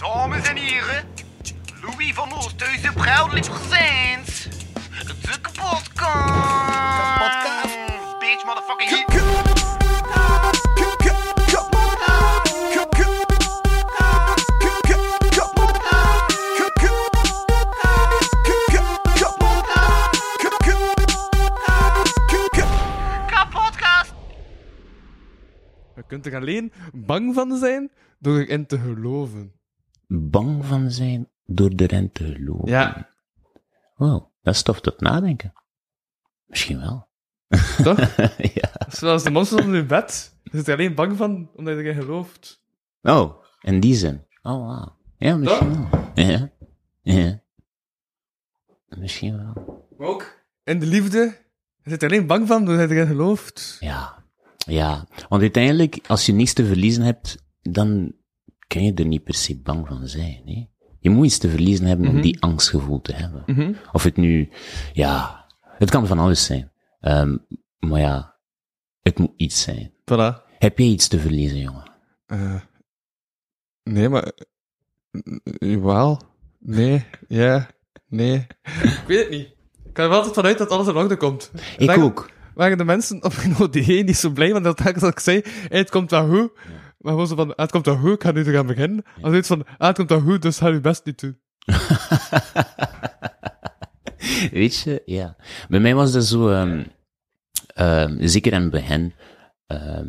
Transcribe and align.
Dames 0.00 0.48
en 0.48 0.56
heren, 0.56 1.04
Louis 1.82 2.14
van 2.14 2.32
Oosthuizen 2.32 2.94
proudly 2.94 3.40
presents 3.40 4.48
de 5.06 5.40
kapotkast. 5.40 5.90
Kapotkast. 7.16 7.76
Bitch, 8.18 8.44
motherfucking 8.44 8.90
hit. 8.90 9.18
Je 25.94 26.06
kunt 26.06 26.26
er 26.26 26.36
alleen 26.36 26.72
bang 26.92 27.34
van 27.34 27.56
zijn 27.56 27.90
door 28.18 28.38
erin 28.38 28.66
te 28.66 28.78
geloven. 28.78 29.59
Bang 30.12 30.64
van 30.64 30.90
zijn 30.90 31.28
door 31.46 31.76
de 31.76 31.86
rente 31.86 32.24
te 32.24 32.32
geloven. 32.32 32.68
Ja, 32.68 33.08
Wow, 33.96 34.30
dat 34.42 34.54
is 34.54 34.62
tof 34.62 34.80
tot 34.80 35.00
nadenken. 35.00 35.52
Misschien 36.46 36.80
wel. 36.80 37.08
toch? 37.82 38.16
ja. 38.54 38.70
Zoals 38.88 39.22
de 39.22 39.30
monsters 39.30 39.62
onder 39.64 39.76
je 39.76 39.86
bed. 39.86 40.38
Je 40.42 40.56
zit 40.56 40.68
er 40.68 40.74
alleen 40.74 40.94
bang 40.94 41.16
van 41.16 41.50
omdat 41.54 41.76
je 41.76 41.82
erin 41.82 42.02
gelooft. 42.02 42.62
Oh, 43.02 43.42
in 43.60 43.80
die 43.80 43.94
zin. 43.94 44.24
Oh, 44.42 44.66
wauw. 44.66 44.96
Ja, 45.16 45.36
misschien 45.36 45.88
wel. 45.90 46.12
Ja. 46.14 46.50
Ja. 47.02 47.40
Misschien 48.88 49.36
wel. 49.36 49.84
Maar 49.98 50.08
ook 50.08 50.42
in 50.64 50.78
de 50.78 50.86
liefde. 50.86 51.36
Je 51.82 51.90
zit 51.90 52.02
er 52.02 52.08
alleen 52.08 52.26
bang 52.26 52.46
van 52.46 52.64
doordat 52.64 52.88
je 52.88 52.94
erin 52.94 53.06
gelooft. 53.06 53.76
Ja. 53.80 54.24
Ja. 54.56 55.06
Want 55.28 55.42
uiteindelijk, 55.42 55.98
als 56.06 56.26
je 56.26 56.32
niets 56.32 56.52
te 56.52 56.66
verliezen 56.66 57.02
hebt, 57.02 57.44
dan 57.62 58.14
kun 58.70 58.84
je 58.84 58.94
er 58.94 59.06
niet 59.06 59.24
per 59.24 59.34
se 59.34 59.60
bang 59.60 59.86
van 59.86 60.06
zijn. 60.08 60.42
Hè? 60.44 60.66
Je 61.00 61.10
moet 61.10 61.26
iets 61.26 61.38
te 61.38 61.48
verliezen 61.50 61.86
hebben 61.86 62.08
om 62.08 62.20
die 62.20 62.42
angstgevoel 62.42 63.00
te 63.00 63.12
hebben. 63.14 63.42
Mhm. 63.46 63.72
Of 63.92 64.02
het 64.02 64.16
nu, 64.16 64.48
ja, 64.92 65.46
het 65.62 65.90
kan 65.90 66.06
van 66.06 66.18
alles 66.18 66.44
zijn. 66.44 66.72
Ehm, 67.00 67.36
maar 67.78 68.00
ja, 68.00 68.36
het 69.00 69.18
moet 69.18 69.32
iets 69.36 69.62
zijn. 69.62 69.90
Voilà. 69.90 70.46
Heb 70.58 70.78
jij 70.78 70.86
iets 70.86 71.08
te 71.08 71.18
verliezen, 71.18 71.58
jongen? 71.58 71.90
Eh, 72.26 72.60
nee, 73.82 74.08
maar... 74.08 74.22
eh, 74.22 75.70
Jawel. 75.70 76.20
Nee. 76.58 77.04
Ja. 77.28 77.68
Nee. 78.06 78.36
Ik 79.00 79.04
weet 79.06 79.18
het 79.20 79.30
niet. 79.30 79.46
Ik 79.84 79.96
ga 79.96 80.02
er 80.02 80.08
wel 80.08 80.16
altijd 80.16 80.34
vanuit 80.34 80.58
dat 80.58 80.70
alles 80.70 80.86
in 80.86 80.94
orde 80.96 81.16
komt. 81.16 81.50
Ik 81.78 81.90
ook. 81.98 82.30
waren 82.54 82.78
de 82.78 82.84
mensen 82.84 83.24
op 83.24 83.32
mijn 83.58 84.04
niet 84.04 84.16
zo 84.16 84.30
blij, 84.30 84.52
want 84.52 84.64
dat 84.64 84.78
dat 84.78 85.02
ik 85.12 85.20
zei, 85.20 85.40
hey, 85.68 85.78
het 85.78 85.90
komt 85.90 86.10
wel 86.10 86.28
goed. 86.28 86.50
Maar 87.00 87.12
gewoon 87.12 87.26
zo 87.26 87.34
van, 87.34 87.50
ah, 87.50 87.56
het 87.56 87.70
komt 87.70 87.86
wel 87.86 87.96
goed, 87.96 88.14
ik 88.14 88.22
ga 88.22 88.32
nu 88.32 88.44
te 88.44 88.52
gaan 88.52 88.66
beginnen. 88.66 89.04
Als 89.22 89.34
iets 89.34 89.48
van, 89.48 89.66
ah, 89.78 89.86
het 89.86 89.96
komt 89.96 90.10
wel 90.10 90.20
goed, 90.20 90.42
dus 90.42 90.58
ga 90.58 90.68
je 90.68 90.80
best 90.80 91.04
niet 91.04 91.20
doen. 91.20 91.40
Weet 94.50 94.76
je, 94.76 95.02
ja. 95.04 95.36
Bij 95.68 95.80
mij 95.80 95.94
was 95.94 96.12
dat 96.12 96.24
zo, 96.24 96.48
ehm, 96.48 96.84
ehm, 97.66 98.26
zeker 98.26 98.52
in 98.52 98.60
het 98.60 98.70
begin, 98.70 99.14
ehm, 99.66 100.08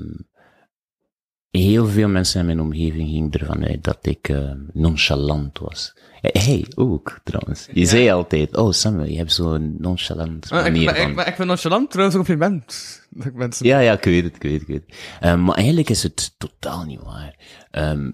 heel 1.52 1.88
veel 1.88 2.08
mensen 2.08 2.40
in 2.40 2.46
mijn 2.46 2.62
omgeving 2.62 3.10
gingen 3.10 3.32
ervan 3.32 3.66
uit 3.66 3.84
dat 3.84 3.98
ik 4.02 4.30
ehm, 4.30 4.58
nonchalant 4.74 5.60
was. 5.60 5.94
Hij 6.22 6.42
hey, 6.44 6.66
ook, 6.76 7.20
trouwens. 7.24 7.68
Je 7.74 7.86
zei 7.86 8.10
altijd, 8.12 8.58
oh 8.58 8.72
Samuel, 8.72 9.06
je 9.06 9.18
hebt 9.18 9.34
zo'n 9.34 9.76
nonchalant 9.80 10.50
Maar 10.50 10.66
ik, 10.66 10.72
manier 10.72 10.86
maar, 10.86 10.96
van... 10.96 11.10
ik, 11.10 11.16
maar 11.16 11.28
ik 11.28 11.36
vind 11.36 11.48
nonchalant 11.48 11.92
trouwens 11.92 12.18
een 12.18 12.26
compliment. 12.26 13.00
Dat 13.10 13.34
mensen... 13.34 13.66
Ja, 13.66 13.80
ja, 13.80 13.94
ik 13.94 14.04
weet 14.04 14.24
het, 14.24 14.36
ik 14.36 14.42
weet 14.42 14.54
het, 14.54 14.62
ik 14.62 14.68
weet 14.68 14.84
het. 14.86 14.98
Ehm, 15.20 15.44
maar 15.44 15.56
eigenlijk 15.56 15.90
is 15.90 16.04
het 16.04 16.36
totaal 16.38 16.84
niet 16.84 17.02
waar. 17.02 17.36
Ehm 17.72 18.10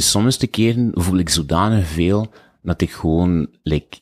soms 0.00 0.38
de 0.38 0.46
keren 0.46 0.90
voel 0.94 1.18
ik 1.18 1.28
zodanig 1.28 1.86
veel 1.86 2.32
dat 2.62 2.80
ik 2.80 2.90
gewoon, 2.90 3.48
like, 3.62 4.00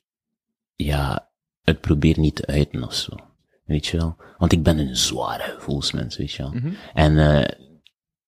ja, 0.75 1.30
het 1.63 1.80
probeer 1.80 2.19
niet 2.19 2.36
te 2.36 2.46
uiten 2.46 2.83
of 2.85 2.95
zo. 2.95 3.17
Weet 3.64 3.86
je 3.86 3.96
wel? 3.96 4.17
Want 4.39 4.52
ik 4.52 4.63
ben 4.63 4.79
een 4.79 4.96
zware 4.96 5.55
gevoelsmens, 5.57 6.17
weet 6.17 6.33
je 6.33 6.42
wel. 6.42 6.55
En, 6.95 7.19
eh 7.19 7.70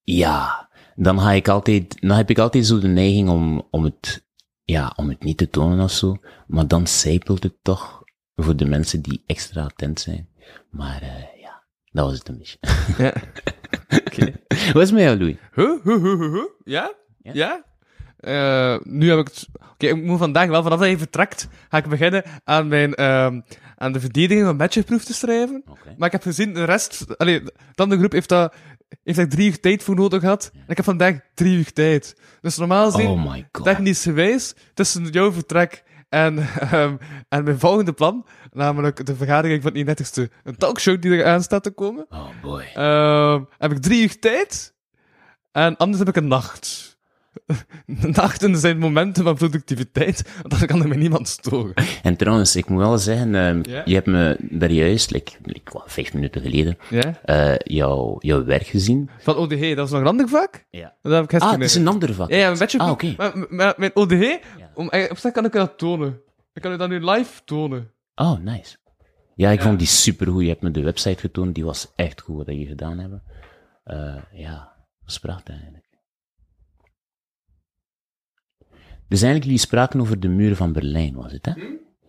ja, 0.04 0.68
dan 0.94 1.20
ga 1.20 1.32
ik 1.32 1.48
altijd, 1.48 2.00
dan 2.00 2.16
heb 2.16 2.30
ik 2.30 2.38
altijd 2.38 2.66
zo 2.66 2.78
de 2.78 2.88
neiging 2.88 3.28
om, 3.28 3.66
om 3.70 3.84
het, 3.84 4.26
ja, 4.62 4.92
om 4.96 5.08
het 5.08 5.22
niet 5.22 5.36
te 5.36 5.50
tonen 5.50 5.84
of 5.84 5.90
zo. 5.90 6.16
Maar 6.46 6.68
dan 6.68 6.86
zijpelt 6.86 7.42
het 7.42 7.56
toch 7.62 8.02
voor 8.34 8.56
de 8.56 8.64
mensen 8.64 9.02
die 9.02 9.22
extra 9.26 9.62
attent 9.62 10.00
zijn. 10.00 10.28
Maar, 10.70 11.02
eh 11.02 11.40
ja, 11.40 11.64
dat 11.90 12.06
was 12.06 12.18
het 12.18 12.28
een 12.28 12.38
beetje. 12.38 12.58
Ja. 12.98 13.12
Wat 14.72 14.82
is 14.82 14.92
met 14.92 15.02
jou, 15.02 15.18
Louis? 15.18 15.36
Huh? 15.52 15.84
Huh? 15.84 16.02
Huh? 16.02 16.20
Huh? 16.20 16.32
Huh? 16.32 16.44
Ja? 16.64 16.94
Ja? 17.22 17.32
Ja? 17.32 17.64
Eh, 18.24 18.76
nu 18.82 19.10
heb 19.10 19.18
ik 19.18 19.26
het... 19.26 19.48
Oké, 19.72 19.86
ik 19.86 20.04
moet 20.04 20.18
vandaag 20.18 20.48
wel, 20.48 20.62
vanaf 20.62 20.78
dat 20.78 20.88
je 20.88 20.98
vertrekt, 20.98 21.48
ga 21.68 21.76
ik 21.78 21.86
beginnen 21.88 22.22
aan 22.44 22.68
mijn, 22.68 22.94
ehm, 22.94 23.40
aan 23.76 23.92
de 23.92 24.00
verdediging 24.00 24.46
van 24.46 24.56
matchproef 24.56 25.04
te 25.04 25.14
schrijven. 25.14 25.64
Maar 25.96 26.06
ik 26.06 26.12
heb 26.12 26.22
gezien, 26.22 26.54
de 26.54 26.64
rest, 26.64 27.18
allee, 27.18 27.42
de 27.42 27.52
andere 27.82 28.00
groep 28.00 28.12
heeft 28.12 28.28
dat, 28.28 28.54
heeft 29.04 29.18
daar 29.18 29.28
drie 29.28 29.48
uur 29.48 29.60
tijd 29.60 29.82
voor 29.82 29.94
nodig 29.94 30.20
gehad. 30.20 30.50
En 30.54 30.60
ik 30.68 30.76
heb 30.76 30.84
vandaag 30.84 31.18
drie 31.34 31.56
uur 31.56 31.72
tijd. 31.72 32.16
Dus 32.40 32.56
normaal 32.56 32.90
gezien, 32.90 33.08
Oh 33.08 33.34
technisch 33.62 34.02
gewijs, 34.02 34.54
tussen 34.74 35.04
jouw 35.06 35.32
vertrek 35.32 35.82
en, 36.08 36.38
ehm, 36.70 36.96
en 37.28 37.44
mijn 37.44 37.58
volgende 37.58 37.92
plan, 37.92 38.26
namelijk 38.52 39.06
de 39.06 39.16
vergadering 39.16 39.62
van 39.62 39.72
die 39.72 39.84
nettigste, 39.84 40.30
een 40.44 40.56
talkshow 40.56 41.02
die 41.02 41.16
er 41.16 41.26
aan 41.26 41.42
staat 41.42 41.62
te 41.62 41.70
komen, 41.70 42.06
Oh 42.08 42.28
boy. 42.42 42.62
ehm, 42.74 43.42
heb 43.58 43.72
ik 43.72 43.78
drie 43.78 44.02
uur 44.02 44.18
tijd. 44.18 44.72
En 45.52 45.76
anders 45.76 45.98
heb 45.98 46.08
ik 46.08 46.16
een 46.16 46.28
nacht. 46.28 46.93
Nachten 48.16 48.56
zijn 48.56 48.78
momenten 48.78 49.24
van 49.24 49.34
productiviteit, 49.34 50.34
want 50.42 50.58
dan 50.58 50.66
kan 50.66 50.82
er 50.82 50.88
mij 50.88 50.96
niemand 50.96 51.28
storen. 51.28 51.74
En 52.02 52.16
trouwens, 52.16 52.56
ik 52.56 52.68
moet 52.68 52.78
wel 52.80 52.98
zeggen, 52.98 53.34
ehm, 53.34 53.62
je 53.84 53.94
hebt 53.94 54.06
me 54.06 54.36
daar 54.40 54.70
juist, 54.70 55.10
like, 55.10 55.32
like, 55.42 55.72
wat, 55.72 55.84
vijf 55.86 56.14
minuten 56.14 56.40
geleden, 56.40 56.78
eh 57.24 57.54
jouw, 57.58 58.16
jouw 58.20 58.44
werk 58.44 58.66
gezien. 58.66 59.10
Van 59.18 59.36
ODG, 59.36 59.74
dat 59.74 59.86
is 59.86 59.92
nog 59.92 60.00
een 60.00 60.06
ander 60.06 60.28
vak? 60.28 60.64
Ja. 60.70 60.94
Dat 61.02 61.12
heb 61.12 61.24
ik 61.24 61.42
Ah, 61.42 61.50
het 61.50 61.60
is 61.60 61.74
een 61.74 61.88
ander 61.88 62.14
vak. 62.14 62.30
Ja, 62.30 62.36
ja, 62.36 62.46
mijn 62.46 62.58
bachelor. 62.58 62.86
Ah, 62.86 62.92
oké. 62.92 63.14
mijn 63.76 63.90
ODG, 63.94 64.38
om, 64.74 64.88
eh, 64.88 65.10
op 65.10 65.18
zich 65.18 65.32
kan 65.32 65.44
ik 65.44 65.52
dat 65.52 65.78
tonen. 65.78 66.20
Ik 66.52 66.62
kan 66.62 66.70
het 66.70 66.80
dan 66.80 66.88
nu 66.88 67.04
live 67.04 67.40
tonen. 67.44 67.90
Oh, 68.14 68.38
nice. 68.38 68.76
Ja, 69.36 69.50
ik 69.50 69.60
vond 69.60 69.78
die 69.78 69.88
supergoed. 69.88 70.42
Je 70.42 70.48
hebt 70.48 70.62
me 70.62 70.70
de 70.70 70.82
website 70.82 71.20
getoond, 71.20 71.54
die 71.54 71.64
was 71.64 71.92
echt 71.96 72.20
goed 72.20 72.36
wat 72.36 72.46
je 72.46 72.66
gedaan 72.66 72.98
hebt. 72.98 73.14
Eh, 73.84 74.16
ja, 74.32 74.52
dat 74.52 75.04
was 75.04 75.18
prachtig 75.18 75.54
eigenlijk. 75.54 75.83
Dus 79.08 79.22
eigenlijk, 79.22 79.44
jullie 79.44 79.58
spraken 79.58 80.00
over 80.00 80.20
de 80.20 80.28
muur 80.28 80.56
van 80.56 80.72
Berlijn, 80.72 81.14
was 81.14 81.32
het, 81.32 81.46
hè? 81.46 81.52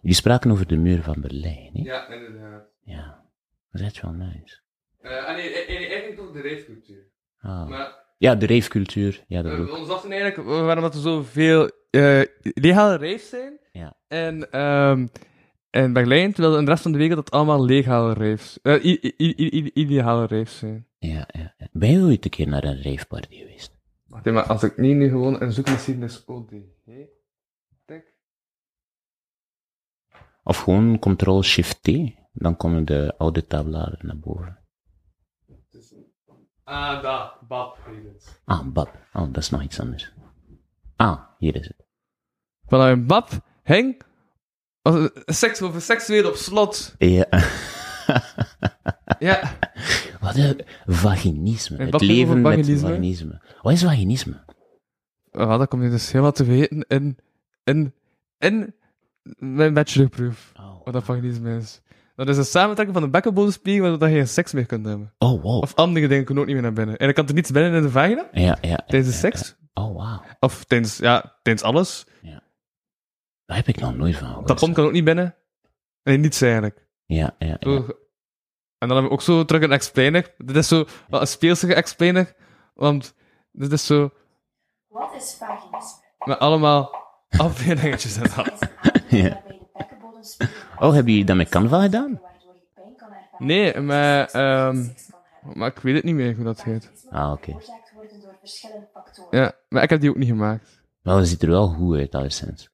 Jullie 0.02 0.16
spraken 0.18 0.52
over 0.52 0.68
de 0.68 0.78
muur 0.78 1.04
van 1.04 1.22
Berlijn, 1.22 1.70
hè? 1.74 1.82
Ja, 1.84 2.08
inderdaad. 2.08 2.64
Ja. 2.84 3.24
Dat 3.72 3.82
is 3.82 3.88
echt 3.88 4.02
wel 4.02 4.12
nice. 4.12 4.60
Uh, 5.02 5.36
nee, 5.36 5.66
eigenlijk 5.66 6.16
toch 6.16 6.32
de 6.32 6.42
reefcultuur. 6.42 7.04
Ah. 7.40 7.68
Maar 7.70 8.04
Ja, 8.18 8.36
de 8.36 8.46
reefcultuur. 8.46 9.24
Ja, 9.28 9.42
dat 9.42 9.52
we, 9.58 9.62
ook. 9.72 9.78
ons 9.78 9.88
dachten 9.88 10.12
eigenlijk, 10.12 10.50
waarom 10.50 10.84
dat 10.84 10.94
er 10.96 11.02
zoveel 11.02 11.70
uh, 11.92 12.22
legale 12.42 12.98
raves 12.98 13.30
zijn. 13.30 13.60
Ja. 13.72 13.98
En 14.08 14.62
um, 14.62 15.10
in 15.72 15.94
Berlijn, 15.94 16.34
terwijl 16.34 16.58
in 16.58 16.66
de 16.66 16.72
rest 16.72 16.84
van 16.84 16.92
de 16.92 16.98
wereld 16.98 17.16
dat 17.16 17.32
allemaal 17.32 17.66
legale 17.66 18.14
raves, 18.14 18.60
uh, 18.64 19.06
illegale 19.74 20.28
raves 20.28 20.58
zijn. 20.58 20.88
Ja, 21.00 21.28
ja, 21.32 21.54
ja. 21.58 21.68
Ben 21.72 21.92
je 21.92 22.02
ooit 22.04 22.24
een 22.26 22.32
keer 22.32 22.48
naar 22.48 22.64
een 22.64 22.84
raveparty 22.84 23.36
geweest? 23.36 23.75
Wacht, 24.16 24.32
maar 24.32 24.44
als 24.44 24.64
ik 24.64 24.78
niet 24.78 24.96
nu 24.96 25.10
gewoon 25.10 25.42
een 25.42 25.52
zoekmachine 25.52 26.06
is 26.06 26.26
ODG, 26.26 26.86
tik. 27.86 28.14
Of 30.44 30.58
gewoon 30.60 31.00
Ctrl-Shift-T, 31.00 31.90
dan 32.34 32.58
komen 32.58 32.86
de 32.86 33.14
oude 33.18 33.48
tabbladen 33.48 34.00
naar 34.02 34.20
boven. 34.20 34.60
Ah, 36.64 37.02
daar, 37.04 37.34
het. 38.14 38.42
Ah, 38.46 38.68
BAP. 38.68 38.98
Oh, 39.14 39.26
dat 39.34 39.38
is 39.38 39.50
nog 39.50 39.62
iets 39.62 39.80
anders. 39.80 40.14
Ah, 40.96 41.22
hier 41.38 41.56
is 41.56 41.68
het. 41.68 41.86
Vanuit 42.66 43.08
BAP 43.08 43.30
hing 43.64 44.02
als 44.82 45.10
seks 45.26 45.62
over 45.62 45.82
seksueel 45.82 46.30
op 46.30 46.36
slot. 46.36 46.96
Ja. 46.98 47.28
ja. 49.20 49.58
Wat 50.26 50.36
een 50.36 50.62
vaginisme. 50.86 51.78
Het 51.86 52.02
leven 52.02 52.30
over 52.30 52.42
met 52.42 52.54
vaginisme? 52.54 52.88
vaginisme. 52.88 53.42
Wat 53.62 53.74
is 53.74 53.84
vaginisme? 53.84 54.44
Oh, 55.32 55.58
dat 55.58 55.68
kom 55.68 55.84
je 55.84 55.90
dus 55.90 56.12
helemaal 56.12 56.32
te 56.32 56.44
weten 56.44 56.86
in, 56.88 57.18
in, 57.64 57.94
in 58.38 58.76
mijn 59.38 59.74
bachelorproef. 59.74 60.52
Oh, 60.60 60.84
Wat 60.84 60.94
dat 60.94 61.04
vaginisme 61.04 61.58
is. 61.58 61.82
Dat 62.16 62.30
is 62.30 62.38
een 62.38 62.46
samentrekking 62.46 62.98
van 62.98 63.06
de 63.06 63.12
bekkenbodemspiegel 63.12 63.90
waardoor 63.90 64.08
je 64.10 64.16
geen 64.16 64.28
seks 64.28 64.54
meer 64.54 64.66
kunt 64.66 64.86
hebben. 64.86 65.14
oh 65.18 65.42
wow. 65.42 65.62
Of 65.62 65.74
andere 65.76 66.08
dingen 66.08 66.26
kunnen 66.26 66.44
ook 66.44 66.50
niet 66.50 66.58
meer 66.62 66.66
naar 66.72 66.74
binnen. 66.86 66.98
En 66.98 67.06
dan 67.06 67.14
kan 67.14 67.28
er 67.28 67.34
niets 67.34 67.52
binnen 67.52 67.74
in 67.74 67.82
de 67.82 67.90
vagina, 67.90 68.30
Ja, 68.32 68.58
ja. 68.62 68.76
tijdens 68.88 69.22
de 69.22 69.28
ja, 69.28 69.34
seks. 69.36 69.56
ja. 69.74 69.84
Oh 69.84 69.94
wow. 69.94 70.24
Of 70.40 70.64
tijdens, 70.64 70.98
ja, 70.98 71.40
tijdens 71.42 71.66
alles. 71.66 72.06
Daar 73.46 73.58
heb 73.58 73.68
ik 73.68 73.80
nog 73.80 73.96
nooit 73.96 74.16
van 74.16 74.28
gehoord. 74.28 74.48
Tampon 74.48 74.74
kan 74.74 74.86
ook 74.86 74.92
niet 74.92 75.04
binnen. 75.04 75.36
Nee, 76.04 76.18
niets 76.18 76.42
eigenlijk. 76.42 76.88
Ja, 77.06 77.36
ja, 77.40 77.58
ja. 77.60 77.84
En 78.78 78.88
dan 78.88 78.98
hebben 78.98 79.08
we 79.08 79.12
ook 79.12 79.22
zo 79.22 79.46
terug 79.46 79.62
een 79.62 79.72
explainer. 79.72 80.34
Dit 80.38 80.56
is 80.56 80.68
zo 80.68 80.86
wel 81.10 81.22
een 81.22 81.28
speelsige 81.28 81.74
explainer. 81.74 82.34
Want 82.74 83.16
dit 83.52 83.72
is 83.72 83.86
zo... 83.86 84.10
Wat 84.88 85.14
is 85.18 85.36
vaginisme? 85.40 86.04
Met 86.26 86.40
allemaal 86.40 86.92
afbeeldingetjes 87.30 88.18
en 88.18 88.30
dat. 88.36 88.70
ja. 89.10 89.42
Oh, 90.80 90.94
hebben 90.94 91.12
jullie 91.12 91.26
dat 91.26 91.36
met 91.36 91.50
Canva 91.50 91.82
gedaan? 91.82 92.22
Nee, 93.38 93.80
maar, 93.80 94.28
ehm, 94.30 94.88
maar 95.54 95.68
ik 95.68 95.80
weet 95.80 95.96
het 95.96 96.04
niet 96.04 96.16
meer 96.16 96.36
hoe 96.36 96.44
dat 96.44 96.64
heet. 96.64 96.92
Ah, 97.10 97.32
oké. 97.32 97.56
Ja, 99.32 99.52
maar 99.70 99.84
ik 99.84 99.90
heb 99.90 100.02
die 100.02 100.10
ook 100.10 100.16
niet 100.16 100.28
gemaakt. 100.28 100.84
Wel, 101.02 101.18
het 101.18 101.28
ziet 101.28 101.42
er 101.42 101.50
wel 101.50 101.68
goed 101.68 101.98
uit, 101.98 102.16
alleszins. 102.16 102.70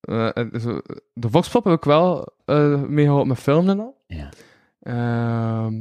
Eh, 0.00 0.28
zo, 0.60 0.80
de 1.12 1.30
Voxpop 1.30 1.64
heb 1.64 1.74
ik 1.74 1.84
wel 1.84 2.32
eh 2.44 2.82
meegeholpen 2.82 3.28
met 3.28 3.38
filmen 3.38 3.70
en 3.78 3.80
al. 3.84 4.02
Ja. 4.06 4.28
Ehm, 4.88 5.74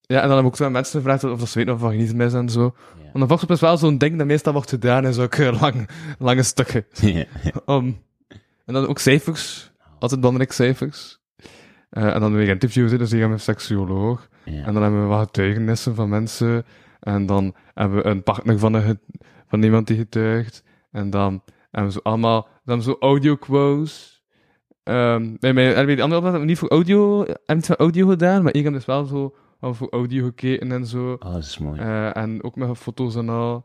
ja, 0.00 0.20
en 0.20 0.28
dan 0.28 0.30
heb 0.30 0.38
ik 0.38 0.46
ook 0.46 0.56
zo 0.56 0.64
aan 0.64 0.72
mensen 0.72 1.00
gevraagd 1.00 1.24
of 1.24 1.38
dat 1.38 1.48
ze 1.48 1.58
weten 1.58 1.74
of 1.74 1.80
vaginisme 1.80 2.24
is 2.24 2.32
en 2.32 2.48
zo. 2.48 2.74
Ja. 2.96 3.10
Want 3.12 3.40
een 3.40 3.48
is 3.48 3.60
wel 3.60 3.76
zo'n 3.76 3.98
ding 3.98 4.18
dat 4.18 4.26
meestal 4.26 4.52
wordt 4.52 4.70
gedaan 4.70 5.04
in 5.04 5.12
zulke 5.12 5.52
lang, 5.60 5.88
lange 6.18 6.42
stukken. 6.42 6.86
ja. 7.00 7.26
Um, 7.66 8.02
en 8.64 8.74
dan 8.74 8.86
ook 8.86 8.98
cijfers. 8.98 9.72
Altijd 9.98 10.20
belangrijk 10.20 10.52
cijfers. 10.52 11.18
Eh, 11.90 12.14
en 12.14 12.20
dan 12.20 12.34
weer 12.34 12.48
interviews, 12.48 12.90
dus 12.90 13.10
die 13.10 13.20
gaan 13.20 13.30
met 13.30 13.38
een 13.38 13.44
seksuoloog. 13.44 14.28
Ja. 14.44 14.64
En 14.64 14.72
dan 14.72 14.82
hebben 14.82 15.00
we 15.02 15.06
wat 15.06 15.26
getuigenissen 15.26 15.94
van 15.94 16.08
mensen. 16.08 16.64
En 17.00 17.26
dan 17.26 17.54
hebben 17.74 17.98
we 17.98 18.08
een 18.08 18.22
partner 18.22 18.58
van, 18.58 18.74
een, 18.74 19.00
van 19.48 19.62
iemand 19.62 19.86
die 19.86 19.96
getuigt. 19.96 20.62
En 20.90 21.10
dan 21.10 21.42
hebben 21.70 21.92
we 21.92 21.92
zo 21.92 22.00
allemaal, 22.02 22.42
dan 22.42 22.50
hebben 22.64 22.86
we 22.86 22.92
zo 22.92 23.06
audio 23.06 23.36
quotes. 23.36 24.13
Ehm 24.84 25.36
bij 25.40 25.52
mij, 25.52 25.74
en 25.74 25.86
bij 25.86 25.94
de 25.94 26.02
andere 26.02 26.22
hebben 26.22 26.40
we 26.40 26.46
niet 26.46 26.58
voor 26.58 26.68
audio, 26.70 27.24
voor 27.46 27.76
audio 27.76 28.08
gedaan, 28.08 28.42
maar 28.42 28.54
ik 28.54 28.64
heb 28.64 28.72
dus 28.72 28.84
wel 28.84 29.04
zo 29.04 29.34
voor 29.60 29.88
audio 29.90 30.24
gekeken 30.24 30.72
en 30.72 30.86
zo. 30.86 31.12
Oh, 31.12 31.32
dat 31.32 31.42
is 31.42 31.58
mooi. 31.58 31.80
Eh, 31.80 32.16
en 32.16 32.42
ook 32.42 32.56
met 32.56 32.78
foto's 32.78 33.14
en 33.16 33.28
al. 33.28 33.64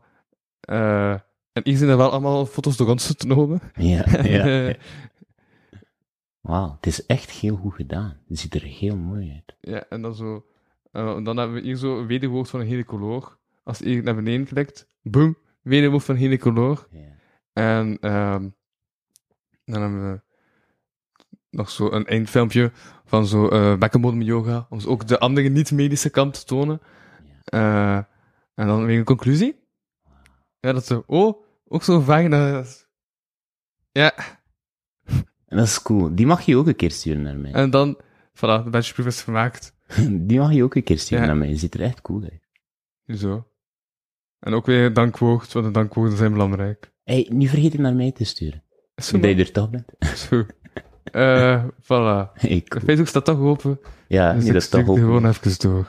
Eh, 0.60 1.12
en 1.52 1.62
hier 1.62 1.76
zijn 1.76 1.90
er 1.90 1.96
wel 1.96 2.10
allemaal 2.10 2.46
foto's 2.46 2.76
door 2.76 2.88
ons 2.88 3.14
genomen. 3.18 3.60
Ja, 3.74 4.04
ja. 4.22 4.46
ja. 4.46 4.74
Wauw, 6.40 6.72
het 6.76 6.86
is 6.86 7.06
echt 7.06 7.30
heel 7.30 7.56
goed 7.56 7.74
gedaan. 7.74 8.16
Het 8.28 8.38
ziet 8.38 8.54
er 8.54 8.62
heel 8.62 8.96
mooi 8.96 9.32
uit. 9.32 9.56
Ja, 9.60 9.84
en 9.88 10.02
dan 10.02 10.14
zo. 10.14 10.46
eh, 10.92 11.24
dan 11.24 11.36
hebben 11.36 11.56
we 11.56 11.62
hier 11.62 11.76
zo 11.76 11.98
een 11.98 12.06
wederwoord 12.06 12.48
van 12.48 12.60
een 12.60 12.66
gynaecoloog. 12.66 13.38
Als 13.64 13.78
je 13.78 14.02
naar 14.02 14.14
beneden 14.14 14.46
klikt, 14.46 14.86
boom, 15.02 15.36
wederwoord 15.62 16.04
van 16.04 16.14
een 16.14 16.20
gynaecoloog. 16.20 16.88
Ja. 16.90 17.08
En 17.52 17.98
ehm 18.00 18.48
dan 19.64 19.82
hebben 19.82 20.12
we 20.12 20.20
nog 21.50 21.70
zo 21.70 21.90
een 21.92 22.06
eindfilmpje 22.06 22.72
van 23.04 23.26
zo 23.26 23.48
eh 23.48 23.76
bekkenbodem 23.78 24.22
yoga, 24.22 24.66
om 24.70 24.80
zo 24.80 24.88
ook 24.88 25.06
de 25.06 25.18
andere 25.18 25.48
niet-medische 25.48 26.10
kant 26.10 26.34
te 26.34 26.44
tonen. 26.44 26.80
Eh, 27.44 27.96
en 28.54 28.66
dan 28.66 28.84
weer 28.84 28.98
een 28.98 29.04
conclusie. 29.04 29.58
Ja, 30.60 30.72
dat 30.72 30.86
ze, 30.86 31.06
oh, 31.06 31.44
ook 31.68 31.82
zo 31.82 32.04
naar... 32.28 32.66
Ja, 33.92 34.12
En 35.46 35.56
dat 35.56 35.66
is 35.66 35.82
cool. 35.82 36.14
Die 36.14 36.26
mag 36.26 36.40
je 36.42 36.56
ook 36.56 36.66
een 36.66 36.76
keer 36.76 36.90
sturen 36.90 37.22
naar 37.22 37.36
mij. 37.36 37.52
en 37.52 37.70
dan, 37.70 37.96
voilà, 38.34 38.40
de 38.64 38.70
bachelorproef 38.70 39.06
is 39.06 39.22
gemaakt. 39.22 39.74
Die 40.28 40.38
mag 40.38 40.52
je 40.52 40.64
ook 40.64 40.74
een 40.74 40.82
keer 40.82 40.98
sturen 40.98 41.24
Ja. 41.24 41.30
naar 41.30 41.38
mij. 41.38 41.48
Die 41.48 41.56
ziet 41.58 41.74
er 41.74 41.80
echt 41.80 42.00
cool 42.00 42.22
uit. 42.22 42.48
Zo. 43.18 43.48
En 44.38 44.52
ook 44.54 44.66
weer 44.66 44.92
dankwoord, 44.92 45.52
want 45.52 45.66
de 45.66 45.72
dankwoorden 45.72 46.16
zijn 46.16 46.32
belangrijk. 46.32 46.92
Hey, 47.04 47.26
niet 47.32 47.48
vergeten 47.48 47.82
naar 47.82 47.94
mij 47.94 48.12
te 48.12 48.24
sturen. 48.24 48.64
Zo, 48.94 49.18
Dat 49.18 49.30
je 49.30 49.36
er 49.36 49.52
toch 49.52 49.70
bent. 49.70 49.92
Zo. 50.16 50.46
Eh, 51.12 51.64
voilà. 51.82 52.32
Facebook 52.86 53.06
staat 53.08 53.24
toch 53.24 53.38
open, 53.40 53.80
Ja, 54.06 54.32
dus 54.32 54.38
nee, 54.38 54.46
ik 54.46 54.52
dat 54.52 54.62
is 54.62 54.68
stuur 54.68 54.84
toch 54.84 54.94
het 54.94 55.04
gewoon 55.04 55.26
even 55.26 55.58
door. 55.58 55.86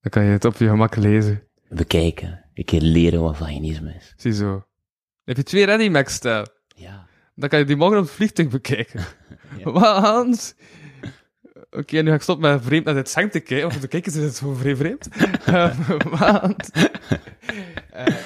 Dan 0.00 0.10
kan 0.10 0.24
je 0.24 0.30
het 0.30 0.44
op 0.44 0.56
je 0.56 0.68
gemak 0.68 0.96
lezen. 0.96 1.42
bekijken. 1.68 2.44
Een 2.54 2.64
keer 2.64 2.80
leren 2.80 3.22
wat 3.22 3.36
vaginisme 3.36 3.94
is. 3.98 4.14
Ziezo. 4.16 4.64
Heb 5.24 5.36
je 5.36 5.42
twee 5.42 5.64
Ready 5.64 5.88
Max 5.88 6.14
staan. 6.14 6.44
Ja. 6.74 7.06
Dan 7.34 7.48
kan 7.48 7.58
je 7.58 7.64
die 7.64 7.76
morgen 7.76 7.98
op 7.98 8.04
het 8.04 8.12
vliegtuig 8.14 8.48
bekijken. 8.48 9.00
Ja. 9.64 9.70
Want... 9.70 10.54
Oké, 11.70 12.00
nu 12.00 12.08
ga 12.08 12.14
ik 12.14 12.22
stoppen 12.22 12.50
met 12.50 12.62
vreemd 12.64 12.84
naar 12.84 12.94
dit 12.94 13.08
zang 13.10 13.30
te 13.30 13.40
kijken, 13.40 13.68
want 13.68 13.80
de 13.80 13.88
kijkers 13.88 14.16
is 14.16 14.22
het 14.24 14.36
zo 14.36 14.52
vrij 14.54 14.76
vreemd. 14.76 15.08
Eh, 15.44 15.78
want... 16.04 16.70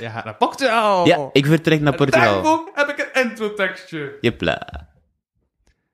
je 0.01 0.09
gaat 0.13 0.25
naar 0.25 0.37
Portugal! 0.37 1.07
Ja, 1.07 1.29
ik 1.33 1.47
vertrek 1.47 1.81
naar 1.81 1.93
En 1.93 1.99
Portugal. 1.99 2.43
daarom 2.43 2.69
heb 2.75 2.89
ik 2.89 3.11
een 3.13 3.23
intro-tekstje. 3.31 4.19
Jepla. 4.21 4.89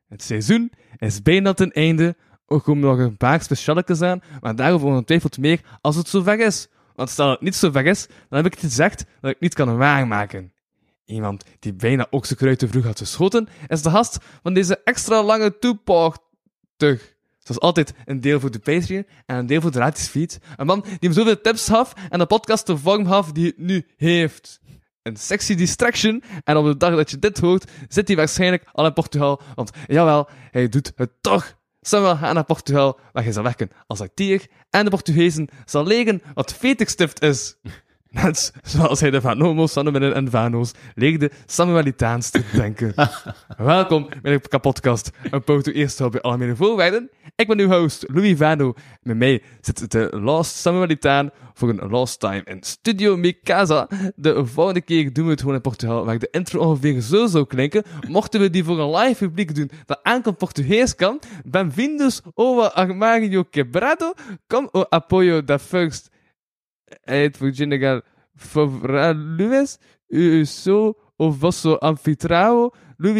Het 0.09 0.23
seizoen 0.23 0.73
is 0.97 1.23
bijna 1.23 1.53
ten 1.53 1.73
einde. 1.73 2.17
Er 2.47 2.61
komen 2.61 2.89
nog 2.89 2.99
een 2.99 3.17
paar 3.17 3.43
specialetjes 3.43 4.01
aan, 4.01 4.23
maar 4.41 4.57
daarover 4.57 4.89
ongetwijfeld 4.89 5.39
meer 5.39 5.61
als 5.81 5.97
het 5.97 6.09
zover 6.09 6.41
is. 6.41 6.69
Want 6.95 7.11
stel 7.11 7.27
dat 7.27 7.35
het 7.35 7.45
niet 7.45 7.55
zover 7.55 7.87
is, 7.87 8.07
dan 8.07 8.43
heb 8.43 8.47
ik 8.47 8.53
het 8.53 8.61
gezegd 8.61 9.05
dat 9.21 9.31
ik 9.31 9.41
niet 9.41 9.55
kan 9.55 9.77
waarmaken. 9.77 10.53
Iemand 11.05 11.45
die 11.59 11.73
bijna 11.75 12.07
ook 12.11 12.27
zijn 12.27 12.39
kruid 12.39 12.59
te 12.59 12.69
vroeg 12.69 12.85
had 12.85 12.99
geschoten, 12.99 13.49
is 13.67 13.83
de 13.83 13.91
gast 13.91 14.19
van 14.43 14.55
deze 14.55 14.81
extra 14.85 15.23
lange 15.23 15.59
toepochtig. 15.59 17.17
Zoals 17.39 17.61
altijd 17.61 17.95
een 18.05 18.21
deel 18.21 18.41
voor 18.41 18.51
de 18.51 18.59
Patreon 18.59 19.07
en 19.27 19.37
een 19.37 19.47
deel 19.47 19.61
voor 19.61 19.71
de 19.71 19.79
gratis 19.79 20.09
feed. 20.09 20.39
Een 20.57 20.67
man 20.67 20.81
die 20.81 20.97
hem 21.01 21.13
zoveel 21.13 21.41
tips 21.41 21.69
gaf 21.69 21.93
en 22.09 22.19
de 22.19 22.27
podcast 22.27 22.67
de 22.67 22.77
vorm 22.77 23.07
gaf 23.07 23.33
die 23.33 23.47
het 23.47 23.59
nu 23.59 23.87
heeft. 23.97 24.61
Een 25.09 25.17
sexy 25.17 25.55
distraction. 25.55 26.23
En 26.45 26.57
op 26.57 26.65
de 26.65 26.77
dag 26.77 26.97
dat 26.97 27.11
je 27.11 27.19
dit 27.19 27.39
hoort, 27.39 27.71
zit 27.89 28.09
hij 28.09 28.17
waarschijnlijk 28.17 28.65
al 28.73 28.87
in 28.87 28.93
Portugal. 28.93 29.41
Want 29.55 29.71
jawel, 29.87 30.29
hij 30.51 30.69
doet 30.69 30.93
het 30.97 31.11
toch. 31.21 31.57
Samuel 31.81 32.17
gaat 32.17 32.35
naar 32.35 32.45
Portugal, 32.45 32.99
waar 33.13 33.23
hij 33.23 33.33
zal 33.33 33.43
werken 33.43 33.71
als 33.87 34.01
acteur. 34.01 34.47
En 34.71 34.85
de 34.85 34.91
Portugezen 34.91 35.49
zal 35.65 35.87
leren 35.87 36.23
wat 36.35 36.55
vetigstift 36.55 37.23
is. 37.23 37.57
Net 38.23 38.53
zoals 38.63 39.01
hij 39.01 39.11
de 39.11 39.21
Vanomo's, 39.21 39.73
Sanneminen 39.73 40.15
en 40.15 40.31
Vano's 40.31 40.73
leerde 40.95 41.31
Samuelitaans 41.47 42.31
te 42.31 42.43
denken. 42.53 42.95
Welkom 43.57 44.09
bij 44.23 44.39
de 44.39 44.59
podcast, 44.59 45.11
een 45.31 45.43
foto 45.45 45.71
eerst 45.71 46.11
bij 46.11 46.21
algemene 46.21 46.57
voorwaarden. 46.57 47.11
Ik 47.37 47.47
ben 47.47 47.59
uw 47.59 47.69
host, 47.69 48.05
Louis 48.09 48.37
Vano. 48.37 48.75
Met 49.03 49.17
mij 49.17 49.43
zit 49.61 49.91
de 49.91 50.09
Lost 50.13 50.55
Samuelitaan 50.55 51.31
voor 51.55 51.69
een 51.69 51.89
Lost 51.91 52.21
Time 52.21 52.43
in 52.45 52.63
Studio 52.63 53.17
Mikasa. 53.17 53.89
De 54.17 54.47
volgende 54.47 54.81
keer 54.81 55.13
doen 55.13 55.25
we 55.25 55.31
het 55.31 55.41
gewoon 55.41 55.55
in 55.55 55.61
Portugal, 55.61 56.05
waar 56.05 56.19
de 56.19 56.29
intro 56.31 56.61
ongeveer 56.61 57.01
zo 57.01 57.27
zou 57.27 57.47
klinken. 57.47 57.85
Mochten 58.09 58.41
we 58.41 58.51
die 58.51 58.65
voor 58.65 58.81
een 58.81 58.97
live 58.97 59.27
publiek 59.27 59.55
doen 59.55 59.71
dat 59.87 60.01
aankomt 60.03 60.39
Portugees 60.39 60.95
kan, 60.95 61.21
bem-vindos 61.45 62.21
ao 62.35 62.63
armário 62.63 63.45
quebrado, 63.51 64.13
com 64.47 64.69
o 64.73 64.85
apoio 64.89 65.45
da 65.45 65.59
First 65.59 66.11
Aid 67.07 67.37
for 67.37 67.53
General 67.53 68.03
Favorables, 68.35 69.79
eu 70.11 70.47
sou 70.47 70.97
o 71.19 71.31
vosso 71.31 71.79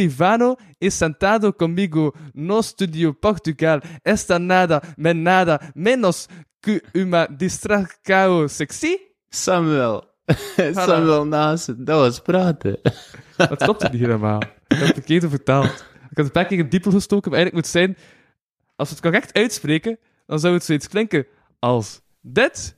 Vano, 0.09 0.57
e 0.81 0.91
sentado 0.91 1.53
comigo 1.53 2.15
no 2.35 2.63
studio 2.63 3.15
Portugal 3.15 3.81
está 4.05 4.39
nada, 4.39 4.81
men 4.97 5.15
nada, 5.15 5.61
menos 5.75 6.29
que 6.61 6.83
uma 6.95 7.27
distração 7.27 8.49
sexy. 8.49 8.99
Samuel. 9.31 10.03
Samuel 10.75 11.25
Nassen. 11.25 11.85
Dat 11.85 12.01
was 12.01 12.21
praten. 12.21 12.79
Dat 13.37 13.57
klopt 13.57 13.93
niet 13.93 14.01
helemaal. 14.01 14.43
Ik 14.43 14.77
heb 14.77 14.87
het 14.87 14.93
verkeerd 14.93 15.29
vertaald. 15.29 15.85
Ik 16.11 16.17
had 16.17 16.27
een 16.27 16.31
paar 16.33 16.47
keer 16.47 16.59
een 16.59 16.69
diepel 16.69 16.91
gestoken, 16.91 17.31
maar 17.31 17.41
eigenlijk 17.41 17.55
moet 17.55 17.75
het 17.75 17.83
zijn... 17.83 17.97
Als 18.77 18.89
we 18.89 18.95
het 18.95 19.05
correct 19.05 19.33
uitspreken, 19.33 19.99
dan 20.27 20.39
zou 20.39 20.55
het 20.55 20.65
zoiets 20.65 20.89
klinken 20.89 21.27
als 21.59 22.01
dit. 22.21 22.78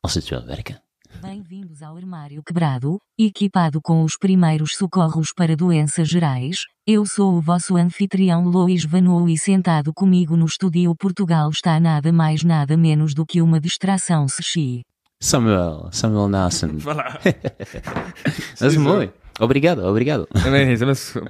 Als 0.00 0.14
het 0.14 0.28
werken. 0.28 0.82
Bem-vindos 1.20 1.82
ao 1.82 1.96
armário 1.96 2.42
quebrado, 2.42 3.00
equipado 3.18 3.82
com 3.82 4.02
os 4.02 4.16
primeiros 4.16 4.74
socorros 4.74 5.32
para 5.34 5.54
doenças 5.54 6.08
gerais. 6.08 6.64
Eu 6.86 7.04
sou 7.04 7.34
o 7.34 7.40
vosso 7.42 7.76
anfitrião 7.76 8.44
Lois 8.44 8.84
Vanou 8.84 9.28
e 9.28 9.36
sentado 9.36 9.92
comigo 9.92 10.36
no 10.36 10.46
estúdio 10.46 10.94
Portugal 10.96 11.50
está 11.50 11.78
nada 11.78 12.10
mais 12.12 12.42
nada 12.42 12.78
menos 12.78 13.12
do 13.12 13.26
que 13.26 13.42
uma 13.42 13.60
distração 13.60 14.26
sexy. 14.26 14.84
Samuel. 15.20 15.90
Samuel. 15.92 16.30
Dat 16.30 16.52
is 16.52 16.64
Ziezo. 18.56 18.80
mooi. 18.80 19.12
Obrigado, 19.38 19.86
obrigado. 19.86 20.26
En 20.32 20.50
mijn 20.50 20.76
gsm 20.76 20.88
is 20.88 21.16
aan 21.16 21.28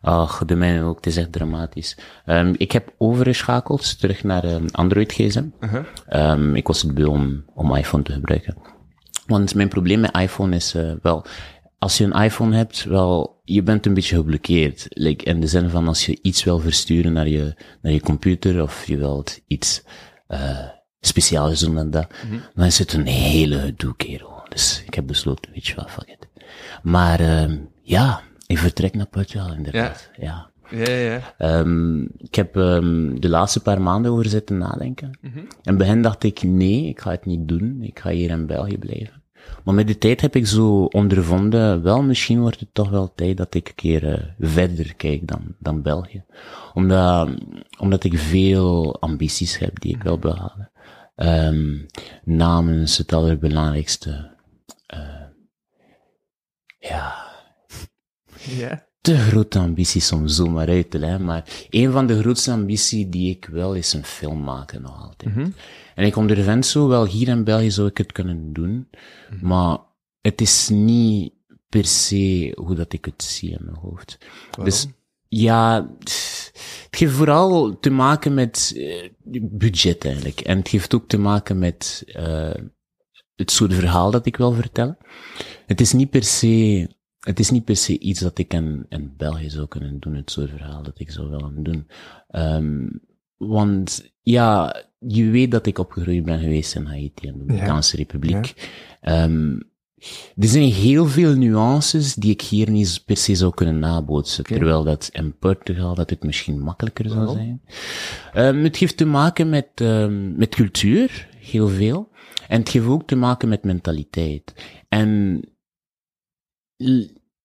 Ach, 0.00 0.44
de 0.44 0.54
mijne 0.54 0.82
ook. 0.82 0.96
Het 0.96 1.06
is 1.06 1.16
echt 1.16 1.32
dramatisch. 1.32 1.96
Ehm, 2.24 2.54
ik 2.56 2.72
heb 2.72 2.94
overgeschakeld 2.98 4.00
terug 4.00 4.24
naar 4.24 4.44
ehm, 4.44 4.66
Android 4.70 5.12
gsm. 5.12 5.44
Uh-huh. 5.60 5.84
Ehm, 6.08 6.54
ik 6.54 6.66
was 6.66 6.82
het 6.82 6.94
beu 6.94 7.06
om, 7.06 7.44
om 7.54 7.74
iPhone 7.74 8.02
te 8.02 8.12
gebruiken. 8.12 8.56
Want 9.26 9.54
mijn 9.54 9.68
probleem 9.68 10.00
met 10.00 10.16
iPhone 10.16 10.56
is 10.56 10.74
eh, 10.74 10.92
wel, 11.02 11.24
als 11.78 11.98
je 11.98 12.04
een 12.04 12.22
iPhone 12.22 12.56
hebt, 12.56 12.84
wel, 12.84 13.40
je 13.44 13.62
bent 13.62 13.86
een 13.86 13.94
beetje 13.94 14.16
geblokkeerd. 14.16 14.86
Like, 14.88 15.24
in 15.24 15.40
de 15.40 15.46
zin 15.46 15.70
van 15.70 15.88
als 15.88 16.06
je 16.06 16.18
iets 16.22 16.44
wil 16.44 16.58
versturen 16.58 17.12
naar 17.12 17.28
je, 17.28 17.54
naar 17.82 17.92
je 17.92 18.00
computer, 18.00 18.62
of 18.62 18.86
je 18.86 18.96
wilt 18.96 19.40
iets 19.46 19.82
eh 20.26 20.58
speciaals 21.02 21.60
doen 21.60 21.74
dan 21.74 21.90
dat, 21.90 22.06
dan 22.54 22.66
is 22.66 22.78
het 22.78 22.92
een 22.92 23.06
hele 23.06 23.58
gedoe, 23.58 23.96
kerel. 23.96 24.42
Dus 24.48 24.82
ik 24.86 24.94
heb 24.94 25.06
besloten, 25.06 25.52
weet 25.52 25.66
je 25.66 25.74
wat, 25.74 25.90
fuck 25.90 26.08
it. 26.08 26.28
Maar 26.82 27.48
ja, 27.82 28.22
ik 28.50 28.58
vertrek 28.58 28.94
naar 28.94 29.06
Portugal, 29.06 29.52
inderdaad. 29.52 30.10
Ja. 30.16 30.50
Ja, 30.70 30.94
ja. 30.94 31.34
Ehm, 31.38 32.02
ik 32.02 32.34
heb 32.34 32.56
ehm, 32.56 33.14
de 33.14 33.28
laatste 33.28 33.60
paar 33.60 33.82
maanden 33.82 34.12
over 34.12 34.26
zitten 34.26 34.58
nadenken. 34.58 35.18
In 35.22 35.48
het 35.62 35.78
begin 35.78 36.02
dacht 36.02 36.22
ik, 36.24 36.42
nee, 36.42 36.88
ik 36.88 37.00
ga 37.00 37.10
het 37.10 37.26
niet 37.26 37.48
doen. 37.48 37.78
Ik 37.82 37.98
ga 37.98 38.10
hier 38.10 38.30
in 38.30 38.46
België 38.46 38.78
blijven. 38.78 39.22
Maar 39.64 39.74
met 39.74 39.86
de 39.86 39.98
tijd 39.98 40.20
heb 40.20 40.36
ik 40.36 40.46
zo 40.46 40.84
ondervonden, 40.84 41.82
wel, 41.82 42.02
misschien 42.02 42.40
wordt 42.40 42.60
het 42.60 42.68
toch 42.74 42.90
wel 42.90 43.12
tijd 43.14 43.36
dat 43.36 43.54
ik 43.54 43.68
een 43.68 43.74
keer 43.74 44.12
eh, 44.12 44.24
verder 44.38 44.94
kijk 44.94 45.28
dan, 45.28 45.54
dan 45.58 45.82
België. 45.82 46.24
Omdat, 46.74 47.28
omdat 47.78 48.04
ik 48.04 48.18
veel 48.18 49.00
ambities 49.00 49.58
heb 49.58 49.80
die 49.80 49.94
ik 49.94 50.02
wil 50.02 50.18
behalen. 50.18 50.70
Ehm, 51.16 51.76
namens 52.24 52.98
het 52.98 53.12
allerbelangrijkste, 53.12 54.30
eh, 54.86 54.98
ja, 56.78 57.29
Ja. 58.58 58.86
te 59.00 59.16
grote 59.16 59.58
ambities 59.58 60.12
om 60.12 60.28
zo 60.28 60.46
maar 60.46 60.68
uit 60.68 60.90
te 60.90 60.98
leggen, 60.98 61.24
maar 61.24 61.66
een 61.70 61.92
van 61.92 62.06
de 62.06 62.18
grootste 62.18 62.50
ambities 62.50 63.06
die 63.08 63.30
ik 63.30 63.48
wil 63.50 63.74
is 63.74 63.92
een 63.92 64.04
film 64.04 64.42
maken 64.42 64.82
nog 64.82 65.02
altijd. 65.02 65.34
En 65.94 66.04
ik 66.04 66.16
ondervind 66.16 66.66
zo, 66.66 66.88
wel 66.88 67.06
hier 67.06 67.28
in 67.28 67.44
België 67.44 67.70
zou 67.70 67.88
ik 67.88 67.98
het 67.98 68.12
kunnen 68.12 68.52
doen, 68.52 68.88
maar 69.40 69.78
het 70.20 70.40
is 70.40 70.68
niet 70.68 71.32
per 71.68 71.84
se 71.84 72.52
hoe 72.54 72.74
dat 72.74 72.92
ik 72.92 73.04
het 73.04 73.22
zie 73.22 73.50
in 73.50 73.64
mijn 73.64 73.76
hoofd. 73.76 74.18
Dus 74.64 74.86
ja, 75.28 75.90
het 75.98 76.52
heeft 76.90 77.12
vooral 77.12 77.78
te 77.80 77.90
maken 77.90 78.34
met 78.34 78.72
eh, 78.76 79.10
budget 79.42 80.04
eigenlijk. 80.04 80.40
En 80.40 80.58
het 80.58 80.68
heeft 80.68 80.94
ook 80.94 81.08
te 81.08 81.18
maken 81.18 81.58
met 81.58 82.02
eh, 82.06 82.54
het 83.36 83.50
soort 83.50 83.74
verhaal 83.74 84.10
dat 84.10 84.26
ik 84.26 84.36
wil 84.36 84.52
vertellen. 84.52 84.98
Het 85.66 85.80
is 85.80 85.92
niet 85.92 86.10
per 86.10 86.24
se, 86.24 86.88
het 87.20 87.38
is 87.38 87.50
niet 87.50 87.64
per 87.64 87.76
se 87.76 87.98
iets 87.98 88.20
dat 88.20 88.38
ik 88.38 88.54
in, 88.54 88.86
in 88.88 89.14
België 89.16 89.50
zou 89.50 89.66
kunnen 89.66 90.00
doen, 90.00 90.14
het 90.14 90.30
soort 90.30 90.50
verhaal 90.50 90.82
dat 90.82 90.98
ik 90.98 91.10
zou 91.10 91.30
willen 91.30 91.62
doen. 91.62 91.86
Ehm, 92.28 92.88
want 93.36 94.10
ja, 94.22 94.82
je 94.98 95.30
weet 95.30 95.50
dat 95.50 95.66
ik 95.66 95.78
opgegroeid 95.78 96.24
ben 96.24 96.38
geweest 96.38 96.74
in 96.74 96.84
Haiti, 96.84 97.26
in 97.26 97.32
de 97.32 97.38
Dominicaanse 97.38 97.96
Republiek. 97.96 98.70
Ehm, 99.00 99.58
er 100.36 100.48
zijn 100.48 100.72
heel 100.72 101.06
veel 101.06 101.34
nuances 101.34 102.14
die 102.14 102.30
ik 102.30 102.42
hier 102.42 102.70
niet 102.70 103.02
per 103.06 103.16
se 103.16 103.34
zou 103.34 103.54
kunnen 103.54 103.78
nabootsen. 103.78 104.44
Terwijl 104.44 104.84
dat 104.84 105.08
in 105.12 105.38
Portugal 105.38 105.94
dat 105.94 106.10
het 106.10 106.22
misschien 106.22 106.60
makkelijker 106.60 107.08
zou 107.08 107.32
zijn. 107.32 107.62
Ehm, 108.32 108.62
het 108.62 108.76
heeft 108.76 108.96
te 108.96 109.04
maken 109.04 109.48
met, 109.48 109.68
met 110.36 110.54
cultuur, 110.54 111.28
heel 111.36 111.68
veel. 111.68 112.08
En 112.48 112.58
het 112.60 112.68
heeft 112.68 112.86
ook 112.86 113.06
te 113.06 113.16
maken 113.16 113.48
met 113.48 113.64
mentaliteit. 113.64 114.54
En 114.88 115.40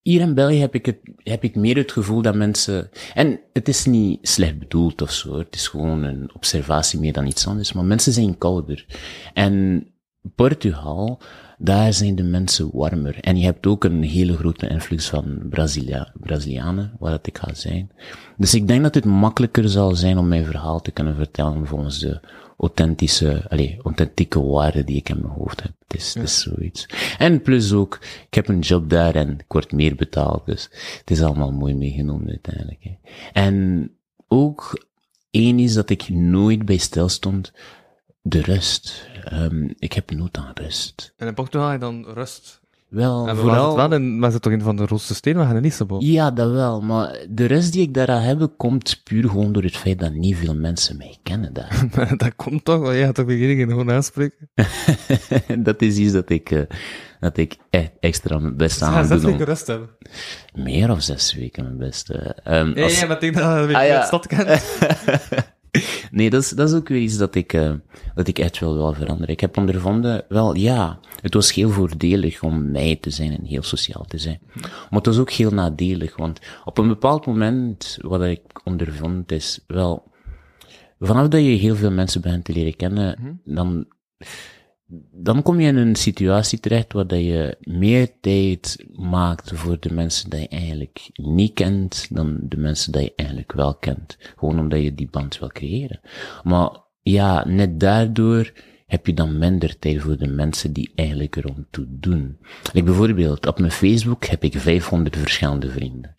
hier 0.02 0.22
in 0.22 0.34
België 0.34 0.60
heb 0.60 0.76
ik, 0.76 0.86
het, 0.86 0.98
heb 1.18 1.44
ik 1.44 1.56
meer 1.56 1.78
het 1.78 1.92
gevoel 1.92 2.22
dat 2.22 2.36
mensen, 2.36 2.90
en 3.14 3.40
het 3.54 3.68
is 3.68 3.86
niet 3.86 4.28
slecht 4.28 4.60
bedoeld 4.60 5.02
of 5.02 5.12
zo, 5.12 5.38
het 5.38 5.56
is 5.56 5.68
gewoon 5.68 6.04
een 6.04 6.30
observatie 6.34 7.00
meer 7.00 7.14
dan 7.14 7.28
iets 7.28 7.48
anders, 7.48 7.74
maar 7.74 7.86
mensen 7.86 8.14
zijn 8.14 8.38
kouder. 8.38 8.86
En 9.34 9.88
Portugal, 10.36 11.22
daar 11.58 11.94
zijn 11.94 12.16
de 12.16 12.24
mensen 12.24 12.70
warmer. 12.74 13.18
En 13.22 13.38
je 13.38 13.46
hebt 13.46 13.68
ook 13.68 13.84
een 13.84 14.04
hele 14.04 14.38
grote 14.38 14.68
invloed 14.68 15.06
van 15.06 15.40
Brazilia, 15.50 16.12
Brazilianen, 16.20 16.92
waar 17.00 17.12
dat 17.12 17.28
ik 17.28 17.38
ga 17.38 17.54
zijn. 17.54 17.92
Dus 18.38 18.54
ik 18.54 18.68
denk 18.68 18.84
dat 18.84 18.96
het 18.96 19.06
makkelijker 19.06 19.70
zal 19.70 19.96
zijn 19.96 20.18
om 20.18 20.28
mijn 20.28 20.46
verhaal 20.46 20.82
te 20.82 20.92
kunnen 20.92 21.16
vertellen 21.16 21.68
volgens 21.68 22.00
de 22.00 22.20
authentische, 22.58 23.46
allez, 23.50 23.78
authentieke 23.84 24.42
waarden 24.42 24.86
die 24.86 24.96
ik 24.96 25.10
in 25.10 25.22
mijn 25.22 25.34
hoofd 25.34 25.64
heb. 25.64 25.72
Het 25.88 25.98
is, 25.98 26.14
het 26.14 26.24
is 26.24 26.40
zoiets. 26.40 26.86
En 27.18 27.42
plus 27.42 27.74
ook, 27.74 28.00
ik 28.28 28.34
heb 28.34 28.48
een 28.48 28.60
job 28.60 28.90
daar 28.90 29.16
en 29.16 29.40
ik 29.40 29.46
word 29.48 29.72
meer 29.72 29.96
betaald, 29.96 30.46
dus 30.46 30.70
het 31.00 31.12
is 31.12 31.22
allemaal 31.22 31.52
mooi 31.52 31.76
meegenomen 31.76 32.30
uiteindelijk. 32.30 32.84
Hè. 32.84 32.92
En 33.34 33.90
ook, 34.28 34.86
één 35.32 35.60
is 35.60 35.74
dat 35.74 35.90
ik 35.90 36.10
nooit 36.10 36.66
bij 36.66 36.78
stil 36.78 37.10
stond, 37.10 37.54
de 38.22 38.42
rust. 38.42 39.10
Ehm, 39.24 39.70
ik 39.80 39.94
heb 39.94 40.12
nood 40.12 40.38
aan 40.38 40.52
rust. 40.54 41.14
En 41.18 41.28
in 41.28 41.34
Portugal 41.34 41.68
heb 41.68 41.82
je 41.82 41.86
dan 41.86 42.06
rust. 42.14 42.64
Wel, 42.96 43.28
En 43.28 43.36
vooral... 43.38 43.70
vooral... 43.72 43.90
wel 43.90 44.00
in, 44.00 44.20
maar 44.20 44.32
ze 44.32 44.40
toch 44.40 44.54
een 44.54 44.62
van 44.62 44.76
de 44.76 44.86
we 44.86 45.34
gaan 45.34 45.56
in 45.56 45.62
Lissabon. 45.62 46.06
Ja, 46.06 46.32
dat 46.32 46.52
wel, 46.52 46.82
maar 46.82 47.18
de 47.30 47.46
rust 47.46 47.74
die 47.74 47.82
ik 47.82 47.94
daaraan 47.94 48.22
heb, 48.22 48.50
komt 48.58 49.02
puur 49.04 49.30
gewoon 49.30 49.52
door 49.54 49.64
het 49.64 49.78
feit 49.78 50.00
dat 50.00 50.14
niet 50.14 50.36
veel 50.38 50.56
mensen 50.56 50.98
mij 50.98 51.18
kennen 51.24 51.54
daar. 51.54 51.84
Dat 52.18 52.36
komt 52.36 52.66
toch, 52.66 52.80
want 52.80 52.94
jij 52.96 53.06
gaat 53.06 53.16
toch 53.16 53.30
iedereen 53.30 53.70
gewoon 53.70 53.92
aanspreken? 53.92 54.50
dat 55.64 55.82
is 55.82 55.98
iets 55.98 56.12
dat 56.14 56.30
ik, 56.30 56.52
eh, 56.52 56.62
dat 57.20 57.38
ik 57.38 57.56
echt 57.70 57.92
extra 58.00 58.38
mijn 58.40 58.58
best 58.58 58.82
aan 58.82 58.94
Ja, 58.94 59.00
doe. 59.02 59.08
zes 59.20 59.24
weken 59.32 59.46
rust 59.46 59.68
hebben. 59.68 59.90
Meer 60.54 60.92
of 60.92 61.02
zes 61.02 61.34
weken 61.34 61.64
mijn 61.64 61.78
best. 61.78 62.10
eh. 62.10 62.30
Ehm, 62.60 62.78
Ja, 62.78 62.84
als- 62.84 63.00
ja, 63.00 63.06
maar 63.08 63.16
ik 63.16 63.22
denk 63.22 63.34
dat 63.34 63.44
je 63.70 63.76
Ah, 63.76 63.88
ja. 63.88 63.94
uit 63.94 64.02
de 64.02 64.08
stad 64.08 64.28
kent. 64.28 64.48
nee, 66.16 66.30
dat 66.30 66.42
is, 66.42 66.50
dat 66.50 66.70
is 66.70 66.76
ook 66.76 66.88
weer 66.88 67.02
iets 67.02 67.18
dat 67.18 67.36
ik, 67.36 67.54
eh, 67.54 67.74
dat 68.16 68.28
ik 68.28 68.40
echt 68.40 68.60
wel 68.60 68.74
wil 68.74 68.94
veranderen. 68.94 69.34
Ik 69.34 69.40
heb 69.40 69.58
ondervonden, 69.58 70.26
wel 70.30 70.56
ja, 70.56 71.00
het 71.22 71.34
was 71.34 71.54
heel 71.54 71.70
voordelig 71.70 72.44
om 72.44 72.72
mij 72.72 72.96
te 72.96 73.10
zijn 73.10 73.38
en 73.38 73.46
heel 73.46 73.64
sociaal 73.64 74.06
te 74.08 74.18
zijn. 74.18 74.40
Maar 74.54 74.88
het 74.90 75.06
was 75.06 75.18
ook 75.18 75.32
heel 75.32 75.52
nadelig, 75.52 76.18
want 76.18 76.40
op 76.66 76.78
een 76.78 76.88
bepaald 76.88 77.26
moment, 77.26 77.98
wat 78.02 78.24
ik 78.24 78.42
ondervond 78.64 79.32
is, 79.32 79.60
wel, 79.68 80.12
vanaf 81.00 81.28
dat 81.28 81.42
je 81.42 81.48
heel 81.48 81.76
veel 81.76 81.92
mensen 81.92 82.22
begint 82.22 82.46
te 82.46 82.54
leren 82.54 82.76
kennen, 82.76 83.42
dan, 83.44 83.86
dan 85.12 85.42
kom 85.42 85.60
je 85.60 85.68
in 85.68 85.78
een 85.78 85.96
situatie 85.96 86.60
terecht 86.60 86.94
waar 86.94 87.08
dat 87.08 87.20
je 87.20 87.58
meer 87.60 88.10
tijd 88.22 88.86
maakt 88.92 89.52
voor 89.54 89.80
de 89.80 89.94
mensen 89.94 90.30
die 90.30 90.40
je 90.40 90.48
eigenlijk 90.48 91.10
niet 91.14 91.54
kent 91.54 92.08
dan 92.10 92.38
de 92.42 92.58
mensen 92.58 92.92
die 92.92 93.02
je 93.02 93.14
eigenlijk 93.16 93.52
wel 93.52 93.76
kent. 93.76 94.18
Gewoon 94.38 94.60
omdat 94.60 94.82
je 94.82 94.96
die 94.96 95.10
band 95.12 95.40
wil 95.40 95.50
creëren. 95.50 96.00
Maar 96.44 96.70
ja, 97.02 97.48
net 97.48 97.80
daardoor 97.80 98.52
heb 98.86 99.06
je 99.06 99.14
dan 99.14 99.38
minder 99.38 99.80
tijd 99.80 100.02
voor 100.02 100.18
de 100.18 100.28
mensen 100.28 100.74
die 100.74 100.92
eigenlijk 100.96 101.36
er 101.36 101.48
om 101.48 101.68
toe 101.72 101.86
doen. 101.90 102.38
Like 102.74 102.86
bijvoorbeeld, 102.86 103.48
op 103.48 103.60
mijn 103.60 103.72
Facebook 103.72 104.26
heb 104.26 104.44
ik 104.44 104.58
500 104.58 105.18
verschillende 105.18 105.70
vrienden. 105.70 106.16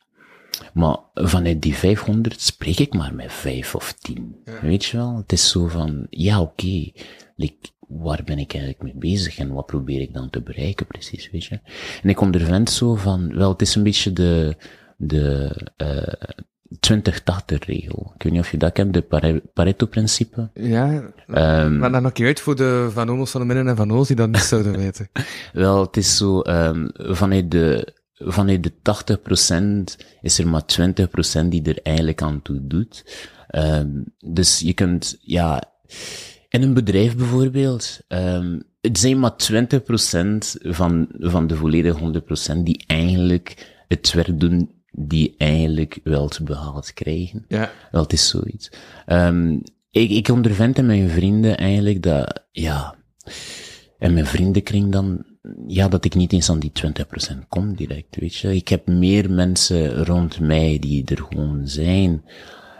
Maar 0.72 0.98
vanuit 1.14 1.62
die 1.62 1.74
500 1.74 2.40
spreek 2.40 2.78
ik 2.78 2.94
maar 2.94 3.14
met 3.14 3.32
vijf 3.32 3.74
of 3.74 3.92
tien. 3.92 4.36
Weet 4.62 4.84
je 4.84 4.96
wel? 4.96 5.16
Het 5.16 5.32
is 5.32 5.50
zo 5.50 5.66
van, 5.66 6.06
ja, 6.10 6.40
oké, 6.40 6.90
like, 7.36 7.68
waar 7.88 8.22
ben 8.24 8.38
ik 8.38 8.52
eigenlijk 8.54 8.82
mee 8.82 8.94
bezig 9.12 9.38
en 9.38 9.52
wat 9.52 9.66
probeer 9.66 10.00
ik 10.00 10.12
dan 10.14 10.30
te 10.30 10.40
bereiken 10.40 10.86
precies, 10.86 11.30
weet 11.30 11.44
je? 11.44 11.60
En 12.02 12.08
ik 12.08 12.20
ondervind 12.20 12.70
zo 12.70 12.94
van, 12.94 13.34
wel, 13.36 13.50
het 13.50 13.62
is 13.62 13.74
een 13.74 13.82
beetje 13.82 14.12
de, 14.12 14.56
de, 14.96 15.50
eh 15.76 16.34
20-80 16.90 17.58
regel. 17.66 18.12
Ik 18.14 18.22
weet 18.22 18.32
niet 18.32 18.40
of 18.40 18.50
je 18.50 18.56
dat 18.56 18.72
kent, 18.72 18.94
de 18.94 19.02
Pare- 19.02 19.42
Pareto-principe. 19.54 20.50
Ja, 20.54 21.12
Ehm, 21.26 21.78
maar 21.78 21.92
dan 21.92 22.02
nog 22.02 22.20
uit 22.20 22.40
voor 22.40 22.56
de 22.56 22.88
Van 22.92 23.10
Omos 23.10 23.30
van 23.30 23.40
de 23.40 23.46
Minnen 23.46 23.68
en 23.68 23.76
Van 23.76 23.92
Oos 23.92 24.06
die 24.06 24.16
dat 24.16 24.28
niet 24.30 24.40
zouden 24.40 24.76
weten. 24.84 25.08
Wel, 25.52 25.80
het 25.80 25.96
is 25.96 26.16
zo, 26.16 26.40
ehm 26.40 26.88
vanuit 26.94 27.50
de, 27.50 27.94
vanuit 28.14 28.62
de 28.62 28.72
80% 29.92 30.04
is 30.20 30.38
er 30.38 30.48
maar 30.48 30.62
20% 31.42 31.48
die 31.48 31.62
er 31.62 31.78
eigenlijk 31.82 32.22
aan 32.22 32.42
toe 32.42 32.66
doet. 32.66 33.04
Ehm 33.48 33.88
dus 34.18 34.60
je 34.60 34.72
kunt, 34.72 35.16
ja, 35.20 35.62
in 36.48 36.62
een 36.62 36.74
bedrijf 36.74 37.16
bijvoorbeeld, 37.16 38.00
ehm 38.08 38.60
het 38.80 38.98
zijn 38.98 39.18
maar 39.18 39.34
20% 39.52 39.58
van, 40.60 41.08
van 41.10 41.46
de 41.46 41.56
volledige 41.56 42.22
100% 42.58 42.62
die 42.62 42.84
eigenlijk 42.86 43.74
het 43.88 44.12
werk 44.12 44.40
doen 44.40 44.70
die 44.90 45.34
eigenlijk 45.38 46.00
wilt 46.04 46.44
behaald 46.44 46.92
krijgen. 46.92 47.44
Ja. 47.48 47.70
Wel, 47.90 48.02
het 48.02 48.12
is 48.12 48.28
zoiets. 48.28 48.70
Ehm 49.06 49.58
ik, 50.00 50.10
ik 50.10 50.28
ondervind 50.28 50.78
in 50.78 50.86
mijn 50.86 51.08
vrienden 51.08 51.56
eigenlijk 51.56 52.02
dat, 52.02 52.44
ja, 52.52 52.94
en 53.98 54.14
mijn 54.14 54.26
vriendenkring 54.26 54.92
dan, 54.92 55.24
ja, 55.66 55.88
dat 55.88 56.04
ik 56.04 56.14
niet 56.14 56.32
eens 56.32 56.50
aan 56.50 56.58
die 56.58 56.72
20% 57.34 57.48
kom 57.48 57.74
direct, 57.74 58.16
weet 58.16 58.34
je. 58.34 58.54
Ik 58.54 58.68
heb 58.68 58.86
meer 58.86 59.30
mensen 59.30 60.04
rond 60.04 60.40
mij 60.40 60.78
die 60.78 61.04
er 61.04 61.26
gewoon 61.28 61.68
zijn, 61.68 62.24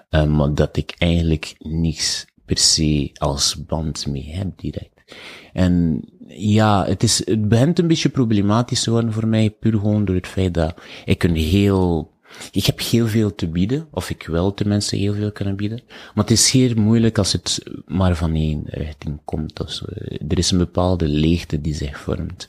eh, 0.09 0.25
maar 0.25 0.55
dat 0.55 0.77
ik 0.77 0.95
eigenlijk 0.99 1.55
niks 1.59 2.27
per 2.47 2.59
se 2.59 3.11
als 3.15 3.65
band 3.67 4.07
mee 4.07 4.31
heb 4.31 4.47
direct. 4.57 5.05
En 5.53 6.05
ja, 6.29 6.85
het 6.85 7.03
is, 7.03 7.27
het 7.27 7.49
begint 7.49 7.79
een 7.79 7.87
beetje 7.87 8.09
problematisch 8.09 8.83
te 8.83 8.91
worden 8.91 9.13
voor 9.13 9.27
mij, 9.27 9.51
puur 9.51 9.73
gewoon 9.73 10.05
door 10.05 10.15
het 10.15 10.27
feit 10.27 10.55
dat 10.55 10.75
ik 11.05 11.23
een 11.23 11.37
heel, 11.37 12.13
ik 12.53 12.67
heb 12.67 12.81
heel 12.81 13.07
veel 13.07 13.35
te 13.35 13.49
bieden, 13.49 13.87
of 13.91 14.11
ik 14.11 14.27
wil 14.27 14.55
tenminste 14.55 14.97
heel 14.97 15.15
veel 15.15 15.33
kunnen 15.33 15.57
bieden. 15.57 15.81
Maar 15.87 16.25
het 16.25 16.31
is 16.31 16.49
zeer 16.49 16.81
moeilijk 16.81 17.19
als 17.19 17.33
het 17.33 17.63
maar 17.87 18.17
van 18.17 18.35
één 18.35 18.63
richting 18.65 19.21
komt. 19.25 19.61
Of 19.61 19.71
zo. 19.71 19.85
Er 20.29 20.39
is 20.39 20.51
een 20.51 20.59
bepaalde 20.59 21.09
leegte 21.09 21.61
die 21.61 21.75
zich 21.75 22.01
vormt. 22.01 22.47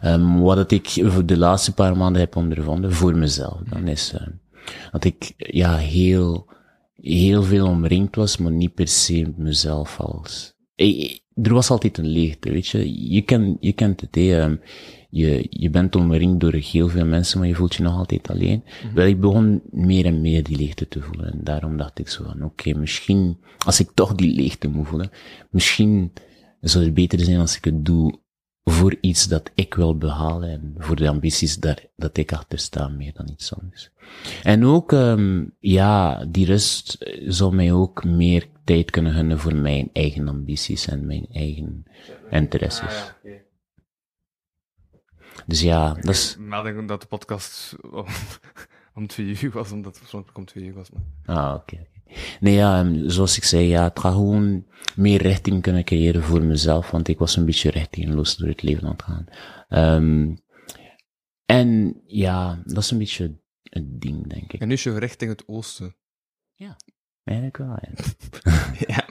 Ehm, 0.00 0.38
wat 0.38 0.70
ik 0.70 0.88
de 1.26 1.36
laatste 1.36 1.74
paar 1.74 1.96
maanden 1.96 2.20
heb 2.20 2.36
ondervonden, 2.36 2.92
voor 2.92 3.16
mezelf, 3.16 3.58
dan 3.68 3.88
is 3.88 4.12
eh, 4.12 4.26
dat 4.92 5.04
ik 5.04 5.32
ja, 5.36 5.76
heel, 5.76 6.46
heel 7.02 7.42
veel 7.42 7.66
omringd 7.66 8.16
was, 8.16 8.36
maar 8.36 8.52
niet 8.52 8.74
per 8.74 8.88
se 8.88 9.32
mezelf 9.36 10.00
als 10.00 10.54
eh, 10.80 11.18
er 11.42 11.54
was 11.54 11.70
altijd 11.70 11.98
een 11.98 12.06
leegte, 12.06 12.50
weet 12.50 12.68
je. 12.68 13.10
Je, 13.12 13.22
ken, 13.22 13.56
je 13.60 13.72
kent 13.72 14.00
het, 14.00 14.14
hè. 14.14 14.40
ehm, 14.40 14.56
je, 15.10 15.46
je 15.50 15.70
bent 15.70 15.96
omringd 15.96 16.40
door 16.40 16.52
heel 16.52 16.88
veel 16.88 17.04
mensen, 17.06 17.38
maar 17.38 17.48
je 17.48 17.54
voelt 17.54 17.74
je 17.74 17.82
nog 17.82 17.96
altijd 17.96 18.30
alleen. 18.30 18.64
Wel, 18.94 19.06
ik 19.06 19.20
begon 19.20 19.62
meer 19.70 20.04
en 20.04 20.20
meer 20.20 20.42
die 20.42 20.56
leegte 20.56 20.88
te 20.88 21.00
voelen. 21.00 21.32
En 21.32 21.40
daarom 21.42 21.76
dacht 21.76 21.98
ik 21.98 22.08
zo 22.08 22.24
van, 22.24 22.44
oké, 22.44 22.78
misschien, 22.78 23.38
als 23.58 23.80
ik 23.80 23.90
toch 23.94 24.14
die 24.14 24.34
leegte 24.34 24.68
moet 24.68 24.88
voelen, 24.88 25.10
misschien 25.50 26.12
zou 26.60 26.84
het 26.84 26.94
beter 26.94 27.20
zijn 27.20 27.40
als 27.40 27.56
ik 27.56 27.64
het 27.64 27.84
doe 27.84 28.18
voor 28.70 28.96
iets 29.00 29.28
dat 29.28 29.50
ik 29.54 29.74
wil 29.74 29.98
behalen 29.98 30.50
en 30.50 30.74
voor 30.78 30.96
de 30.96 31.08
ambities 31.08 31.56
daar, 31.56 31.84
dat 31.96 32.16
ik 32.16 32.32
achter 32.32 32.58
sta, 32.58 32.88
meer 32.88 33.12
dan 33.12 33.28
iets 33.28 33.54
anders. 33.54 33.90
En 34.42 34.64
ook, 34.64 34.92
ehm, 34.92 35.44
ja, 35.58 36.24
die 36.24 36.46
rust 36.46 36.98
zou 37.26 37.54
mij 37.54 37.72
ook 37.72 38.04
meer 38.04 38.46
tijd 38.64 38.90
kunnen 38.90 39.12
gunnen 39.12 39.38
voor 39.38 39.54
mijn 39.54 39.90
eigen 39.92 40.28
ambities 40.28 40.86
en 40.86 41.06
mijn 41.06 41.26
eigen 41.32 41.84
interesses. 42.30 43.12
Dus 45.46 45.60
ja, 45.60 45.94
dat 45.94 46.14
is, 46.14 46.36
dat 46.86 47.00
de 47.00 47.06
podcast 47.06 47.76
om, 47.90 48.06
om 48.94 49.06
twee 49.06 49.38
uur 49.42 49.50
was, 49.50 49.72
omdat 49.72 49.92
het 49.94 50.02
oorspronkelijk 50.02 50.38
om 50.38 50.44
twee 50.44 50.64
uur 50.64 50.74
was. 50.74 50.90
Maar... 50.90 51.36
ah, 51.36 51.54
oké. 51.54 51.74
oké. 51.74 51.99
Nee, 52.40 52.54
ja, 52.54 52.80
ehm, 52.80 53.08
zoals 53.08 53.36
ik 53.36 53.44
zei, 53.44 53.66
ja, 53.66 53.84
het 53.84 53.98
gaat 53.98 54.12
gewoon 54.12 54.66
meer 54.94 55.22
richting 55.22 55.62
kunnen 55.62 55.84
creëren 55.84 56.22
voor 56.22 56.42
mezelf, 56.42 56.90
want 56.90 57.08
ik 57.08 57.18
was 57.18 57.36
een 57.36 57.44
beetje 57.44 57.70
richtingloos 57.70 58.36
door 58.36 58.48
het 58.48 58.62
leven 58.62 58.84
aan 58.84 58.90
het 58.90 59.02
gaan. 59.02 59.26
Ehm, 59.68 60.36
en 61.44 62.00
ja, 62.06 62.62
dat 62.64 62.82
is 62.82 62.90
een 62.90 62.98
beetje 62.98 63.38
het 63.62 64.00
ding, 64.00 64.28
denk 64.28 64.52
ik. 64.52 64.60
En 64.60 64.68
nu 64.68 64.74
is 64.74 64.82
je 64.82 64.98
richting 64.98 65.30
het 65.30 65.48
oosten. 65.48 65.96
Eigenlijk 67.24 67.56
wel, 67.56 67.78
ja. 67.80 68.04
Ja. 68.86 69.04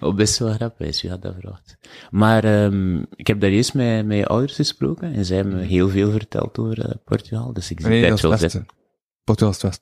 Oh, 0.00 0.14
best 0.14 0.38
wel 0.38 0.52
grappig 0.52 1.00
wie 1.00 1.10
had 1.10 1.22
dat 1.22 1.34
verwacht. 1.34 1.78
Maar 2.10 2.64
um, 2.64 3.06
ik 3.14 3.26
heb 3.26 3.40
daar 3.40 3.50
eerst 3.50 3.74
met 3.74 4.06
mijn 4.06 4.24
ouders 4.24 4.54
gesproken 4.54 5.12
en 5.12 5.24
zij 5.24 5.36
hebben 5.36 5.56
me 5.56 5.62
heel 5.62 5.88
veel 5.88 6.10
verteld 6.10 6.58
over 6.58 6.78
uh, 6.78 6.94
Portugal, 7.04 7.52
dus 7.52 7.70
ik 7.70 7.80
Nee, 7.80 8.00
het 8.04 8.10
dat 8.10 8.20
wel 8.20 8.38
zitten. 8.38 8.66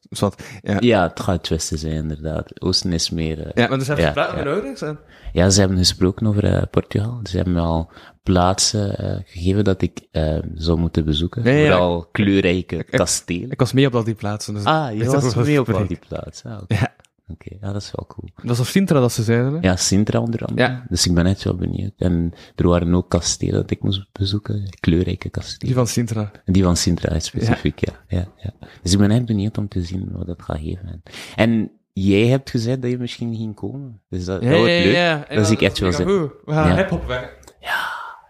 Is 0.08 0.20
wat. 0.20 0.42
Ja. 0.62 0.76
Ja, 0.80 1.02
het 1.02 1.20
gaat 1.20 1.36
het 1.36 1.48
westen 1.48 1.78
zijn, 1.78 1.92
inderdaad. 1.92 2.60
Oosten 2.62 2.92
is 2.92 3.10
meer... 3.10 3.38
uh, 3.38 3.50
Ja, 3.54 3.68
maar 3.68 3.78
dus 3.78 3.86
heb 3.86 3.96
je 3.96 4.02
Ja, 4.02 4.12
ja. 4.14 4.42
ouders? 4.42 4.82
En... 4.82 4.98
Ja, 5.32 5.50
ze 5.50 5.60
hebben 5.60 5.78
gesproken 5.78 6.26
over 6.26 6.44
uh, 6.44 6.62
Portugal. 6.70 7.20
Ze 7.22 7.36
hebben 7.36 7.54
me 7.54 7.60
al 7.60 7.92
plaatsen 8.22 9.04
uh, 9.04 9.16
gegeven 9.24 9.64
dat 9.64 9.82
ik 9.82 10.08
zou 10.54 10.78
moeten 10.78 11.04
bezoeken. 11.04 11.54
Ja, 11.54 11.60
Vooral 11.70 12.08
kleurrijke 12.12 12.84
kastelen. 12.84 13.50
Ik 13.50 13.58
was 13.58 13.72
mee 13.72 13.86
op 13.86 13.94
al 13.94 14.04
die 14.04 14.14
plaatsen. 14.14 14.54
Dus 14.54 14.64
ah, 14.64 14.96
je 14.96 15.04
was 15.04 15.34
mee 15.34 15.60
op 15.60 15.68
al 15.68 15.86
die 15.86 16.00
plaatsen. 16.08 16.50
Ah, 16.50 16.62
Ja. 16.66 16.94
Oké, 17.32 17.56
ja, 17.60 17.72
dat 17.72 17.82
is 17.82 17.92
wel 17.96 18.06
cool. 18.06 18.28
Dat 18.36 18.46
was 18.46 18.60
op 18.60 18.66
Sintra 18.66 19.00
dat 19.00 19.12
ze 19.12 19.22
zeiden. 19.22 19.52
hè? 19.52 19.58
Ja, 19.60 19.76
Sintra 19.76 20.20
onder 20.20 20.44
andere. 20.44 20.68
Ja. 20.68 20.84
Dus 20.88 21.06
ik 21.06 21.14
ben 21.14 21.26
echt 21.26 21.42
wel 21.44 21.54
benieuwd. 21.54 21.92
En 21.96 22.32
er 22.54 22.68
waren 22.68 22.94
ook 22.94 23.08
kastelen 23.08 23.52
dat 23.54 23.70
ik 23.70 23.82
moest 23.82 24.06
bezoeken. 24.12 24.68
Kleurrijke 24.80 25.22
Die 25.22 25.30
kastelen. 25.30 25.74
van 25.74 25.86
Sintra. 25.86 26.30
Die 26.44 26.62
van 26.62 26.76
Sintra 26.76 27.14
is 27.14 27.24
specifiek, 27.24 27.78
ja. 27.78 27.92
Ja, 28.08 28.26
ja. 28.36 28.52
Dus 28.82 28.92
ik 28.92 28.98
ben 28.98 29.10
echt 29.10 29.24
benieuwd 29.24 29.58
om 29.58 29.68
te 29.68 29.82
zien 29.82 30.08
wat 30.12 30.26
dat 30.26 30.42
gaat 30.42 30.58
geven. 30.58 31.02
En 31.36 31.70
jij 31.92 32.26
hebt 32.26 32.50
gezegd 32.50 32.82
dat 32.82 32.90
je 32.90 32.98
misschien 32.98 33.34
ging 33.36 33.54
komen. 33.54 34.00
Dus 34.08 34.24
dat, 34.24 34.40
dat 34.42 34.50
wordt 34.50 34.64
leuk. 34.66 34.94
En 35.28 35.36
Dat 35.36 35.46
zie 35.46 35.56
ik 35.56 35.62
echt 35.62 35.78
wel 35.78 35.92
goed. 35.92 36.06
We 36.06 36.52
gaan 36.52 36.68
Ja. 36.68 36.76
hip-hop 36.76 37.06
weg. 37.06 37.38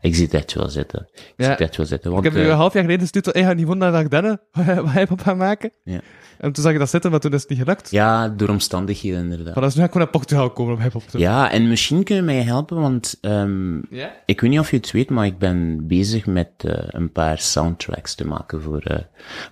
Ik 0.01 0.15
zie 0.15 0.25
het 0.25 0.35
echt 0.35 0.55
wel 0.55 0.69
zitten. 0.69 1.09
Ik 1.15 1.33
zie 1.37 1.47
het 1.51 1.61
echt 1.61 1.77
wel 1.77 1.87
zitten. 1.87 2.11
Want, 2.11 2.25
Ik 2.25 2.33
heb 2.33 2.41
u 2.41 2.45
eh, 2.45 2.51
een 2.51 2.57
half 2.57 2.73
jaar 2.73 2.83
geleden 2.83 3.03
gestuurd 3.03 3.25
dat 3.25 3.37
ik 3.37 3.45
ga 3.45 3.53
niet 3.53 3.75
naar 3.75 3.93
Ardennen 3.93 4.41
wat 4.85 4.91
hip-hop 4.91 5.21
gaan 5.21 5.37
maken. 5.37 5.73
Ja. 5.85 6.01
En 6.39 6.53
toen 6.53 6.63
zag 6.65 6.73
ik 6.73 6.79
dat 6.79 6.91
zitten, 6.91 7.11
maar 7.11 7.21
toen 7.21 7.33
is 7.33 7.41
het 7.41 7.51
niet 7.51 7.59
gelukt. 7.59 7.91
ja, 7.91 8.29
door 8.29 8.49
omstandigheden 8.49 9.21
inderdaad. 9.21 9.55
Maar 9.55 9.65
dus 9.65 9.75
nu 9.75 9.81
ga 9.81 9.87
ik 9.87 9.93
gewoon 9.93 10.07
naar 10.07 10.17
Portugal 10.21 10.51
komen 10.51 10.75
om 10.75 10.81
hip-hop 10.81 11.03
te 11.03 11.11
doen. 11.11 11.21
Ja, 11.21 11.51
en 11.51 11.69
misschien 11.69 12.05
kun 12.05 12.17
je 12.17 12.23
mij 12.23 12.43
helpen, 12.43 12.81
want 12.81 13.19
ehm, 13.21 13.77
Ja? 13.95 14.13
ik 14.27 14.41
weet 14.41 14.51
niet 14.51 14.59
of 14.61 14.71
je 14.71 14.77
het 14.77 14.91
weet, 14.91 15.11
maar 15.11 15.27
ik 15.27 15.39
ben 15.39 15.87
bezig 15.87 16.27
met 16.27 16.51
eh, 16.57 16.73
een 16.89 17.13
paar 17.13 17.39
soundtracks 17.39 18.15
te 18.15 18.27
maken 18.27 18.63
voor... 18.63 18.81
eh, 18.83 18.99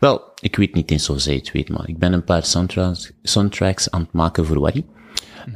wel, 0.01 0.23
ik 0.41 0.57
weet 0.57 0.75
niet 0.75 0.91
eens 0.91 1.11
of 1.11 1.21
zij 1.21 1.35
het 1.35 1.53
weet, 1.53 1.69
maar 1.69 1.89
ik 1.89 1.99
ben 1.99 2.13
een 2.13 2.25
paar 2.25 2.45
soundtracks, 2.45 3.13
soundtracks 3.23 3.91
aan 3.91 4.01
het 4.01 4.13
maken 4.13 4.47
voor 4.47 4.61
Wari. 4.61 4.87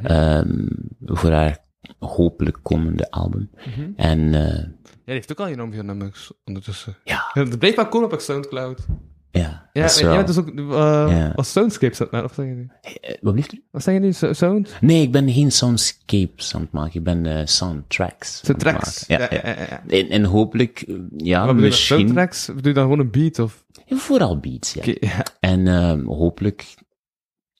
Ehm, 0.03 0.65
voor 1.05 1.31
haar 1.31 1.57
hopelijk 1.99 2.59
komende 2.61 3.11
album. 3.11 3.49
En 3.95 4.33
eh, 4.33 4.41
Ja, 4.53 4.67
die 5.05 5.13
heeft 5.13 5.31
ook 5.31 5.39
al 5.39 5.47
enorm 5.47 5.85
nummers 5.85 6.31
ondertussen. 6.45 6.95
ja, 7.03 7.31
Ja, 7.33 7.43
Het 7.43 7.59
blijft 7.59 7.77
maar 7.77 7.89
komen 7.89 8.11
op 8.11 8.19
Soundcloud. 8.19 8.85
ja, 9.31 9.69
Ja, 9.73 9.81
dat 9.81 9.91
is 9.91 9.99
jij 9.99 10.15
bent 10.15 10.27
dus 10.27 10.37
ook 10.37 10.49
eh 10.71 11.35
als 11.35 11.51
Soundscapes 11.51 11.99
aan 12.01 12.05
het 12.05 12.11
maken, 12.11 12.29
of 12.29 12.35
zeg 12.35 12.45
je 12.45 12.51
nu? 12.51 12.69
Eh, 12.81 13.15
wat 13.21 13.33
blieft 13.33 13.53
u? 13.53 13.63
Wat 13.71 13.83
zeg 13.83 13.93
je 13.93 13.99
nu? 13.99 14.13
So- 14.13 14.33
Sound? 14.33 14.75
Nee, 14.81 15.01
ik 15.01 15.11
ben 15.11 15.31
geen 15.31 15.51
soundscapes 15.51 16.55
aan 16.55 16.61
het 16.61 16.71
maken, 16.71 16.93
ik 16.95 17.03
ben 17.03 17.25
eh, 17.25 17.45
soundtracks. 17.45 18.41
Soundtracks? 18.45 19.03
Ja, 19.07 19.19
ja. 19.19 19.27
ja. 19.43 19.83
En, 19.87 20.09
en 20.09 20.23
hopelijk, 20.23 20.85
ja, 21.17 21.45
je 21.45 21.53
met 21.53 21.63
misschien... 21.63 21.97
soundtracks? 21.99 22.45
Bedoel 22.47 22.61
je 22.67 22.73
dan 22.73 22.83
gewoon 22.83 22.99
een 22.99 23.11
beat? 23.11 23.39
Of... 23.39 23.63
Ja, 23.85 23.95
vooral 23.97 24.37
beats, 24.39 24.73
ja. 24.73 24.93
En 25.39 25.67
ehm, 25.67 26.05
hopelijk 26.05 26.75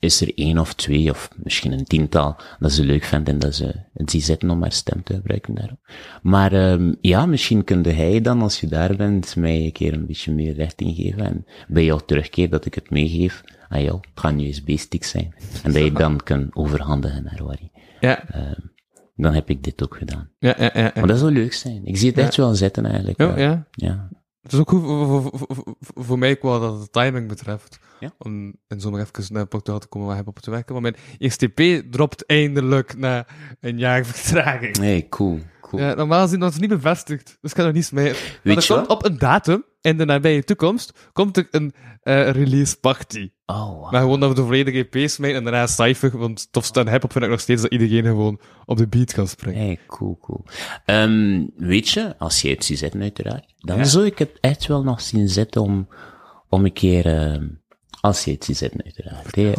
is 0.04 0.22
er 0.22 0.32
één 0.36 0.58
of 0.58 0.74
twee, 0.74 1.10
of 1.10 1.30
misschien 1.44 1.72
een 1.72 1.84
tiental, 1.84 2.36
dat 2.60 2.72
ze 2.72 2.84
leuk 2.86 3.04
vinden 3.04 3.34
en 3.34 3.40
dat 3.40 3.56
ze 3.56 3.74
het 3.94 4.12
zien 4.12 4.22
zitten 4.22 4.50
om 4.50 4.62
haar 4.62 4.72
stem 4.72 5.04
te 5.04 5.14
gebruiken 5.14 5.56
daarop. 5.56 5.80
Maar 6.22 6.52
ehm, 6.54 6.94
ja, 7.02 7.26
misschien 7.26 7.64
kunde 7.64 7.92
hij 7.92 8.22
dan, 8.22 8.42
als 8.42 8.60
je 8.60 8.68
daar 8.68 8.96
bent, 8.96 9.36
mij 9.36 9.64
een 9.64 9.72
keer 9.72 9.94
een 9.94 10.06
beetje 10.06 10.32
meer 10.34 10.54
richting 10.54 10.96
geven. 10.96 11.26
En 11.26 11.46
bij 11.68 11.84
jouw 11.86 11.98
terugkeer 11.98 12.50
dat 12.50 12.66
ik 12.66 12.74
het 12.76 12.90
meegeef 12.90 13.44
aan 13.70 13.84
jou, 13.84 13.96
het 13.96 14.20
gaat 14.20 14.36
nu 14.36 14.46
eens 14.46 14.64
basic 14.64 15.04
zijn. 15.04 15.36
En 15.64 15.72
dat 15.72 15.84
je 15.84 15.92
dan 16.04 16.18
kan 16.24 16.50
overhandigen 16.54 17.24
naar 17.24 17.42
Wari. 17.44 17.72
Ja, 18.00 18.24
Dan 19.16 19.34
heb 19.34 19.50
ik 19.50 19.64
dit 19.64 19.84
ook 19.84 19.96
gedaan. 19.98 20.30
ja, 20.40 20.56
ja. 20.58 20.70
ja, 20.74 20.80
ja. 20.82 20.92
Maar 20.96 21.08
dat 21.08 21.20
zou 21.20 21.32
leuk 21.32 21.54
zijn. 21.54 21.86
Ik 21.86 21.98
zie 21.98 22.10
het 22.10 22.18
echt 22.18 22.36
wel 22.36 22.56
zitten 22.56 22.86
eigenlijk. 22.86 23.20
Ja, 23.22 23.36
eh, 23.36 23.42
ja. 23.44 23.68
ja. 23.72 24.10
Het 24.42 24.54
is 24.54 24.60
ook 24.60 24.70
goed 24.70 24.82
voor, 24.82 25.22
voor, 25.22 25.32
voor, 25.34 25.48
voor- 25.56 26.04
voor 26.04 26.18
mij 26.20 26.38
wel 26.42 26.60
dat 26.60 26.80
het 26.80 26.92
timing 26.92 27.28
betreft. 27.28 27.80
Ja. 28.04 28.14
Om 28.18 28.56
in 28.68 28.80
zomer 28.82 29.00
even 29.00 29.34
naar 29.34 29.46
Portugal 29.46 29.80
te 29.80 29.88
komen 29.88 30.08
waar 30.08 30.18
hip-hop 30.18 30.40
te 30.40 30.52
werken. 30.52 30.72
Want 30.74 30.84
mijn 30.86 30.96
eerste 31.18 31.52
EP 31.56 31.92
dropt 31.92 32.26
eindelijk 32.26 32.98
na 32.98 33.26
een 33.60 33.78
jaar 33.78 34.06
vertraging. 34.14 34.78
Nee, 34.78 35.10
cool. 35.10 35.40
cool. 35.62 35.82
Ja, 35.82 35.94
normaal 35.94 36.22
gezien 36.24 36.40
was 36.40 36.52
het 36.52 36.62
niet 36.62 36.70
bevestigd. 36.70 37.38
Dus 37.42 37.52
ik 37.52 37.58
kan 37.58 37.66
er 37.66 37.74
niets 37.74 37.92
mee. 37.92 38.12
Maar 38.12 38.40
Weet 38.44 38.56
er 38.58 38.62
je 38.62 38.68
komt 38.74 38.88
wat? 38.88 38.90
op 38.98 39.06
een 39.06 39.18
datum, 39.18 39.64
in 39.82 39.98
de 39.98 40.06
nabije 40.06 40.44
toekomst, 40.44 41.10
komt 41.14 41.38
er 41.38 41.48
een 41.52 41.74
eh, 42.02 42.30
release 42.30 42.80
party. 42.80 43.32
Oh, 43.46 43.58
wow. 43.80 43.92
Maar 43.92 44.02
gewoon 44.02 44.20
dat 44.20 44.30
we 44.30 44.36
de 44.36 44.42
volledige 44.42 44.88
EP 44.92 45.10
smijten 45.10 45.38
en 45.38 45.44
daarna 45.44 45.68
cijfer. 45.68 46.18
Want 46.18 46.52
tofste 46.52 46.80
aan 46.80 46.90
hip-hop 46.90 47.12
vind 47.12 47.24
ik 47.24 47.30
nog 47.30 47.40
steeds 47.40 47.62
dat 47.62 47.72
iedereen 47.72 48.04
gewoon 48.06 48.40
op 48.66 48.78
de 48.78 48.88
beat 48.88 49.14
kan 49.14 49.28
springen. 49.28 49.66
Hey, 49.66 49.80
cool, 49.88 50.18
cool. 50.22 50.46
Ehm, 50.86 51.46
weet 51.56 51.90
je, 51.90 52.18
als 52.18 52.42
je 52.42 52.50
het 52.50 52.66
ziet 52.66 52.78
zitten 52.78 53.02
uiteraard, 53.02 53.54
dan 53.58 53.78
Ja. 53.78 53.84
zou 53.84 54.06
ik 54.06 54.18
het 54.18 54.38
echt 54.40 54.68
wel 54.68 54.84
nog 54.84 55.02
zien 55.02 55.30
zitten 55.30 55.62
om, 55.62 55.88
om 56.50 56.66
een 56.66 56.74
keer, 56.74 57.06
ehm, 57.06 57.48
als 58.04 58.24
je 58.24 58.32
het 58.32 58.44
ziet 58.46 58.58
zitten 58.58 58.84
uiteraard, 58.84 59.36
hè, 59.36 59.52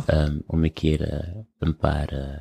om 0.46 0.64
een 0.64 0.72
keer 0.72 1.00
eh, 1.12 1.28
een 1.58 1.76
paar, 1.76 2.08
eh, 2.08 2.38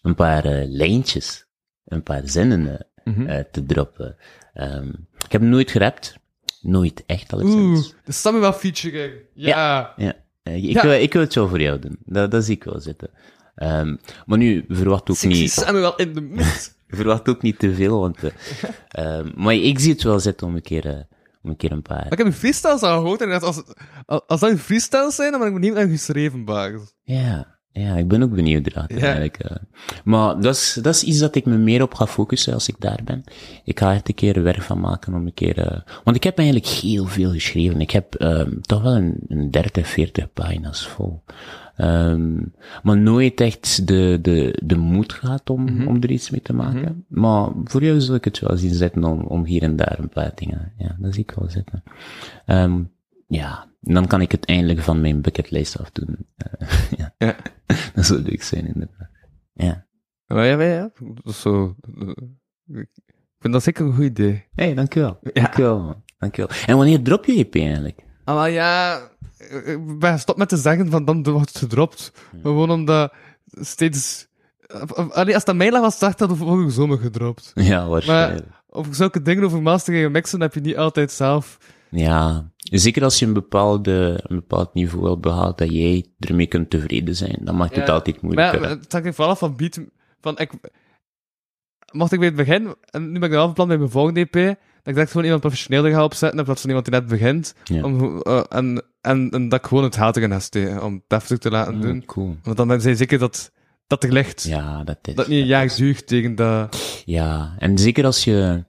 een 0.00 0.14
paar 0.14 0.44
eh, 0.44 0.68
lijntjes, 0.68 1.46
een 1.84 2.02
paar 2.02 2.22
zinnen 2.24 2.86
Mhm. 3.04 3.42
te 3.50 3.64
droppen. 3.66 4.16
Ehm, 4.54 4.88
ik 5.24 5.32
heb 5.32 5.40
nooit 5.40 5.70
gerapt, 5.70 6.16
nooit 6.60 7.02
echt 7.06 7.32
al 7.32 7.42
Oeh, 7.42 7.84
de 8.04 8.12
Samuel 8.12 8.52
featuring. 8.52 9.12
Ja. 9.34 9.92
Ja, 9.96 10.14
ik, 10.42 10.62
Ja. 10.72 10.82
Wil, 10.82 10.92
ik 10.92 11.12
wil 11.12 11.22
het 11.22 11.32
zo 11.32 11.46
voor 11.46 11.60
jou 11.60 11.78
doen. 11.78 11.98
Dat, 12.04 12.30
dat 12.30 12.44
zie 12.44 12.54
ik 12.56 12.64
wel 12.64 12.80
zitten. 12.80 13.10
Ehm, 13.54 13.96
maar 14.26 14.38
nu, 14.38 14.64
verwacht 14.68 15.10
ook 15.10 15.22
niet... 15.22 15.50
Samuel 15.50 15.96
in 15.96 16.12
de 16.14 16.20
mix. 16.20 16.74
Verwacht 16.88 17.28
ook 17.28 17.42
niet 17.42 17.58
te 17.58 17.74
veel, 17.74 18.00
want... 18.00 18.18
eh, 18.22 18.30
ehm, 19.18 19.30
maar 19.34 19.54
ik 19.54 19.78
zie 19.78 19.92
het 19.92 20.02
wel 20.02 20.20
zitten 20.20 20.46
om 20.46 20.54
een 20.54 20.62
keer, 20.62 21.06
om 21.42 21.50
een, 21.50 21.56
keer 21.56 21.72
een 21.72 21.82
paar... 21.82 21.96
Maar 22.02 22.12
ik 22.12 22.18
heb 22.18 22.26
een 22.26 22.32
freestyles 22.32 22.80
al 22.82 23.00
gehoord 23.00 23.20
en 23.20 23.28
dacht, 23.28 23.42
als, 23.44 23.62
als, 24.06 24.40
dat 24.40 24.50
een 24.50 24.58
freestyles 24.58 25.14
zijn, 25.14 25.30
dan 25.30 25.40
ben 25.40 25.48
ik 25.48 25.54
benieuwd 25.54 25.74
naar 25.76 25.86
geschreven 25.88 26.44
baas. 26.44 26.94
Ja, 27.02 27.58
ja, 27.72 27.94
ik 27.96 28.08
ben 28.08 28.22
ook 28.22 28.30
benieuwd 28.34 28.72
Ja. 28.72 28.86
eigenlijk. 28.88 29.38
eh. 29.38 29.56
Maar 30.04 30.40
dat 30.40 30.54
is, 30.54 30.78
dat 30.82 30.94
is 30.94 31.02
iets 31.02 31.18
dat 31.18 31.34
ik 31.34 31.44
me 31.44 31.56
meer 31.56 31.82
op 31.82 31.94
ga 31.94 32.06
focussen 32.06 32.54
als 32.54 32.68
ik 32.68 32.74
daar 32.78 33.00
ben. 33.04 33.24
Ik 33.64 33.78
ga 33.78 33.92
echt 33.94 34.08
een 34.08 34.14
keer 34.14 34.42
werk 34.42 34.62
van 34.62 34.80
maken 34.80 35.14
om 35.14 35.26
een 35.26 35.34
keer... 35.34 35.58
eh, 35.58 35.80
want 36.04 36.16
ik 36.16 36.22
heb 36.24 36.38
eigenlijk 36.38 36.68
heel 36.68 37.06
veel 37.06 37.32
geschreven. 37.32 37.80
Ik 37.80 37.90
heb 37.90 38.14
ehm, 38.14 38.60
toch 38.60 38.82
wel 38.82 38.94
een, 38.94 39.16
een 39.28 39.50
30, 39.50 39.86
40 39.88 40.32
pagina's 40.32 40.86
vol. 40.86 41.22
Ehm, 41.76 42.36
maar 42.82 42.98
nooit 42.98 43.40
echt 43.40 43.86
de, 43.86 44.18
de, 44.22 44.60
de 44.64 44.76
moed 44.76 45.12
gehad 45.12 45.50
om, 45.50 45.86
om 45.88 46.02
er 46.02 46.10
iets 46.10 46.30
mee 46.30 46.42
te 46.42 46.52
maken. 46.52 47.04
Maar 47.08 47.48
voor 47.64 47.82
jou 47.82 48.00
zal 48.00 48.14
ik 48.14 48.24
het 48.24 48.38
wel 48.38 48.56
zien 48.56 48.74
zitten 48.74 49.04
om, 49.04 49.20
om 49.20 49.44
hier 49.44 49.62
en 49.62 49.76
daar 49.76 49.98
een 49.98 50.08
paar 50.08 50.32
dingen. 50.34 50.72
Ja, 50.78 50.96
dat 50.98 51.14
zie 51.14 51.22
ik 51.22 51.30
wel 51.30 51.50
zitten. 51.50 51.82
Ehm, 52.46 52.82
ja, 53.26 53.66
dan 53.80 54.06
kan 54.06 54.20
ik 54.20 54.32
het 54.32 54.44
eindelijk 54.46 54.80
van 54.80 55.00
mijn 55.00 55.20
bucketlist 55.20 55.78
afdoen. 55.78 56.16
Eh, 56.36 56.68
ja. 56.98 57.14
Ja. 57.18 57.36
Dat 57.94 58.04
zou 58.06 58.20
leuk 58.22 58.42
zijn, 58.42 58.66
inderdaad. 58.66 59.10
Ja. 59.54 59.86
Maar 60.26 60.46
ja, 60.46 60.60
ja, 60.62 60.90
dat 61.14 61.32
is 61.34 61.40
zo... 61.40 61.76
eh, 61.98 62.08
Ik 62.80 62.88
vind 63.38 63.52
dat 63.52 63.62
zeker 63.62 63.84
een 63.86 63.94
goed 63.94 64.04
idee. 64.04 64.44
hey, 64.54 64.74
dankjewel. 64.74 65.18
Ja. 65.22 65.30
Dankjewel, 65.42 65.80
man. 65.80 66.02
Dankjewel. 66.18 66.56
En 66.66 66.76
wanneer 66.76 67.02
drop 67.02 67.24
je 67.24 67.34
EP 67.34 67.54
eigenlijk? 67.54 68.04
Ah, 68.24 68.34
maar 68.34 68.50
ja, 68.50 69.00
ik 69.64 69.98
ben 69.98 70.12
gestopt 70.12 70.38
met 70.38 70.48
te 70.48 70.56
zeggen 70.56 70.90
van 70.90 71.04
dan 71.04 71.22
wordt 71.22 71.48
het 71.48 71.58
gedropt. 71.58 72.12
Gewoon 72.42 72.70
omdat 72.70 73.12
steeds 73.60 74.26
allee, 75.10 75.34
als 75.34 75.44
dat 75.44 75.54
mij 75.56 75.70
lag 75.70 75.80
was, 75.80 75.98
dacht 75.98 76.18
dat 76.18 76.36
vorige 76.36 76.70
zomer 76.70 76.98
gedropt. 76.98 77.50
Ja, 77.54 77.86
waarschijnlijk. 77.88 78.46
Of 78.66 78.86
zulke 78.90 79.22
dingen 79.22 79.44
over 79.44 79.62
mastering 79.62 80.04
en 80.04 80.12
mixen 80.12 80.40
heb 80.40 80.54
je 80.54 80.60
niet 80.60 80.76
altijd 80.76 81.12
zelf. 81.12 81.58
Ja, 81.90 82.50
zeker 82.56 83.02
als 83.04 83.18
je 83.18 83.26
een, 83.26 83.32
bepaalde, 83.32 84.20
een 84.22 84.36
bepaald 84.36 84.74
niveau 84.74 85.08
hebt 85.08 85.20
behaald 85.20 85.58
dat 85.58 85.72
jij 85.72 86.06
ermee 86.18 86.46
kunt 86.46 86.70
tevreden 86.70 87.16
zijn, 87.16 87.38
dan 87.40 87.56
maakt 87.56 87.76
het 87.76 87.86
Ja. 87.86 87.92
altijd 87.92 88.22
Maar 88.22 88.24
moeilijker. 88.32 88.62
ja, 88.62 88.68
het 88.68 88.92
hangt 88.92 89.14
vooral 89.14 89.36
van 89.36 89.56
beat. 89.56 89.80
Van, 90.20 90.38
ik, 90.38 90.52
mocht 91.92 92.12
ik 92.12 92.18
bij 92.18 92.28
het 92.28 92.36
begin, 92.36 92.74
en 92.90 93.12
nu 93.12 93.18
ben 93.18 93.28
ik 93.28 93.34
wel 93.34 93.44
van 93.44 93.54
plan 93.54 93.68
bij 93.68 93.78
mijn 93.78 93.90
volgende 93.90 94.28
EP, 94.30 94.56
ik 94.84 94.92
direct 94.92 95.10
gewoon 95.10 95.24
iemand 95.24 95.40
professioneler 95.42 95.92
ga 95.92 96.04
opzetten, 96.04 96.38
in 96.38 96.44
plaats 96.44 96.60
van 96.60 96.70
iemand 96.70 96.90
die 96.90 97.00
net 97.00 97.08
begint. 97.08 97.54
Ja. 97.64 97.82
Om, 97.84 98.20
eh, 98.22 98.42
en, 98.48 98.82
en, 99.00 99.30
en 99.30 99.48
dat 99.48 99.58
ik 99.58 99.66
gewoon 99.66 99.84
het 99.84 99.96
hout 99.96 100.16
erin 100.16 100.30
ga 100.30 100.38
steken, 100.40 100.82
om 100.84 100.92
het 100.94 101.02
deftig 101.06 101.38
te 101.38 101.50
laten 101.50 101.74
Mm, 101.74 101.80
doen. 101.80 102.04
cool. 102.04 102.36
Want 102.42 102.56
dan 102.56 102.68
ben 102.68 102.80
je 102.82 102.96
zeker 102.96 103.18
dat, 103.18 103.50
dat 103.86 104.04
er 104.04 104.12
ligt. 104.12 104.42
Ja, 104.42 104.84
dat 104.84 104.98
is. 105.02 105.14
Dat 105.14 105.26
niet 105.28 105.40
een 105.40 105.46
jaar 105.46 105.74
duurt 105.76 106.06
tegen 106.06 106.34
dat... 106.34 107.02
Ja, 107.04 107.54
en 107.58 107.78
zeker 107.78 108.04
als 108.04 108.24
je, 108.24 108.64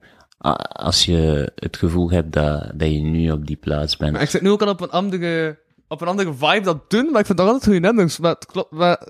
als 0.72 1.04
je 1.04 1.52
het 1.54 1.76
gevoel 1.76 2.10
hebt 2.10 2.32
dat, 2.32 2.70
dat 2.74 2.88
je 2.92 3.00
nu 3.00 3.30
op 3.30 3.46
die 3.46 3.56
plaats 3.56 3.96
bent. 3.96 4.12
Maar 4.12 4.22
ik 4.22 4.28
zit 4.30 4.42
nu 4.42 4.50
ook 4.50 4.62
al 4.62 4.68
op 4.68 4.80
een 4.80 4.90
andere, 4.90 5.58
op 5.88 6.00
een 6.00 6.08
andere 6.08 6.34
vibe 6.34 6.60
dat 6.60 6.90
doen, 6.90 7.10
maar 7.10 7.20
ik 7.20 7.26
vind 7.26 7.38
dat 7.38 7.46
altijd 7.46 7.64
goede 7.64 7.80
nummers. 7.80 8.18
Maar 8.18 8.34
het 8.34 8.46
klopt, 8.46 8.70
maar 8.70 9.06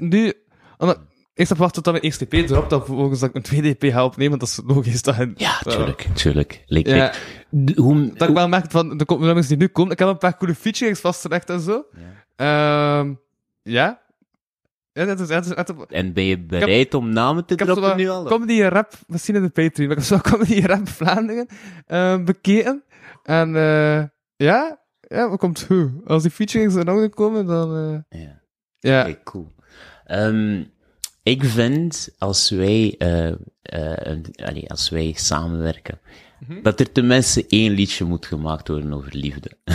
nu, 0.00 0.32
omdat, 0.78 0.98
eerst 1.34 1.50
heb 1.50 1.58
wachten 1.58 1.82
tot 1.82 1.92
mijn 1.92 2.04
eerste 2.04 2.26
EP 2.28 2.46
dropt, 2.46 2.70
dan 2.70 2.84
vervolgens 2.84 3.20
dat 3.20 3.28
ik 3.28 3.34
een 3.34 3.42
tweede 3.42 3.76
EP 3.78 3.92
ga 3.92 4.04
opnemen, 4.04 4.38
want 4.38 4.40
dat 4.40 4.48
is 4.66 4.74
logisch. 4.74 5.02
Dat, 5.02 5.16
Ja, 5.36 5.58
tuurlijk, 5.58 6.00
tuurlijk. 6.14 6.62
Like, 6.66 6.94
Ja. 6.94 7.12
hoe, 7.76 8.12
Dat 8.14 8.28
ik 8.28 8.34
wel 8.34 8.48
merk 8.48 8.70
van 8.70 8.96
de 8.96 9.04
nummers 9.18 9.46
die 9.46 9.56
nu 9.56 9.66
komen, 9.68 9.92
ik 9.92 9.98
heb 9.98 10.08
een 10.08 10.18
paar 10.18 10.36
coole 10.36 10.54
featurings 10.54 11.00
vastgelegd 11.00 11.50
en 11.50 11.60
zo. 11.60 11.84
Ehm, 12.36 13.14
ja. 13.62 14.02
Ja, 14.92 15.04
dat 15.04 15.20
is, 15.20 15.28
dat 15.28 15.44
is 15.46 15.50
een- 15.56 15.86
en 15.88 16.12
ben 16.12 16.24
je 16.24 16.38
bereid 16.40 16.94
om 16.94 17.08
namen 17.12 17.44
te 17.46 17.54
ik 17.54 17.60
droppen 17.60 17.96
nu 17.96 18.08
al? 18.08 18.24
comedy 18.24 18.62
rap, 18.62 18.92
misschien 19.06 19.34
in 19.34 19.42
de 19.42 19.48
Patreon, 19.50 19.88
maar 19.88 19.96
ik 19.96 20.04
heb 20.08 20.20
zo 20.22 20.30
comedy 20.30 20.60
rap 20.66 20.88
Vlaanderen 20.88 21.46
ehm, 21.86 22.24
bekeken. 22.24 22.84
En 23.22 23.56
eh 23.56 24.02
ja, 24.36 24.80
ja, 25.00 25.28
wat 25.28 25.38
komt 25.38 25.62
goed. 25.62 25.90
Als 26.06 26.22
die 26.22 26.30
featurings 26.30 26.74
er 26.74 26.84
nog 26.84 27.08
komen, 27.08 27.46
dan... 27.46 28.04
eh, 28.10 28.20
Ja. 28.20 29.06
ja. 29.06 29.14
Cool. 29.24 29.52
Ehm, 30.04 30.64
ik 31.24 31.44
vind, 31.44 32.08
als 32.18 32.50
wij, 32.50 32.94
eh, 32.98 33.28
eh, 33.62 34.18
allee, 34.44 34.70
als 34.70 34.90
wij 34.90 35.12
samenwerken, 35.16 35.98
Mhm. 36.48 36.62
dat 36.62 36.80
er 36.80 36.92
tenminste 36.92 37.44
één 37.48 37.72
liedje 37.72 38.04
moet 38.04 38.26
gemaakt 38.26 38.68
worden 38.68 38.92
over 38.92 39.16
liefde. 39.16 39.50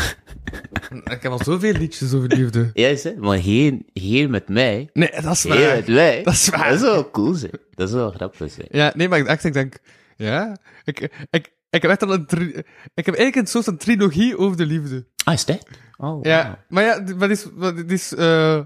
Ik 1.04 1.22
heb 1.22 1.32
al 1.32 1.44
zoveel 1.44 1.72
liedjes 1.74 2.14
over 2.14 2.28
liefde. 2.36 2.70
Ja, 2.74 2.88
het? 2.88 3.18
Maar 3.18 3.38
geen, 3.42 3.86
geen 3.94 4.30
met 4.30 4.50
mij. 4.50 4.90
Nee, 4.94 5.12
dat 5.22 5.34
is 5.34 5.44
waar. 5.44 5.76
met 5.76 5.88
mij. 5.88 6.24
Dat 6.24 6.34
is 6.34 6.50
waar. 6.50 6.66
Dat 6.70 6.76
is 6.76 6.82
wel 6.82 7.12
cool, 7.12 7.34
zeg. 7.34 7.50
Dat 7.74 7.88
is 7.88 7.94
wel 7.94 8.12
grappig, 8.12 8.52
zeg. 8.52 8.66
Ja, 8.72 8.94
nee, 8.96 9.10
maar 9.10 9.20
ik 9.20 9.28
echt, 9.28 9.44
ik 9.44 9.54
denk, 9.54 9.78
ja, 10.16 10.58
ik, 10.84 11.00
ik, 11.30 11.52
ik 11.70 11.82
heb 11.82 11.92
echt 11.92 12.04
al 12.04 12.14
een, 12.14 12.26
tri- 12.26 12.54
ik 12.94 13.06
heb 13.06 13.16
eigenlijk 13.16 13.36
een 13.36 13.48
soort 13.48 13.66
van 13.66 13.78
trilogie 13.78 14.38
over 14.38 14.58
de 14.58 14.66
liefde. 14.66 15.06
Ah, 15.24 15.34
is 15.34 15.46
dat? 15.46 15.68
Oh, 15.98 16.20
Ja, 16.24 16.44
wauw. 16.44 16.58
maar 16.68 16.84
ja, 16.84 17.04
maar 17.18 17.28
die 17.28 17.38
is, 17.38 17.46
maar 17.56 17.76
die 17.76 17.86
is, 17.86 18.08
zo- 18.08 18.66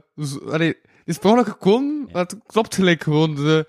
allee, 0.49 0.75
is 1.05 1.17
per 1.17 1.29
ongeluk 1.29 1.47
gekomen, 1.47 2.09
maar 2.11 2.21
het 2.21 2.35
klopt 2.45 2.75
gelijk 2.75 3.03
gewoon, 3.03 3.35
de, 3.35 3.67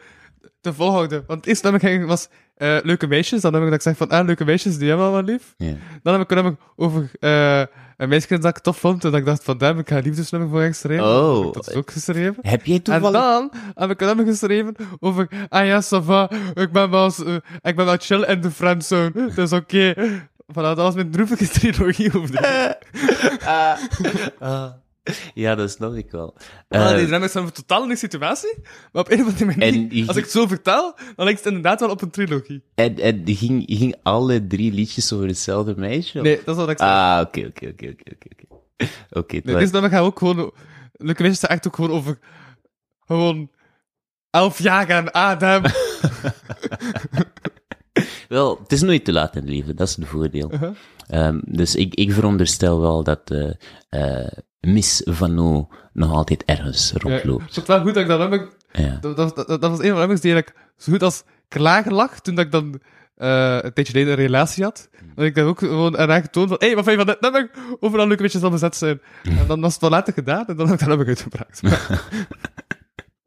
de 0.60 0.72
volgorde. 0.72 1.24
Want 1.26 1.62
nummer 1.62 1.80
ging- 1.80 2.06
was, 2.06 2.28
eh, 2.54 2.76
leuke 2.82 3.06
meisjes, 3.06 3.40
dan 3.40 3.52
heb 3.52 3.62
ik 3.62 3.68
dat 3.68 3.76
ik 3.76 3.82
zeg 3.84 3.96
van, 3.96 4.08
ah, 4.08 4.26
leuke 4.26 4.44
meisjes, 4.44 4.78
die 4.78 4.88
hebben 4.88 5.06
we 5.06 5.12
wel 5.12 5.22
lief. 5.22 5.54
Ja. 5.56 5.74
Dan 6.02 6.12
heb 6.12 6.22
ik 6.22 6.30
een 6.30 6.36
nummer 6.36 6.56
over, 6.76 7.10
eh, 7.20 7.60
een 7.96 8.08
meisje 8.08 8.38
dat 8.38 8.56
ik 8.56 8.62
tof 8.62 8.78
vond, 8.78 9.04
en 9.04 9.10
dat 9.10 9.20
ik 9.20 9.26
dacht 9.26 9.44
van, 9.44 9.58
daar 9.58 9.68
heb 9.68 9.78
ik 9.78 9.88
ga 9.88 9.96
een 9.96 10.02
liefdesnummer 10.02 10.48
voor 10.50 10.60
geschreven. 10.62 11.04
Oh. 11.04 11.52
Dat 11.52 11.68
is 11.68 11.74
ook 11.74 11.90
geschreven. 11.90 12.36
Heb 12.40 12.64
jij 12.64 12.76
En 12.76 12.82
toevallig... 12.82 13.12
dan 13.20 13.50
heb 13.74 13.90
ik 13.90 14.00
een 14.00 14.06
nummer 14.06 14.26
geschreven 14.26 14.74
over, 15.00 15.28
ah 15.48 15.66
ja, 15.66 15.82
ça 15.82 16.02
va, 16.04 16.30
ik 16.54 16.72
ben 16.72 16.90
wel, 16.90 17.10
eh, 17.26 17.34
ik 17.62 17.76
ben 17.76 17.84
wel 17.84 17.96
chill 17.98 18.22
in 18.22 18.40
de 18.40 18.50
friendzone, 18.50 19.12
dat 19.34 19.38
is 19.38 19.52
oké. 19.52 19.94
Voilà, 20.52 20.54
dat 20.54 20.76
was 20.76 20.94
mijn 20.94 21.10
droevige 21.10 21.48
trilogie 21.58 22.14
over 22.14 22.30
de 22.30 22.76
Ah. 24.38 24.70
Ja, 25.34 25.54
dat 25.54 25.70
snap 25.70 25.94
ik 25.94 26.10
wel. 26.10 26.36
Eh, 26.68 26.96
die 26.96 27.06
nummers 27.06 27.32
zijn 27.32 27.52
totaal 27.52 27.90
een 27.90 27.96
situatie, 27.96 28.58
maar 28.92 29.02
op 29.02 29.10
een 29.10 29.20
of 29.20 29.26
andere 29.26 29.44
manier, 29.44 29.88
die- 29.88 30.06
als 30.08 30.16
ik 30.16 30.22
het 30.22 30.32
zo 30.32 30.46
vertel, 30.46 30.94
dan 31.16 31.24
lijkt 31.24 31.38
het 31.38 31.48
inderdaad 31.48 31.80
wel 31.80 31.90
op 31.90 32.02
een 32.02 32.10
trilogie. 32.10 32.64
en, 32.74 32.98
en 32.98 33.24
die 33.24 33.36
ging, 33.36 33.66
die 33.66 33.76
ging 33.76 33.94
alle 34.02 34.46
drie 34.46 34.72
liedjes 34.72 35.12
over 35.12 35.26
hetzelfde 35.26 35.74
meisje? 35.76 36.18
of- 36.18 36.24
Nee, 36.24 36.36
dat 36.44 36.54
is 36.56 36.60
wat 36.60 36.70
ik 36.70 36.78
zeg. 36.78 36.88
Ah, 36.88 37.20
oké, 37.26 37.40
oké, 37.40 37.66
oké, 37.66 37.86
oké, 37.88 38.10
oké, 38.14 38.44
oké. 39.10 39.34
Nee, 39.34 39.42
was- 39.44 39.54
deze 39.60 39.72
nummer 39.72 39.90
gaat 39.90 40.02
ook 40.04 40.18
gewoon, 40.18 40.52
leuke 40.92 41.22
meisjes 41.22 41.40
zijn 41.40 41.52
echt 41.52 41.66
ook 41.66 41.74
gewoon 41.74 41.90
over, 41.90 42.18
gewoon, 43.06 43.50
elf 44.30 44.58
jaar 44.62 44.92
aan 44.92 45.12
Adam. 45.12 45.62
Wel, 48.28 48.58
het 48.62 48.72
is 48.72 48.82
nooit 48.82 49.04
te 49.04 49.12
laat 49.12 49.36
in 49.36 49.40
het 49.42 49.50
leven, 49.50 49.76
dat 49.76 49.88
is 49.88 49.96
het 49.96 50.06
voordeel. 50.06 50.52
Uh-huh. 50.52 50.74
Ehm, 51.06 51.40
dus 51.44 51.74
ik, 51.74 51.94
ik 51.94 52.12
veronderstel 52.12 52.80
wel 52.80 53.02
dat 53.04 53.30
eh 53.88 54.26
eh 54.66 54.72
Miss 54.72 55.02
Vano 55.04 55.68
nog 55.92 56.12
altijd 56.12 56.44
ergens 56.44 56.90
Ja, 56.90 56.96
ik 56.96 57.02
rondloopt. 57.02 57.42
vond 57.42 57.54
het 57.56 57.66
wel 57.66 57.80
goed 57.80 57.94
dat 57.94 58.02
ik 58.02 58.08
dat 58.08 58.18
nummer 58.18 58.48
Ja. 58.72 58.98
Dat, 59.00 59.16
dat, 59.16 59.36
dat, 59.36 59.46
dat 59.48 59.60
was 59.60 59.78
een 59.78 59.84
van 59.84 59.94
de 59.94 59.98
nummers 59.98 60.20
die 60.20 60.32
eigenlijk 60.32 60.64
zo 60.76 60.92
goed 60.92 61.02
als 61.02 61.22
klaar 61.48 61.92
lag 61.92 62.20
toen 62.20 62.34
dat 62.34 62.44
ik 62.44 62.52
dan 62.52 62.80
eh 63.16 63.58
een 63.60 63.72
tijdje 63.72 63.92
geleden 63.92 64.12
een 64.12 64.18
relatie 64.24 64.64
had. 64.64 64.88
Dat 65.14 65.24
ik 65.24 65.34
daar 65.34 65.44
ook 65.46 65.58
gewoon 65.58 65.98
aan 65.98 66.22
getoond 66.22 66.48
van, 66.48 66.56
hé, 66.60 66.66
hey, 66.66 66.74
wat 66.74 66.84
vind 66.84 66.98
je 66.98 67.04
van 67.04 67.14
dit 67.14 67.32
nummer? 67.32 67.50
Overal 67.80 68.06
leuke 68.06 68.22
beetje 68.22 68.38
zal 68.38 68.50
bezet 68.50 68.76
zijn. 68.76 69.00
En 69.38 69.46
dan 69.46 69.60
was 69.60 69.72
het 69.72 69.80
wel 69.80 69.90
later 69.90 70.12
gedaan 70.12 70.46
en 70.46 70.56
dan 70.56 70.66
heb 70.68 70.74
ik 70.74 70.86
dat 70.86 70.88
nummer 70.88 71.06
uitgebracht. 71.06 71.60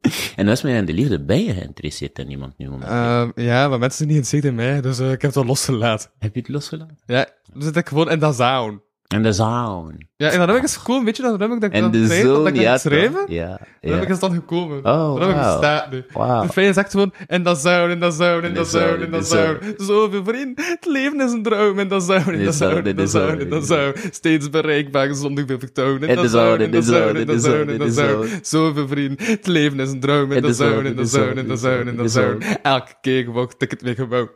En 0.36 0.48
als 0.48 0.62
mij 0.62 0.78
aan 0.78 0.84
de 0.84 0.92
liefde 0.92 1.24
ben 1.24 1.44
je 1.44 1.52
geïnteresseerd 1.52 2.18
in 2.18 2.30
iemand 2.30 2.58
nu? 2.58 2.68
momenteel? 2.68 2.94
Ehm, 2.94 3.30
ja, 3.34 3.68
maar 3.68 3.78
mensen 3.78 4.06
zijn 4.06 4.18
niet 4.18 4.32
in 4.32 4.42
in 4.42 4.54
mij, 4.54 4.80
dus 4.80 4.98
eh, 4.98 5.06
ik 5.06 5.10
heb 5.10 5.22
het 5.22 5.34
wel 5.34 5.44
losgelaten. 5.44 6.10
Heb 6.18 6.34
je 6.34 6.40
het 6.40 6.48
losgelaten? 6.48 6.98
Ja, 7.06 7.26
dan 7.52 7.62
zit 7.62 7.76
ik 7.76 7.88
gewoon 7.88 8.10
in 8.10 8.18
dat 8.18 8.36
zone. 8.36 8.80
En 9.08 9.22
de 9.22 9.32
zone. 9.32 10.06
Ja, 10.16 10.30
en 10.30 10.38
dat 10.38 10.46
nummer 10.46 10.64
is 10.64 10.76
gekomen, 10.76 11.04
weet 11.04 11.16
je 11.16 11.22
dat 11.22 11.38
dat 11.38 11.62
ik 11.62 11.72
En 11.72 11.80
dan 11.80 11.90
de 11.90 12.00
dat 12.00 12.10
zone, 12.10 12.48
ik 12.48 12.56
ja. 12.56 12.78
toch? 12.78 13.24
Ja, 13.28 13.48
Dat 13.48 13.60
nummer 13.80 14.06
ja. 14.06 14.12
is 14.12 14.18
dan 14.18 14.32
gekomen. 14.32 14.78
Oh, 14.78 14.84
dat 14.84 15.18
nummer 15.18 15.36
wauw. 15.36 15.58
bestaat 15.58 15.90
nu. 15.90 16.04
Wauw. 16.12 16.42
De 16.42 16.52
fijn 16.52 16.74
zegt 16.74 16.90
gewoon, 16.90 17.12
in 17.26 17.42
dat 17.42 17.58
zone, 17.58 17.92
in 17.92 18.00
dat 18.00 18.14
zone, 18.14 18.36
in 18.42 18.48
In 18.48 18.54
dat 18.54 18.68
zone, 18.68 19.04
in 19.04 19.10
dat 19.10 19.26
zone. 19.26 19.58
Zoveel 19.76 20.24
vrienden, 20.24 20.64
het 20.64 20.86
leven 20.86 21.20
is 21.20 21.32
een 21.32 21.42
droom, 21.42 21.78
in 21.78 21.88
dat 21.88 22.02
zone, 22.02 22.32
in 22.32 22.44
dat 22.44 22.54
zone, 22.54 22.82
in 22.88 22.96
dat 22.96 23.10
zone, 23.10 23.40
in 23.42 23.48
dat 23.48 23.66
zone. 23.66 23.94
Steeds 24.10 24.50
bereikbaar, 24.50 25.14
zonder 25.14 25.46
veel 25.46 25.58
vertoon, 25.58 26.02
in 26.02 26.16
dat 26.16 26.30
zone, 26.30 26.64
in 26.64 26.70
dat 26.70 26.84
zone, 26.84 27.18
in 27.20 27.26
dat 27.26 27.42
zone, 27.42 27.72
in 27.72 27.78
dat 27.78 27.92
zone. 27.92 28.28
Zoveel 28.42 28.88
vrienden, 28.88 29.26
het 29.26 29.46
leven 29.46 29.80
is 29.80 29.90
een 29.90 30.00
droom, 30.00 30.32
in 30.32 30.42
dat 30.42 30.56
zone, 30.56 30.88
in 30.88 30.96
dat 30.96 31.08
zone, 31.08 31.40
in 31.40 31.48
dat 31.48 31.60
zone, 31.60 31.90
in 31.90 31.96
dat 31.96 32.10
zone. 32.10 32.58
Elke 32.62 32.94
keer 33.00 33.30
wordt 33.30 33.62
ik 33.62 33.70
het 33.70 33.82
weer 33.82 33.94
gewoon. 33.94 34.28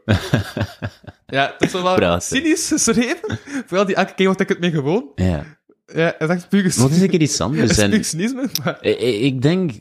Ja, 1.33 1.55
het 1.59 1.63
is 1.63 1.73
wel 1.83 1.95
Prachtig. 1.95 2.39
cynisch 2.39 2.69
geschreven. 2.69 3.39
Vooral 3.67 3.87
die 3.87 3.95
elke 3.95 4.15
keer 4.15 4.27
wordt 4.27 4.41
ik 4.41 4.49
het 4.49 4.61
meer 4.61 4.71
gewoon. 4.71 5.13
Ja. 5.15 5.61
Ja, 5.87 6.15
het 6.19 6.21
is 6.21 6.29
echt 6.37 6.49
puur 6.49 6.65
het 6.65 6.77
is 6.91 6.99
zeker 6.99 7.21
iets 7.21 7.33
Het 7.33 7.41
anders. 7.41 7.71
is 7.71 7.79
En 7.79 7.91
puur 7.91 8.05
cynisme, 8.05 8.49
maar... 8.65 8.79
ik, 8.85 8.99
ik 9.21 9.43
denk, 9.43 9.73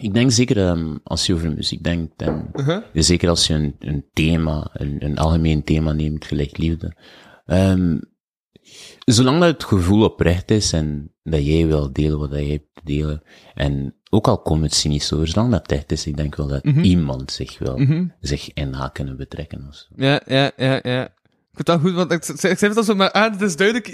ik 0.00 0.14
denk 0.14 0.30
zeker 0.30 0.56
ehm, 0.66 0.96
als 1.02 1.26
je 1.26 1.34
over 1.34 1.52
muziek 1.52 1.82
denkt, 1.82 2.22
en 2.22 2.50
Uh-huh. 2.54 2.82
zeker 2.92 3.28
als 3.28 3.46
je 3.46 3.54
een, 3.54 3.76
een 3.78 4.04
thema, 4.12 4.70
een, 4.72 4.96
een 5.04 5.18
algemeen 5.18 5.64
thema 5.64 5.92
neemt, 5.92 6.24
gelijk 6.24 6.56
liefde. 6.58 6.96
ehm, 7.46 7.98
zolang 9.04 9.40
dat 9.40 9.48
het 9.48 9.64
gevoel 9.64 10.04
oprecht 10.04 10.50
is 10.50 10.72
en 10.72 11.14
dat 11.22 11.46
jij 11.46 11.66
wil 11.66 11.92
delen 11.92 12.18
wat 12.18 12.30
jij 12.30 12.46
hebt 12.46 12.68
te 12.74 12.80
delen, 12.84 13.22
en 13.54 13.94
ook 14.10 14.28
al 14.28 14.38
komt 14.38 14.62
het 14.62 14.74
cynisch 14.74 15.12
over, 15.12 15.28
zolang 15.28 15.50
dat 15.50 15.72
echt 15.72 15.92
is, 15.92 16.06
ik 16.06 16.16
denk 16.16 16.36
wel 16.36 16.46
dat 16.46 16.64
Mhm. 16.64 16.80
iemand 16.80 17.32
zich 17.32 17.58
wel, 17.58 17.78
Mhm. 17.78 18.04
zich 18.20 18.50
in 18.54 18.72
haar 18.72 18.92
kunnen 18.92 19.16
betrekken. 19.16 19.66
Of 19.68 19.74
zo. 19.74 19.84
Ja, 19.96 20.20
ja, 20.26 20.50
ja, 20.56 20.80
ja. 20.82 21.08
Ik 21.52 21.66
vind 21.66 21.66
dat 21.66 21.80
goed, 21.80 21.94
want 22.08 22.12
ik, 22.12 22.38
zeg 22.38 22.60
het 22.60 22.76
al 22.76 22.82
zo, 22.82 22.94
maar 22.94 23.10
ah, 23.10 23.32
het 23.32 23.40
is 23.42 23.56
duidelijk 23.56 23.88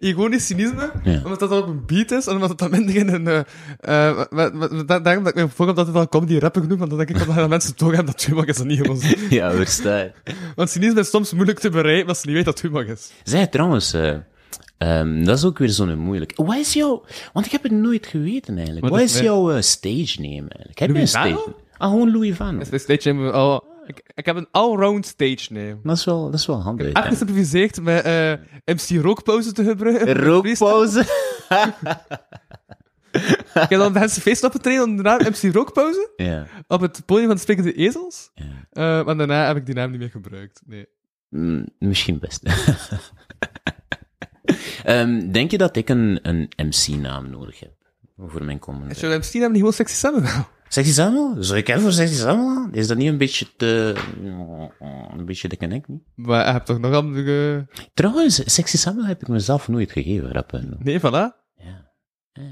ironisch 0.00 0.46
cynisme, 0.46 0.90
Ja. 1.04 1.20
omdat 1.24 1.40
dat 1.40 1.50
op 1.50 1.66
een 1.68 1.86
beat 1.86 2.10
is, 2.10 2.26
en 2.26 2.34
omdat 2.34 2.48
het 2.48 2.58
dan 2.58 2.70
minder 2.70 2.94
in 2.96 3.08
een... 3.08 3.26
eh 3.26 3.38
eh, 3.80 4.16
maar- 4.30 4.54
maar- 4.54 4.54
maar 4.56 4.86
da- 4.86 5.00
daarom 5.00 5.24
dat 5.24 5.36
ik 5.38 5.58
me 5.58 5.66
dat 5.66 5.76
het 5.76 5.90
wel 5.90 6.08
comedy 6.08 6.38
rapper 6.38 6.66
noem, 6.66 6.78
want 6.78 6.90
dan 6.90 6.98
denk 6.98 7.10
ik 7.10 7.26
dat 7.26 7.48
mensen 7.48 7.74
toch 7.76 7.88
hebben 7.94 8.06
dat 8.12 8.24
humor 8.24 8.48
is 8.48 8.60
en 8.60 8.66
niet 8.66 8.80
gewoon. 8.80 9.00
Ja, 9.30 9.52
verstaan. 9.52 10.10
Want 10.54 10.70
cynisme 10.70 11.00
is 11.00 11.10
soms 11.10 11.32
moeilijk 11.32 11.58
te 11.58 11.70
bereiken 11.70 12.08
als 12.08 12.20
je 12.20 12.26
niet 12.26 12.36
weet 12.36 12.44
dat 12.44 12.60
humor 12.60 12.88
is. 12.88 13.10
Zij 13.24 13.46
trouwens, 13.46 13.92
eh, 13.92 14.16
ehm, 14.78 15.24
dat 15.24 15.38
is 15.38 15.44
ook 15.44 15.58
weer 15.58 15.68
zo'n 15.68 15.98
moeilijk. 15.98 16.32
Wat 16.36 16.56
is 16.56 16.72
jouw, 16.72 17.04
want 17.32 17.46
ik 17.46 17.52
heb 17.52 17.62
het 17.62 17.72
nooit 17.72 18.06
geweten 18.06 18.54
eigenlijk. 18.56 18.80
Wat 18.88 18.90
Wat, 18.90 19.00
is 19.08 19.14
is 19.14 19.20
jouw 19.20 19.50
eh, 19.52 19.60
stage 19.60 20.20
name 20.20 20.48
eigenlijk? 20.48 20.78
Heb 20.78 20.88
je 20.88 20.94
een 20.94 20.94
Louis 20.94 21.10
stage? 21.10 21.54
Ah, 21.76 21.90
gewoon 21.90 22.12
Louis 22.12 22.36
Van. 22.36 22.58
Dus 22.58 22.68
de 22.68 22.78
stage 22.78 23.12
name, 23.12 23.30
al, 23.30 23.64
ik, 23.86 24.02
ik 24.14 24.26
heb 24.26 24.36
een 24.36 24.48
all-round 24.50 25.06
stage 25.06 25.52
name. 25.52 25.76
Dat 25.82 25.96
is 25.96 26.04
wel, 26.04 26.24
dat 26.30 26.40
is 26.40 26.46
wel 26.46 26.62
handig. 26.62 26.86
Even 26.86 27.02
gesimplificeerd 27.02 27.80
met 27.82 28.04
eh, 28.04 28.32
MC 28.64 29.02
Rookpauze 29.02 29.52
te 29.52 29.64
gebruiken. 29.64 30.16
Rookpauze. 30.24 31.00
Ik 33.54 33.68
heb 33.68 33.70
dan 33.78 33.92
mensen 33.92 34.22
feest 34.22 34.44
opgetreden 34.44 34.82
onder 34.82 34.96
de 34.96 35.02
naam 35.02 35.18
MC 35.18 35.54
Rookpauze. 35.54 36.10
ja. 36.16 36.46
Op 36.68 36.80
het 36.80 37.02
podium 37.06 37.26
van 37.26 37.34
de 37.36 37.42
Sprekende 37.42 37.74
Ezels. 37.74 38.30
ja. 38.34 38.44
Eh, 38.70 39.04
maar 39.04 39.16
daarna 39.16 39.46
heb 39.46 39.56
ik 39.56 39.66
die 39.66 39.74
naam 39.74 39.90
niet 39.90 40.00
meer 40.00 40.10
gebruikt. 40.10 40.60
Nee. 40.66 40.86
Mm, 41.28 41.66
misschien 41.78 42.18
best. 42.18 42.42
Ehm, 44.84 45.30
denk 45.30 45.50
je 45.50 45.58
dat 45.58 45.76
ik 45.76 45.88
een, 45.88 46.18
een 46.22 46.50
MC-naam 46.56 47.30
nodig 47.30 47.60
heb? 47.60 47.72
Voor 48.16 48.44
mijn 48.44 48.58
komende... 48.58 48.94
Is 48.94 49.00
jouw 49.00 49.18
MC 49.18 49.32
naam 49.32 49.48
niet 49.50 49.58
gewoon 49.58 49.72
sexy 49.72 49.94
Samuel? 49.94 50.46
Sexy 50.68 50.92
Samuel? 50.92 51.36
Zou 51.42 51.58
ik 51.58 51.68
even 51.68 51.80
voor 51.82 51.92
Sexy 51.92 52.14
Samuel? 52.14 52.68
Is 52.72 52.86
dat 52.86 52.96
niet 52.96 53.08
een 53.08 53.18
beetje 53.18 53.46
te... 53.56 53.94
Een 55.16 55.24
beetje 55.26 55.48
de 55.48 55.56
connect, 55.56 55.88
niet? 55.88 56.02
Maar 56.14 56.46
je 56.46 56.52
hebt 56.52 56.66
toch 56.66 56.78
nog 56.78 56.94
andere... 56.94 57.66
Trouwens, 57.94 58.54
Sexy 58.54 58.76
Samuel 58.76 59.06
heb 59.06 59.20
ik 59.20 59.28
mezelf 59.28 59.68
nooit 59.68 59.92
gegeven, 59.92 60.32
rappen. 60.32 60.76
Nee, 60.78 60.98
voilà. 61.00 61.02
Ja. 61.54 61.90
Eh, 62.32 62.42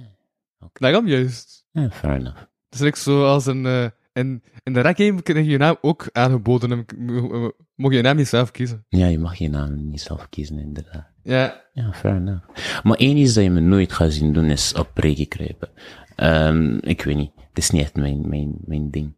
Daarom 0.72 1.08
juist. 1.08 1.66
eh, 1.72 1.90
fair 1.90 2.14
enough. 2.14 2.38
Het 2.38 2.74
is 2.74 2.80
like 2.80 2.98
zoals 2.98 3.46
een... 3.46 3.66
eh 3.66 3.86
in, 4.12 4.42
in 4.62 4.72
de 4.72 4.80
rec-game 4.80 5.22
krijg 5.22 5.44
je 5.44 5.50
je 5.50 5.58
naam 5.58 5.76
ook 5.80 6.08
aangeboden. 6.12 6.70
en 6.72 6.84
mo- 6.98 7.52
Mocht 7.74 7.92
je 7.92 7.98
je 7.98 8.04
naam 8.04 8.16
niet 8.16 8.28
zelf 8.28 8.50
kiezen. 8.50 8.84
Ja, 8.88 9.06
je 9.06 9.18
mag 9.18 9.34
je 9.36 9.48
naam 9.48 9.88
niet 9.88 10.00
zelf 10.00 10.28
kiezen, 10.28 10.58
inderdaad. 10.58 11.08
Ja. 11.22 11.68
Ja, 11.72 11.92
fair 11.92 12.16
enough. 12.16 12.46
Maar 12.82 12.96
één 12.98 13.16
iets 13.16 13.34
dat 13.34 13.44
je 13.44 13.50
me 13.50 13.60
nooit 13.60 13.92
gaat 13.92 14.12
zien 14.12 14.32
doen, 14.32 14.44
is 14.44 14.74
op 14.74 14.90
preken 14.94 15.28
kruipen. 15.28 15.70
Ehm, 16.16 16.76
ik 16.80 17.02
weet 17.02 17.16
niet. 17.16 17.32
Het 17.48 17.58
is 17.58 17.70
niet 17.70 17.82
echt 17.82 17.96
mijn, 17.96 18.28
mijn, 18.28 18.54
mijn 18.64 18.90
ding. 18.90 19.16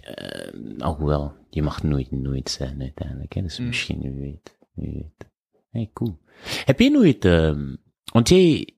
Ehm, 0.00 0.80
alhoewel, 0.80 1.36
je 1.50 1.62
mag 1.62 1.82
nooit, 1.82 2.10
nooit 2.10 2.50
zijn 2.50 2.80
uiteindelijk. 2.80 3.32
Hè? 3.32 3.42
Dus 3.42 3.58
misschien, 3.58 4.00
wie 4.00 4.10
weet. 4.12 4.58
Wie 4.74 4.92
weet. 4.92 5.30
Hey, 5.70 5.90
cool. 5.92 6.18
Heb 6.64 6.80
je 6.80 6.90
nooit, 6.90 7.24
ehm, 7.24 7.74
want 8.12 8.28
jij, 8.28 8.68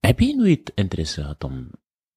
heb 0.00 0.20
je 0.20 0.36
nooit 0.36 0.72
interesse 0.74 1.20
gehad 1.20 1.44
om, 1.44 1.70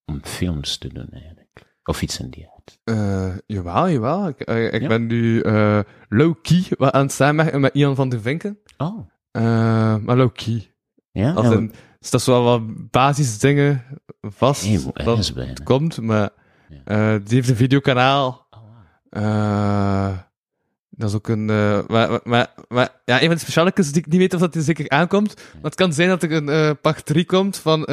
om 0.06 0.20
films 0.24 0.78
te 0.78 0.88
doen 0.94 1.08
eigenlijk? 1.12 1.42
Of 1.84 2.02
iets 2.02 2.20
in 2.20 2.30
die 2.30 2.48
aard? 2.56 2.80
Eh, 2.84 3.36
jawel, 3.48 3.90
jawel. 3.90 4.28
Ik, 4.28 4.40
eh, 4.40 4.74
ik 4.74 4.82
Ja? 4.82 4.88
ben 4.88 5.06
nu 5.08 5.42
eh 5.42 5.80
low-key 6.10 6.64
aan 6.78 7.02
het 7.02 7.12
samenwerken 7.12 7.62
met 7.62 7.74
Ian 7.74 7.96
van 7.96 8.10
de 8.10 8.20
Vinken. 8.20 8.60
Oh. 8.78 9.08
Maar 10.06 10.18
low-key. 10.18 10.72
Ja? 11.12 11.32
Als 11.32 11.46
Ja, 11.48 11.52
in, 11.54 11.70
er 11.72 11.78
staat 12.00 12.22
zo 12.22 12.32
wel 12.32 12.44
wat 12.44 12.90
basisdingen 12.92 13.84
vast 14.22 14.66
Hey, 14.66 14.80
dat 15.06 15.28
het 15.36 15.64
komt, 15.64 16.02
maar 16.02 16.30
Ja. 16.86 17.18
die 17.20 17.36
heeft 17.36 17.50
een 17.50 17.56
videokanaal. 17.56 18.48
Oh, 18.50 18.60
wow. 19.10 20.16
Dat 20.90 21.10
is 21.10 21.16
ook 21.16 21.28
een... 21.28 21.46
maar, 21.46 22.20
maar- 22.24 22.54
maar, 22.68 22.90
ja, 23.06 23.16
een 23.16 23.26
van 23.28 23.30
de 23.36 23.38
specialetjes 23.42 23.92
die 23.92 24.02
ik 24.02 24.08
niet 24.08 24.20
weet 24.20 24.34
of 24.34 24.40
dat 24.40 24.54
die 24.54 24.62
zeker 24.62 24.90
aankomt. 24.90 25.36
Maar 25.36 25.64
het 25.64 25.76
kan 25.76 25.94
zijn 25.94 26.10
dat 26.10 26.24
er 26.24 26.32
een 26.32 26.80
part 26.82 27.06
3 27.06 27.26
komt 27.26 27.58
van 27.58 27.86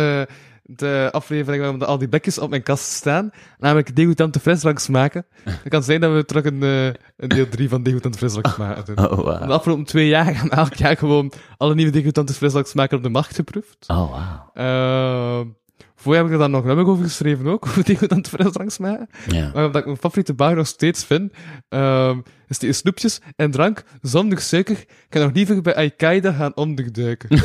de 0.76 1.08
aflevering 1.12 1.62
waarin 1.62 1.82
al 1.82 1.98
die 1.98 2.08
bekjes 2.08 2.38
op 2.38 2.50
mijn 2.50 2.62
kast 2.62 2.84
staan. 2.92 3.30
Namelijk 3.58 3.96
Degoutant 3.96 4.38
frisdranks 4.40 4.88
maken. 4.88 5.26
Het 5.44 5.68
kan 5.68 5.82
zijn 5.82 6.00
dat 6.00 6.12
we 6.12 6.24
terug 6.24 6.44
een, 6.44 6.62
eh, 6.62 6.86
een 7.16 7.28
deel 7.28 7.48
3 7.48 7.68
van 7.68 7.82
Degoutant 7.82 8.16
frisdranks 8.16 8.56
maken. 8.56 8.98
Oh, 8.98 9.16
De 9.16 9.22
wow. 9.22 9.50
afgelopen 9.50 9.84
twee 9.84 10.08
jaar 10.08 10.42
we 10.42 10.50
elk 10.50 10.74
jaar 10.74 10.96
gewoon 10.96 11.32
alle 11.56 11.74
nieuwe 11.74 11.92
Degoutant 11.92 12.36
frisdranks 12.36 12.74
maken 12.74 12.96
op 12.96 13.02
de 13.02 13.08
markt 13.08 13.34
geproefd. 13.34 13.84
Oh, 13.86 13.96
wow. 13.96 14.64
Uh, 14.66 15.46
voor 15.94 16.14
heb 16.14 16.26
ik 16.26 16.32
er 16.32 16.38
dan 16.38 16.50
nog 16.50 16.60
een 16.60 16.66
nummer 16.66 16.86
over 16.86 17.04
geschreven 17.04 17.46
ook, 17.46 17.66
over 17.68 17.84
Degoutant 17.84 18.28
frisdranks 18.28 18.78
maken. 18.78 19.08
Maar 19.30 19.64
omdat 19.64 19.76
ik 19.76 19.84
mijn 19.84 19.96
favoriete 19.96 20.34
bar 20.34 20.54
nog 20.54 20.66
steeds 20.66 21.04
vind, 21.04 21.32
ehm, 21.68 22.20
is 22.48 22.58
die 22.58 22.72
snoepjes 22.72 23.20
en 23.36 23.50
drank 23.50 23.82
zonder 24.02 24.40
suiker. 24.40 24.78
Ik 24.78 25.06
kan 25.08 25.22
nog 25.22 25.32
liever 25.32 25.62
bij 25.62 25.76
Al-Qaeda 25.76 26.32
gaan 26.32 26.56
onderduiken. 26.56 27.28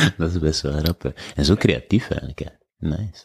Dat 0.18 0.30
is 0.30 0.38
best 0.38 0.60
wel 0.60 0.72
rap, 0.72 1.02
hè. 1.02 1.10
En 1.34 1.44
zo 1.44 1.54
creatief 1.54 2.08
eigenlijk, 2.10 2.38
hè. 2.38 2.48
Nice. 2.88 3.24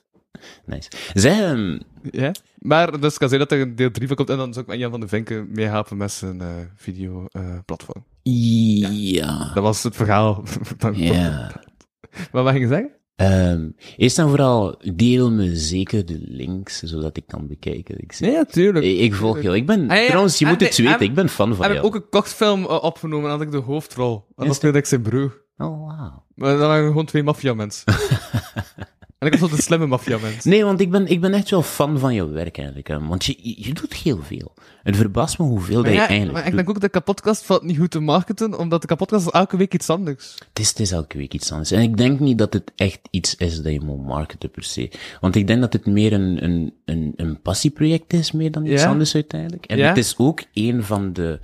Nice. 0.65 0.89
Zij, 1.13 1.43
ehm, 1.49 1.79
ja? 2.11 2.31
Maar 2.57 2.99
dus 2.99 3.17
kan 3.17 3.27
zijn 3.27 3.39
dat 3.39 3.51
er 3.51 3.59
een 3.61 3.75
deel 3.75 3.91
3 3.91 4.07
van 4.07 4.15
komt 4.15 4.29
en 4.29 4.37
dan 4.37 4.53
zou 4.53 4.65
ik 4.65 4.71
met 4.71 4.79
Jan 4.79 4.91
van 4.91 4.99
de 4.99 5.07
Vinken 5.07 5.47
meehelpen 5.51 5.97
met 5.97 6.11
zijn 6.11 6.41
eh 6.41 6.47
video-platform. 6.75 8.05
ja. 8.23 9.51
dat 9.53 9.63
was 9.63 9.83
het 9.83 9.95
verhaal. 9.95 10.43
Ja. 10.93 11.51
Maar 12.31 12.43
wat 12.43 12.51
ging 12.53 12.63
je 12.63 12.67
zeggen? 12.69 12.91
Ehm, 13.15 13.69
eerst 13.97 14.19
en 14.19 14.27
vooral, 14.27 14.81
deel 14.93 15.31
me 15.31 15.55
zeker 15.55 16.05
de 16.05 16.17
links, 16.21 16.79
zodat 16.79 17.17
ik 17.17 17.23
kan 17.27 17.47
bekijken. 17.47 17.97
Ik, 18.01 18.19
Nee, 18.19 18.31
natuurlijk. 18.35 18.85
ik, 18.85 18.99
ik 18.99 19.13
volg 19.13 19.41
jou. 19.41 19.55
Ik 19.55 19.65
ben, 19.65 19.89
Ah, 19.89 19.97
ja, 19.97 20.05
trouwens, 20.07 20.37
je 20.39 20.45
en 20.45 20.51
moet 20.51 20.59
de- 20.59 20.65
het 20.65 20.77
weten, 20.77 20.93
en- 20.93 21.01
ik 21.05 21.13
ben 21.13 21.29
fan 21.29 21.55
van 21.55 21.61
heb 21.65 21.71
ik 21.71 21.77
jou. 21.81 21.87
ook 21.87 21.95
een 21.95 22.09
kortfilm 22.09 22.63
eh, 22.65 22.83
opgenomen 22.83 23.25
en 23.25 23.31
had 23.31 23.41
ik 23.41 23.51
de 23.51 23.57
hoofdrol. 23.57 24.25
En 24.35 24.45
dat 24.47 24.55
speelde 24.55 24.77
ik 24.77 24.85
zijn 24.85 25.01
broer. 25.01 25.41
Oh, 25.57 25.67
wow. 25.77 26.17
Maar 26.35 26.57
dan 26.57 26.67
waren 26.67 26.87
gewoon 26.87 27.05
twee 27.05 27.23
maffia-mensen. 27.23 27.93
en 29.19 29.27
ik 29.27 29.31
was 29.31 29.39
wel 29.39 29.49
de 29.49 29.61
slimme 29.61 29.85
maffia-mens. 29.87 30.43
Nee, 30.43 30.63
want 30.63 30.79
ik 30.81 30.91
ben, 30.91 31.07
ik 31.07 31.21
ben 31.21 31.33
echt 31.33 31.49
wel 31.49 31.61
fan 31.63 31.99
van 31.99 32.13
jouw 32.13 32.29
werk 32.31 32.57
eigenlijk. 32.57 32.87
Hè. 32.87 33.07
Want 33.07 33.25
je, 33.25 33.35
je 33.41 33.55
je 33.67 33.73
doet 33.73 33.93
heel 33.93 34.19
veel. 34.23 34.53
Het 34.83 34.95
verbaast 34.95 35.39
me 35.39 35.45
hoeveel 35.45 35.83
dat 35.83 35.91
je 35.91 35.97
ja, 35.97 36.07
eigenlijk 36.07 36.31
maar 36.31 36.41
ik 36.41 36.47
doet. 36.47 36.55
denk 36.55 36.69
ook 36.69 36.81
dat 36.81 36.91
de 36.93 36.99
kapotkast 36.99 37.43
valt 37.45 37.63
niet 37.63 37.77
goed 37.77 37.91
te 37.91 37.99
marketen, 37.99 38.57
omdat 38.59 38.81
de 38.81 38.87
kapotkast 38.87 39.27
elke 39.27 39.57
week 39.57 39.73
iets 39.73 39.89
anders. 39.89 40.35
Het 40.49 40.59
is, 40.59 40.69
het 40.69 40.79
is 40.79 40.91
elke 40.91 41.17
week 41.17 41.33
iets 41.33 41.51
anders. 41.51 41.71
En 41.71 41.81
ik 41.81 41.97
denk 41.97 42.19
niet 42.19 42.37
dat 42.37 42.53
het 42.53 42.71
echt 42.75 42.99
iets 43.09 43.35
is 43.35 43.61
dat 43.61 43.73
je 43.73 43.81
moet 43.81 44.05
marketen 44.05 44.51
per 44.51 44.63
se. 44.63 44.91
Want 45.19 45.35
ik 45.35 45.47
denk 45.47 45.61
dat 45.61 45.73
het 45.73 45.85
meer 45.85 46.13
een, 46.13 46.43
een, 46.43 46.73
een, 46.85 47.13
een 47.15 47.41
passieproject 47.41 48.13
is, 48.13 48.31
meer 48.31 48.51
dan 48.51 48.65
iets 48.65 48.81
Ja. 48.81 48.89
anders 48.89 49.13
uiteindelijk. 49.15 49.65
En 49.65 49.77
Ja. 49.77 49.87
het 49.87 49.97
is 49.97 50.13
ook 50.17 50.43
een 50.53 50.83
van 50.83 51.13
de, 51.13 51.39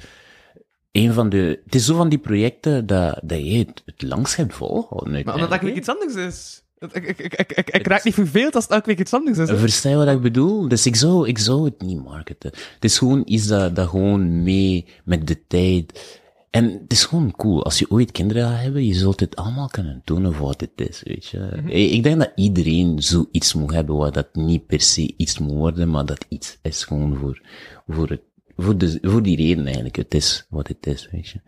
een 0.97 1.13
van 1.13 1.29
de, 1.29 1.61
het 1.65 1.75
is 1.75 1.85
zo 1.85 1.95
van 1.95 2.09
die 2.09 2.17
projecten 2.19 2.85
dat, 2.85 3.19
dat 3.23 3.45
je 3.45 3.57
het, 3.57 3.81
het 3.85 4.01
langst 4.01 4.35
hebt 4.35 4.53
volgehouden 4.53 5.25
Maar 5.25 5.33
omdat 5.33 5.51
elke 5.51 5.65
week 5.65 5.75
iets 5.75 5.89
anders 5.89 6.15
is. 6.15 6.61
Ik, 6.79 7.03
ik, 7.03 7.19
ik, 7.19 7.51
ik, 7.71 7.87
raak 7.87 8.03
niet 8.03 8.13
verveeld 8.13 8.55
als 8.55 8.63
het 8.63 8.73
elke 8.73 8.85
week 8.85 8.99
iets 8.99 9.13
anders 9.13 9.37
is. 9.37 9.49
Versta 9.59 9.89
je 9.89 9.95
wat 9.95 10.07
ik 10.07 10.21
bedoel? 10.21 10.67
Dus 10.67 10.85
ik 10.85 10.95
zou, 10.95 11.27
ik 11.27 11.37
zou 11.37 11.65
het 11.65 11.81
niet 11.81 12.03
marketen. 12.03 12.51
Het 12.73 12.83
is 12.83 12.97
gewoon 12.97 13.21
iets 13.25 13.47
dat, 13.47 13.75
dat 13.75 13.87
gewoon 13.89 14.43
mee 14.43 14.85
met 15.03 15.27
de 15.27 15.47
tijd. 15.47 16.19
En 16.49 16.63
het 16.71 16.91
is 16.91 17.05
gewoon 17.05 17.31
cool. 17.31 17.63
Als 17.63 17.79
je 17.79 17.91
ooit 17.91 18.11
kinderen 18.11 18.49
gaat 18.49 18.61
hebben, 18.61 18.85
je 18.85 18.93
zult 18.93 19.19
het 19.19 19.35
allemaal 19.35 19.67
kunnen 19.67 20.01
doen 20.05 20.33
voor 20.33 20.47
wat 20.47 20.61
het 20.61 20.89
is, 20.89 21.01
weet 21.05 21.25
je. 21.25 21.37
Mhm. 21.37 21.67
Ik- 21.67 21.91
Ik 21.91 22.03
denk 22.03 22.19
dat 22.19 22.31
iedereen 22.35 23.01
zoiets 23.01 23.53
moet 23.53 23.71
hebben 23.73 23.95
waar 23.95 24.11
dat 24.11 24.27
niet 24.35 24.65
per 24.67 24.81
se 24.81 25.13
iets 25.17 25.39
moet 25.39 25.51
worden, 25.57 25.89
maar 25.89 26.05
dat 26.05 26.25
iets 26.29 26.57
is 26.61 26.83
gewoon 26.83 27.15
voor, 27.15 27.41
voor 27.87 28.09
het, 28.09 28.21
voor, 28.57 28.77
de, 28.77 28.97
voor 29.01 29.23
die 29.23 29.37
reden 29.37 29.65
eigenlijk. 29.65 29.95
Het 29.95 30.13
is 30.13 30.45
wat 30.49 30.67
het 30.67 30.87
is, 30.87 31.09
weet 31.11 31.27
je. 31.27 31.39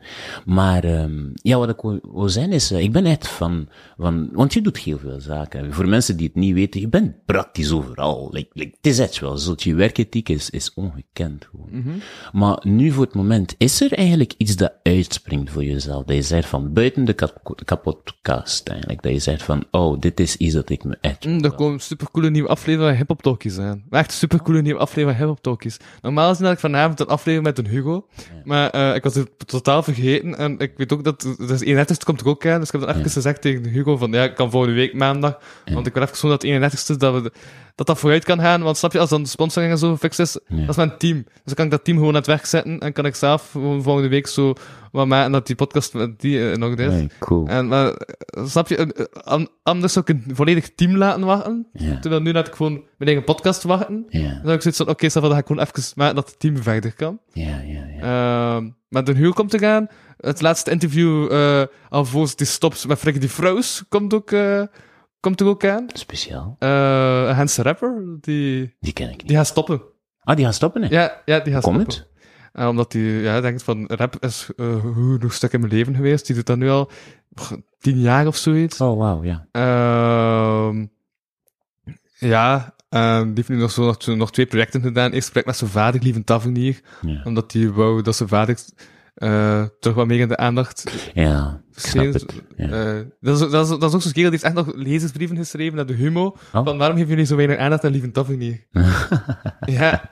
Maar, 0.46 0.84
um, 0.84 1.32
ja, 1.34 1.58
wat 1.58 1.70
ik 1.70 1.82
wil, 1.82 2.00
wil 2.12 2.30
zijn 2.30 2.52
is, 2.52 2.72
uh, 2.72 2.80
ik 2.80 2.92
ben 2.92 3.06
echt 3.06 3.28
van, 3.28 3.70
van, 3.98 4.30
want 4.34 4.54
je 4.54 4.62
doet 4.62 4.78
heel 4.78 4.98
veel 4.98 5.20
zaken. 5.20 5.74
Voor 5.74 5.88
mensen 5.88 6.18
die 6.18 6.28
het 6.28 6.36
niet 6.36 6.54
weten, 6.54 6.82
je 6.82 6.88
bent 6.88 7.26
praktisch 7.26 7.72
overal. 7.72 8.30
Like, 8.32 8.50
like, 8.54 8.76
het 8.76 8.86
is 8.86 9.00
echt 9.00 9.20
wel 9.20 9.38
zo. 9.38 9.54
Je 9.58 9.76
werkethiek 9.76 10.30
is, 10.30 10.50
is 10.50 10.74
ongekend 10.74 11.48
gewoon. 11.52 11.70
Mhm. 11.72 11.90
Maar 12.32 12.60
nu 12.64 12.92
voor 12.92 13.06
het 13.06 13.14
moment, 13.14 13.56
is 13.58 13.82
er 13.82 13.94
eigenlijk 13.94 14.34
iets 14.38 14.56
dat 14.56 14.74
uitspringt 14.84 15.52
voor 15.52 15.64
jezelf? 15.64 16.04
Dat 16.04 16.16
je 16.16 16.22
zegt 16.22 16.48
van, 16.48 16.74
buiten 16.74 17.06
de 17.06 17.14
kap- 17.14 17.62
kapotkast 17.66 18.68
eigenlijk, 18.68 19.02
dat 19.02 19.12
je 19.12 19.20
zegt 19.20 19.44
van, 19.44 19.64
oh, 19.72 20.00
dit 20.00 20.20
is 20.20 20.36
iets 20.36 20.54
dat 20.54 20.70
ik 20.70 20.84
me 20.84 20.98
echt... 21.02 21.26
Mm, 21.26 21.44
er 21.44 21.52
komen 21.52 21.80
supercoole 21.80 22.30
nieuwe 22.30 22.50
afleveringen 22.50 22.90
van 22.90 22.98
Hip 22.98 23.08
Hop 23.08 23.22
Talkies 23.22 23.58
aan. 23.58 23.84
Echt 23.90 24.12
supercoole 24.12 24.62
nieuwe 24.62 24.80
afleveringen 24.80 25.20
van 25.20 25.28
Hip 25.28 25.36
Hop 25.36 25.44
Talkies. 25.44 25.78
Normaal 26.02 26.32
is 26.32 26.40
het 26.40 26.52
ik 26.52 26.60
vanavond 26.60 26.99
een 27.00 27.08
aflevering 27.08 27.44
met 27.44 27.58
een 27.58 27.68
Hugo. 27.68 28.08
Maar 28.44 28.70
eh, 28.70 28.96
ik 28.96 29.04
was 29.04 29.16
het 29.16 29.30
totaal 29.46 29.84
vergeten. 29.84 30.38
En 30.38 30.60
ik 30.60 30.72
weet 30.76 30.94
ook 30.94 31.04
dat... 31.04 31.22
Dus 31.38 31.64
31ste 31.64 32.04
komt 32.04 32.22
er 32.22 32.28
ook 32.28 32.46
aan. 32.46 32.60
Dus 32.60 32.72
ik 32.72 32.80
heb 32.80 32.90
dan 32.90 32.98
even 32.98 33.12
gezegd 33.12 33.42
tegen 33.42 33.66
Hugo 33.66 33.98
van... 33.98 34.12
Ja, 34.12 34.24
ik 34.24 34.36
kan 34.36 34.52
volgende 34.52 34.76
week 34.76 34.94
maandag. 34.94 35.40
Want 35.66 35.88
ik 35.88 35.94
wil 35.94 36.04
even 36.04 36.18
zo 36.18 36.28
dat 36.28 36.46
31ste... 36.46 36.98
Dat, 36.98 37.22
we, 37.22 37.32
dat 37.76 37.88
dat 37.88 38.00
vooruit 38.00 38.24
kan 38.24 38.40
gaan. 38.40 38.62
Want 38.62 38.78
snap 38.78 38.92
je, 38.92 39.00
als 39.00 39.10
dan 39.10 39.24
de 39.24 39.30
sponsoring 39.30 39.72
en 39.72 39.78
zo 39.78 39.92
gefixt 39.92 40.20
is... 40.20 40.32
Dat 40.48 40.70
is 40.70 40.76
mijn 40.76 40.98
team. 40.98 41.24
Dus 41.24 41.42
dan 41.44 41.56
kan 41.56 41.66
ik 41.66 41.72
dat 41.72 41.84
team 41.84 41.98
gewoon 41.98 42.14
aan 42.14 42.20
het 42.20 42.28
werk 42.28 42.46
zetten. 42.46 42.80
En 42.80 42.94
kan 42.94 43.06
ik 43.06 43.16
zelf 43.16 43.50
volgende 43.52 44.08
week 44.08 44.28
zo... 44.28 44.54
Wat 44.92 45.08
maken 45.08 45.32
dat 45.32 45.48
die 45.48 45.56
podcast 45.56 45.94
met 45.94 46.20
die 46.22 46.52
eh, 46.52 46.72
is. 46.72 46.94
Nee, 46.94 47.10
cool. 47.20 47.48
En, 47.48 47.68
maar, 47.68 47.94
snap 48.46 48.68
je, 48.68 49.10
an- 49.24 49.50
anders 49.64 49.94
zou 49.94 50.06
ik 50.08 50.16
een 50.28 50.36
volledig 50.36 50.76
team 50.76 50.98
laten 50.98 51.26
wachten. 51.26 51.68
Ja. 51.74 52.00
Terwijl 52.00 52.22
nu 52.22 52.34
laat 52.34 52.48
ik 52.48 52.54
gewoon 52.56 52.74
mijn 52.74 52.86
eigen 53.10 53.24
podcast 53.24 53.64
wachten. 53.64 54.06
Dan 54.10 54.22
heb 54.22 54.56
ik 54.56 54.62
zoiets 54.62 54.78
van, 54.78 54.90
oké, 54.90 55.06
okay, 55.06 55.22
dan 55.22 55.32
ga 55.32 55.38
ik 55.38 55.48
gewoon 55.48 55.62
even 55.64 55.92
maken 55.96 56.16
dat 56.16 56.30
het 56.30 56.40
team 56.40 56.58
verder 56.58 56.94
kan. 56.94 57.20
ja, 57.34 57.62
ja, 57.62 57.86
ja. 57.86 58.56
Ehm 58.56 58.70
maar 58.90 59.04
de 59.04 59.14
huur 59.14 59.34
komt 59.34 59.50
te 59.50 59.60
gaan. 59.60 59.88
Het 60.18 60.42
laatste 60.42 60.72
interview, 60.72 61.32
eh 61.32 61.64
alvorens 61.90 62.36
die 62.36 62.48
stopt 62.48 62.88
met 62.88 63.00
Frikkie 63.00 63.22
die 63.22 63.30
Froos, 63.30 63.84
komt 63.90 64.14
ook, 64.14 64.32
eh, 64.32 64.64
komt 65.20 65.40
er 65.40 65.48
ook 65.48 65.66
aan. 65.66 65.86
Speciaal. 65.94 66.56
Eh 66.60 67.38
Hans 67.38 67.58
Rapper, 67.58 68.18
die, 68.22 68.76
Die 68.80 68.94
ken 68.94 69.10
ik 69.10 69.18
niet. 69.18 69.28
die 69.28 69.38
gaat 69.38 69.48
stoppen. 69.48 69.82
Ah, 70.24 70.36
die 70.36 70.46
gaat 70.46 70.56
stoppen, 70.56 70.82
hè? 70.82 70.88
Ja, 70.90 71.22
ja 71.26 71.40
die 71.40 71.54
gaat 71.54 71.64
Komt 71.64 71.92
stoppen. 71.92 72.09
Eh, 72.54 72.68
omdat 72.68 72.94
hij 72.94 73.02
ja, 73.02 73.42
denkt 73.42 73.64
van, 73.64 73.86
rap 73.88 74.16
is 74.20 74.50
uh, 74.56 74.84
nog 75.20 75.34
stuk 75.34 75.54
in 75.54 75.60
mijn 75.60 75.72
leven 75.72 75.96
geweest. 75.96 76.26
Die 76.26 76.36
doet 76.36 76.46
dat 76.46 76.58
nu 76.58 76.70
al 76.70 76.92
tien 77.80 78.00
jaar 78.00 78.28
of 78.28 78.36
zoiets. 78.36 78.82
Oh, 78.82 78.98
wauw, 78.98 79.24
ja. 79.24 79.48
Ehm 79.52 80.86
ja, 82.18 82.76
ehm 82.90 83.26
die 83.26 83.34
heeft 83.36 83.50
nu 83.50 83.56
nog, 83.56 83.72
zo, 83.72 83.86
nog, 83.86 84.06
nog 84.06 84.32
twee 84.32 84.46
projecten 84.46 84.82
gedaan. 84.82 85.12
Eerst 85.12 85.30
project 85.30 85.48
met 85.48 85.58
zijn 85.58 85.70
vader, 85.70 86.02
Lieven 86.02 86.24
Tavernier. 86.24 86.82
Ja, 87.02 87.22
Omdat 87.24 87.54
hij 87.54 87.72
wou 87.72 88.02
dat 88.02 88.16
zijn 88.16 88.30
vader 88.30 88.60
eh 89.20 89.64
terug 89.80 89.96
wat 89.96 90.08
meer 90.08 90.20
in 90.20 90.28
de 90.28 90.38
aandacht 90.38 90.84
ja 91.14 91.62
het. 91.72 92.26
Eh, 92.56 93.00
dat, 93.20 93.42
is, 93.42 93.50
dat, 93.52 93.70
is, 93.70 93.78
dat 93.80 93.84
is 93.84 93.94
ook 93.96 94.02
zo'n 94.02 94.12
kerel 94.12 94.30
die 94.32 94.40
heeft 94.40 94.44
echt 94.44 94.54
nog 94.54 94.76
lezersbrieven 94.76 95.38
geschreven 95.38 95.76
naar 95.76 95.86
de 95.86 95.94
Humo. 95.94 96.26
Oh. 96.26 96.36
Van 96.66 96.78
waarom 96.78 96.96
geven 96.98 97.10
jullie 97.10 97.26
zo 97.26 97.36
weinig 97.36 97.58
aandacht 97.58 97.84
aan 97.84 97.92
Lieven 97.92 98.12
Tavernier? 98.12 98.66
ja. 99.66 100.10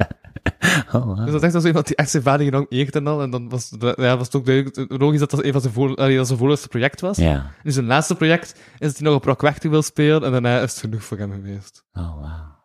Oh, 0.92 1.06
wow. 1.06 1.16
Dus 1.18 1.26
dat 1.26 1.36
is 1.36 1.42
echt 1.42 1.56
als 1.56 1.66
iemand 1.66 1.88
die 1.88 1.96
echt 1.96 2.10
zijn 2.10 2.24
vader 2.24 2.52
lang 2.52 2.66
eert 2.70 2.96
en 2.96 3.08
al. 3.08 3.22
En 3.22 3.30
dan 3.30 3.50
was, 3.50 3.70
het- 3.80 3.98
ja, 3.98 4.18
was 4.18 4.26
het 4.26 4.36
ook 4.36 4.46
duidelijk, 4.46 4.92
logisch 5.02 5.20
dat 5.20 5.32
dat 5.32 5.44
een 5.44 5.52
van 5.52 5.62
zijn, 5.62 5.74
voor, 5.74 5.96
allee, 5.96 6.16
dat 6.18 6.28
zijn 6.28 6.40
voorlaatste 6.40 6.68
project 6.68 7.02
was. 7.02 7.18
Ja. 7.18 7.52
In 7.64 7.72
zijn 7.72 7.86
laatste 7.86 8.16
project 8.16 8.52
is 8.78 8.88
dat 8.88 8.98
hij 8.98 9.08
nog 9.08 9.16
op 9.16 9.24
Rock 9.26 9.42
Weg 9.42 9.62
wil 9.64 9.82
spelen. 9.82 10.24
En 10.24 10.32
daarna 10.32 10.60
is 10.62 10.72
het 10.72 10.80
genoeg 10.80 11.04
voor 11.04 11.18
hem 11.18 11.32
geweest. 11.32 11.84
Oh, 11.94 12.16
wow. 12.16 12.56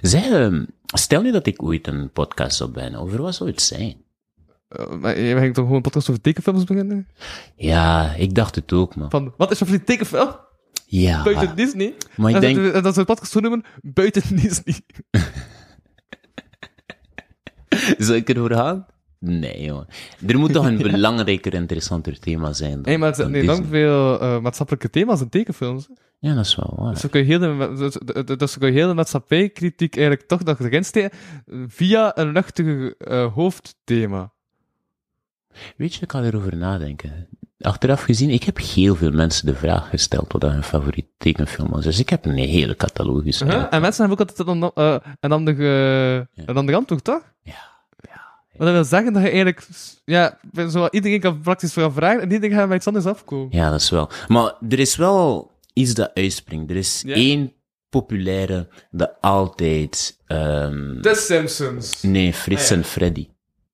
Zeg, 0.00 0.24
ehm, 0.30 0.64
stel 0.84 1.22
nu 1.22 1.32
dat 1.32 1.46
ik 1.46 1.62
ooit 1.62 1.86
een 1.86 2.10
podcast 2.12 2.56
zou 2.56 2.70
ben, 2.70 2.94
over 2.94 3.22
wat 3.22 3.34
zou 3.34 3.50
het 3.50 3.62
zijn? 3.62 3.96
Uh, 4.68 4.86
maar 5.00 5.18
je 5.18 5.36
ging 5.38 5.54
toch 5.54 5.62
gewoon 5.62 5.76
een 5.76 5.82
podcast 5.82 6.08
over 6.10 6.22
tekenfilms 6.22 6.64
beginnen? 6.64 7.08
Ja, 7.56 8.14
ik 8.14 8.34
dacht 8.34 8.54
het 8.54 8.72
ook, 8.72 8.96
man. 8.96 9.10
Van, 9.10 9.34
wat 9.36 9.50
is 9.50 9.58
je 9.58 9.64
favoriete 9.64 9.92
tekenfilm? 9.92 10.36
Ja, 10.86 11.22
Buiten 11.22 11.56
Disney? 11.56 11.94
maar 12.16 12.30
ik 12.30 12.34
En 12.34 12.40
denk... 12.40 12.82
dat, 12.82 12.94
ze 12.94 13.00
de 13.00 13.06
podcast 13.06 13.32
zo 13.32 13.40
noemen, 13.40 13.64
buiten 13.82 14.36
Disney. 14.42 14.80
Zou 17.98 18.16
ik 18.16 18.28
erover 18.28 18.54
gaan? 18.54 18.86
Nee, 19.20 19.64
jongen. 19.64 19.86
Er 20.26 20.38
moet 20.38 20.52
toch 20.52 20.66
een 20.66 20.78
belangrijker, 20.92 21.54
interessanter 21.54 22.18
thema 22.18 22.52
zijn. 22.52 22.72
Dan, 22.72 22.82
Nee, 22.82 22.98
maar 22.98 23.10
er 23.10 23.16
dan 23.16 23.30
zijn 23.30 23.44
lang 23.44 23.66
veel 23.68 24.20
eh, 24.20 24.40
maatschappelijke 24.40 24.90
thema's 24.90 25.20
in 25.20 25.28
tekenfilms. 25.28 25.88
Ja, 26.18 26.34
dat 26.34 26.44
is 26.44 26.56
wel 26.56 26.74
waar. 26.76 26.92
Dus 26.92 27.00
dan 27.00 27.10
kun 27.10 27.20
je 27.20 27.26
heel 27.26 27.38
de, 27.38 27.74
dus, 27.76 28.36
dus 28.38 28.58
kun 28.58 28.68
je 28.68 28.78
heel 28.78 28.88
de 28.88 28.94
maatschappijkritiek 28.94 29.96
eigenlijk 29.96 30.28
toch 30.28 30.44
nog 30.44 30.60
erin 30.60 30.84
steken 30.84 31.18
via 31.68 32.18
een 32.18 32.32
luchtige 32.32 32.94
eh, 32.98 33.32
hoofdthema. 33.34 34.32
Weet 35.76 35.94
je, 35.94 36.00
ik 36.02 36.12
ga 36.12 36.22
erover 36.22 36.56
nadenken. 36.56 37.28
Achteraf 37.60 38.02
gezien, 38.02 38.30
ik 38.30 38.42
heb 38.44 38.58
heel 38.58 38.96
veel 38.96 39.10
mensen 39.10 39.46
de 39.46 39.54
vraag 39.54 39.88
gesteld 39.88 40.32
wat 40.32 40.42
hun 40.42 40.62
favoriet 40.62 41.06
tekenfilm 41.16 41.70
was. 41.70 41.84
Dus 41.84 41.98
ik 41.98 42.08
heb 42.08 42.24
een 42.24 42.36
hele 42.36 42.76
catalogus. 42.76 43.42
Uh-huh. 43.42 43.66
En 43.70 43.80
mensen 43.80 44.08
hebben 44.08 44.26
ook 44.26 44.28
altijd 44.30 44.48
een, 44.48 44.70
eh, 44.74 44.96
een, 45.20 45.32
andere, 45.32 45.66
een 46.34 46.56
andere 46.56 46.78
antwoord, 46.78 47.04
toch? 47.04 47.22
Ja, 47.42 47.52
ja. 48.00 48.20
Wat 48.56 48.66
dat 48.66 48.72
wil 48.72 48.84
zeggen 48.84 49.12
dat 49.12 49.22
je 49.22 49.28
eigenlijk, 49.28 49.66
ja, 50.04 50.38
zo 50.70 50.88
iedereen 50.90 51.20
kan 51.20 51.40
praktisch 51.40 51.72
voor 51.72 51.92
vragen 51.92 52.20
en 52.20 52.32
iedereen 52.32 52.56
gaat 52.56 52.66
bij 52.68 52.76
iets 52.76 52.86
anders 52.86 53.06
afkomen. 53.06 53.48
Ja, 53.50 53.70
dat 53.70 53.80
is 53.80 53.90
wel. 53.90 54.10
Maar 54.28 54.54
er 54.68 54.78
is 54.78 54.96
wel 54.96 55.50
iets 55.72 55.94
dat 55.94 56.10
uitspringt. 56.14 56.70
Er 56.70 56.76
is 56.76 57.02
Ja? 57.06 57.14
één 57.14 57.52
populaire 57.88 58.68
dat 58.90 59.12
altijd... 59.20 60.18
ehm 60.26 61.00
The 61.00 61.14
Simpsons. 61.14 62.02
nee, 62.02 62.32
Frits 62.34 62.62
Ah, 62.64 62.68
ja. 62.70 62.76
en 62.76 62.84
Freddy. 62.84 63.28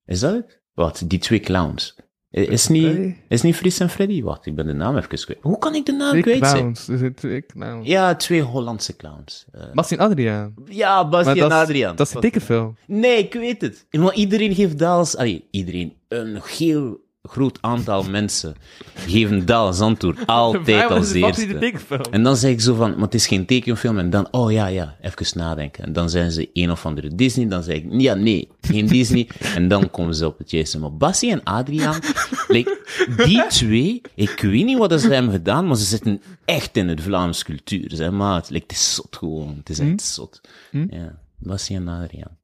Is 0.07 0.21
dat 0.21 0.33
het? 0.35 0.63
Wat? 0.75 1.03
Die 1.07 1.19
twee 1.19 1.41
clowns. 1.41 1.97
Is 2.31 2.69
niet, 2.69 3.17
is 3.29 3.43
niet 3.43 3.57
Frits 3.57 3.79
en 3.81 3.91
Freddy? 3.91 4.23
Wacht, 4.23 4.47
ik 4.47 4.55
ben 4.55 4.67
de 4.67 4.73
naam 4.73 4.97
even 4.97 5.09
kwijt. 5.09 5.39
Hoe 5.43 5.59
kan 5.59 5.75
ik 5.75 5.87
de 5.87 5.93
naam 5.93 6.11
Twee 6.11 6.23
kwijt 6.23 6.47
zijn? 6.47 6.57
clowns. 6.57 6.89
Er 6.89 6.99
zijn 6.99 7.15
twee 7.15 7.47
clowns. 7.47 7.87
Ja, 7.89 8.15
twee 8.17 8.43
Hollandse 8.43 8.97
clowns. 8.97 9.45
Eh, 9.53 9.63
Bastien 9.75 9.99
Adriaan. 10.01 10.55
ja, 10.67 11.09
Basti 11.09 11.27
Maar 11.27 11.43
en 11.43 11.49
dat 11.49 11.53
is- 11.53 11.65
Adriaan. 11.65 11.97
Dat 11.97 12.07
is 12.07 12.15
een 12.15 12.21
tekenfilm. 12.21 12.77
Nee, 12.87 13.19
ik 13.19 13.33
weet 13.33 13.61
het. 13.61 13.87
Maar 13.91 14.15
iedereen 14.15 14.55
geeft 14.55 14.79
Daals... 14.79 15.17
Allee, 15.17 15.49
iedereen. 15.51 15.93
Een 16.09 16.41
heel 16.59 17.01
groot 17.29 17.59
aantal 17.61 18.03
mensen 18.03 18.55
geven 18.95 19.47
Daals 19.47 19.81
antwoord 19.81 20.27
altijd 20.43 20.91
als 20.91 21.13
eerste. 21.13 21.73
En 22.11 22.23
dan 22.23 22.37
zeg 22.37 22.51
ik 22.51 22.61
zo 22.61 22.75
van, 22.75 22.91
maar 22.91 23.05
het 23.05 23.15
is 23.15 23.27
geen 23.27 23.47
tekenfilm. 23.47 23.99
En 23.99 24.11
dan, 24.11 24.29
oh 24.31 24.53
ja, 24.53 24.67
ja, 24.67 24.97
even 25.01 25.39
nadenken. 25.39 25.85
En 25.85 25.93
dan 25.93 26.11
zijn 26.11 26.31
ze 26.33 26.51
een 26.53 26.71
of 26.71 26.87
andere 26.87 27.15
Disney. 27.15 27.49
Dan 27.49 27.63
zeg 27.63 27.77
ik, 27.77 27.85
ja, 27.89 28.15
nee, 28.15 28.49
geen 28.61 28.87
Disney. 28.87 29.29
En 29.55 29.69
dan 29.69 29.91
komen 29.91 30.15
ze 30.15 30.27
op 30.27 30.39
het 30.39 30.51
juiste. 30.51 30.79
Maar 30.79 30.97
Bassie 30.97 31.31
en 31.31 31.43
Adriaan, 31.43 32.01
like, 32.49 32.81
die 33.25 33.47
twee, 33.47 34.01
ik 34.15 34.41
weet 34.41 34.65
niet 34.65 34.79
wat 34.79 35.01
ze 35.01 35.13
hebben 35.13 35.33
gedaan, 35.33 35.67
maar 35.67 35.77
ze 35.77 35.85
zitten 35.85 36.23
echt 36.45 36.77
in 36.77 36.89
het 36.89 37.01
Vlaams 37.01 37.45
cultuur. 37.45 37.91
Zeg 37.95 38.11
maar, 38.11 38.45
like, 38.49 38.63
het 38.63 38.73
is 38.73 38.95
zot 38.95 39.17
gewoon. 39.17 39.55
Het 39.59 39.69
is 39.69 39.79
echt 39.79 40.03
zot. 40.03 40.41
Ja, 40.71 41.19
Bassie 41.39 41.77
en 41.77 41.89
Adriaan. 41.89 42.37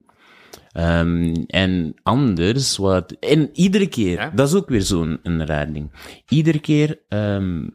Ehm, 0.72 1.34
en 1.46 1.94
anders, 2.02 2.76
wat, 2.76 3.12
en 3.12 3.48
iedere 3.52 3.86
keer, 3.86 4.12
Ja? 4.16 4.30
dat 4.34 4.48
is 4.48 4.54
ook 4.54 4.68
weer 4.68 4.82
zo'n 4.82 5.18
een 5.22 5.46
raar 5.46 5.72
ding. 5.72 5.90
Iedere 6.28 6.58
keer, 6.60 6.98
ehm, 7.08 7.68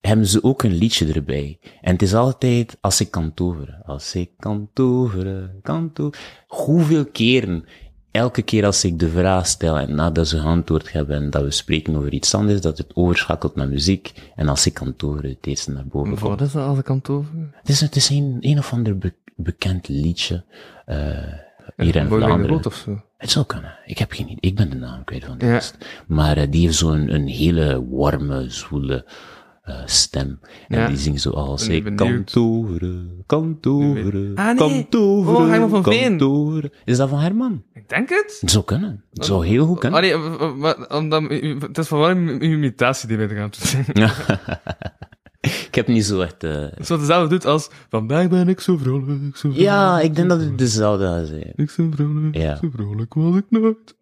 hebben 0.00 0.26
ze 0.26 0.42
ook 0.42 0.62
een 0.62 0.74
liedje 0.74 1.12
erbij. 1.12 1.58
En 1.80 1.92
het 1.92 2.02
is 2.02 2.14
altijd, 2.14 2.78
als 2.80 3.00
ik 3.00 3.10
kan 3.10 3.34
toveren. 3.34 3.82
Als 3.84 4.14
ik 4.14 4.30
kan 4.38 4.68
toveren, 4.72 5.58
kan 5.62 5.92
toveren. 5.92 6.20
Hoeveel 6.46 7.04
keren, 7.06 7.64
elke 8.10 8.42
keer 8.42 8.64
als 8.64 8.84
ik 8.84 8.98
de 8.98 9.08
vraag 9.08 9.46
stel 9.46 9.78
en 9.78 9.94
nadat 9.94 10.28
ze 10.28 10.38
geantwoord 10.40 10.92
hebben 10.92 11.16
en 11.16 11.30
dat 11.30 11.42
we 11.42 11.50
spreken 11.50 11.96
over 11.96 12.12
iets 12.12 12.34
anders, 12.34 12.60
dat 12.60 12.78
het 12.78 12.90
overschakelt 12.96 13.54
naar 13.54 13.68
muziek 13.68 14.12
en 14.34 14.48
als 14.48 14.66
ik 14.66 14.74
kan 14.74 14.96
toveren, 14.96 15.30
het 15.30 15.46
eerste 15.46 15.70
naar 15.72 15.86
boven 15.86 16.08
komt. 16.08 16.20
Wat 16.20 16.40
is 16.40 16.52
dat 16.52 16.66
als 16.66 16.78
ik 16.78 16.84
kan 16.84 17.00
toveren? 17.00 17.52
Het 17.54 17.68
is, 17.68 17.80
het 17.80 17.96
is 17.96 18.08
een, 18.08 18.36
een 18.40 18.58
of 18.58 18.72
ander 18.72 18.98
be- 18.98 19.14
bekend 19.36 19.88
liedje, 19.88 20.44
eh 20.86 21.42
hier 21.76 21.96
in 21.96 22.06
Vlaanderen. 22.06 22.46
Rood 22.46 22.66
of 22.66 22.74
zo. 22.74 23.00
Het 23.16 23.30
zou 23.30 23.46
kunnen. 23.46 23.78
Ik 23.84 23.98
heb 23.98 24.12
geen 24.12 24.26
idee. 24.26 24.50
Ik 24.50 24.56
ben 24.56 24.70
de 24.70 24.76
naam 24.76 25.04
kwijt 25.04 25.24
van 25.24 25.38
de 25.38 25.46
Ja. 25.46 25.60
Maar 26.06 26.36
eh, 26.36 26.50
die 26.50 26.60
heeft 26.60 26.74
zo'n 26.76 27.14
een 27.14 27.26
hele 27.26 27.86
warme, 27.90 28.44
zwoele 28.50 29.06
eh, 29.62 29.76
stem. 29.84 30.40
En 30.68 30.78
Ja. 30.78 30.88
die 30.88 30.96
zingt 30.96 31.20
zo 31.20 31.30
als 31.30 31.68
ik 31.68 31.84
kan 31.84 31.94
benieuwd. 31.96 32.32
toveren, 32.32 33.22
kan 33.26 33.58
toveren, 33.60 34.32
Ah, 34.34 34.46
nee. 34.46 34.54
kan 34.56 34.88
toveren, 34.88 35.40
Oh, 35.40 35.48
Herman 35.48 35.70
van 35.70 35.82
Veen. 35.84 36.70
Is 36.84 36.96
dat 36.96 37.08
van 37.08 37.18
Herman? 37.18 37.62
Ik 37.74 37.88
denk 37.88 38.08
het. 38.08 38.38
Het 38.40 38.50
zou 38.50 38.64
kunnen. 38.64 39.04
Het 39.12 39.24
zou 39.24 39.46
heel 39.46 39.66
goed 39.66 39.78
kunnen. 39.78 39.98
Allee, 39.98 40.16
omdat, 40.90 41.22
het 41.60 41.78
is 41.78 41.88
vooral 41.88 42.10
een 42.10 42.44
imitatie 42.44 43.08
die 43.08 43.16
wij 43.16 43.28
gaan 43.28 43.50
doen. 43.94 44.08
ik 45.68 45.74
heb 45.74 45.86
niet 45.86 46.04
zo 46.04 46.20
echt... 46.20 46.44
eh, 46.44 46.52
Het 46.60 46.78
is 46.78 46.88
wat 46.88 46.98
dezelfde 47.00 47.28
doet 47.28 47.44
als, 47.46 47.68
vandaag 47.88 48.28
ben 48.28 48.48
ik 48.48 48.60
zo 48.60 48.76
vrolijk, 48.76 49.36
zo 49.36 49.38
vrolijk. 49.38 49.60
Ja, 49.60 50.00
ik 50.00 50.14
denk 50.14 50.28
dat 50.28 50.40
het 50.40 50.58
dezelfde 50.58 51.04
gaat 51.06 51.26
zijn. 51.26 51.52
Ik 51.54 51.70
zo 51.70 51.88
vrolijk, 51.90 52.36
Ja. 52.36 52.56
zo 52.56 52.68
vrolijk 52.72 53.14
was 53.14 53.36
ik 53.36 53.44
nooit. 53.48 53.96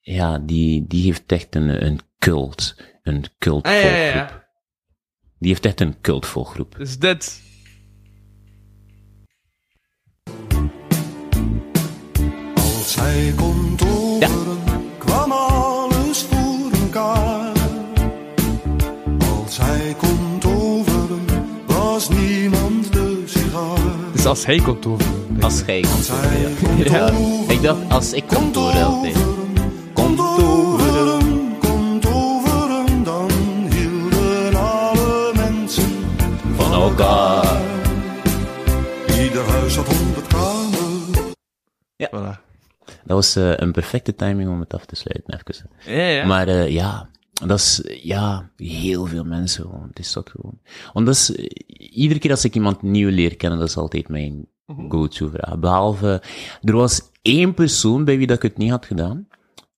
Ja, 0.00 0.38
die, 0.38 0.86
die 0.86 1.04
heeft 1.04 1.32
echt 1.32 1.54
een, 1.54 1.84
een 1.86 2.00
cult. 2.18 2.76
Een 3.02 3.24
cult 3.38 3.66
Ah, 3.66 3.72
ja, 3.72 3.78
ja, 3.80 4.12
volgroep. 4.12 4.28
ja. 4.30 4.44
Die 5.38 5.50
heeft 5.50 5.64
echt 5.64 5.80
een 5.80 6.00
cult 6.00 6.26
volgroep. 6.26 6.74
Dus 6.78 6.98
dit. 6.98 7.40
Als 12.54 12.94
hij 12.94 13.32
kon 13.36 13.76
toveren, 13.76 14.01
Dus 24.22 24.30
als 24.30 24.46
hij 24.46 24.58
kon 24.58 24.78
toveren. 24.78 25.42
Als 25.42 25.64
Hij 25.64 25.80
toveren. 25.80 26.56
kon 26.56 26.76
Ja. 26.76 27.10
Ik 27.48 27.62
dacht, 27.62 27.88
als 27.88 28.12
ik 28.12 28.26
toveren 28.26 28.84
altijd. 28.84 29.16
kon 29.92 30.16
toveren, 30.16 31.58
kon 31.60 32.00
toveren, 32.00 33.04
dan 33.04 33.30
hielden 33.70 34.54
alle 34.54 35.32
mensen 35.34 35.90
Van 36.54 36.72
elkaar. 36.72 37.60
Ieder 39.20 39.44
huis 39.44 39.76
had 39.76 39.86
honderd 39.86 40.26
kamers. 40.26 41.34
Voilà. 42.10 42.40
Dat 42.86 43.16
was 43.16 43.36
eh, 43.36 43.52
een 43.56 43.72
perfecte 43.72 44.14
timing 44.14 44.48
om 44.50 44.60
het 44.60 44.74
af 44.74 44.84
te 44.84 44.96
sluiten, 44.96 45.40
even. 45.46 45.70
Ja, 45.96 46.06
ja. 46.08 46.26
Maar 46.26 46.48
eh, 46.48 46.68
ja, 46.68 47.08
dat 47.32 47.58
is, 47.58 47.82
ja, 48.02 48.50
heel 48.56 49.06
veel 49.06 49.24
mensen 49.24 49.62
gewoon. 49.64 49.86
Het 49.88 49.98
is 49.98 50.12
dat 50.12 50.30
gewoon. 50.30 50.58
Want 50.92 51.06
dat 51.06 51.14
is, 51.14 51.30
iedere 51.90 52.20
keer 52.20 52.30
als 52.30 52.44
ik 52.44 52.54
iemand 52.54 52.82
nieuw 52.82 53.08
leer 53.10 53.36
kennen, 53.36 53.58
dat 53.58 53.68
is 53.68 53.76
altijd 53.76 54.08
mijn 54.08 54.46
go-to 54.88 55.28
vraag. 55.28 55.58
Behalve, 55.58 56.22
er 56.62 56.74
was 56.76 57.00
één 57.22 57.54
persoon 57.54 58.04
bij 58.04 58.18
wie 58.18 58.26
dat 58.26 58.36
ik 58.36 58.42
het 58.42 58.56
niet 58.56 58.70
had 58.70 58.86
gedaan. 58.86 59.28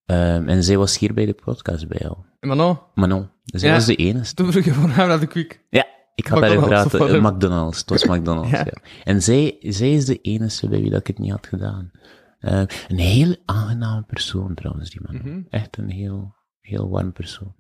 Ehm, 0.07 0.49
en 0.49 0.65
zij 0.65 0.77
was 0.79 0.99
hier 0.99 1.15
bij 1.15 1.27
de 1.27 1.33
podcast 1.33 1.89
bij 1.89 1.99
jou. 2.03 2.17
Maar 2.41 2.57
nou, 2.57 2.77
Manon. 2.95 3.29
Zij 3.45 3.69
Ja. 3.69 3.75
was 3.75 3.87
de 3.87 3.97
enige. 3.97 4.35
toen 4.35 4.53
vroeg 4.53 4.65
je 4.65 4.73
gewoon 4.73 4.91
hem 4.91 5.09
naar 5.09 5.21
de 5.21 5.27
quick. 5.27 5.61
Ja, 5.71 5.87
ik 6.15 6.29
daarover 6.29 6.61
McDonald's, 6.61 6.97
praten. 6.97 7.23
McDonald's. 7.23 7.79
Het 7.79 7.89
was 7.91 8.05
McDonald's, 8.17 8.51
Ja. 8.51 8.59
ja. 8.59 8.83
En 9.05 9.23
zij, 9.23 9.57
zij 9.61 9.93
is 9.93 10.05
de 10.05 10.21
enige 10.21 10.69
bij 10.69 10.81
wie 10.81 10.91
dat 10.91 11.01
ik 11.01 11.07
het 11.07 11.19
niet 11.19 11.31
had 11.31 11.47
gedaan. 11.47 11.91
Eh, 12.39 12.63
een 12.89 12.99
heel 12.99 13.37
aangename 13.45 14.03
persoon 14.03 14.55
trouwens, 14.55 14.91
die 14.91 15.01
man. 15.03 15.15
Mhm. 15.17 15.41
Echt 15.51 15.79
een 15.79 15.91
heel, 15.91 16.35
heel 16.65 16.89
warm 16.89 17.13
persoon. 17.13 17.55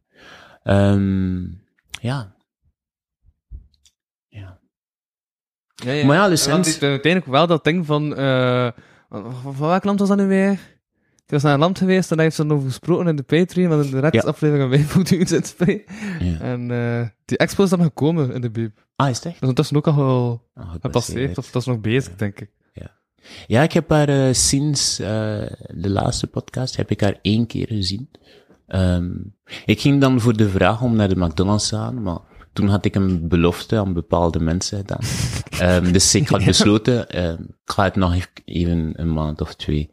Ehm, 0.62 1.42
ja. 2.00 2.34
Ja. 4.28 4.58
Ja, 5.74 5.92
ja. 5.92 6.06
Maar 6.06 6.16
ja, 6.16 6.28
dus 6.28 6.46
het 6.46 6.82
uiteindelijk 6.82 7.26
wel 7.26 7.46
dat 7.46 7.64
ding 7.64 7.86
van, 7.86 8.16
eh 8.16 8.70
van, 9.08 9.34
van 9.54 9.68
welk 9.68 9.84
land 9.84 9.98
was 9.98 10.08
dat 10.08 10.18
nu 10.18 10.26
weer? 10.26 10.50
Het 11.22 11.30
was 11.32 11.42
naar 11.42 11.52
een 11.52 11.58
land 11.58 11.78
geweest 11.78 12.10
en 12.10 12.16
daar 12.16 12.24
heeft 12.24 12.36
ze 12.36 12.46
dan 12.46 12.56
over 12.56 12.68
gesproken 12.68 13.06
in 13.06 13.16
de 13.16 13.22
Patreon, 13.22 13.68
want 13.68 13.84
in 13.84 13.90
de 13.90 13.98
rest 13.98 14.14
Ja. 14.14 14.20
aflevering 14.20 14.68
wij 14.70 15.84
ja. 16.18 16.38
En 16.40 16.70
eh, 16.70 17.08
die 17.24 17.38
expo 17.38 17.62
is 17.64 17.70
dan 17.70 17.82
gekomen 17.82 18.32
in 18.32 18.40
de 18.40 18.50
bieb. 18.50 18.86
Ah, 18.96 19.08
is 19.10 19.16
het 19.16 19.24
echt? 19.24 19.40
Dat 19.40 19.42
is 19.42 19.48
ondertussen 19.48 19.76
ook 19.76 19.86
al 19.86 19.96
wel 19.96 20.48
goed, 20.54 20.80
gepasseerd, 20.80 21.38
of 21.38 21.50
dat 21.50 21.62
is 21.62 21.68
nog 21.68 21.80
bezig, 21.80 22.16
denk 22.16 22.40
ik. 22.40 22.50
Ja, 23.46 23.62
ik 23.62 23.72
heb 23.72 23.90
haar 23.90 24.08
eh, 24.08 24.32
sinds 24.32 24.96
de 24.96 25.90
laatste 25.90 26.26
podcast, 26.26 26.76
heb 26.76 26.90
ik 26.90 27.00
haar 27.00 27.18
één 27.22 27.46
keer 27.46 27.66
gezien. 27.66 28.10
Ehm, 28.74 29.10
ik 29.64 29.80
ging 29.80 30.00
dan 30.00 30.20
voor 30.20 30.36
de 30.36 30.48
vraag 30.48 30.82
om 30.82 30.96
naar 30.96 31.08
de 31.08 31.16
McDonald's 31.24 31.68
te 31.68 31.76
gaan, 31.76 32.02
maar 32.02 32.18
toen 32.52 32.68
had 32.68 32.84
ik 32.84 32.94
een 32.94 33.28
belofte 33.28 33.78
aan 33.78 33.92
bepaalde 33.92 34.40
mensen 34.40 34.78
gedaan. 34.78 35.00
Ehm, 35.68 35.92
dus 35.92 36.14
ik 36.14 36.28
had 36.28 36.44
besloten, 36.44 37.08
ehm, 37.08 37.42
ik 37.42 37.72
ga 37.72 37.84
het 37.84 37.96
nog 37.96 38.14
even- 38.14 38.30
even 38.44 38.92
een 38.96 39.12
maand 39.12 39.40
of 39.40 39.54
twee 39.54 39.90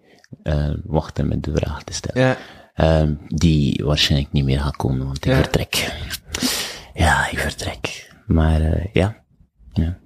wachten 0.84 1.28
met 1.28 1.44
de 1.44 1.52
vraag 1.56 1.84
te 1.84 1.94
stellen. 1.94 2.38
Ja. 2.76 3.08
Die 3.28 3.84
waarschijnlijk 3.86 4.32
niet 4.32 4.44
meer 4.46 4.60
gaat 4.60 4.76
komen, 4.76 5.06
want 5.06 5.18
ik 5.26 5.32
Ja. 5.32 5.36
vertrek. 5.38 5.92
Ja, 6.94 7.30
ik 7.32 7.38
vertrek. 7.40 8.12
Maar 8.28 8.62
eh, 8.62 8.86
ja. 8.94 9.24
ja. 9.74 9.98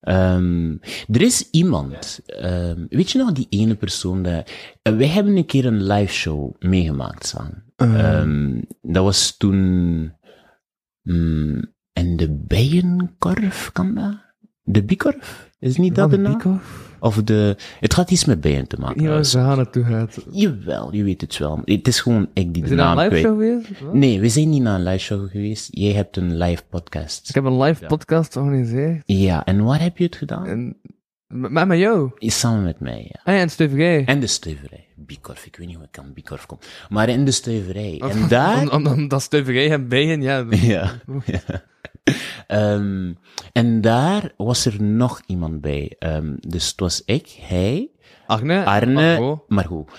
Ehm, 0.00 0.76
er 1.08 1.20
is 1.22 1.50
iemand, 1.50 2.20
ehm, 2.26 2.86
weet 2.88 3.10
je 3.10 3.18
nog 3.18 3.32
die 3.32 3.46
ene 3.48 3.74
persoon 3.74 4.22
dat... 4.22 4.50
eh, 4.82 4.96
wij 4.96 5.06
hebben 5.06 5.36
een 5.36 5.46
keer 5.46 5.66
een 5.66 5.86
live 5.86 6.12
show 6.12 6.54
meegemaakt 6.58 7.26
samen. 7.26 7.64
Ehm, 7.76 8.60
dat 8.82 9.04
was 9.04 9.36
toen... 9.36 9.56
mm, 11.02 11.72
en 11.92 12.16
de 12.16 12.30
bijenkorf, 12.46 13.70
kan 13.72 13.94
dat? 13.94 14.16
De 14.62 14.84
bikorf? 14.84 15.50
Is 15.58 15.76
niet 15.76 15.94
dat 15.94 16.10
de 16.10 16.16
naam? 16.18 16.32
Of 17.00 17.22
de... 17.22 17.56
Het 17.80 17.94
gaat 17.94 18.10
iets 18.10 18.24
met 18.24 18.40
bijen 18.40 18.66
te 18.66 18.76
maken. 18.80 19.02
Ja, 19.02 19.22
ze 19.22 19.38
gaan 19.38 19.56
naartoe 19.56 19.84
gaat. 19.84 20.18
Jawel, 20.30 20.94
je 20.94 21.02
weet 21.04 21.20
het 21.20 21.38
wel. 21.38 21.60
Het 21.64 21.88
is 21.88 22.00
gewoon 22.00 22.28
ik 22.34 22.54
die 22.54 22.62
Is 22.62 22.68
de 22.68 22.74
dit 22.76 22.84
een 22.84 22.84
naam 22.84 22.96
live 22.96 23.08
kwijt. 23.08 23.24
show 23.24 23.38
geweest? 23.40 23.80
Wat? 23.80 23.94
Nee, 23.94 24.20
we 24.20 24.28
zijn 24.28 24.50
niet 24.50 24.62
naar 24.62 24.74
een 24.74 24.84
live 24.84 24.98
show 24.98 25.30
geweest. 25.30 25.68
Jij 25.70 25.92
hebt 25.92 26.16
een 26.16 26.36
live 26.36 26.62
podcast. 26.70 27.28
Ik 27.28 27.34
heb 27.34 27.44
een 27.44 27.60
live 27.62 27.86
podcast 27.86 28.32
georganiseerd. 28.32 29.02
Ja, 29.06 29.44
en 29.44 29.64
waar 29.64 29.80
heb 29.82 29.98
je 29.98 30.04
het 30.04 30.16
gedaan? 30.16 30.46
En, 30.46 30.76
met, 31.26 31.50
met 31.50 31.66
met 31.66 31.78
jou. 31.78 32.10
Samen 32.18 32.62
met 32.62 32.80
mij, 32.80 33.02
ja. 33.12 33.20
Ah 33.24 33.34
ja, 33.34 33.40
en 33.40 33.50
Stuiverij. 33.50 34.04
En 34.04 34.20
de 34.20 34.26
stuiverij. 34.26 34.86
Bikorf, 34.96 35.46
ik 35.46 35.56
weet 35.56 35.66
niet 35.66 35.76
hoe 35.76 35.84
ik 35.90 35.98
aan 35.98 36.12
Bikorf 36.14 36.46
kom. 36.46 36.58
Maar 36.88 37.08
in 37.08 37.24
de 37.24 37.30
stuiverij. 37.30 38.02
En 38.08 38.28
daar... 38.28 38.62
Om- 38.72 38.86
om- 38.86 38.92
Omdat 38.92 39.22
Stuiverij 39.22 39.70
en 39.70 39.88
bijen, 39.88 40.22
ja. 40.28 40.42
dat- 40.42 40.58
Ja. 40.58 40.90
ja. 41.24 41.40
Ehm, 42.46 43.12
en 43.52 43.80
daar 43.80 44.32
was 44.36 44.64
er 44.64 44.82
nog 44.82 45.20
iemand 45.26 45.60
bij. 45.60 45.96
Ehm, 45.98 46.34
dus 46.40 46.68
het 46.68 46.80
was 46.80 47.02
ik, 47.04 47.36
hij, 47.40 47.90
Arne. 48.26 48.64
Arne, 48.64 48.92
Margot. 48.92 49.48
Margot. 49.48 49.90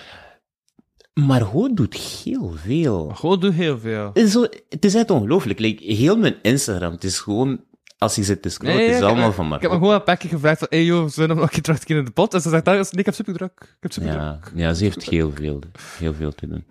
Margot 1.14 1.76
doet 1.76 1.94
heel 1.94 2.52
veel. 2.56 3.06
Margot 3.06 3.40
doet 3.40 3.54
heel 3.54 3.78
veel. 3.78 4.06
Het 4.06 4.24
is 4.24 4.32
Zo, 4.32 4.46
het 4.68 4.84
is 4.84 4.94
echt 4.94 5.10
ongelooflijk. 5.10 5.58
Like, 5.58 5.84
heel 5.84 6.16
mijn 6.16 6.36
Instagram, 6.42 6.92
het 6.92 7.04
is 7.04 7.18
gewoon, 7.18 7.60
als 8.00 8.14
je 8.14 8.22
zit 8.22 8.42
te 8.42 8.48
scrollen, 8.48 8.76
Nee, 8.76 8.86
het 8.86 8.96
is 8.96 9.02
allemaal 9.02 9.32
van 9.32 9.54
Ik 9.54 9.60
heb 9.60 9.70
me 9.70 9.76
gewoon 9.76 9.94
een 9.94 10.02
paar 10.02 10.16
keer 10.16 10.30
gevraagd 10.30 10.58
van, 10.58 10.66
hey 10.70 10.84
joh, 10.84 11.08
zullen 11.08 11.28
we 11.28 11.34
nog 11.34 11.52
een 11.56 11.62
keer 11.84 11.96
in 11.96 12.04
de 12.04 12.10
pot? 12.10 12.34
En 12.34 12.40
ze 12.40 12.48
zegt, 12.48 12.64
nee, 12.64 12.84
ik 12.90 13.04
heb 13.04 13.14
super 13.14 13.34
druk. 13.34 13.52
Ik 13.60 13.76
heb 13.80 13.92
super 13.92 14.12
Ja, 14.12 14.38
druk. 14.40 14.52
ja, 14.58 14.74
ze 14.74 14.84
heeft 14.84 15.02
heel 15.02 15.32
veel, 15.34 15.60
heel 15.98 16.14
veel 16.14 16.32
te 16.32 16.46
doen. 16.46 16.64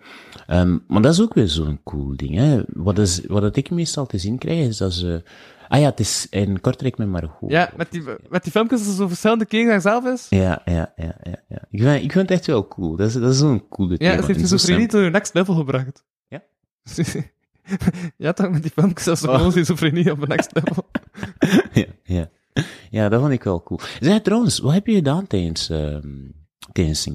Ehm, 0.46 0.78
maar 0.88 1.02
dat 1.02 1.12
is 1.12 1.20
ook 1.20 1.34
weer 1.34 1.48
zo'n 1.48 1.80
cool 1.84 2.12
ding, 2.16 2.34
hè. 2.34 2.62
Wat, 2.66 2.98
is, 2.98 3.20
wat 3.26 3.42
dat 3.42 3.56
ik 3.56 3.70
meestal 3.70 4.06
te 4.06 4.18
zien 4.18 4.38
krijg, 4.38 4.66
is 4.68 4.76
dat 4.76 4.92
ze... 4.92 5.22
Ah 5.68 5.80
ja, 5.80 5.86
het 5.86 6.00
is 6.00 6.26
in 6.30 6.60
Kortrijk 6.60 6.98
met 6.98 7.08
Margot. 7.08 7.50
Ja, 7.50 7.70
met 7.76 7.90
die, 7.90 8.02
met 8.28 8.42
die 8.42 8.52
filmpjes 8.52 8.80
dat 8.80 8.88
ze 8.88 8.94
zo 8.96 9.08
verschillende 9.08 9.44
keren 9.46 9.66
naar 9.68 9.80
zelf 9.80 10.04
is. 10.04 10.26
Ja, 10.30 10.62
ja, 10.64 10.92
ja, 10.96 11.14
ja. 11.22 11.36
ja. 11.48 11.58
Ik, 11.70 11.80
vind, 11.82 12.02
ik 12.02 12.12
vind 12.12 12.28
het 12.28 12.30
echt 12.30 12.46
wel 12.46 12.68
cool. 12.68 12.96
Dat 12.96 13.06
is, 13.08 13.12
dat 13.14 13.32
is 13.32 13.38
zo'n 13.38 13.68
coole 13.68 13.90
Ja, 13.90 13.96
thema. 13.96 14.10
ze 14.10 14.16
heeft 14.26 14.34
En 14.34 14.40
je 14.40 14.46
zo 14.46 14.56
zo 14.56 14.76
niet 14.76 14.90
door 14.90 15.02
de 15.02 15.10
next 15.10 15.34
level 15.34 15.54
gebracht. 15.54 16.04
Ja? 16.28 16.42
ja, 18.16 18.32
toch, 18.32 18.50
met 18.50 18.62
die 18.62 18.70
filmpjes 18.70 19.04
dat 19.04 19.18
ze 19.18 19.28
Oh. 19.28 19.34
gewoon 19.36 19.52
schizofrenie 19.52 20.10
op 20.10 20.20
de 20.20 20.26
next 20.26 20.50
level. 20.54 20.90
ja, 21.82 21.86
ja. 22.02 22.30
ja, 22.90 23.08
dat 23.08 23.20
vond 23.20 23.32
ik 23.32 23.44
wel 23.44 23.62
cool. 23.62 23.80
Zeg, 24.00 24.20
trouwens, 24.20 24.58
wat 24.58 24.72
heb 24.72 24.86
je 24.86 24.94
gedaan 24.94 25.26
tijdens, 25.26 25.70
ehm 25.70 26.28
tijdens? 26.72 27.08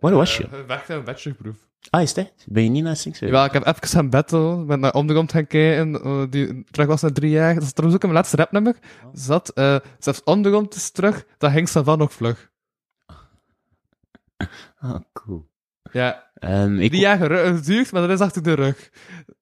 Waar 0.00 0.12
was 0.14 0.36
je? 0.36 0.44
Uh, 0.44 0.66
weg 0.66 0.88
naar 0.88 0.98
een 0.98 1.04
bachelorproef. 1.04 1.56
Ah, 1.90 2.02
is 2.02 2.12
echt? 2.12 2.44
Ben 2.48 2.62
je 2.62 2.68
niet 2.70 2.84
naar 2.84 2.96
Sinkse? 2.96 3.26
Ja, 3.26 3.44
ik 3.44 3.52
heb 3.52 3.66
even 3.66 3.88
gaan 3.88 4.10
battle, 4.10 4.64
ben 4.64 4.80
naar 4.80 4.92
Ondergrond 4.94 5.32
gaan 5.32 5.46
kijken, 5.46 6.02
eh, 6.02 6.22
die 6.30 6.64
terug 6.70 6.86
was 6.86 7.02
na 7.02 7.10
drie 7.12 7.30
jaar. 7.30 7.54
Dat 7.54 7.62
is 7.62 7.72
trouwens 7.72 7.96
ook 7.96 8.08
in 8.08 8.12
mijn 8.14 8.20
laatste 8.22 8.36
rapnummer. 8.36 8.76
Zat, 9.12 9.48
eh, 9.48 9.76
zelfs 9.98 10.22
Ondergrond 10.24 10.74
is 10.74 10.90
terug, 10.90 11.24
dat 11.38 11.50
ging 11.52 11.70
van 11.70 11.98
nog 11.98 12.12
vlug. 12.12 12.52
Ah, 14.76 15.00
cool. 15.12 15.48
Ja, 15.92 16.30
Ehm, 16.34 16.78
ik, 16.78 16.88
drie 16.88 17.00
jaar 17.00 17.18
geduurd, 17.18 17.92
maar 17.92 18.00
dat 18.00 18.10
is 18.10 18.20
achter 18.20 18.42
de 18.42 18.52
rug. 18.52 18.90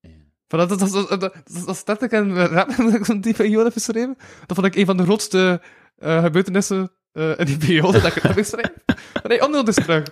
Van 0.02 0.21
dat, 0.58 0.68
dat, 0.68 0.78
dat, 0.78 0.92
dat, 0.92 1.08
dat, 1.08 1.20
dat, 1.20 1.66
dat 1.66 1.76
staat 1.76 2.02
ik 2.02 2.10
dat 2.76 2.94
ik 2.94 3.04
zo'n 3.04 3.20
die 3.20 3.34
periode 3.34 3.64
heb 3.64 3.72
geschreven. 3.72 4.16
Dat 4.46 4.56
vond 4.56 4.66
ik 4.66 4.74
een 4.74 4.86
van 4.86 4.96
de 4.96 5.02
grootste 5.02 5.60
eh, 5.96 6.22
gebeurtenissen 6.22 6.90
eh, 7.12 7.38
in 7.38 7.46
die 7.46 7.56
periode 7.58 8.00
dat 8.00 8.06
ik 8.06 8.14
het 8.14 8.22
heb 8.22 8.32
geschreven. 8.32 8.72
Maar 8.86 9.22
nee, 9.28 9.44
Ondergrond 9.44 9.68
is 9.68 9.84
terug. 9.84 10.04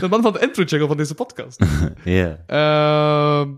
De 0.00 0.08
man 0.08 0.22
van 0.22 0.32
de 0.32 0.38
intro-jingle 0.40 0.88
van 0.88 0.96
deze 0.96 1.14
podcast. 1.14 1.64
ja. 2.04 2.38
Ehm 2.46 3.50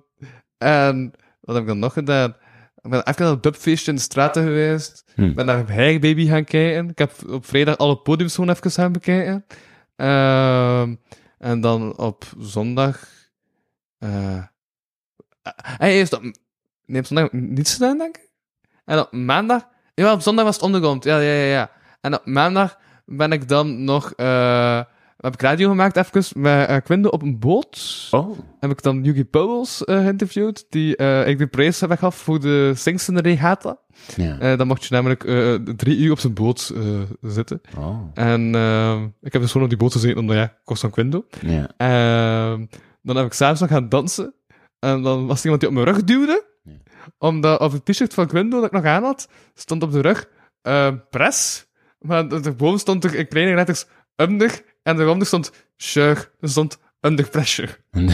en 0.59 1.13
wat 1.41 1.55
heb 1.55 1.65
ik 1.65 1.71
dan 1.71 1.79
nog 1.79 1.93
gedaan? 1.93 2.37
Ik 2.83 2.91
ben 2.91 3.03
even 3.07 3.23
naar 3.23 3.33
een 3.33 3.41
dubfeestje 3.41 3.91
in 3.91 3.97
de 3.97 4.03
straten 4.03 4.43
geweest. 4.43 5.05
Hm. 5.15 5.25
Ik 5.25 5.35
ben 5.35 5.47
naar 5.47 5.73
Hair 5.73 6.01
Baby 6.01 6.27
gaan 6.27 6.45
kijken. 6.45 6.89
Ik 6.89 6.99
heb 6.99 7.13
op 7.29 7.47
vrijdag 7.47 7.77
alle 7.77 7.97
podiums 7.97 8.35
gewoon 8.35 8.51
even 8.51 8.71
gaan 8.71 8.93
bekijken. 8.93 9.47
Ehm 9.97 10.95
en 11.39 11.61
dan 11.61 11.99
op 11.99 12.25
zondag... 12.39 13.09
eh 13.99 14.43
hij 15.79 15.93
heeft 15.93 16.13
op... 16.13 16.23
Nee, 16.87 17.01
op 17.01 17.07
zondag 17.07 17.33
niets 17.33 17.73
gedaan, 17.73 17.99
denk 17.99 18.17
ik. 18.17 18.31
En 18.85 18.99
op 18.99 19.13
maandag... 19.13 19.69
Ja, 19.95 20.13
op 20.13 20.21
zondag 20.21 20.45
was 20.45 20.55
het 20.55 20.65
ondergrond. 20.65 21.05
Ja, 21.05 21.19
ja, 21.19 21.33
ja, 21.33 21.45
ja. 21.45 21.71
En 22.01 22.15
op 22.15 22.27
maandag 22.27 22.79
ben 23.05 23.33
ik 23.33 23.49
dan 23.49 23.85
nog... 23.85 24.13
eh 24.17 24.81
heb 25.21 25.35
ik 25.35 25.41
radio 25.41 25.69
gemaakt, 25.69 25.97
even, 25.97 26.41
met 26.43 26.71
uh, 26.71 26.77
Quindo 26.85 27.09
op 27.09 27.23
een 27.23 27.39
boot 27.39 28.09
Oh. 28.11 28.39
heb 28.61 28.71
ik 28.71 28.83
dan 28.83 29.05
Yugi 29.05 29.25
Powels 29.25 29.85
eh, 29.85 29.97
geïnterviewd, 29.97 30.67
die 30.71 30.97
ik 31.25 31.39
de 31.39 31.47
prijs 31.47 31.81
weggaf 31.81 32.17
voor 32.17 32.41
de 32.41 32.73
Singsten 32.77 33.21
Regata. 33.21 33.79
Ja. 34.17 34.57
Dan 34.57 34.67
mocht 34.67 34.85
je 34.85 34.95
namelijk 34.95 35.23
drie 35.77 35.99
uur 35.99 36.11
op 36.11 36.19
zijn 36.19 36.35
boot 36.35 36.73
zitten. 37.21 37.61
Oh. 37.79 38.01
En 38.15 38.49
ik 39.21 39.33
heb 39.33 39.43
dus 39.43 39.51
gewoon 39.51 39.63
op 39.63 39.69
die 39.69 39.79
boot 39.79 39.93
gezeten, 39.93 40.19
omdat 40.19 40.37
ja, 40.37 40.45
ik 40.45 40.59
was 40.65 40.81
van 40.81 40.91
Quindo. 40.91 41.27
Ja. 41.41 41.71
Ehm, 41.77 42.67
dan 43.03 43.17
heb 43.17 43.27
ik 43.27 43.33
s'avonds 43.33 43.61
nog 43.61 43.71
gaan 43.71 43.89
dansen. 43.89 44.35
En 44.81 45.03
dan 45.03 45.27
was 45.27 45.39
er 45.39 45.45
iemand 45.45 45.61
die 45.61 45.69
op 45.69 45.75
mijn 45.75 45.87
rug 45.87 46.05
duwde. 46.05 46.49
Omdat 47.19 47.61
op 47.61 47.73
het 47.73 47.85
t-shirt 47.85 48.15
van 48.15 48.27
Quindo 48.27 48.57
dat 48.57 48.67
ik 48.67 48.73
nog 48.73 48.85
aan 48.85 49.03
had, 49.03 49.29
stond 49.55 49.83
op 49.83 49.93
de 49.93 50.01
rug 50.01 50.29
eh, 50.63 50.95
press. 51.11 51.67
Maar 51.99 52.29
daarboven 52.29 52.79
stond 52.79 53.05
er 53.05 53.15
in 53.15 53.29
kleine 53.29 53.55
letters 53.55 53.87
under. 54.17 54.65
En 54.83 54.97
daaronder 54.97 55.27
stond 55.27 55.53
sure. 55.77 56.29
Er 56.41 56.49
stond 56.49 56.79
under 57.01 57.29
pressure. 57.29 57.77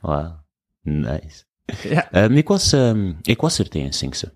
Wauw. 0.00 0.44
Nice. 0.82 1.44
Ja. 1.82 2.10
Ehm, 2.10 2.32
ik, 2.32 2.48
was, 2.48 2.72
ehm, 2.72 3.12
ik 3.22 3.40
was 3.40 3.58
er 3.58 3.68
tijdens 3.68 3.98
Sinkse. 3.98 4.32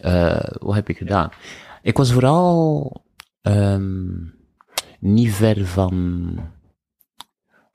Eh, 0.00 0.48
wat 0.58 0.74
heb 0.74 0.88
ik 0.88 0.96
gedaan? 0.96 1.30
Ik 1.82 1.96
was 1.96 2.12
vooral 2.12 3.04
niet 5.00 5.32
ver 5.32 5.66
van... 5.66 6.38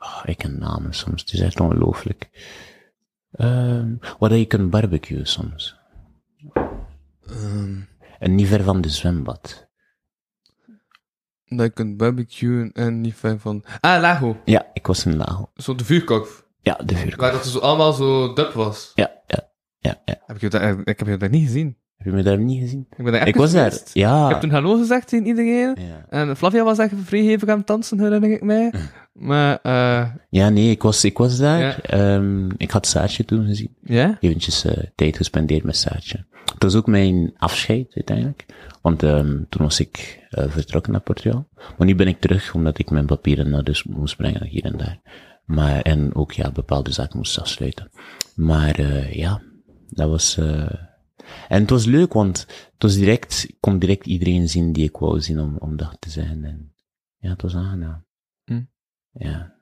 Oh, 0.02 0.22
ik 0.26 0.38
ken 0.38 0.60
namen 0.60 0.93
soms, 0.93 1.22
het 1.22 1.34
is 1.34 1.39
echt 1.39 1.60
ongelooflijk. 1.60 2.30
Ehm 3.32 3.95
waar 4.20 4.36
je 4.36 4.45
kunt 4.45 4.70
barbecuen 4.70 5.26
soms. 5.26 5.80
En 8.20 8.36
niet 8.36 8.47
ver 8.47 8.64
van 8.64 8.82
de 8.82 8.89
zwembad. 8.89 9.70
Dat 11.45 11.66
je 11.66 11.70
kunt 11.70 11.97
barbecuen 11.97 12.72
en 12.72 13.02
niet 13.02 13.16
ver 13.16 13.39
van... 13.39 13.64
Ah, 13.80 14.02
Lago. 14.02 14.41
Ja, 14.45 14.70
ik 14.74 14.88
was 14.88 15.06
in 15.06 15.18
Lago. 15.18 15.52
Zo 15.56 15.76
de 15.76 15.86
vuurkorf. 15.86 16.45
Ja, 16.62 16.76
de 16.86 16.95
vuurkorf. 16.95 17.22
Waar 17.22 17.32
dat 17.32 17.45
zo 17.45 17.60
allemaal 17.60 17.93
zo 17.93 18.34
dub 18.34 18.52
was. 18.54 18.91
Ja, 18.95 19.12
ja, 19.28 19.49
ja, 19.80 20.02
ja. 20.06 20.22
Heb 20.26 20.39
dat, 20.39 20.62
ik 20.88 20.99
heb 20.99 21.08
je 21.08 21.18
dat 21.18 21.32
niet 21.32 21.45
gezien. 21.45 21.78
Heb 22.04 22.12
je 22.12 22.18
me 22.18 22.24
daar 22.24 22.39
niet 22.39 22.60
gezien? 22.62 22.88
Ik 22.97 23.04
ben 23.04 23.14
daar 23.14 23.22
Ik 23.22 23.28
even 23.28 23.39
was 23.39 23.52
daar, 23.52 23.74
ja. 23.93 24.26
Ik 24.26 24.32
heb 24.32 24.41
toen 24.41 24.49
hallo 24.49 24.78
gezegd 24.78 25.08
tegen 25.08 25.26
iedereen. 25.26 25.76
ja. 25.80 26.06
En 26.10 26.38
Flavia 26.38 26.64
was 26.64 26.78
echt 26.78 26.93
vrijhevig 27.04 27.49
aan 27.49 27.58
het 27.58 27.68
dansen, 27.68 27.99
herinner 27.99 28.32
ik 28.32 28.43
mij. 28.43 28.74
Maar, 29.14 29.60
eh 29.62 30.08
Ja, 30.30 30.49
nee, 30.49 30.70
ik 30.70 30.82
was, 30.82 31.04
ik 31.04 31.18
was 31.18 31.38
daar. 31.38 31.60
Ja. 31.60 31.82
Ehm, 31.82 32.49
ik 32.58 32.72
had 32.72 32.88
Saartje 32.88 33.26
toen 33.26 33.45
gezien. 33.45 33.76
ja? 33.84 34.18
Eventjes 34.20 34.66
eh, 34.66 34.84
tijd 34.95 35.18
gespendeerd 35.18 35.64
met 35.64 35.76
Saartje. 35.78 36.26
Het 36.54 36.64
was 36.64 36.76
ook 36.76 36.88
mijn 36.88 37.34
afscheid, 37.38 37.91
uiteindelijk. 37.95 38.45
Want 38.82 39.04
ehm, 39.04 39.38
toen 39.49 39.64
was 39.64 39.80
ik 39.80 40.20
eh, 40.30 40.45
vertrokken 40.49 40.91
naar 40.91 41.02
Portugal. 41.02 41.47
Maar 41.78 41.88
nu 41.88 41.95
ben 41.95 42.08
ik 42.08 42.20
terug, 42.20 42.54
omdat 42.54 42.80
ik 42.80 42.89
mijn 42.89 43.06
papieren 43.06 43.49
naar 43.49 43.64
dus 43.64 43.84
moest 43.84 44.18
brengen, 44.18 44.47
hier 44.47 44.64
en 44.66 44.78
daar. 44.78 44.99
Maar, 45.45 45.82
en 45.82 46.16
ook, 46.16 46.32
ja, 46.32 46.52
bepaalde 46.52 46.91
zaken 46.91 47.18
moest 47.18 47.39
afsluiten. 47.39 47.89
Maar, 48.36 48.82
ja, 49.18 49.41
dat 49.89 50.10
was... 50.10 50.38
eh 50.38 50.66
en 51.47 51.61
het 51.61 51.69
was 51.69 51.86
leuk, 51.86 52.13
want 52.13 52.39
het 52.73 52.84
was 52.84 52.95
direct, 52.95 53.45
ik 53.47 53.57
kon 53.59 53.79
direct 53.79 54.05
iedereen 54.05 54.49
zien 54.49 54.71
die 54.73 54.84
ik 54.88 54.97
wou 54.97 55.21
zien 55.21 55.39
om, 55.39 55.55
om 55.57 55.77
dag 55.77 55.95
te 55.99 56.09
zijn. 56.09 56.43
En 56.43 56.73
ja, 57.17 57.29
het 57.29 57.41
was 57.41 57.55
aangenaam. 57.55 58.05
Hm. 58.43 58.61
Ja. 59.11 59.53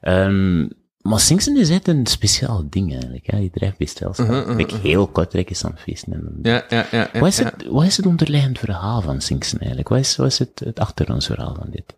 Ehm 0.00 0.68
maar 1.00 1.20
Singsen 1.20 1.56
is 1.56 1.70
echt 1.70 1.88
een 1.88 2.06
speciaal 2.06 2.70
ding 2.70 2.92
eigenlijk. 2.92 3.30
Ja. 3.30 3.74
Stelselschap. 3.78 4.26
Mhm, 4.28 4.48
mhm, 4.48 4.56
Like, 4.56 4.74
mhm. 4.74 4.82
heel 4.82 5.08
Kortrijk 5.08 5.50
is 5.50 5.64
aan 5.64 5.70
het 5.70 5.80
feesten. 5.80 6.12
En 6.12 6.38
Ja, 6.42 6.64
ja, 6.68 6.86
ja. 6.90 7.08
ja, 7.12 7.20
wat, 7.20 7.28
is 7.28 7.36
ja. 7.38 7.44
het, 7.44 7.66
wat 7.66 7.84
is 7.84 7.96
het 7.96 8.06
onderliggend 8.06 8.58
verhaal 8.58 9.00
van 9.02 9.20
Singsen 9.20 9.58
eigenlijk? 9.58 9.88
Wat 9.88 9.98
is, 9.98 10.16
wat 10.16 10.26
is 10.26 10.38
het, 10.38 10.58
het 10.64 10.78
achtergrondverhaal 10.78 11.54
van 11.54 11.70
dit? 11.70 11.96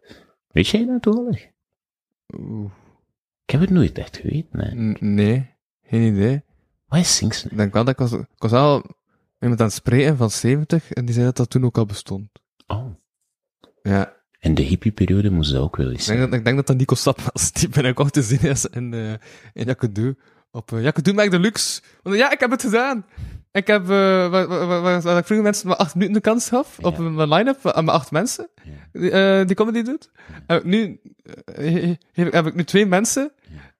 Weet 0.48 0.68
jij 0.68 0.86
dat 0.86 1.02
toevallig? 1.02 1.46
Oeh. 2.36 2.70
Ik 3.44 3.50
heb 3.50 3.60
het 3.60 3.70
nooit 3.70 3.98
echt 3.98 4.16
geweten. 4.16 4.60
Hè. 4.60 4.74
N- 4.74 5.14
Nee, 5.14 5.50
geen 5.82 6.02
idee. 6.14 6.42
Wat 6.92 7.00
is 7.00 7.16
Singsen? 7.16 7.50
Ik 7.50 7.56
denk 7.56 7.72
wel 7.72 7.84
dat 7.84 7.92
ik 7.92 7.98
was, 8.00 8.12
ik 8.12 8.26
was 8.38 8.52
al 8.52 8.82
iemand 9.40 9.60
aan 9.60 9.66
het 9.66 9.74
spreken 9.74 10.16
van 10.16 10.30
70 10.30 10.92
en 10.92 11.04
die 11.04 11.14
zei 11.14 11.26
dat 11.26 11.36
dat 11.36 11.50
toen 11.50 11.64
ook 11.64 11.78
al 11.78 11.86
bestond. 11.86 12.28
Oh. 12.66 12.84
Ja. 13.82 14.12
In 14.38 14.54
de 14.54 14.62
hippieperiode 14.62 15.30
moest 15.30 15.52
dat 15.52 15.62
ook 15.62 15.76
wel 15.76 15.86
eens 15.86 15.94
Ik 15.96 16.00
zijn. 16.02 16.18
denk, 16.18 16.30
dat, 16.30 16.38
ik 16.38 16.44
denk 16.44 16.56
dat 16.56 16.66
dat 16.66 16.76
Nico 16.76 16.94
Stap 16.94 17.20
was, 17.32 17.52
die 17.52 17.68
binnenkort 17.68 18.12
te 18.12 18.22
zien 18.22 18.40
is 18.40 18.66
in, 18.66 18.94
eh 18.94 19.12
in 19.52 19.66
Jakkedu. 19.66 20.16
Op 20.50 20.70
uh, 20.70 20.82
Jakkedu 20.82 21.12
Mac 21.12 21.30
Deluxe. 21.30 21.82
Want 22.02 22.16
ja, 22.16 22.32
ik 22.32 22.40
heb 22.40 22.50
het 22.50 22.62
gedaan. 22.62 23.06
Ik 23.52 23.66
heb, 23.66 23.82
eh 23.82 23.88
waar, 24.28 24.46
waar, 24.48 24.66
waar, 24.66 25.00
waar 25.00 25.18
ik 25.18 25.24
vroeger 25.24 25.42
mensen 25.42 25.68
maar 25.68 25.76
acht 25.76 25.94
minuten 25.94 26.14
de 26.14 26.20
kans 26.20 26.48
gaf, 26.48 26.78
op 26.78 26.96
Ja. 26.96 27.02
mijn 27.02 27.28
line-up, 27.28 27.66
aan 27.66 27.84
mijn 27.84 27.96
acht 27.96 28.10
mensen, 28.10 28.48
Ja. 28.62 29.00
die, 29.00 29.10
eh, 29.10 29.46
die 29.46 29.56
comedy 29.56 29.82
doet. 29.82 30.10
Heb 30.46 30.58
ik 30.58 30.64
nu, 30.64 31.00
eh, 31.44 31.94
heb, 32.12 32.32
heb 32.32 32.46
ik 32.46 32.54
nu 32.54 32.64
twee 32.64 32.86
mensen, 32.86 33.32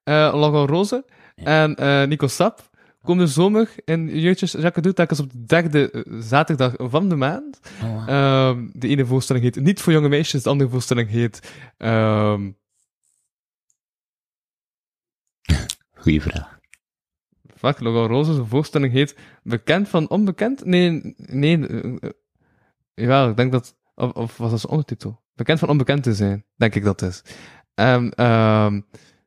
eh 0.03 0.15
Laurent 0.15 0.71
Roze 0.71 1.05
en 1.35 1.75
eh 1.77 2.07
Nico 2.07 2.27
Stap. 2.27 2.71
Komende 3.03 3.31
zomer 3.31 3.71
in 3.85 4.19
Jeugdjes 4.21 4.53
Jakkedu, 4.53 4.93
telkens 4.93 5.21
op 5.21 5.33
de 5.33 5.45
derde 5.45 5.91
eh, 5.91 6.03
zaterdag 6.19 6.75
van 6.77 7.09
de 7.09 7.17
maand. 7.17 7.61
Oh, 7.83 7.95
wow. 7.95 8.09
Ehm, 8.09 8.69
de 8.73 8.89
ene 8.89 9.07
voorstelling 9.07 9.45
heet 9.45 9.61
Niet 9.61 9.81
voor 9.81 9.93
jonge 9.93 10.09
meisjes, 10.09 10.43
de 10.43 10.51
andere 10.51 10.71
voorstelling 10.71 11.09
heet... 11.09 11.53
ehm 11.77 12.51
Goeie 15.95 16.23
vraag. 16.23 16.59
Fuck, 17.57 17.79
Roze, 17.79 18.35
zijn 18.35 18.47
voorstelling 18.47 18.93
heet 18.93 19.17
Bekend 19.43 19.89
van 19.89 20.09
Onbekend? 20.09 20.65
Nee, 20.65 21.15
nee. 21.17 21.69
eh, 21.69 22.11
jawel, 22.95 23.29
ik 23.29 23.37
denk 23.37 23.53
dat... 23.53 23.77
Of, 23.95 24.13
of 24.13 24.37
was 24.37 24.51
dat 24.51 24.61
zijn 24.61 24.73
ondertitel? 24.73 25.23
Bekend 25.35 25.59
van 25.59 25.69
Onbekend 25.69 26.03
te 26.03 26.15
zijn, 26.15 26.45
denk 26.57 26.75
ik 26.75 26.85
dat 26.85 27.01
het 27.01 27.11
is. 27.11 27.23
Ehm 27.75 28.09
ehm 28.09 28.81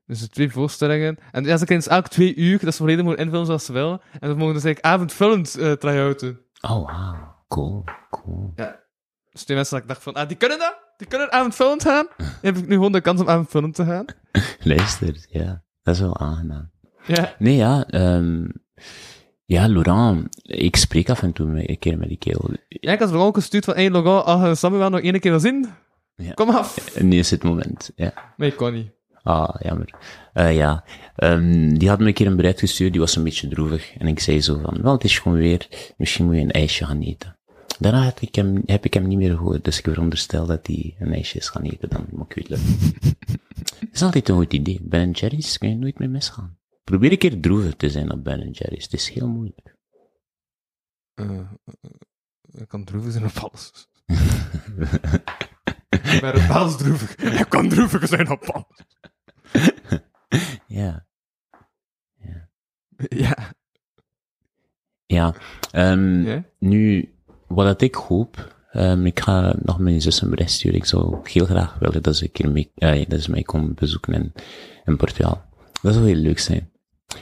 dus 0.08 0.20
de 0.20 0.30
twee 0.30 0.51
voorstellingen. 0.51 1.18
En 1.32 1.43
ja, 1.43 1.58
ze 1.58 1.66
kunnen 1.66 1.88
elk 1.88 2.08
twee 2.08 2.36
uur, 2.36 2.60
dat 2.60 2.74
ze 2.74 2.78
volledig 2.80 3.03
mogen 3.06 3.20
invullen 3.20 3.45
zoals 3.45 3.66
ze 3.66 3.74
willen. 3.74 4.01
En 4.20 4.30
we 4.30 4.36
mogen 4.36 4.53
dus 4.53 4.64
eigenlijk 4.64 4.95
avondvullend 4.95 5.58
uh, 5.60 5.72
try-outen. 5.72 6.39
Oh, 6.62 6.70
wow. 6.72 7.16
Cool, 7.47 7.84
cool. 8.10 8.51
Ja. 8.56 8.80
Dus 9.32 9.43
twee 9.43 9.58
mensen 9.58 9.76
dat 9.76 9.84
ik 9.84 9.89
dacht 9.91 10.03
van, 10.03 10.14
ah, 10.14 10.28
die 10.28 10.38
kunnen 10.38 10.60
dat? 10.60 10.76
Die 10.97 11.08
kunnen 11.08 11.32
avondvullend 11.32 11.82
gaan? 11.84 12.08
Dan 12.18 12.28
heb 12.41 12.58
ik 12.58 12.68
nu 12.68 12.74
gewoon 12.74 12.91
de 12.91 13.01
kans 13.01 13.22
om 13.22 13.30
avondvullend 13.30 13.76
te 13.76 13.86
gaan. 13.86 14.06
Luister, 14.64 15.26
ja. 15.30 15.64
Dat 15.84 15.93
is 15.95 15.99
wel 16.01 16.18
aangenaam. 16.18 16.72
Ja. 17.06 17.36
Nee, 17.39 17.56
ja. 17.56 17.86
ehm 17.88 18.45
ja, 19.45 19.68
Laurent, 19.68 20.28
ik 20.41 20.76
spreek 20.76 21.10
af 21.10 21.22
en 21.22 21.34
toe 21.34 21.68
een 21.68 21.80
keer 21.80 21.97
met 21.97 22.08
die 22.08 22.18
kerel. 22.18 22.49
Ja, 22.68 22.91
ik 22.91 22.99
had 22.99 23.10
er 23.12 23.18
ook 23.18 23.36
gestuurd 23.36 23.66
van, 23.66 23.74
hey 23.74 23.89
Laurent, 23.91 24.26
als 24.26 24.41
je 24.41 24.56
Samuel 24.56 24.89
nog 24.89 24.99
één 24.99 25.20
keer 25.20 25.32
wil 25.32 25.39
zien, 25.39 25.68
Ja. 26.16 26.34
kom 26.34 26.49
af. 26.49 26.99
Nu 27.01 27.18
is 27.18 27.32
het 27.32 27.43
moment, 27.43 27.91
ja. 27.95 28.14
Maar 28.38 28.47
ik 28.47 28.56
kon 28.56 28.74
niet. 28.74 28.91
Ah, 29.26 29.55
jammer. 29.61 29.89
Eh 30.34 30.55
ja, 30.55 30.84
Ehm, 31.15 31.73
die 31.78 31.89
had 31.89 31.99
me 31.99 32.07
een 32.07 32.13
keer 32.13 32.28
een 32.28 32.36
bericht 32.36 32.59
gestuurd, 32.59 32.91
die 32.91 33.01
was 33.01 33.15
een 33.15 33.23
beetje 33.23 33.47
droevig. 33.47 33.97
En 33.97 34.07
ik 34.07 34.19
zei 34.19 34.41
zo 34.41 34.59
van, 34.59 34.82
wel, 34.82 34.93
het 34.93 35.03
is 35.03 35.19
gewoon 35.19 35.38
weer, 35.38 35.93
misschien 35.97 36.26
moet 36.26 36.36
je 36.36 36.41
een 36.41 36.51
ijsje 36.51 36.86
gaan 36.86 37.01
eten. 37.01 37.38
Daarna 37.80 38.03
heb 38.03 38.19
ik 38.19 38.36
hem, 38.36 38.61
heb 38.65 38.86
ik 38.86 38.93
hem 38.93 39.07
niet 39.07 39.17
meer 39.17 39.36
gehoord, 39.36 39.63
dus 39.63 39.78
ik 39.78 39.84
veronderstel 39.84 40.45
dat 40.45 40.67
hij 40.67 40.95
een 40.99 41.13
ijsje 41.13 41.38
is 41.38 41.49
gaan 41.49 41.63
eten, 41.63 41.89
dan 41.89 42.05
moet 42.11 42.32
ik 42.32 42.36
het 42.36 42.49
lukken. 42.49 42.76
Het 43.80 43.93
is 43.93 44.01
altijd 44.01 44.30
een 44.30 44.36
goed 44.36 44.53
idee. 44.53 44.80
Ben 44.82 45.11
Jerry's 45.11 45.57
kun 45.57 45.69
je 45.69 45.76
nooit 45.76 45.99
meer 45.99 46.09
misgaan. 46.09 46.57
Probeer 46.84 47.11
een 47.11 47.17
keer 47.17 47.39
droevig 47.39 47.76
te 47.76 47.89
zijn 47.89 48.11
op 48.11 48.23
Ben 48.23 48.51
Jerry's. 48.51 48.84
Het 48.84 48.93
is 48.93 49.09
heel 49.09 49.28
moeilijk. 49.28 49.76
Eh, 51.13 51.39
eh, 51.39 51.45
ik 52.51 52.67
kan 52.67 52.84
droevig 52.84 53.11
zijn 53.11 53.26
op 53.26 53.38
alles. 53.38 53.88
ik 55.89 56.19
ben 56.21 56.78
droevig. 56.78 57.15
Ik 57.15 57.49
kan 57.49 57.69
droevig 57.69 58.07
zijn 58.07 58.30
op 58.30 58.43
alles. 58.43 58.86
ja. 60.67 61.05
Ja. 63.09 63.53
Ja. 65.05 65.36
Ehm, 65.71 66.21
ja? 66.21 66.43
Nu, 66.59 67.13
wat 67.47 67.81
ik 67.81 67.95
hoop, 67.95 68.55
ehm, 68.71 69.05
ik 69.05 69.19
ga 69.19 69.55
nog 69.61 69.79
mijn 69.79 70.01
zus 70.01 70.21
een 70.21 70.29
bericht 70.29 70.51
sturen. 70.51 70.77
Ik 70.77 70.86
zou 70.86 71.17
heel 71.23 71.45
graag 71.45 71.79
willen 71.79 72.03
dat 72.03 72.15
ze 72.15 72.23
een 72.23 72.31
keer 72.31 72.51
mee, 72.51 72.71
eh, 72.75 73.09
dat 73.09 73.21
ze 73.21 73.31
mij 73.31 73.41
komen 73.41 73.73
bezoeken 73.73 74.13
in, 74.13 74.33
in 74.86 74.97
Portugal. 74.97 75.43
Dat 75.81 75.93
zou 75.93 76.05
heel 76.05 76.15
leuk 76.15 76.39
zijn. 76.39 76.71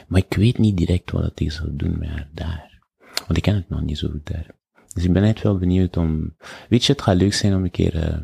Maar 0.07 0.21
ik 0.27 0.33
weet 0.33 0.57
niet 0.57 0.77
direct 0.77 1.11
wat 1.11 1.39
ik 1.39 1.51
zou 1.51 1.75
doen 1.75 1.99
met 1.99 2.09
haar 2.09 2.29
daar. 2.33 2.81
Want 3.25 3.37
ik 3.37 3.43
ken 3.43 3.55
het 3.55 3.69
nog 3.69 3.81
niet 3.81 3.97
zo 3.97 4.09
goed 4.09 4.25
daar. 4.25 4.55
Dus 4.93 5.03
ik 5.03 5.13
ben 5.13 5.23
echt 5.23 5.41
wel 5.43 5.57
benieuwd 5.57 5.97
om, 5.97 6.35
weet 6.69 6.85
je, 6.85 6.91
het 6.93 7.01
gaat 7.01 7.15
leuk 7.15 7.33
zijn 7.33 7.55
om 7.55 7.63
een 7.63 7.71
keer, 7.71 7.95
eh, 8.03 8.17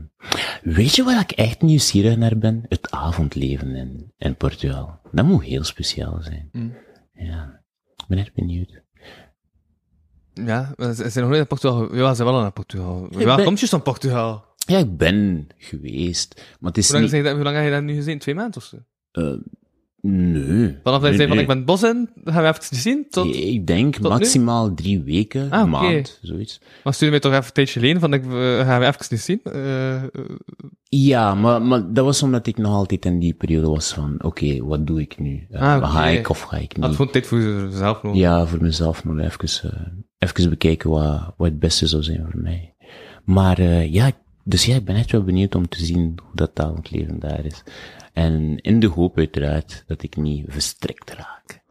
weet 0.63 0.95
je 0.95 1.03
waar 1.03 1.19
ik 1.21 1.31
echt 1.31 1.61
nieuwsgierig 1.61 2.17
naar 2.17 2.37
ben? 2.37 2.65
Het 2.69 2.91
avondleven 2.91 3.75
in, 3.75 4.13
in 4.17 4.35
Portugal. 4.35 4.99
Dat 5.11 5.25
moet 5.25 5.43
heel 5.43 5.63
speciaal 5.63 6.17
zijn. 6.21 6.49
Mm. 6.51 6.73
Ja. 7.13 7.61
Ik 7.97 8.05
ben 8.07 8.17
echt 8.17 8.33
benieuwd. 8.33 8.81
Ja, 10.33 10.73
ze 10.77 10.93
zijn 10.93 11.13
nog 11.13 11.27
niet 11.27 11.37
naar 11.37 11.45
Portugal. 11.45 11.95
Ja, 11.95 12.09
ze 12.09 12.15
zijn 12.15 12.27
wel 12.27 12.41
naar 12.41 12.51
Portugal. 12.51 13.05
Ik 13.09 13.25
Waar 13.25 13.35
ben- 13.35 13.45
komt 13.45 13.59
je 13.59 13.67
van 13.67 13.81
Portugal? 13.81 14.45
Ja, 14.55 14.77
ik 14.77 14.97
ben 14.97 15.47
geweest, 15.57 16.55
maar 16.59 16.69
het 16.69 16.77
is 16.77 16.91
Hoe 16.91 16.99
lang, 17.01 17.11
niet... 17.11 17.31
hoe 17.31 17.43
lang 17.43 17.55
heb 17.55 17.65
je 17.65 17.71
dat 17.71 17.83
nu 17.83 17.95
gezien? 17.95 18.19
Twee 18.19 18.35
maanden 18.35 18.57
of 18.57 18.63
zo? 18.63 18.77
eh, 19.11 19.33
nee. 20.01 20.77
Vanaf 20.83 21.01
dat 21.01 21.09
je 21.11 21.15
zei 21.15 21.27
van 21.27 21.39
ik 21.39 21.47
ben 21.47 21.57
het 21.57 21.65
bos 21.65 21.83
in, 21.83 22.09
gaan 22.25 22.43
we 22.43 22.49
even 22.49 22.75
zien. 22.77 23.05
Tot... 23.09 23.25
Nee, 23.25 23.43
Ik 23.53 23.67
denk 23.67 23.93
tot 23.93 24.03
nu? 24.03 24.09
maximaal 24.09 24.73
drie 24.73 25.01
weken, 25.01 25.51
Ah, 25.51 25.59
een 25.67 25.73
oké. 25.73 25.83
maand, 25.83 26.19
zoiets. 26.21 26.61
Maar 26.83 26.93
stuur 26.93 27.09
mij 27.09 27.19
toch 27.19 27.31
even 27.31 27.45
een 27.45 27.51
tijdje 27.53 27.79
leen 27.79 27.99
van 27.99 28.13
ik 28.13 28.23
eh, 28.25 28.31
gaan 28.59 28.79
we 28.79 28.85
even 28.85 29.05
niet 29.09 29.19
zien. 29.21 29.39
Eh, 29.43 29.95
eh, 30.03 30.09
Ja, 30.83 31.35
maar, 31.35 31.61
maar 31.61 31.93
dat 31.93 32.05
was 32.05 32.23
omdat 32.23 32.47
ik 32.47 32.57
nog 32.57 32.73
altijd 32.73 33.05
in 33.05 33.19
die 33.19 33.33
periode 33.33 33.67
was 33.67 33.93
van, 33.93 34.23
oké, 34.23 34.63
wat 34.65 34.87
doe 34.87 35.01
ik 35.01 35.19
nu? 35.19 35.47
Eh, 35.51 35.61
Ah, 35.61 35.91
Ga 35.93 36.07
ik 36.07 36.29
of 36.29 36.41
ga 36.41 36.57
ik 36.57 36.73
had 36.79 36.87
niet? 36.87 36.95
gewoon 36.95 37.11
tijd 37.11 37.27
voor 37.27 37.39
jezelf 37.39 38.03
nodig. 38.03 38.19
Ja, 38.21 38.45
voor 38.45 38.61
mezelf 38.61 39.03
nog 39.05 39.19
even, 39.19 40.05
even 40.17 40.49
bekijken 40.49 40.89
wat, 40.89 41.33
wat 41.37 41.47
het 41.47 41.59
beste 41.59 41.87
zou 41.87 42.03
zijn 42.03 42.27
voor 42.31 42.41
mij. 42.41 42.73
Maar 43.23 43.61
ja, 43.85 44.11
dus 44.49 44.65
ja, 44.65 44.75
ik 44.75 44.85
ben 44.85 44.95
echt 44.95 45.11
wel 45.11 45.23
benieuwd 45.23 45.55
om 45.55 45.67
te 45.67 45.85
zien 45.85 46.19
hoe 46.23 46.35
dat 46.35 46.59
avondleven 46.59 47.19
daar 47.19 47.45
is. 47.45 47.63
En 48.13 48.57
in 48.57 48.79
de 48.79 48.87
hoop 48.87 49.17
uiteraard 49.17 49.83
dat 49.87 50.03
ik 50.03 50.15
niet 50.15 50.45
verstrikt 50.47 51.13
raak. 51.13 51.61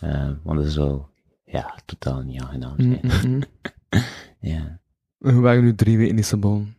Eh, 0.00 0.30
want 0.42 0.62
dat 0.62 0.72
zou, 0.72 1.02
ja, 1.44 1.78
totaal 1.84 2.22
niet 2.22 2.42
aangenaam 2.42 2.74
zijn. 2.76 3.00
Mm, 3.26 3.42
Ja. 4.40 4.80
Hoe 5.18 5.40
waren 5.40 5.62
nu 5.62 5.74
drie 5.74 5.96
weken 5.96 6.10
in 6.10 6.16
Lissabon? 6.16 6.74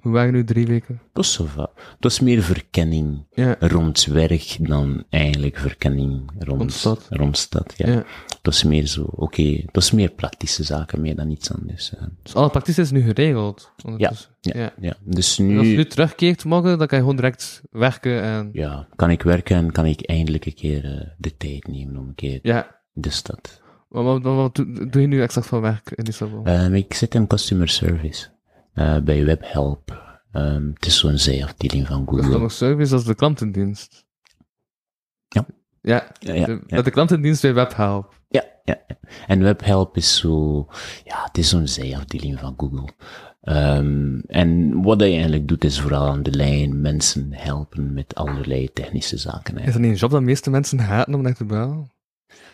Hoe 0.00 0.12
waren 0.14 0.32
nu 0.32 0.44
drie 0.44 0.66
weken? 0.66 0.94
Het 1.02 1.10
was 1.12 1.32
zo 1.32 1.44
va- 1.44 1.70
Het 1.76 1.96
was 1.98 2.20
meer 2.20 2.42
verkenning 2.42 3.24
Ja. 3.30 3.56
rond 3.58 4.04
werk 4.04 4.56
dan 4.60 5.04
eigenlijk 5.10 5.56
verkenning 5.58 6.30
rond, 6.38 6.58
Rond 6.60 6.72
stad. 6.72 7.06
rond 7.10 7.36
stad, 7.38 7.74
ja. 7.76 7.88
Ja. 7.88 7.94
Het 8.28 8.38
was 8.42 8.64
meer 8.64 8.86
zo, 8.86 9.02
oké, 9.02 9.42
het 9.42 9.68
was 9.72 9.90
meer 9.90 10.10
praktische 10.10 10.62
zaken 10.62 11.00
meer 11.00 11.16
dan 11.16 11.30
iets 11.30 11.52
anders. 11.52 11.94
eh. 11.94 12.02
Dus 12.22 12.34
alle 12.34 12.50
praktisch 12.50 12.78
is 12.78 12.90
nu 12.90 13.00
geregeld. 13.02 13.70
Ja, 13.96 14.12
ja. 14.40 14.72
ja. 14.80 14.96
Dus 15.04 15.38
En 15.38 15.44
als 15.56 15.64
je 15.66 15.70
nu, 15.70 15.76
nu 15.76 15.86
terugkeert 15.86 16.44
morgen, 16.44 16.78
dan 16.78 16.86
kan 16.86 16.98
je 16.98 17.04
gewoon 17.04 17.16
direct 17.16 17.62
werken 17.70 18.22
en... 18.22 18.50
ja, 18.52 18.88
kan 18.96 19.10
ik 19.10 19.22
werken 19.22 19.56
en 19.56 19.72
kan 19.72 19.86
ik 19.86 20.02
eindelijk 20.02 20.46
een 20.46 20.54
keer 20.54 20.84
eh, 20.84 21.06
de 21.18 21.36
tijd 21.36 21.66
nemen 21.68 21.96
om 21.96 22.08
een 22.08 22.14
keer 22.14 22.38
Ja. 22.42 22.80
de 22.92 23.10
stad. 23.10 23.60
Wat, 23.88 24.04
wat, 24.04 24.34
wat, 24.34 24.54
doe, 24.92 25.00
je 25.00 25.06
nu 25.06 25.22
exact 25.22 25.46
van 25.46 25.60
werk 25.60 25.90
in 25.94 26.04
Lissabon? 26.04 26.46
Ehm, 26.46 26.74
ik 26.74 26.94
zit 26.94 27.14
in 27.14 27.26
customer 27.26 27.68
service 27.68 28.26
eh, 28.76 28.98
bij 28.98 29.24
WebHelp. 29.24 30.04
Ehm, 30.32 30.68
het 30.74 30.86
is 30.86 30.98
zo'n 30.98 31.18
zijafdeling 31.18 31.86
van 31.86 32.04
Google. 32.06 32.20
Customer 32.22 32.50
service 32.50 32.94
als 32.94 33.04
de 33.04 33.14
klantendienst. 33.14 34.04
Ja. 35.28 35.46
Ja, 35.80 36.10
Ja, 36.18 36.34
ja, 36.34 36.44
de, 36.46 36.60
ja. 36.66 36.76
dat 36.76 36.84
de 36.84 36.90
klantendienst 36.90 37.42
bij 37.42 37.54
WebHelp. 37.54 38.20
Ja, 38.28 38.44
ja. 38.64 38.80
En 39.26 39.42
WebHelp 39.42 39.96
is 39.96 40.16
zo, 40.16 40.66
ja, 41.04 41.24
het 41.24 41.38
is 41.38 41.48
zo'n 41.48 41.66
zijafdeling 41.68 42.38
van 42.38 42.54
Google. 42.56 42.88
Ehm, 43.40 44.18
en 44.26 44.82
wat 44.82 45.00
hij 45.00 45.12
eigenlijk 45.12 45.48
doet, 45.48 45.64
is 45.64 45.80
vooral 45.80 46.06
aan 46.08 46.22
de 46.22 46.30
lijn 46.30 46.80
mensen 46.80 47.28
helpen 47.32 47.92
met 47.92 48.14
allerlei 48.14 48.72
technische 48.72 49.16
zaken. 49.16 49.56
Is 49.58 49.72
dat 49.72 49.80
niet 49.82 49.90
een 49.90 49.96
job 49.96 50.10
dat 50.10 50.20
de 50.20 50.26
meeste 50.26 50.50
mensen 50.50 50.78
haten 50.78 51.14
om 51.14 51.22
naar 51.22 51.34
te 51.34 51.44
bellen? 51.44 51.90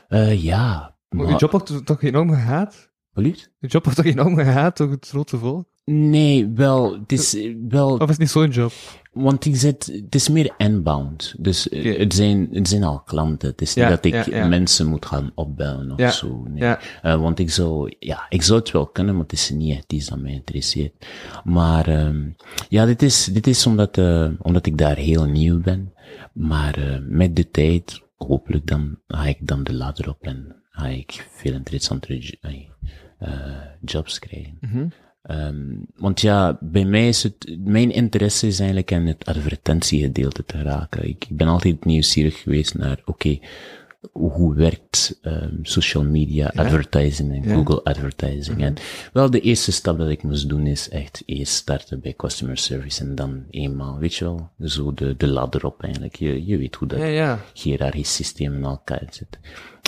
Eh, 0.09 0.43
ja, 0.43 0.97
Maar 1.09 1.23
maar, 1.23 1.33
je 1.33 1.39
job 1.39 1.51
wordt 1.51 1.67
toch- 1.67 1.83
toch 1.83 2.03
enorm 2.03 2.29
gehaat? 2.31 2.91
Wat? 3.13 3.25
Je 3.59 3.67
job 3.69 3.85
wordt 3.85 3.97
toch 3.99 4.07
enorm 4.07 4.35
gehaat 4.37 4.77
door 4.77 4.91
het 4.91 5.09
grote 5.09 5.39
volk? 5.39 5.69
Nee, 5.85 6.49
wel, 6.55 7.01
het 7.01 7.13
is 7.13 7.35
eh, 7.35 7.55
wel, 7.69 7.93
Of 7.93 8.03
is 8.03 8.09
het 8.09 8.19
niet 8.19 8.31
zo'n 8.31 8.51
job? 8.51 8.73
want 9.13 9.45
ik 9.45 9.57
zit, 9.57 9.87
het 9.87 10.15
is 10.15 10.29
meer 10.29 10.55
inbound. 10.59 11.35
Dus 11.39 11.69
eh, 11.69 11.99
het, 11.99 12.15
zijn, 12.15 12.49
het 12.53 12.69
zijn 12.69 12.85
al 12.85 13.01
klanten. 13.01 13.49
Het 13.51 13.61
is 13.61 13.75
Ja, 13.75 13.89
niet 13.89 13.97
dat 13.97 14.05
ik 14.05 14.25
ja, 14.27 14.37
ja. 14.37 14.47
mensen 14.47 14.87
moet 14.87 15.07
gaan 15.07 15.33
opbellen 15.35 15.91
of 15.93 16.13
zo. 16.13 16.45
Nee. 16.49 16.75
Eh, 17.03 17.21
want 17.21 17.39
ik 17.39 17.51
zou, 17.51 17.95
ja, 17.99 18.27
ik 18.29 18.43
zou 18.43 18.59
het 18.59 18.71
wel 18.71 18.87
kunnen, 18.87 19.15
maar 19.15 19.23
het 19.23 19.33
is 19.33 19.51
niet 19.51 19.77
echt 19.77 19.93
iets 19.93 20.09
dat 20.09 20.19
mij 20.19 20.33
interesseert. 20.33 21.07
Maar, 21.45 21.89
ehm 21.89 22.31
ja, 22.69 22.85
dit 22.87 23.03
is, 23.03 23.25
dit 23.25 23.47
is 23.47 23.67
omdat, 23.67 23.99
omdat 24.39 24.67
ik 24.67 24.79
daar 24.79 24.97
heel 24.97 25.25
nieuw 25.25 25.61
ben. 25.61 25.93
Maar, 26.33 27.03
met 27.09 27.37
de 27.37 27.51
tijd, 27.51 28.03
hopelijk 28.17 28.67
dan, 28.67 28.99
ga 29.07 29.25
ik 29.25 29.39
dan 29.47 29.65
de 29.65 29.75
ladder 29.75 30.09
op 30.09 30.23
en 30.23 30.57
ga 30.71 30.87
ik 30.87 31.29
veel 31.31 31.53
interessantere 31.53 32.37
jobs 33.81 34.19
krijgen. 34.19 34.57
Mhm. 34.61 34.87
Ehm, 35.23 35.65
want 35.97 36.21
ja, 36.21 36.59
bij 36.61 36.85
mij 36.85 37.09
is 37.09 37.23
het, 37.23 37.57
mijn 37.65 37.91
interesse 37.91 38.47
is 38.47 38.59
eigenlijk 38.59 38.91
in 38.91 39.07
het 39.07 39.25
advertentiegedeelte 39.25 40.45
te 40.45 40.63
raken. 40.63 41.09
Ik, 41.09 41.25
ik 41.29 41.37
ben 41.37 41.49
altijd 41.49 41.85
nieuwsgierig 41.85 42.43
geweest 42.43 42.75
naar, 42.75 43.01
oké, 43.05 43.39
hoe 44.13 44.55
werkt 44.55 45.19
ehm, 45.23 45.55
social 45.63 46.05
media 46.05 46.53
advertising 46.55 47.33
en 47.33 47.49
Ja. 47.49 47.55
Google 47.55 47.85
advertising. 47.85 48.63
En 48.63 48.75
wel, 49.13 49.31
de 49.31 49.41
eerste 49.41 49.73
stap 49.73 49.99
dat 49.99 50.09
ik 50.09 50.23
moest 50.23 50.49
doen 50.49 50.67
is 50.67 50.89
echt 50.89 51.23
eerst 51.27 51.53
starten 51.53 52.01
bij 52.01 52.15
customer 52.17 52.57
service 52.57 53.01
en 53.03 53.15
dan 53.15 53.45
eenmaal, 53.51 53.99
weet 53.99 54.15
je 54.15 54.25
wel, 54.25 54.51
zo 54.61 54.95
de, 54.95 55.17
de 55.17 55.27
ladder 55.29 55.67
op 55.67 55.83
eigenlijk. 55.83 56.17
Je, 56.17 56.47
je 56.47 56.59
weet 56.59 56.75
hoe 56.75 56.89
dat 56.89 56.99
Ja, 56.99 57.39
hiërarchisch 57.55 58.15
systeem 58.15 58.55
in 58.55 58.65
elkaar 58.65 59.07
zit. 59.11 59.39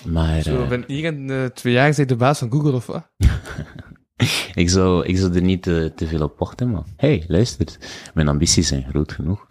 Maar 0.06 0.42
Zo, 0.42 0.62
eh, 0.62 0.68
ben 0.68 1.30
eh, 1.30 1.44
twee 1.44 1.72
jaar 1.72 2.06
de 2.06 2.16
baas 2.16 2.38
van 2.38 2.50
Google 2.52 2.72
of 2.72 2.86
wat? 2.86 3.08
ik, 4.54 4.70
zou, 4.70 5.06
ik 5.06 5.16
zou 5.16 5.34
er 5.34 5.42
niet 5.42 5.62
te, 5.62 5.92
te 5.94 6.06
veel 6.06 6.22
op 6.22 6.38
wachten, 6.38 6.70
maar 6.70 6.84
hey, 6.96 7.24
luister, 7.28 7.76
mijn 8.14 8.28
ambities 8.28 8.68
zijn 8.68 8.86
groot 8.88 9.12
genoeg. 9.12 9.46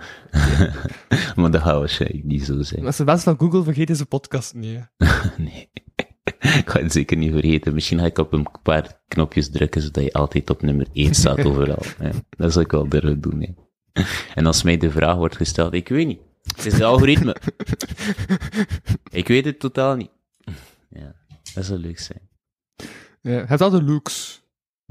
maar 1.36 1.52
dat 1.52 1.62
gaat 1.62 1.80
waarschijnlijk 1.80 2.24
niet 2.24 2.46
zo 2.46 2.62
zijn. 2.62 2.86
Als 2.86 2.98
de 2.98 3.04
baas 3.04 3.24
van 3.24 3.40
Google 3.40 3.64
vergeet 3.64 3.88
deze 3.88 4.06
podcast 4.06 4.54
niet. 4.54 4.80
Nee. 5.38 5.70
ik 6.40 6.70
ga 6.70 6.80
het 6.80 6.92
zeker 6.92 7.18
niet 7.18 7.32
vergeten. 7.32 7.74
Misschien 7.74 8.00
ga 8.00 8.06
ik 8.06 8.18
op 8.18 8.34
een 8.34 8.48
paar 8.64 9.02
knopjes 9.08 9.50
drukken, 9.50 9.82
zodat 9.82 10.04
je 10.04 10.14
altijd 10.14 10.50
op 10.50 10.62
nummer 10.62 10.88
1 10.94 11.16
staat 11.16 11.46
overal. 11.46 11.84
Ja, 12.00 12.12
dat 12.30 12.52
zou 12.54 12.66
ik 12.66 12.72
wel 12.72 12.90
durven 12.90 13.22
doen. 13.22 13.58
En 14.36 14.46
als 14.46 14.64
mij 14.64 14.78
de 14.78 14.92
vraag 14.92 15.16
wordt 15.16 15.36
gesteld, 15.36 15.74
ik 15.74 15.88
weet 15.88 16.08
niet. 16.08 16.20
Het 16.44 16.66
is 16.66 16.74
de 16.74 16.86
algoritme. 16.86 17.36
ik 19.12 19.28
weet 19.28 19.46
het 19.46 19.60
totaal 19.60 19.96
niet. 19.96 20.12
Ja, 20.90 21.16
dat 21.54 21.66
zou 21.66 21.80
leuk 21.80 22.00
zijn. 22.00 22.30
Ja, 23.22 23.46
hebt 23.46 23.62
al 23.62 23.70
de 23.70 23.84
looks. 23.84 24.43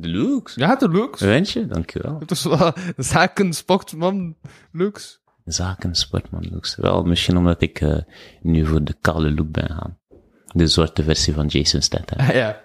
De 0.03 0.09
looks? 0.09 0.55
Ja, 0.55 0.63
je 0.63 0.69
hebt 0.69 0.81
de 0.81 0.89
looks. 0.89 1.21
Je 1.21 1.27
Wensje, 1.27 1.67
dankjewel. 1.67 2.17
hebt 2.17 2.29
dus 2.29 2.45
wel 2.45 2.73
zaken, 2.97 3.53
sportman, 3.53 4.37
looks. 4.73 5.21
Zaken, 5.45 5.95
sportman 5.95 6.49
looks. 6.51 6.77
Wel, 6.77 7.03
misschien 7.03 7.37
omdat 7.37 7.63
ik 7.63 7.81
eh, 7.81 7.99
nu 8.41 8.67
voor 8.67 8.85
de 8.85 8.95
kale 9.01 9.35
look 9.35 9.51
ben 9.51 9.69
gaan. 9.69 9.99
De 10.47 10.67
zwarte 10.67 11.03
versie 11.03 11.35
van 11.35 11.47
Jason 11.47 11.81
Statham. 11.81 12.19
Ah, 12.19 12.35
ja. 12.43 12.65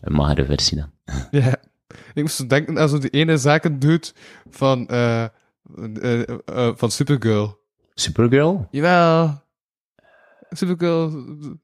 Een 0.00 0.12
magere 0.12 0.44
versie 0.44 0.76
dan. 0.76 0.90
Ja. 1.30 1.56
Ik 2.14 2.22
moest 2.22 2.48
denken 2.48 2.78
aan 2.78 2.88
zo 2.88 2.98
die 2.98 3.10
ene 3.10 3.36
zaken 3.36 3.78
doet 3.78 4.14
van, 4.50 4.88
eh, 4.88 5.24
eh, 5.24 6.20
van 6.74 6.90
Supergirl. 6.90 7.58
Supergirl? 7.94 8.66
Jawel. 8.70 9.44
Supergirl, 10.50 11.10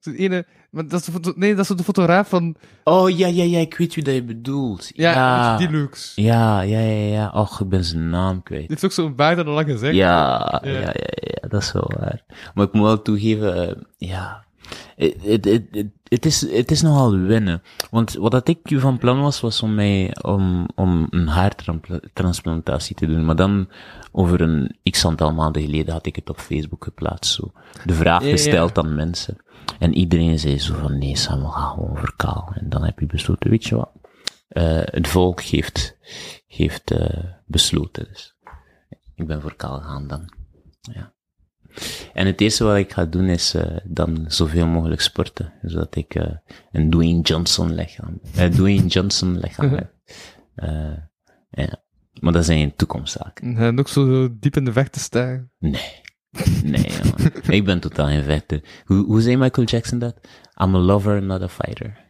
de 0.01 0.17
ene, 0.17 0.47
maar 0.73 0.87
dat 0.89 1.01
is 1.01 1.07
de 1.07 1.13
foto, 1.13 1.33
nee, 1.37 1.55
dat 1.55 1.71
is 1.71 1.77
de 1.77 1.85
fotograaf 1.85 2.29
van, 2.29 2.55
Oh, 2.85 3.11
ja, 3.11 3.27
ja, 3.27 3.45
ja, 3.45 3.59
ik 3.59 3.75
weet 3.77 3.95
wie 3.95 4.05
dat 4.05 4.15
je 4.15 4.23
bedoelt. 4.25 4.91
ja, 4.95 5.13
Ja, 5.13 5.57
die 5.57 5.71
looks. 5.71 6.13
ja, 6.15 6.61
ja, 6.61 6.79
ja, 6.79 7.13
ja. 7.15 7.31
Och, 7.35 7.61
ik 7.61 7.69
ben 7.69 7.85
zijn 7.85 8.11
naam 8.11 8.43
kwijt. 8.43 8.61
Die 8.61 8.71
heeft 8.71 8.85
ook 8.85 8.93
zo'n 8.93 9.15
baard 9.15 9.39
en 9.39 9.47
een 9.47 9.53
lange 9.53 9.79
zeg. 9.79 9.95
Ja, 9.95 10.61
ja, 10.65 10.71
Ja. 10.71 10.79
ja, 11.15 11.49
dat 11.49 11.63
is 11.63 11.73
wel 11.73 11.91
waar. 11.99 12.23
Maar 12.55 12.67
ik 12.67 12.73
moet 12.73 12.83
wel 12.85 13.03
toegeven, 13.03 13.69
eh, 13.69 13.75
ja, 13.97 14.45
het, 14.97 15.15
het, 15.23 15.45
het, 15.45 15.63
het- 15.71 15.91
het 16.09 16.27
is, 16.27 16.51
het 16.51 16.71
is 16.71 16.83
nogal 16.83 17.19
winnen. 17.19 17.63
Want 17.91 18.15
wat 18.15 18.31
dat 18.31 18.49
ik 18.49 18.59
van 18.65 18.99
plan 18.99 19.21
was, 19.21 19.41
was 19.41 19.63
om 19.63 19.75
mij, 19.75 20.17
om, 20.23 20.69
om 20.75 21.07
een 21.11 21.29
haartransplantatie 21.29 22.97
te 22.97 23.07
doen. 23.07 23.25
Maar 23.25 23.37
dan, 23.37 23.69
over 24.13 24.41
een 24.41 24.77
x 24.91 25.07
aantal 25.07 25.33
maanden 25.33 25.63
geleden 25.63 25.93
had 25.93 26.07
ik 26.07 26.17
het 26.17 26.31
op 26.31 26.39
Facebook 26.41 26.85
geplaatst, 26.85 27.33
zo. 27.35 27.53
De 27.85 27.95
vraag 27.95 28.21
Ja, 28.21 28.27
ja. 28.27 28.33
gesteld 28.33 28.79
aan 28.79 28.95
mensen. 28.95 29.37
En 29.79 29.95
iedereen 29.95 30.39
zei 30.39 30.59
zo 30.59 30.75
van, 30.75 30.99
nee 30.99 31.17
Samuel, 31.17 31.51
ga 31.51 31.71
gewoon 31.71 31.97
voor 31.97 32.17
kaal. 32.17 32.53
En 32.55 32.69
dan 32.69 32.85
heb 32.85 32.99
je 32.99 33.07
besloten, 33.07 33.51
weet 33.51 33.65
je 33.65 33.77
wat, 33.77 33.93
eh, 34.49 34.81
het 34.85 35.09
volk 35.09 35.41
heeft, 35.41 35.97
heeft 36.47 36.91
eh, 36.91 37.25
besloten. 37.47 38.09
Dus 38.09 38.37
ik 39.15 39.27
ben 39.27 39.41
voor 39.41 39.57
kaal 39.57 39.81
gegaan 39.81 40.07
dan. 40.07 40.35
Ja. 40.81 41.13
En 42.13 42.27
het 42.27 42.41
eerste 42.41 42.65
wat 42.65 42.77
ik 42.77 42.93
ga 42.93 43.05
doen 43.05 43.29
is 43.29 43.55
eh, 43.55 43.77
dan 43.85 44.25
zoveel 44.29 44.67
mogelijk 44.67 45.01
sporten. 45.01 45.53
Zodat 45.63 45.97
ik 45.97 46.15
een 46.73 46.91
Dwayne 46.91 47.21
Johnson 47.21 47.75
lichaam, 47.75 48.21
Dwayne 48.51 48.87
Johnson 48.87 49.39
lichaam 49.39 49.71
heb. 49.79 49.93
Ja. 51.51 51.81
Maar 52.21 52.33
dat 52.33 52.45
zijn 52.45 52.77
toekomstzaken. 52.77 53.57
En 53.57 53.79
ook 53.79 53.89
zo 53.89 54.29
diep 54.39 54.57
in 54.57 54.65
de 54.65 54.73
vechten 54.73 55.01
staan. 55.01 55.51
Nee. 55.59 56.02
Nee, 56.65 56.91
jongen. 57.03 57.43
ik 57.49 57.65
ben 57.65 57.81
totaal 57.81 58.07
geen 58.07 58.23
vechter. 58.23 58.61
Hoe, 58.85 59.05
hoe 59.05 59.21
zei 59.21 59.37
Michael 59.37 59.67
Jackson 59.67 59.99
dat? 59.99 60.15
I'm 60.63 60.75
a 60.75 60.79
lover, 60.79 61.23
not 61.23 61.43
a 61.43 61.49
fighter. 61.49 62.01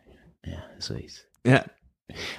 Ja, 0.40 0.64
zoiets. 0.78 1.26
Ja. 1.42 1.66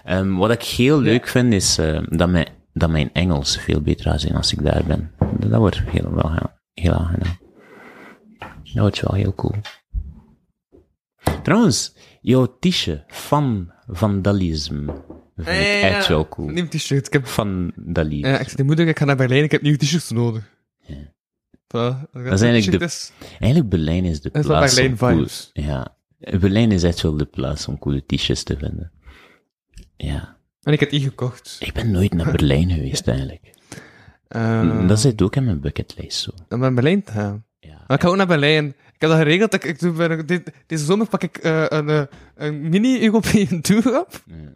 Ehm, 0.04 0.36
wat 0.36 0.52
ik 0.52 0.64
heel 0.64 1.00
leuk 1.00 1.28
vind, 1.28 1.54
is 1.54 1.78
eh, 1.78 2.04
dat, 2.10 2.30
mijn, 2.30 2.48
dat 2.74 2.90
mijn 2.90 3.10
Engels 3.14 3.58
veel 3.58 3.82
beter 3.82 4.06
gaat 4.12 4.22
zijn 4.22 4.36
als 4.36 4.54
ik 4.54 4.64
daar 4.64 4.84
ben. 4.88 5.12
Dat, 5.40 5.60
wordt 5.60 5.82
heel, 5.86 6.14
wel, 6.14 6.32
heel, 6.32 6.52
heel 6.74 6.94
aangenaam. 6.94 7.38
Dat 8.64 8.74
wordt 8.74 9.02
wel 9.02 9.14
heel 9.16 9.34
cool. 9.34 9.56
Trouwens, 11.44 11.96
jouw 12.22 12.58
t-shirt 12.60 13.04
van 13.08 13.72
vandalisme 13.88 14.94
vind 15.36 15.48
ik 15.48 15.82
echt 15.82 16.08
wel 16.08 16.28
cool. 16.28 16.48
Neem 16.48 16.70
t-shirt. 16.70 17.08
Ik 17.08 17.14
heb, 17.14 17.28
Vandalisme. 17.28 18.28
ja, 18.28 18.40
ik 18.40 18.50
zei, 18.50 18.64
moeder, 18.64 18.88
ik 18.88 18.98
ga 18.98 19.06
naar 19.06 19.16
Berlijn, 19.16 19.44
ik 19.44 19.52
heb 19.52 19.62
nieuwe 19.62 19.78
t-shirts 19.78 20.10
nodig. 20.12 20.52
Ja. 20.80 21.13
Dat 21.74 21.98
is 22.34 22.42
eigenlijk 22.42 22.80
de- 22.80 22.86
Is, 22.86 23.12
Eigenlijk 23.40 23.70
Berlijn 23.70 24.06
is 24.06 24.22
de 24.22 24.30
is 24.34 24.46
plaats 24.46 24.74
Berlijn 24.76 24.92
om 24.92 24.98
cool-. 24.98 25.28
Ja. 25.54 25.96
Berlijn 26.40 26.72
is 26.72 26.84
echt 26.84 27.02
wel 27.02 27.18
de 27.18 27.26
plaats 27.26 27.68
om 27.68 27.80
coole 27.80 28.04
t-shirts 28.06 28.44
te 28.44 28.58
vinden. 28.58 28.92
Ja. 29.96 30.38
En 30.62 30.74
ik 30.74 30.80
heb 30.80 30.90
die 30.90 31.02
gekocht. 31.02 31.58
Ik 31.60 31.74
ben 31.74 31.92
nooit 31.92 32.14
naar 32.14 32.32
Berlijn 32.32 32.70
geweest, 32.70 33.08
eigenlijk. 33.08 33.50
Uh, 34.36 34.88
Dat 34.88 35.00
zit 35.00 35.22
ook 35.22 35.36
in 35.36 35.44
mijn 35.46 35.60
bucketlist, 35.60 36.20
zo. 36.22 36.32
Om 36.50 36.60
naar 36.60 36.74
Berlijn 36.74 37.04
te 37.04 37.12
gaan. 37.12 37.46
Ja. 37.60 37.84
Maar 37.88 37.98
ik 37.98 38.04
ga 38.04 38.10
ook 38.10 38.16
naar 38.16 38.28
Berlijn. 38.28 38.66
Ik 38.68 39.02
heb 39.02 39.10
dat 39.10 39.18
geregeld. 39.20 39.54
Ik, 39.54 39.64
ik 39.64 39.80
doe 39.80 40.26
dit, 40.26 40.52
deze 40.68 40.86
zomer 40.86 41.08
pak 41.08 41.24
ik 41.24 41.38
eh, 41.38 41.66
een, 41.68 41.90
eh, 41.90 42.02
een 42.36 42.70
mini-European 42.70 43.62
tour 43.68 44.00
op. 44.00 44.24
Ja. 44.26 44.52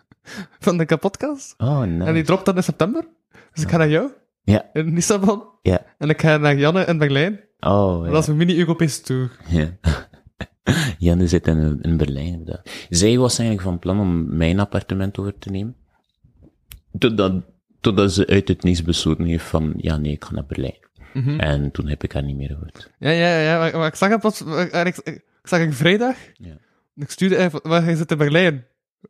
Van 0.59 0.77
de 0.77 0.85
kapotkast. 0.85 1.53
Oh, 1.57 1.81
nice. 1.81 2.05
En 2.05 2.13
die 2.13 2.23
dropt 2.23 2.45
dan 2.45 2.55
in 2.55 2.63
september. 2.63 3.07
Dus 3.53 3.63
ik 3.63 3.69
ga 3.69 3.77
naar 3.77 3.89
jou. 3.89 4.11
Ja. 4.53 4.69
In 4.73 4.93
Lissabon. 4.93 5.43
Ja. 5.61 5.85
En 5.97 6.09
ik 6.09 6.21
ga 6.21 6.37
naar 6.37 6.57
Janne 6.57 6.85
in 6.85 6.97
Berlijn. 6.97 7.39
Oh, 7.59 8.03
Dat 8.03 8.11
ja. 8.11 8.17
is 8.17 8.27
een 8.27 8.37
mini-Europese 8.37 9.01
tour. 9.01 9.31
ja. 9.47 9.77
Janne 10.97 11.27
zit 11.27 11.47
in, 11.47 11.79
in 11.81 11.97
Berlijn, 11.97 12.25
inderdaad. 12.33 12.69
Zij 12.89 13.17
was 13.17 13.39
eigenlijk 13.39 13.69
van 13.69 13.79
plan 13.79 13.99
om 13.99 14.37
mijn 14.37 14.59
appartement 14.59 15.17
over 15.19 15.37
te 15.37 15.49
nemen. 15.49 15.75
Totdat, 16.97 17.33
totdat 17.81 18.11
ze 18.13 18.27
uit 18.27 18.47
het 18.47 18.63
niets 18.63 18.81
besloten 18.83 19.25
heeft 19.25 19.45
van, 19.45 19.73
ja, 19.77 19.97
nee, 19.97 20.11
ik 20.11 20.23
ga 20.25 20.31
naar 20.33 20.45
Berlijn. 20.45 20.77
Mhm. 21.13 21.39
En 21.39 21.71
toen 21.71 21.87
heb 21.87 22.03
ik 22.03 22.11
haar 22.11 22.23
niet 22.23 22.35
meer 22.37 22.47
gehoord. 22.47 22.91
Ja, 22.99 23.09
ja, 23.09 23.39
ja. 23.39 23.57
Maar, 23.59 23.77
maar 23.77 23.87
ik 23.87 23.95
zag 23.95 24.09
het 24.09 24.19
pas... 24.21 24.41
Ik, 24.41 25.21
zag 25.43 25.59
een 25.59 25.73
vrijdag. 25.73 26.15
Ja. 26.33 26.57
Ik 26.95 27.09
stuurde 27.09 27.37
even... 27.37 27.59
Maar 27.63 27.83
hij 27.83 27.95
zit 27.95 28.11
in 28.11 28.17
Berlijn. 28.17 28.65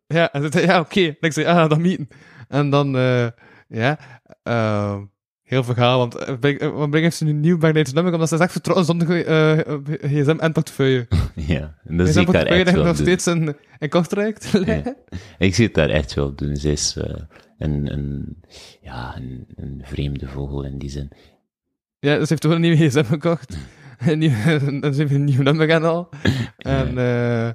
Ja. 0.07 0.29
Ja, 0.51 0.79
oké. 0.79 1.01
En 1.01 1.15
ik 1.19 1.33
zei, 1.33 1.45
ah, 1.45 1.69
dan 1.69 1.81
meeten. 1.81 2.07
En 2.47 2.69
dan... 2.69 2.95
eh 2.97 3.27
ja... 3.67 3.99
eh, 4.43 4.97
heel 5.48 5.64
verhaal, 5.64 5.98
want 5.98 6.30
uh, 6.30 6.39
Brink 6.39 6.93
heeft 6.93 7.16
ze 7.18 7.24
nu 7.24 7.30
een 7.30 7.39
nieuw 7.39 7.58
Berlijnse 7.58 7.93
nummer, 7.93 8.14
omdat 8.14 8.30
ze 8.30 8.36
is 8.36 8.41
echt 8.41 8.52
vertrouwen 8.52 8.86
zonder 8.86 9.26
eh, 9.26 9.76
gsm 9.86 10.38
en 10.39 10.52
portefeuille. 10.52 11.08
Ja, 11.36 11.76
en 11.86 11.98
dat 11.98 12.08
zie 12.08 12.20
ik 12.20 12.26
portefeuille 12.26 12.64
echt 12.64 12.76
wel 12.76 12.86
nog 12.86 12.95
steeds 12.95 13.28
in, 13.28 13.56
in 13.80 13.89
Kortrijk. 13.89 14.43
Ik 15.38 15.56
zie 15.56 15.66
het 15.66 15.74
daar 15.74 15.89
echt 15.89 16.14
wel 16.14 16.36
doen. 16.36 16.56
Ze 16.56 16.72
is 16.72 16.95
eh, 16.95 17.16
een, 17.58 17.93
een, 17.93 18.38
ja, 18.82 19.16
een, 19.16 19.48
een 19.56 19.82
vreemde 19.84 20.28
vogel 20.28 20.64
in 20.64 20.78
die 20.78 20.89
zin. 20.89 21.12
Ja, 22.00 22.14
ze 22.14 22.26
heeft 22.28 22.41
toch 22.41 22.52
een 22.52 22.62
nieuwe 22.62 22.88
gsm 22.88 23.04
gekocht. 23.04 23.58
Een 23.98 24.20
nieuw, 24.20 24.32
en 24.45 24.93
ze 24.93 25.02
heeft 25.02 25.12
een 25.12 25.24
nieuw 25.24 25.41
nummer 25.41 25.70
en 25.70 25.84
al. 25.84 26.10
En 26.58 26.98
eh 26.98 27.50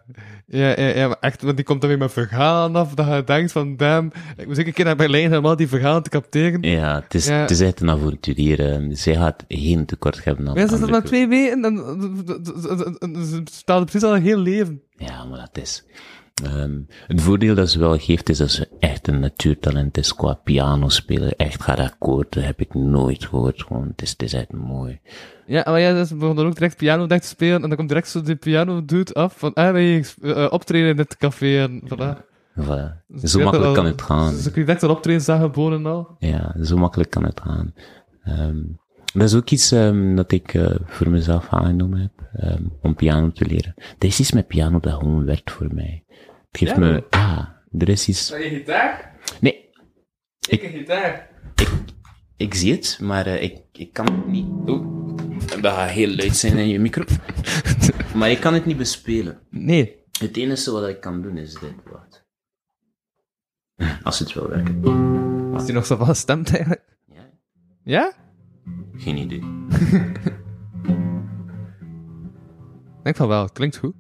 ja, 0.47 0.69
ja, 0.81 0.87
ja, 0.97 1.09
maar 1.09 1.17
echt, 1.21 1.43
want 1.43 1.57
die 1.57 1.65
komt 1.65 1.81
dan 1.81 1.91
weer 1.91 1.99
met 1.99 2.13
verhalen 2.13 2.77
af, 2.77 2.95
dat 2.95 3.07
je 3.07 3.25
denkt 3.25 3.53
van, 3.53 3.77
damn, 3.77 4.13
ik 4.37 4.47
moet 4.47 4.55
zeker 4.55 4.67
een 4.69 4.75
keer 4.75 4.85
naar 4.85 4.97
Berlijn 4.97 5.37
om 5.37 5.47
al 5.47 5.57
die 5.57 5.69
verhalen 5.69 6.03
te 6.03 6.11
capteren. 6.11 6.63
Ja, 6.63 7.01
het 7.01 7.15
is, 7.15 7.27
Ja. 7.27 7.35
Het 7.41 7.51
is 7.51 7.61
echt 7.61 7.81
een 7.81 7.91
avonturier. 7.91 8.73
eh. 8.73 8.79
Zij 8.91 9.15
gaat 9.15 9.45
geen 9.49 9.87
tekort 9.87 10.25
hebben 10.25 10.49
aan 10.49 10.55
ja, 10.55 10.67
ze 10.67 10.73
andere 10.73 10.93
maar 10.93 11.03
twee 11.05 11.29
weken 11.29 11.65
en 11.65 11.77
ze 13.27 13.43
speelde 13.45 13.85
precies 13.85 14.09
al 14.09 14.17
een 14.17 14.23
heel 14.23 14.39
leven. 14.39 14.83
Ja, 14.97 15.25
maar 15.25 15.39
dat 15.39 15.63
is. 15.63 15.85
Ehm 16.43 16.81
het 17.07 17.21
voordeel 17.21 17.55
dat 17.55 17.71
ze 17.71 17.79
wel 17.79 17.99
geeft 17.99 18.29
is 18.29 18.39
dat 18.39 18.51
ze 18.51 18.69
echt 18.81 19.09
een 19.09 19.21
natuurtalent 19.21 19.97
is 19.99 20.15
qua 20.15 20.35
piano 20.35 20.89
spelen. 20.89 21.37
Echt 21.37 21.63
gaat 21.63 21.79
akkoord, 21.79 22.33
dat 22.33 22.45
heb 22.45 22.61
ik 22.61 22.75
nooit 22.75 23.25
gehoord. 23.25 23.63
Gewoon, 23.63 23.89
het 23.89 24.03
is, 24.03 24.11
het 24.11 24.23
is 24.23 24.33
echt 24.33 24.53
mooi. 24.53 25.01
Ja, 25.47 25.63
maar 25.67 25.81
ja, 25.81 26.05
ze 26.05 26.17
begon 26.17 26.37
dan 26.37 26.47
ook 26.47 26.55
direct 26.55 26.77
piano 26.77 27.07
te 27.07 27.21
spelen 27.23 27.63
en 27.63 27.69
dan 27.69 27.77
komt 27.77 27.89
direct 27.89 28.09
zo 28.09 28.23
de 28.23 28.37
piano 28.37 28.85
dude 28.85 29.15
af 29.15 29.39
van, 29.39 29.55
ah, 29.55 29.77
je 29.77 30.05
eh, 30.23 30.47
optreden 30.51 30.89
in 30.89 30.97
dit 30.97 31.17
café 31.17 31.63
en 31.63 31.83
voilà. 31.85 32.31
Voilà. 32.61 33.17
Ze 33.21 33.29
Zo 33.29 33.39
makkelijk 33.41 33.69
al- 33.69 33.75
kan 33.75 33.85
het 33.87 34.03
gaan. 34.03 34.35
Ze 34.35 34.51
kun 34.51 34.61
je 34.61 34.67
direct 34.67 34.83
al 34.83 34.91
optreden 34.91 35.23
zagen, 35.23 35.53
bonen 35.53 35.79
en 35.79 35.87
al. 35.87 36.17
Ja, 36.19 36.55
zo 36.63 36.77
makkelijk 36.77 37.11
kan 37.11 37.25
het 37.25 37.41
gaan. 37.41 37.75
Ehm 38.23 38.59
dat 39.13 39.23
is 39.23 39.35
ook 39.35 39.51
iets 39.51 39.73
ehm, 39.73 40.15
dat 40.15 40.33
ik 40.33 40.55
eh, 40.55 40.75
voor 40.85 41.09
mezelf 41.11 41.47
aangenomen 41.51 42.01
heb, 42.01 42.11
om 42.83 42.95
piano 42.95 43.31
te 43.31 43.47
leren. 43.47 43.75
Er 43.77 44.07
is 44.07 44.21
iets 44.21 44.33
met 44.33 44.47
piano 44.47 44.81
dat 44.81 44.93
gewoon 44.93 45.25
werkt 45.25 45.51
voor 45.51 45.69
mij. 45.75 46.02
Het 46.53 46.61
geeft 46.61 46.73
Ja? 46.73 46.79
me, 46.79 47.05
ja, 47.11 47.63
er 47.79 47.89
is 47.89 48.09
iets, 48.09 48.29
je 48.29 48.35
gitaar? 48.49 49.15
nee, 49.41 49.71
Ik 50.49 50.63
een 50.63 50.71
gitaar. 50.71 51.29
ik 52.37 52.55
zie 52.55 52.73
het, 52.73 52.99
maar 53.01 53.27
eh, 53.27 53.43
ik, 53.43 53.61
ik 53.73 53.93
kan 53.93 54.05
het 54.07 54.27
niet. 54.27 54.47
Oeh. 54.67 55.17
Dat 55.61 55.73
gaat 55.73 55.91
heel 55.91 56.15
luid 56.15 56.37
zijn 56.37 56.57
in 56.57 56.69
je 56.69 56.79
micro. 56.79 57.05
maar 58.19 58.31
ik 58.31 58.41
kan 58.41 58.55
het 58.55 58.67
niet 58.67 58.77
bespelen. 58.77 59.41
Nee. 59.51 59.97
Het 60.19 60.37
enige 60.37 60.71
wat 60.71 60.89
ik 60.89 61.01
kan 61.01 61.23
doen 61.23 61.37
is 61.37 61.55
dit. 61.55 61.73
Wacht. 61.93 62.25
Als 64.03 64.19
het 64.19 64.33
wil 64.33 64.49
werken. 64.49 64.83
Is 65.57 65.65
die 65.65 65.75
nog 65.75 65.87
zo 65.87 65.99
wel 65.99 66.15
stemt 66.15 66.51
eigenlijk? 66.51 66.83
Ja, 67.07 67.31
Ja? 67.85 68.13
geen 68.97 69.17
idee. 69.17 69.43
Ik 72.99 73.03
denk 73.09 73.17
van 73.17 73.29
wel, 73.29 73.43
het 73.43 73.53
klinkt 73.53 73.77
goed. 73.77 73.95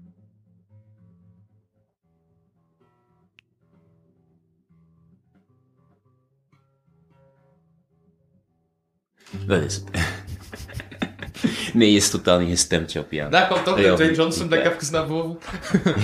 Dat 9.46 9.62
is 9.62 9.74
het. 9.74 9.84
nee, 11.74 11.90
je 11.90 11.96
is 11.96 12.10
totaal 12.10 12.38
niet 12.38 12.48
gestemd, 12.48 12.92
Job. 12.92 13.12
Ja, 13.12 13.28
Daar 13.28 13.48
komt 13.48 13.64
toch 13.64 13.80
Ja, 13.80 13.94
Dwayne 13.94 14.14
Johnson, 14.14 14.48
denk 14.48 14.64
ik 14.64 14.80
even 14.80 14.92
naar 14.92 15.06
boven. 15.06 15.38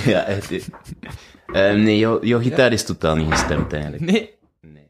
ja 0.12 0.24
echt. 0.24 0.50
eh. 0.50 0.60
Ehm, 1.52 1.82
nee, 1.82 1.98
jouw, 1.98 2.24
jouw 2.24 2.40
gitaar 2.40 2.72
is 2.72 2.84
totaal 2.84 3.16
niet 3.16 3.30
gestemd 3.32 3.72
eigenlijk. 3.72 4.02
Nee. 4.02 4.30
Nee. 4.60 4.86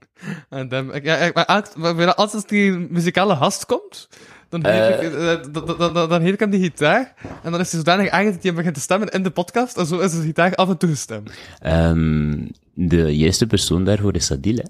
En 0.49 0.69
dan, 0.69 0.91
ja, 1.03 1.31
maar 1.35 2.15
als 2.15 2.33
als 2.35 2.47
die 2.47 2.73
muzikale 2.73 3.37
gast 3.37 3.67
komt, 3.67 4.09
dan 4.49 4.67
heet, 4.67 5.03
ik, 5.03 5.13
eh, 5.13 5.53
dan, 5.53 5.77
dan, 5.79 5.93
dan, 5.95 6.09
dan 6.09 6.21
heet 6.23 6.33
ik 6.33 6.41
hem 6.41 6.51
die 6.51 6.61
gitaar. 6.63 7.15
En 7.43 7.51
dan 7.51 7.61
is 7.61 7.71
hij 7.73 7.79
zodanig 7.81 8.09
eigenlijk 8.09 8.35
dat 8.35 8.43
hij 8.43 8.55
begint 8.55 8.75
te 8.75 8.81
stemmen 8.81 9.09
in 9.09 9.23
de 9.23 9.31
podcast. 9.31 9.77
En 9.77 9.87
zo 9.87 9.99
is 9.99 10.13
de 10.13 10.23
gitaar 10.23 10.55
af 10.55 10.69
en 10.69 10.77
toe 10.77 10.89
gestemd. 10.91 11.31
Ehm, 11.59 12.47
de 12.75 13.17
juiste 13.17 13.47
persoon 13.47 13.85
daarvoor 13.85 14.15
is 14.15 14.33
Adil, 14.33 14.57
hè? 14.57 14.65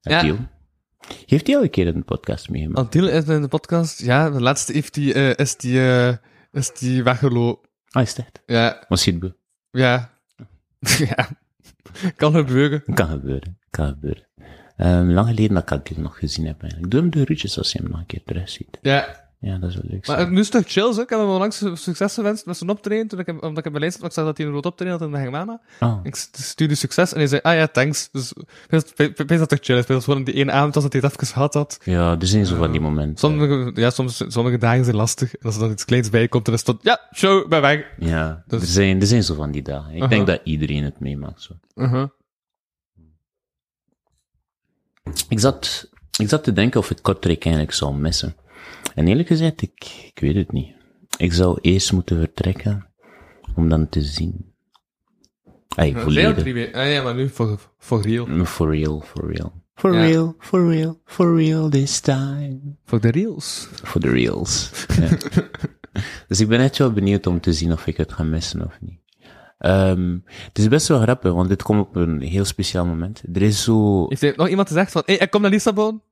Ja. 0.00 0.36
Heeft 1.26 1.46
hij 1.46 1.56
al 1.56 1.62
een 1.62 1.70
keer 1.70 1.86
een 1.86 2.04
podcast 2.04 2.48
meegemaakt? 2.48 2.78
Antil 2.78 3.08
is 3.08 3.24
in 3.28 3.42
de 3.42 3.48
podcast. 3.48 4.02
Ja, 4.02 4.30
de 4.30 4.40
laatste 4.40 4.72
heeft 4.72 4.94
die, 4.94 5.12
eh, 5.14 5.34
is 5.36 5.56
die, 5.56 5.80
eh, 5.80 6.16
is 6.52 6.72
die 6.78 7.02
weggelopen. 7.02 7.68
Ah, 7.90 8.02
is 8.02 8.14
dat? 8.14 8.42
Ja, 8.46 8.84
Was 8.88 9.04
hij 9.04 9.12
het 9.20 9.22
be- 9.22 9.36
ja. 9.78 10.10
ja. 11.08 11.28
Kan 12.16 12.32
gebeuren. 12.32 12.82
Kan 12.94 13.08
gebeuren, 13.08 13.58
kan 13.70 13.88
gebeuren. 13.88 14.26
Ehm, 14.76 15.10
lang 15.10 15.28
geleden 15.28 15.54
dat 15.54 15.62
ik 15.62 15.72
Adil 15.72 16.02
nog 16.02 16.18
gezien 16.18 16.46
heb 16.46 16.60
eigenlijk. 16.62 16.90
Doe 16.90 17.00
hem 17.00 17.10
de 17.10 17.24
roetjes 17.24 17.58
als 17.58 17.72
je 17.72 17.78
hem 17.78 17.90
nog 17.90 17.98
een 18.00 18.06
keer 18.06 18.22
terug 18.24 18.48
ziet. 18.48 18.78
Ja. 18.82 19.27
Ja, 19.40 19.58
dat 19.58 19.70
is 19.70 19.74
wel 19.76 19.84
leuk. 19.90 20.06
Maar 20.06 20.18
het 20.18 20.30
nu 20.30 20.38
is 20.40 20.52
het 20.52 20.62
toch 20.62 20.72
chill, 20.72 20.92
zo. 20.92 21.00
Ik 21.00 21.08
heb 21.10 21.18
hem 21.18 21.28
onlangs 21.28 21.64
succes 21.74 22.14
gewenst 22.14 22.46
met 22.46 22.56
zijn 22.56 22.70
optreden. 22.70 23.08
Toen 23.08 23.18
ik 23.18 23.28
omdat 23.28 23.58
ik 23.58 23.64
hem 23.64 23.72
bij 23.72 23.90
zat, 23.90 24.04
ik 24.04 24.12
zag 24.12 24.24
dat 24.24 24.36
hij 24.36 24.46
een 24.46 24.52
rood 24.52 24.66
optreden 24.66 24.92
had 24.94 25.02
in 25.02 25.10
de 25.10 25.18
Hengmana. 25.18 25.60
Oh. 25.80 26.00
Ik 26.02 26.14
stuurde 26.32 26.74
succes 26.74 27.12
en 27.12 27.18
hij 27.18 27.26
zei, 27.26 27.40
ah 27.42 27.54
ja, 27.54 27.66
thanks. 27.66 28.08
Dus, 28.12 28.32
wees 29.26 29.38
dat 29.38 29.48
toch 29.48 29.58
chill. 29.62 29.84
Wees 29.86 30.04
gewoon 30.04 30.24
die 30.24 30.34
ene 30.34 30.52
avond 30.52 30.74
als 30.74 30.84
dat 30.84 30.92
hij 30.92 31.02
het 31.02 31.12
even 31.12 31.26
gehad 31.26 31.54
had. 31.54 31.78
Ja, 31.84 32.16
er 32.20 32.26
zijn 32.26 32.46
zo 32.46 32.56
van 32.56 32.70
die 32.70 32.80
momenten. 32.80 33.18
Sommige, 33.18 33.80
ja, 33.80 33.90
soms, 33.90 34.24
sommige 34.28 34.58
dagen 34.58 34.84
zijn 34.84 34.96
lastig. 34.96 35.34
En 35.34 35.46
als 35.46 35.54
er 35.54 35.60
dan 35.60 35.70
iets 35.70 35.84
kleins 35.84 36.10
bij 36.10 36.28
komt, 36.28 36.44
dan 36.44 36.54
is 36.54 36.60
het 36.60 36.68
tot, 36.68 36.84
ja, 36.84 37.00
show, 37.14 37.48
ben 37.48 37.60
weg. 37.60 37.86
Ja, 37.98 38.44
Dus- 38.46 38.60
er, 38.60 38.66
zijn, 38.66 39.00
er 39.00 39.06
zijn 39.06 39.22
zo 39.22 39.34
van 39.34 39.50
die 39.50 39.62
dagen. 39.62 39.92
Ik 39.94 40.08
denk 40.08 40.26
dat 40.26 40.40
iedereen 40.44 40.84
het 40.84 41.00
meemaakt. 41.00 41.42
Zo. 41.42 41.52
Uh-huh. 41.74 42.08
Ik, 45.28 45.40
zat, 45.40 45.88
ik 46.18 46.28
zat 46.28 46.44
te 46.44 46.52
denken 46.52 46.80
of 46.80 46.90
ik 46.90 46.98
Kortrijk 47.02 47.44
eigenlijk 47.44 47.74
zou 47.74 47.94
missen. 47.94 48.34
En 48.98 49.06
eerlijk 49.06 49.28
gezegd, 49.28 49.62
ik, 49.62 50.10
ik 50.14 50.18
weet 50.20 50.34
het 50.34 50.52
niet. 50.52 50.74
Ik 51.16 51.32
zou 51.32 51.58
eerst 51.60 51.92
moeten 51.92 52.18
vertrekken 52.18 52.86
om 53.54 53.68
dan 53.68 53.88
te 53.88 54.02
zien. 54.02 54.52
Ay, 55.68 55.94
volledig. 55.96 56.74
Ah 56.74 56.92
ja, 56.92 57.02
maar 57.02 57.14
nu 57.14 57.28
voor, 57.28 57.72
voor 57.78 58.02
real. 58.02 58.44
For 58.44 58.70
real, 58.70 59.00
for 59.00 59.32
real. 59.32 59.52
For 59.74 59.94
Ja. 59.94 60.00
real, 60.00 60.34
for 60.38 60.70
real, 60.70 61.00
for 61.04 61.36
real 61.36 61.68
this 61.68 62.00
time. 62.00 62.60
Voor 62.84 63.00
de 63.00 63.10
reels. 63.10 63.68
For 63.82 64.00
the 64.00 64.10
reals. 64.10 64.70
Ja. 65.00 65.08
dus 66.28 66.40
ik 66.40 66.48
ben 66.48 66.60
echt 66.60 66.78
wel 66.78 66.92
benieuwd 66.92 67.26
om 67.26 67.40
te 67.40 67.52
zien 67.52 67.72
of 67.72 67.86
ik 67.86 67.96
het 67.96 68.12
ga 68.12 68.22
missen 68.22 68.64
of 68.64 68.78
niet. 68.80 69.00
Ehm, 69.58 70.18
het 70.24 70.58
is 70.58 70.68
best 70.68 70.88
wel 70.88 71.00
grappig, 71.00 71.32
want 71.32 71.48
dit 71.48 71.62
komt 71.62 71.80
op 71.80 71.96
een 71.96 72.20
heel 72.20 72.44
speciaal 72.44 72.86
moment. 72.86 73.22
Er 73.32 73.42
is 73.42 73.62
zo... 73.62 74.06
Heeft 74.08 74.22
er 74.22 74.32
nog 74.36 74.48
iemand 74.48 74.68
gezegd 74.68 74.92
van, 74.92 75.02
hé, 75.06 75.14
hey, 75.14 75.22
ik 75.24 75.30
kom 75.30 75.42
naar 75.42 75.50
Lissabon? 75.50 76.02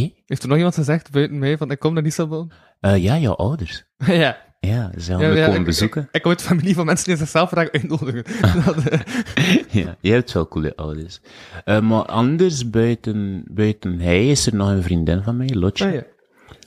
Eh? 0.00 0.10
Heeft 0.26 0.42
er 0.42 0.48
nog 0.48 0.56
iemand 0.56 0.74
gezegd 0.74 1.10
buiten 1.10 1.38
mij 1.38 1.56
van, 1.56 1.70
ik 1.70 1.78
kom 1.78 1.94
naar 1.94 2.02
Lissabon? 2.02 2.52
Eh, 2.80 2.96
ja, 3.02 3.18
jouw 3.18 3.34
ouders. 3.34 3.84
ja. 4.06 4.50
Ja, 4.60 4.90
ze 4.98 5.12
gaan 5.12 5.20
Ja, 5.20 5.28
me 5.28 5.34
ja, 5.36 5.44
komen 5.44 5.60
ik- 5.60 5.66
bezoeken. 5.66 6.02
Ik, 6.02 6.08
ik 6.12 6.22
kom 6.22 6.30
uit 6.30 6.42
familie 6.42 6.74
van 6.74 6.86
mensen 6.86 7.06
die 7.06 7.16
zichzelf 7.16 7.50
graag 7.50 7.70
uitnodigen. 7.70 8.24
Eh, 9.34 9.54
ja, 9.84 9.96
je 10.00 10.10
hebt 10.12 10.32
wel 10.32 10.48
coole 10.48 10.76
ouders. 10.76 11.20
Maar 11.64 12.04
anders, 12.04 12.70
buiten, 12.70 13.44
buiten 13.50 13.98
hij, 14.00 14.28
is 14.28 14.46
er 14.46 14.54
nog 14.54 14.68
een 14.68 14.82
vriendin 14.82 15.22
van 15.22 15.36
mij, 15.36 15.48
Lotje. 15.54 15.86
ah, 15.86 15.92
ja. 15.94 16.02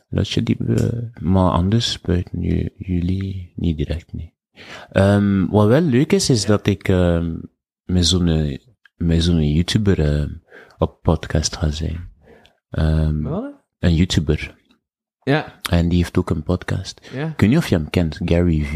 Lotje, 0.09 0.43
die, 0.43 0.57
maar 1.21 1.51
anders, 1.51 2.01
buiten 2.01 2.41
ju- 2.41 2.69
jullie, 2.77 3.53
niet 3.55 3.77
direct, 3.77 4.13
nee. 4.13 4.33
Ehm, 4.91 5.45
wat 5.45 5.67
wel 5.67 5.81
leuk 5.81 6.11
is, 6.13 6.29
is 6.29 6.45
dat 6.45 6.67
ik 6.67 6.87
ehm, 6.87 7.35
met 7.85 8.05
zo'n 8.05 8.59
zo'n 9.17 9.53
YouTuber 9.53 10.29
op 10.77 10.99
podcast 11.01 11.55
ga 11.57 11.69
zijn. 11.71 12.09
Ehm, 12.75 13.21
wat, 13.21 13.53
een 13.79 13.95
YouTuber. 13.95 14.55
Ja. 15.23 15.59
En 15.69 15.89
die 15.89 15.97
heeft 15.97 16.17
ook 16.17 16.29
een 16.29 16.43
podcast. 16.43 17.09
Ja. 17.13 17.27
Ik 17.27 17.39
weet 17.39 17.49
niet 17.49 17.57
of 17.57 17.67
je 17.67 17.75
hem 17.75 17.89
kent, 17.89 18.19
Gary 18.25 18.61
V. 18.63 18.73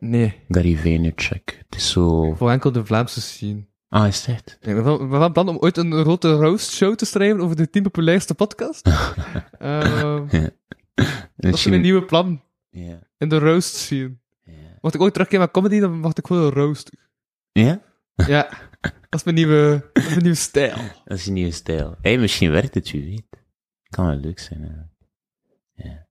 Nee. 0.00 0.34
Gary 0.48 0.76
Vaynerchuk. 0.76 1.62
Het 1.66 1.76
is 1.78 1.90
zo... 1.90 2.32
Voor 2.34 2.50
enkel 2.50 2.72
de 2.72 2.84
Vlaamse 2.84 3.20
scene. 3.20 3.66
Ah, 3.88 4.06
is 4.06 4.24
dat? 4.24 4.58
Ik 4.60 4.74
ben 4.82 4.84
van, 5.08 5.32
plan 5.32 5.48
om 5.48 5.56
ooit 5.56 5.76
een 5.76 6.02
rode 6.02 6.32
roast 6.32 6.70
show 6.70 6.94
te 6.94 7.04
schrijven 7.04 7.40
over 7.40 7.56
de 7.56 7.70
tien 7.70 7.82
populairste 7.82 8.34
podcast. 8.34 8.86
Ehm, 9.58 10.48
dat 11.36 11.54
is 11.54 11.66
mijn 11.66 11.80
nieuwe 11.80 12.04
plan 12.04 12.42
Ja. 12.70 12.98
in 13.18 13.28
de 13.28 13.38
roast 13.38 13.74
scene. 13.74 14.16
Ja. 14.44 14.52
Mocht 14.80 14.94
ik 14.94 15.00
ooit 15.00 15.12
terugkeren 15.12 15.44
met 15.44 15.50
comedy, 15.54 15.80
dan 15.80 16.00
wacht 16.00 16.18
ik 16.18 16.26
gewoon 16.26 16.50
roast. 16.52 16.90
Ja? 17.52 17.80
Ja. 18.14 18.48
Dat 19.10 19.20
is 19.20 19.24
mijn 19.24 19.36
nieuwe, 19.36 19.90
dat 19.92 20.02
is 20.02 20.08
mijn 20.08 20.22
nieuwe 20.22 20.36
stijl. 20.36 20.76
Dat 21.04 21.18
is 21.18 21.24
je 21.24 21.30
nieuwe 21.30 21.50
stijl. 21.50 21.94
Hé, 22.00 22.16
misschien 22.16 22.50
werkt 22.50 22.74
het, 22.74 22.90
wie 22.90 23.04
weet. 23.04 23.44
Kan 23.88 24.06
wel 24.06 24.16
leuk 24.16 24.38
zijn. 24.38 24.90
Ja. 25.74 26.06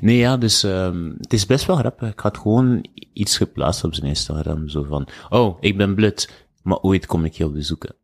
Nee, 0.00 0.16
ja, 0.16 0.36
dus, 0.36 0.62
um, 0.62 1.14
het 1.20 1.32
is 1.32 1.46
best 1.46 1.66
wel 1.66 1.76
grappig. 1.76 2.10
Ik 2.10 2.20
had 2.20 2.38
gewoon 2.38 2.86
iets 3.12 3.36
geplaatst 3.36 3.84
op 3.84 3.94
zijn 3.94 4.08
Instagram, 4.08 4.68
zo 4.68 4.82
van, 4.82 5.08
oh, 5.28 5.56
ik 5.60 5.76
ben 5.76 5.94
blut, 5.94 6.46
maar 6.62 6.78
ooit 6.78 7.06
kom 7.06 7.24
ik 7.24 7.32
jou 7.32 7.52
bezoeken. 7.52 7.94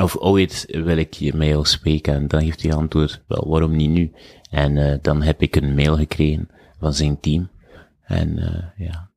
Of 0.00 0.16
ooit 0.16 0.64
wil 0.68 0.96
ik 0.96 1.14
je 1.14 1.36
jou 1.36 1.64
spreken. 1.64 2.14
En 2.14 2.28
dan 2.28 2.40
heeft 2.40 2.62
hij 2.62 2.70
geantwoord, 2.70 3.22
wel, 3.26 3.48
waarom 3.48 3.76
niet 3.76 3.90
nu? 3.90 4.12
En 4.50 4.76
uh, 4.76 4.94
dan 5.02 5.22
heb 5.22 5.42
ik 5.42 5.56
een 5.56 5.74
mail 5.74 5.96
gekregen 5.96 6.48
van 6.78 6.92
zijn 6.92 7.20
team. 7.20 7.50
En, 8.02 8.38
uh, 8.38 8.86
ja. 8.88 9.10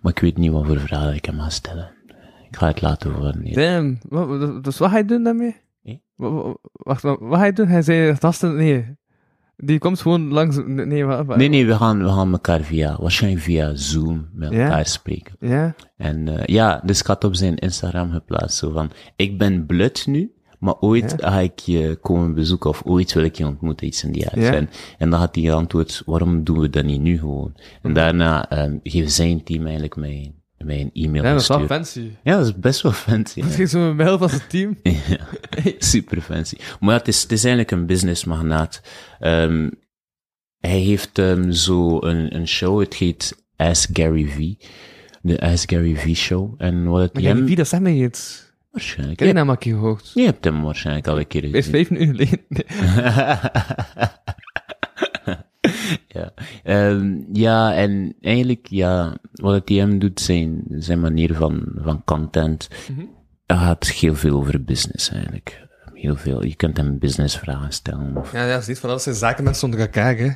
Maar 0.00 0.12
ik 0.12 0.18
weet 0.18 0.36
niet 0.36 0.50
wat 0.50 0.66
voor 0.66 0.80
vragen 0.80 1.14
ik 1.14 1.24
hem 1.24 1.40
ga 1.40 1.50
stellen. 1.50 1.95
Ik 2.48 2.56
ga 2.56 2.66
het 2.66 2.82
laten 2.82 3.12
horen. 3.12 3.52
Damn. 3.52 3.98
Dus 4.62 4.78
wat 4.78 4.90
ga 4.90 4.96
je 4.96 5.04
doen 5.04 5.22
daarmee? 5.22 5.56
Eh? 5.82 5.94
Wacht, 6.72 7.02
wat, 7.02 7.18
wat 7.20 7.38
ga 7.38 7.44
je 7.44 7.52
doen? 7.52 7.68
Hij 7.68 7.82
zei 7.82 8.16
gasten, 8.16 8.56
nee. 8.56 8.96
Die 9.56 9.78
komt 9.78 10.00
gewoon 10.00 10.28
langs, 10.28 10.58
nee, 10.66 11.04
wat, 11.04 11.26
wat? 11.26 11.36
Nee, 11.36 11.48
nee, 11.48 11.66
we 11.66 11.74
gaan, 11.74 12.02
we 12.02 12.08
gaan 12.08 12.32
elkaar 12.32 12.60
via, 12.60 12.96
waarschijnlijk 13.00 13.42
via 13.42 13.74
Zoom 13.74 14.28
met 14.32 14.52
elkaar 14.52 14.86
spreken. 14.86 15.36
Ja? 15.40 15.74
En 15.96 16.26
uh, 16.26 16.44
ja, 16.44 16.80
dus 16.84 17.00
ik 17.00 17.06
had 17.06 17.24
op 17.24 17.34
zijn 17.34 17.56
Instagram 17.56 18.10
geplaatst, 18.10 18.58
zo 18.58 18.70
van, 18.70 18.90
ik 19.16 19.38
ben 19.38 19.66
blut 19.66 20.06
nu, 20.06 20.32
maar 20.58 20.74
ooit 20.80 21.14
ga 21.16 21.38
ik 21.38 21.58
je 21.58 21.98
komen 22.02 22.34
bezoeken, 22.34 22.70
of 22.70 22.82
ooit 22.84 23.12
wil 23.12 23.24
ik 23.24 23.34
je 23.34 23.46
ontmoeten, 23.46 23.86
iets 23.86 24.04
in 24.04 24.12
die 24.12 24.28
aard. 24.28 24.54
En, 24.54 24.68
en 24.98 25.10
dan 25.10 25.20
had 25.20 25.34
hij 25.34 25.44
geantwoord, 25.44 26.02
waarom 26.06 26.44
doen 26.44 26.58
we 26.58 26.70
dat 26.70 26.84
niet 26.84 27.00
nu 27.00 27.18
gewoon? 27.18 27.54
En 27.82 27.92
daarna 27.92 28.62
um, 28.64 28.80
geeft 28.82 29.12
zijn 29.12 29.44
team 29.44 29.62
eigenlijk 29.62 29.96
mij, 29.96 30.34
mij 30.64 30.80
een 30.80 30.90
e-mail 31.04 31.24
Ja, 31.24 31.32
dat 31.32 31.40
is 31.40 31.48
wel 31.48 31.66
fancy. 31.66 32.10
Ja, 32.22 32.36
dat 32.36 32.46
is 32.46 32.54
best 32.54 32.80
wel 32.82 32.92
fancy. 32.92 33.40
Dat 33.40 33.58
is 33.58 33.70
zo'n 33.70 33.96
mail 33.96 34.18
van 34.18 34.28
zijn 34.28 34.40
team. 34.48 34.76
Ja, 34.82 35.72
super 35.78 36.20
fancy. 36.20 36.56
Maar 36.80 36.90
ja, 36.90 36.96
het 36.98 37.08
is, 37.08 37.22
het 37.22 37.32
is 37.32 37.44
eigenlijk 37.44 37.70
een 37.70 37.86
businessmagnaat. 37.86 38.80
Um, 39.20 39.70
hij 40.60 40.78
heeft 40.78 41.18
um, 41.18 41.52
zo 41.52 42.02
een, 42.02 42.34
een 42.36 42.48
show, 42.48 42.80
het 42.80 42.94
heet 42.94 43.44
Ask 43.56 43.88
Gary 43.92 44.26
V. 44.26 44.64
De 45.22 45.40
Ask 45.40 45.70
Gary 45.70 45.96
V 45.96 46.14
show. 46.16 46.54
En 46.58 46.84
wat 46.84 47.00
het 47.00 47.14
Maar 47.14 47.22
hem... 47.22 47.36
Gary 47.36 47.48
V, 47.52 47.56
dat 47.56 47.68
zegt 47.68 47.82
mij 47.82 47.94
iets. 47.94 48.44
Waarschijnlijk. 48.70 49.18
Heb 49.18 49.28
Je, 49.28 49.34
naam 49.34 49.48
al 49.48 49.56
een 49.58 49.62
gehoord. 49.72 50.10
je 50.14 50.22
hebt 50.22 50.44
hem 50.44 50.62
waarschijnlijk 50.62 51.06
al 51.06 51.18
een 51.18 51.26
keer 51.26 51.42
Hij 51.42 51.50
is 51.50 51.66
gezien. 51.66 51.72
vijf 51.86 51.90
minuten 51.90 52.26
geleden. 52.26 52.44
Ja. 56.16 56.32
Um, 56.88 57.26
ja, 57.32 57.74
en 57.74 58.14
eigenlijk, 58.20 58.66
ja, 58.66 59.16
wat 59.32 59.54
het 59.54 59.68
hem 59.68 59.98
doet, 59.98 60.20
zijn, 60.20 60.64
zijn 60.68 61.00
manier 61.00 61.34
van, 61.34 61.64
van 61.76 62.04
content, 62.04 62.68
dat 63.46 63.58
gaat 63.58 63.86
heel 63.88 64.14
veel 64.14 64.36
over 64.36 64.64
business 64.64 65.10
eigenlijk. 65.10 65.64
Heel 65.92 66.16
veel. 66.16 66.44
Je 66.44 66.54
kunt 66.54 66.76
hem 66.76 66.98
businessvragen 66.98 67.72
stellen. 67.72 68.16
Of, 68.16 68.32
Ja, 68.32 68.44
ja, 68.46 68.60
ziet 68.60 68.78
van 68.78 68.90
alles 68.90 69.02
zijn 69.02 69.14
zaken 69.14 69.44
met 69.44 69.56
zonder 69.56 69.80
elkaar, 69.80 70.16
hè. 70.16 70.30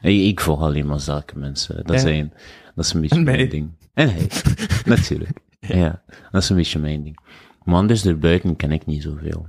Hey, 0.00 0.26
ik 0.26 0.40
volg 0.40 0.60
alleen 0.60 0.86
maar 0.86 1.00
zakenmensen. 1.00 1.76
Dat, 1.76 1.94
Ja. 1.96 1.98
zijn, 1.98 2.32
dat 2.74 2.84
is 2.84 2.92
een 2.92 3.00
beetje 3.00 3.20
mijn 3.30 3.48
ding. 3.48 3.70
En 3.94 4.12
hij, 4.12 4.26
natuurlijk. 4.84 5.38
Ja. 5.60 6.02
dat 6.30 6.42
is 6.42 6.48
een 6.48 6.56
beetje 6.56 6.78
mijn 6.78 7.02
ding. 7.02 7.18
Maar 7.64 7.74
anders 7.74 8.06
erbuiten 8.06 8.56
ken 8.56 8.72
ik 8.72 8.86
niet 8.86 9.02
zoveel. 9.02 9.46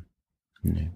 Nee. 0.62 0.92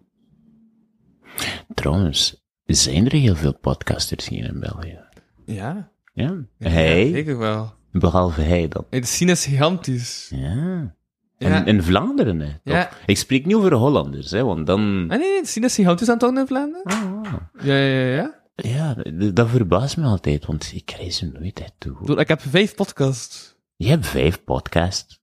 Trouwens, 1.74 2.45
zijn 2.66 3.06
er 3.06 3.12
heel 3.12 3.36
veel 3.36 3.54
podcasters 3.58 4.28
hier 4.28 4.46
in 4.46 4.60
België. 4.60 5.00
Ja. 5.46 5.92
Ja. 6.14 6.46
Ja, 6.58 6.70
hij, 6.70 7.10
Zeker 7.12 7.38
wel. 7.38 7.74
behalve 7.92 8.42
hij 8.42 8.68
dan. 8.68 8.86
De 8.90 9.06
scene 9.06 9.32
is 9.32 9.46
gigantisch. 9.46 10.32
Ja. 10.36 10.96
Ja. 11.38 11.48
En 11.48 11.66
in 11.66 11.84
Vlaanderen, 11.84 12.40
hè. 12.40 12.52
Ja. 12.64 12.86
Toch? 12.86 13.00
Ik 13.06 13.18
spreek 13.18 13.46
niet 13.46 13.56
over 13.56 13.74
Hollanders, 13.74 14.32
hè, 14.32 14.44
want 14.44 14.68
dan... 14.68 14.80
Ah, 15.10 15.18
nee, 15.20 15.30
nee, 15.30 15.42
de 15.42 15.48
scene 15.48 15.66
is 15.66 15.76
gigantisch 15.76 16.10
aan 16.10 16.18
het 16.24 16.38
in 16.38 16.48
Vlaanderen. 16.48 16.84
Ah, 16.86 17.34
Ja, 17.62 17.76
ja, 17.78 18.06
ja. 18.16 18.44
ja. 18.56 18.94
dat 19.32 19.50
verbaast 19.50 19.98
me 19.98 20.06
altijd, 20.06 20.46
want 20.46 20.72
ik 20.74 20.92
reis 20.92 21.22
er 21.22 21.32
nooit 21.40 21.62
uit 21.62 21.74
toe. 21.78 22.20
Ik 22.20 22.28
heb 22.28 22.42
vijf 22.42 22.76
podcasts. 22.76 23.56
Je 23.76 23.88
hebt 23.88 24.06
vijf 24.08 24.44
podcasts. 24.44 25.22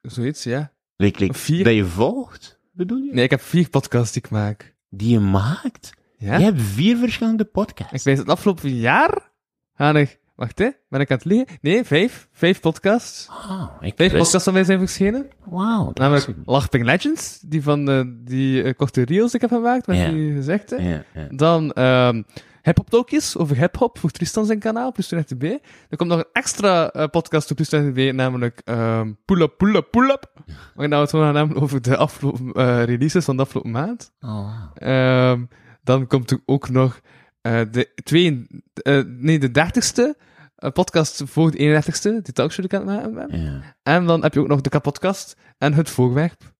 Zoiets, 0.00 0.42
ja. 0.44 0.72
Like, 0.96 1.20
like, 1.20 1.34
Vier. 1.34 1.64
Dat 1.64 1.74
je 1.74 1.84
volgt, 1.84 2.60
bedoel 2.72 2.98
je? 2.98 3.12
Nee, 3.12 3.24
ik 3.24 3.30
heb 3.30 3.40
vier 3.40 3.68
podcasts 3.68 4.12
die 4.12 4.22
ik 4.22 4.30
maak. 4.30 4.74
Die 4.88 5.10
je 5.10 5.18
maakt? 5.20 5.92
Ja? 6.18 6.36
Je 6.36 6.44
hebt 6.44 6.62
vier 6.62 6.96
verschillende 6.96 7.44
podcasts. 7.44 7.92
Ik 7.92 8.02
weet 8.02 8.18
het 8.18 8.28
afgelopen 8.28 8.74
jaar 8.74 9.30
ga 9.74 9.94
ik... 9.94 10.20
Wacht, 10.36 10.58
hè. 10.58 10.68
Ben 10.88 11.00
ik 11.00 11.10
aan 11.10 11.16
het 11.16 11.26
liegen? 11.26 11.58
Nee, 11.60 11.84
vijf. 11.84 12.28
Vijf 12.32 12.60
podcasts. 12.60 13.28
Wauw, 13.28 13.70
ik 13.80 13.92
Vijf 13.96 14.12
podcasts 14.12 14.44
van 14.44 14.52
mij 14.52 14.64
zijn 14.64 14.78
verschenen. 14.78 15.28
Wauw, 15.44 15.90
Namelijk 15.94 16.28
Lachping 16.44 16.84
Legends, 16.84 17.40
die 17.40 17.62
van 17.62 17.90
eh, 17.90 18.00
die 18.06 18.62
eh, 18.62 18.74
korte 18.76 19.02
reels 19.02 19.30
die 19.30 19.40
ik 19.40 19.50
heb 19.50 19.58
gemaakt, 19.58 19.86
met 19.86 20.10
die 20.10 20.42
ja. 20.78 21.04
Dan 21.30 21.72
ehm 21.72 22.22
hip-hop 22.62 22.90
talkjes 22.90 23.36
over 23.36 23.56
hip-hop 23.56 23.98
voor 23.98 24.10
Tristan 24.10 24.46
zijn 24.46 24.58
kanaal, 24.58 24.92
plus 24.92 25.06
20 25.06 25.36
B. 25.36 25.42
Er 25.88 25.96
komt 25.96 26.10
nog 26.10 26.18
een 26.18 26.28
extra 26.32 26.90
eh, 26.90 27.06
podcast 27.06 27.50
op 27.50 27.56
plus 27.56 27.68
20 27.68 28.10
B, 28.10 28.14
namelijk 28.14 28.60
ehm 28.64 29.12
Pull 29.24 29.40
Up, 29.40 29.54
Pull 29.56 29.74
Up, 29.74 29.90
Pull 29.90 30.10
Up. 30.10 30.32
Waar 30.74 30.88
we 30.88 30.96
het 30.96 31.10
gewoon 31.10 31.24
gaan 31.24 31.36
hebben 31.36 31.62
over 31.62 31.82
de 31.82 31.96
afgelopen 31.96 32.84
releases 32.84 33.24
van 33.24 33.36
de 33.36 33.42
afgelopen 33.42 33.70
maand. 33.70 34.12
Oh. 34.20 34.52
Ehm, 34.74 35.42
dan 35.86 36.06
komt 36.06 36.30
er 36.30 36.40
ook 36.44 36.68
nog 36.68 37.00
eh, 37.40 37.60
de, 37.70 37.92
twee, 38.04 38.46
eh, 38.82 39.02
nee, 39.06 39.38
de 39.38 39.50
dertigste 39.50 40.16
eh, 40.56 40.70
podcast 40.70 41.22
voor 41.26 41.50
de 41.50 41.58
31ste, 41.58 42.22
die 42.22 42.32
talkshow 42.32 42.68
die 42.68 42.78
ik 42.78 42.86
aan 42.86 42.88
het 42.88 43.12
maken 43.12 43.28
ben. 43.28 43.40
Ja. 43.42 43.76
En 43.82 44.06
dan 44.06 44.22
heb 44.22 44.34
je 44.34 44.40
ook 44.40 44.48
nog 44.48 44.60
de 44.60 44.68
kapodcast 44.68 45.36
en 45.58 45.74
het 45.74 45.90
voorwerp. 45.90 46.54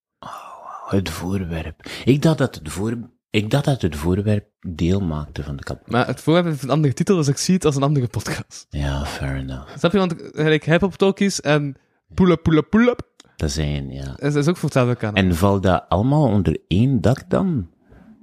Het 0.88 1.10
voorwerp. 1.10 1.88
Ik 2.04 2.22
dacht 2.22 2.38
dat 2.38 2.54
het, 2.54 2.68
voor... 2.68 2.98
ik 3.30 3.50
dacht 3.50 3.64
dat 3.64 3.82
het 3.82 3.96
voorwerp 3.96 4.48
deel 4.60 5.00
maakte 5.00 5.42
van 5.42 5.56
de 5.56 5.62
kap. 5.62 5.90
Maar 5.90 6.06
het 6.06 6.20
voorwerp 6.20 6.46
heeft 6.46 6.62
een 6.62 6.70
andere 6.70 6.94
titel, 6.94 7.16
dus 7.16 7.28
ik 7.28 7.38
zie 7.38 7.54
het 7.54 7.64
als 7.64 7.76
een 7.76 7.82
andere 7.82 8.06
podcast. 8.06 8.66
Ja, 8.68 9.04
fair 9.06 9.36
enough. 9.36 9.78
Snap 9.78 9.92
je? 9.92 9.98
Want 9.98 10.14
gelijk 10.32 10.64
hip-hop 10.64 10.94
talkies 10.94 11.40
en 11.40 11.76
pull 12.14 12.30
up, 12.30 12.42
pull 12.42 12.56
up, 12.56 12.70
pull 12.70 12.88
up, 12.88 13.08
Dat 13.36 13.50
zijn, 13.50 13.90
ja. 13.90 14.18
is, 14.18 14.34
is 14.34 14.48
ook 14.48 14.56
voor 14.56 14.68
hetzelfde 14.68 14.96
kanaal. 14.96 15.14
En 15.24 15.34
valt 15.34 15.62
dat 15.62 15.84
allemaal 15.88 16.28
onder 16.28 16.58
één 16.68 17.00
dak 17.00 17.30
dan? 17.30 17.68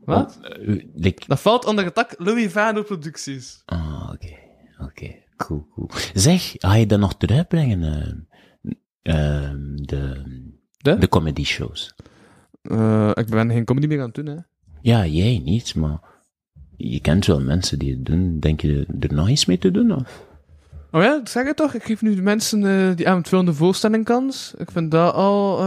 Wat? 0.06 0.40
Eh, 0.42 0.84
like- 0.96 1.24
Dat 1.28 1.40
valt 1.40 1.66
onder 1.66 1.86
het 1.86 1.94
tak 1.96 2.14
Louis 2.18 2.52
Vano 2.52 2.84
Producties. 2.84 3.62
Ah, 3.66 4.10
oké. 4.14 4.34
Oké, 4.80 5.16
cool, 5.38 5.68
cool. 5.76 5.90
Zeg, 6.14 6.54
ga 6.58 6.74
je 6.76 6.86
dat 6.86 7.00
nog 7.00 7.16
terugbrengen? 7.18 7.84
eh, 9.02 9.44
ehm, 9.44 9.76
de, 9.76 10.22
De? 10.78 10.98
de 10.98 11.08
comedy 11.10 11.44
shows. 11.44 11.96
Eh, 12.62 13.12
ik 13.14 13.28
ben 13.30 13.50
geen 13.52 13.66
comedy 13.66 13.88
meer 13.88 14.00
aan 14.00 14.06
het 14.06 14.16
doen, 14.16 14.26
hè. 14.26 14.36
Ja, 14.82 15.06
jij 15.06 15.42
niet, 15.46 15.76
maar 15.76 16.00
je 16.78 17.00
kent 17.00 17.26
wel 17.26 17.42
mensen 17.42 17.80
die 17.80 17.92
het 17.92 18.06
doen. 18.06 18.40
Denk 18.40 18.62
je 18.62 18.86
er 19.00 19.14
nog 19.14 19.30
iets 19.30 19.46
mee 19.46 19.58
te 19.58 19.72
doen? 19.72 19.92
Of? 19.96 20.26
Oh 20.92 21.02
ja, 21.02 21.22
zeg 21.24 21.46
je 21.48 21.54
toch? 21.54 21.74
Ik 21.74 21.84
geef 21.84 22.02
nu 22.02 22.16
de 22.16 22.22
mensen 22.22 22.62
die 22.96 23.06
eventueel 23.08 23.48
een 23.48 23.54
voorstelling 23.56 24.06
kans. 24.06 24.54
Ik 24.58 24.72
vind 24.72 24.92
dat 24.92 25.14
al 25.14 25.58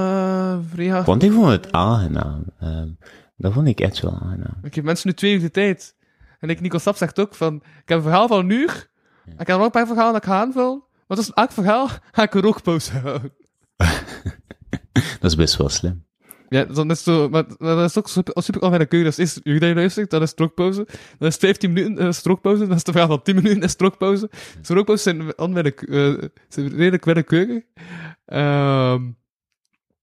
vrij 0.71 0.87
hard. 0.89 1.07
Want 1.07 1.23
ik 1.23 1.33
vond 1.33 1.49
het 1.51 1.73
aangenaam. 1.73 2.43
Ehm, 2.61 2.89
dat 3.37 3.53
vond 3.53 3.69
ik 3.69 3.81
echt 3.81 4.01
wel 4.01 4.13
aangenaam. 4.13 4.59
Ik 4.63 4.75
geef 4.75 4.85
mensen 4.85 5.09
nu 5.09 5.15
twee 5.15 5.35
uur 5.35 5.41
de 5.41 5.51
tijd. 5.51 5.97
En 6.39 6.51
ik, 6.51 6.61
Nico 6.61 6.79
Stap 6.79 6.97
zegt 6.97 7.19
ook 7.21 7.35
van, 7.35 7.55
ik 7.55 7.89
heb 7.89 7.99
een 7.99 8.03
verhaal 8.05 8.29
van 8.29 8.39
een 8.39 8.51
uur. 8.51 8.91
Ik 9.39 9.47
heb 9.47 9.57
nog 9.57 9.65
een 9.65 9.71
paar 9.71 9.87
verhalen 9.87 10.13
dat 10.13 10.23
ik 10.23 10.29
ga 10.29 10.41
aanvullen. 10.41 10.85
Maar 11.07 11.17
tussen 11.17 11.35
elk 11.35 11.53
verhaal 11.53 11.89
ga 12.13 12.23
ik 12.23 12.35
een 12.35 12.41
rookpauze 12.41 12.99
houden. 12.99 13.33
Dat 15.21 15.31
is 15.31 15.37
best 15.37 15.57
wel 15.57 15.69
slim. 15.69 16.05
Ja, 16.49 16.65
dan 16.65 16.91
is, 16.91 17.03
zo, 17.03 17.29
maar, 17.29 17.45
dat 17.59 17.91
is 17.91 17.99
ook 17.99 18.09
super, 18.09 18.43
super 18.43 18.87
keuze. 18.87 19.05
Dat 19.05 19.13
is 19.13 19.19
eerst 19.19 19.41
uur 19.43 19.61
dat 19.61 19.69
je 19.69 19.75
luistert, 19.75 20.11
dat 20.11 20.23
is 20.23 20.31
strookpauze. 20.31 20.85
Dan 21.19 21.29
is 21.29 21.35
het 21.35 21.43
15 21.43 21.73
minuten 21.73 22.07
uh, 22.07 22.13
strookpauze. 22.13 22.67
Dan 22.67 22.77
is 22.77 22.85
de 22.85 22.93
vraag 22.93 23.07
van 23.07 23.23
10 23.23 23.35
minuten 23.35 23.63
is 23.63 23.71
strookpauze. 23.71 24.31
Strookpauze 24.61 25.03
zijn, 25.03 25.39
onwillek, 25.39 25.81
uh, 25.81 26.23
zijn 26.49 26.69
redelijk 26.69 27.05
willekeurig. 27.05 27.63
Um, 28.27 29.17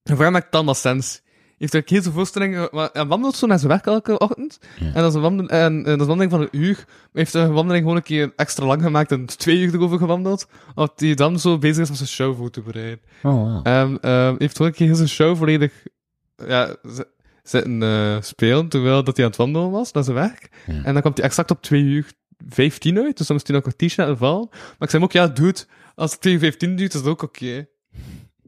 en 0.03 0.15
voor 0.15 0.23
hem 0.23 0.31
maakt 0.31 0.45
het 0.45 0.55
allemaal 0.55 0.73
sens. 0.73 1.21
Hij 1.63 1.71
heeft 1.71 1.85
ook 1.85 1.93
heel 1.93 2.03
veel 2.03 2.11
voorstellingen, 2.11 2.67
maar 2.71 2.89
hij 2.93 3.05
wandelt 3.05 3.35
zo 3.35 3.47
naar 3.47 3.59
zijn 3.59 3.71
werk 3.71 3.85
elke 3.85 4.17
ochtend. 4.17 4.59
Ja. 4.79 4.85
En 4.85 4.93
dat 4.93 5.09
is 5.09 5.13
een 5.13 5.21
wandeling, 5.21 5.49
en, 5.49 5.73
en 5.73 5.83
dat 5.83 5.95
is 5.95 6.01
een 6.01 6.07
wandeling 6.07 6.31
van 6.31 6.41
een 6.41 6.47
uur. 6.51 6.83
Maar 6.85 7.09
heeft 7.13 7.33
een 7.33 7.53
wandeling 7.53 7.83
gewoon 7.83 7.97
een 7.97 8.03
keer 8.03 8.33
extra 8.35 8.65
lang 8.65 8.81
gemaakt 8.81 9.11
en 9.11 9.25
twee 9.25 9.59
uur 9.59 9.73
erover 9.73 9.97
gewandeld. 9.97 10.47
Omdat 10.75 10.99
hij 10.99 11.15
dan 11.15 11.39
zo 11.39 11.57
bezig 11.57 11.83
is 11.83 11.89
om 11.89 11.95
zijn 11.95 12.09
show 12.09 12.37
voor 12.37 12.49
te 12.49 12.61
bereiden. 12.61 12.99
Oh, 13.23 13.33
wow. 13.33 13.67
En 13.67 14.09
um, 14.11 14.35
heeft 14.37 14.55
gewoon 14.55 14.71
een 14.71 14.77
keer 14.77 14.87
heel 14.87 14.95
zijn 14.95 15.09
show 15.09 15.37
volledig 15.37 15.71
ja, 16.35 16.75
zitten 17.43 17.81
uh, 17.81 18.17
spelen, 18.21 18.69
terwijl 18.69 19.03
dat 19.03 19.15
hij 19.15 19.25
aan 19.25 19.31
het 19.31 19.39
wandelen 19.39 19.71
was 19.71 19.91
naar 19.91 20.03
zijn 20.03 20.15
werk. 20.15 20.49
Ja. 20.65 20.83
En 20.83 20.93
dan 20.93 21.01
kwam 21.01 21.13
hij 21.15 21.23
exact 21.23 21.51
op 21.51 21.61
2 21.61 21.81
uur 21.81 22.11
15 22.49 22.97
uit, 22.97 23.17
dus 23.17 23.27
dan 23.27 23.35
moest 23.35 23.47
hij 23.47 23.55
nog 23.55 23.65
een 23.65 23.71
kwartiertje 23.71 24.01
naar 24.01 24.11
de 24.11 24.17
val. 24.17 24.47
Maar 24.51 24.59
ik 24.79 24.89
zei 24.89 24.91
hem 24.91 25.03
ook, 25.03 25.11
ja, 25.11 25.27
dude, 25.27 25.65
als 25.95 26.11
het 26.11 26.21
2 26.21 26.33
uur 26.33 26.39
15 26.39 26.75
duurt, 26.75 26.93
is 26.93 27.01
dat 27.01 27.11
ook 27.11 27.21
oké. 27.21 27.67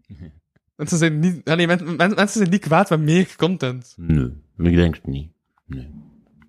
Mensen 0.75 0.97
zijn 0.97 1.19
niet, 1.19 1.45
nee, 1.45 1.67
men, 1.67 1.83
men, 1.83 1.95
mensen 1.95 2.27
zijn 2.27 2.49
niet 2.49 2.61
kwaad 2.61 2.89
met 2.89 2.99
meer 2.99 3.35
content. 3.37 3.93
Nee, 3.97 4.31
ik 4.57 4.75
denk 4.75 4.95
het 4.95 5.07
niet. 5.07 5.31
Nee. 5.65 5.89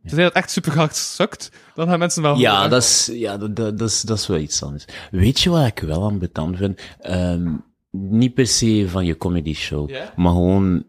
Ze 0.03 0.14
zijn 0.14 0.27
dat 0.27 0.35
echt 0.35 0.51
super 0.51 0.74
hard 0.74 0.97
sukt, 0.97 1.51
dan 1.74 1.89
gaan 1.89 1.99
mensen 1.99 2.22
wel... 2.22 2.39
Ja, 2.39 2.68
dat 2.68 2.83
is, 2.83 3.11
ja 3.12 3.37
dat, 3.37 3.57
dat, 3.57 3.79
dat, 3.79 3.89
is, 3.89 4.01
dat 4.01 4.18
is 4.18 4.27
wel 4.27 4.39
iets 4.39 4.62
anders. 4.62 4.85
Weet 5.11 5.41
je 5.41 5.51
wat 5.51 5.66
ik 5.66 5.79
wel 5.79 6.05
aan 6.05 6.18
betant 6.18 6.57
vind? 6.57 6.81
Um, 7.11 7.64
niet 7.91 8.35
per 8.35 8.47
se 8.47 8.85
van 8.89 9.07
je 9.07 9.16
comedy 9.16 9.55
show, 9.55 9.91
maar 10.16 10.33
gewoon 10.33 10.85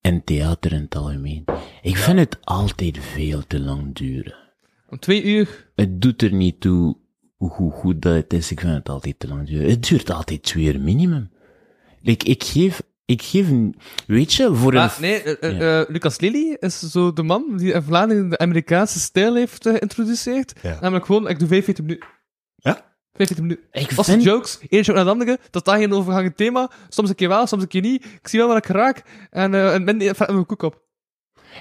in 0.00 0.24
theater 0.24 0.72
in 0.72 0.80
het 0.82 0.96
algemeen. 0.96 1.44
Ik 1.82 1.96
vind 1.96 2.18
het 2.18 2.38
altijd 2.40 2.98
veel 2.98 3.46
te 3.46 3.60
lang 3.60 3.94
duren. 3.94 4.34
Om 4.88 4.98
twee 4.98 5.24
uur... 5.24 5.70
Het 5.74 6.00
doet 6.00 6.22
er 6.22 6.32
niet 6.32 6.60
toe 6.60 6.96
hoe 7.36 7.72
goed 7.72 8.02
dat 8.02 8.14
het 8.14 8.32
is, 8.32 8.50
ik 8.50 8.60
vind 8.60 8.72
het 8.72 8.88
altijd 8.88 9.18
te 9.18 9.28
lang 9.28 9.46
duren. 9.46 9.70
Het 9.70 9.88
duurt 9.88 10.10
altijd 10.10 10.42
twee 10.42 10.64
uur 10.64 10.80
minimum. 10.80 11.30
Like, 12.02 12.26
ik 12.26 12.44
geef, 12.44 12.82
ik 13.04 13.22
geef 13.22 13.48
een, 13.48 13.74
weet 14.06 14.32
je, 14.32 14.54
voor 14.54 14.72
een... 14.74 14.78
Ah, 14.80 14.98
nee, 14.98 15.24
uh, 15.24 15.34
uh, 15.40 15.60
uh, 15.60 15.84
Lucas 15.88 16.20
Lely 16.20 16.56
is 16.60 16.78
zo 16.80 17.12
de 17.12 17.22
man 17.22 17.56
die 17.56 17.72
in 17.72 17.82
Vlaanderen 17.82 18.28
de 18.28 18.38
Amerikaanse 18.38 18.98
stijl 18.98 19.34
heeft 19.34 19.66
uh, 19.66 19.72
geïntroduceerd. 19.72 20.52
Ja. 20.62 20.78
Namelijk 20.80 21.06
gewoon, 21.06 21.28
ik 21.28 21.38
doe 21.38 21.48
45 21.48 21.84
minuten. 21.84 22.08
Ja? 22.56 22.94
45 23.12 23.38
minuten. 23.40 23.64
Ik 23.72 23.90
vind- 24.04 24.22
jokes, 24.22 24.58
één 24.68 24.82
joke 24.82 24.92
naar 24.92 25.04
de 25.04 25.10
andere, 25.10 25.38
totaal 25.50 25.76
geen 25.76 25.92
overhangend 25.92 26.36
thema. 26.36 26.70
Soms 26.88 27.08
een 27.08 27.14
keer 27.14 27.28
wel, 27.28 27.46
soms 27.46 27.62
een 27.62 27.68
keer 27.68 27.80
niet. 27.80 28.04
Ik 28.04 28.28
zie 28.28 28.38
wel 28.38 28.48
wat 28.48 28.56
ik 28.56 28.66
raak. 28.66 29.02
En, 29.30 29.52
uh, 29.52 29.74
en 29.74 29.84
ben 29.84 30.00
vet 30.16 30.30
mijn 30.30 30.46
koek 30.46 30.62
op. 30.62 30.80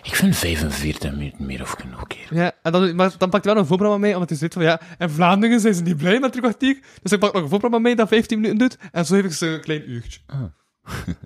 Ik 0.04 0.16
vind 0.16 0.36
45 0.36 1.12
minuten 1.12 1.46
meer 1.46 1.62
of 1.62 1.72
genoeg, 1.72 2.08
keer. 2.08 2.28
Ja, 2.30 2.52
en 2.64 2.72
dan, 2.72 2.96
maar 2.96 3.14
dan 3.18 3.30
pakt 3.30 3.44
hij 3.46 3.54
wel 3.54 3.62
een 3.62 3.68
voorprogramma 3.68 4.06
mee, 4.06 4.14
omdat 4.14 4.30
hij 4.30 4.38
zegt 4.38 4.54
van 4.54 4.64
ja, 4.64 4.82
in 5.00 5.10
Vlaanderen 5.10 5.60
zijn 5.60 5.74
ze 5.74 5.82
niet 5.82 5.98
blij 5.98 6.20
met 6.20 6.30
drie 6.32 6.44
kwartier. 6.44 6.80
Dus 7.02 7.12
ik 7.12 7.20
pak 7.20 7.34
nog 7.34 7.42
een 7.44 7.50
voorprogramma 7.50 7.88
mee 7.88 7.96
dat 7.98 8.08
15 8.08 8.39
minuten 8.39 8.60
doet. 8.60 8.78
En 8.92 9.06
zo 9.06 9.16
heb 9.16 9.26
ik 9.26 9.32
ze 9.34 9.48
een 9.48 9.62
klein 9.62 9.89
uurtje. 9.92 10.20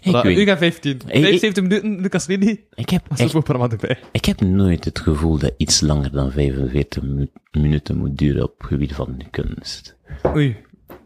Ik, 0.00 0.12
Voilà, 0.16 0.20
weet, 0.22 0.38
uur 0.38 0.48
en 0.48 0.58
15. 0.58 0.92
ik- 0.92 1.02
75 1.22 1.62
minuten, 1.62 2.00
Lucas 2.00 2.26
Lely. 2.26 2.64
ik, 2.74 2.90
heb 2.90 3.06
is 3.16 3.30
voorprogramma 3.30 3.72
erbij. 3.74 3.98
ik 4.12 4.24
heb 4.24 4.40
nooit 4.40 4.84
het 4.84 4.98
gevoel 4.98 5.38
dat 5.38 5.52
iets 5.56 5.80
langer 5.80 6.10
dan 6.12 6.30
45 6.32 7.02
minu- 7.02 7.30
minuten 7.50 7.96
moet 7.96 8.18
duren 8.18 8.42
op 8.42 8.54
het 8.58 8.66
gebied 8.66 8.92
van 8.94 9.22
kunst. 9.30 9.96
Oei. 10.36 10.56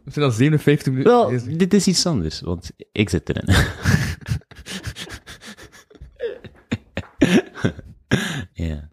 We 0.05 0.11
zijn 0.11 0.25
al 0.25 0.31
57 0.31 0.93
minuten 0.93 1.13
Wel, 1.13 1.57
dit 1.57 1.75
is 1.75 1.87
iets 1.87 2.07
anders, 2.07 2.41
want 2.41 2.71
ik 2.93 3.09
zit 3.09 3.29
erin. 3.29 3.45
ja. 8.67 8.89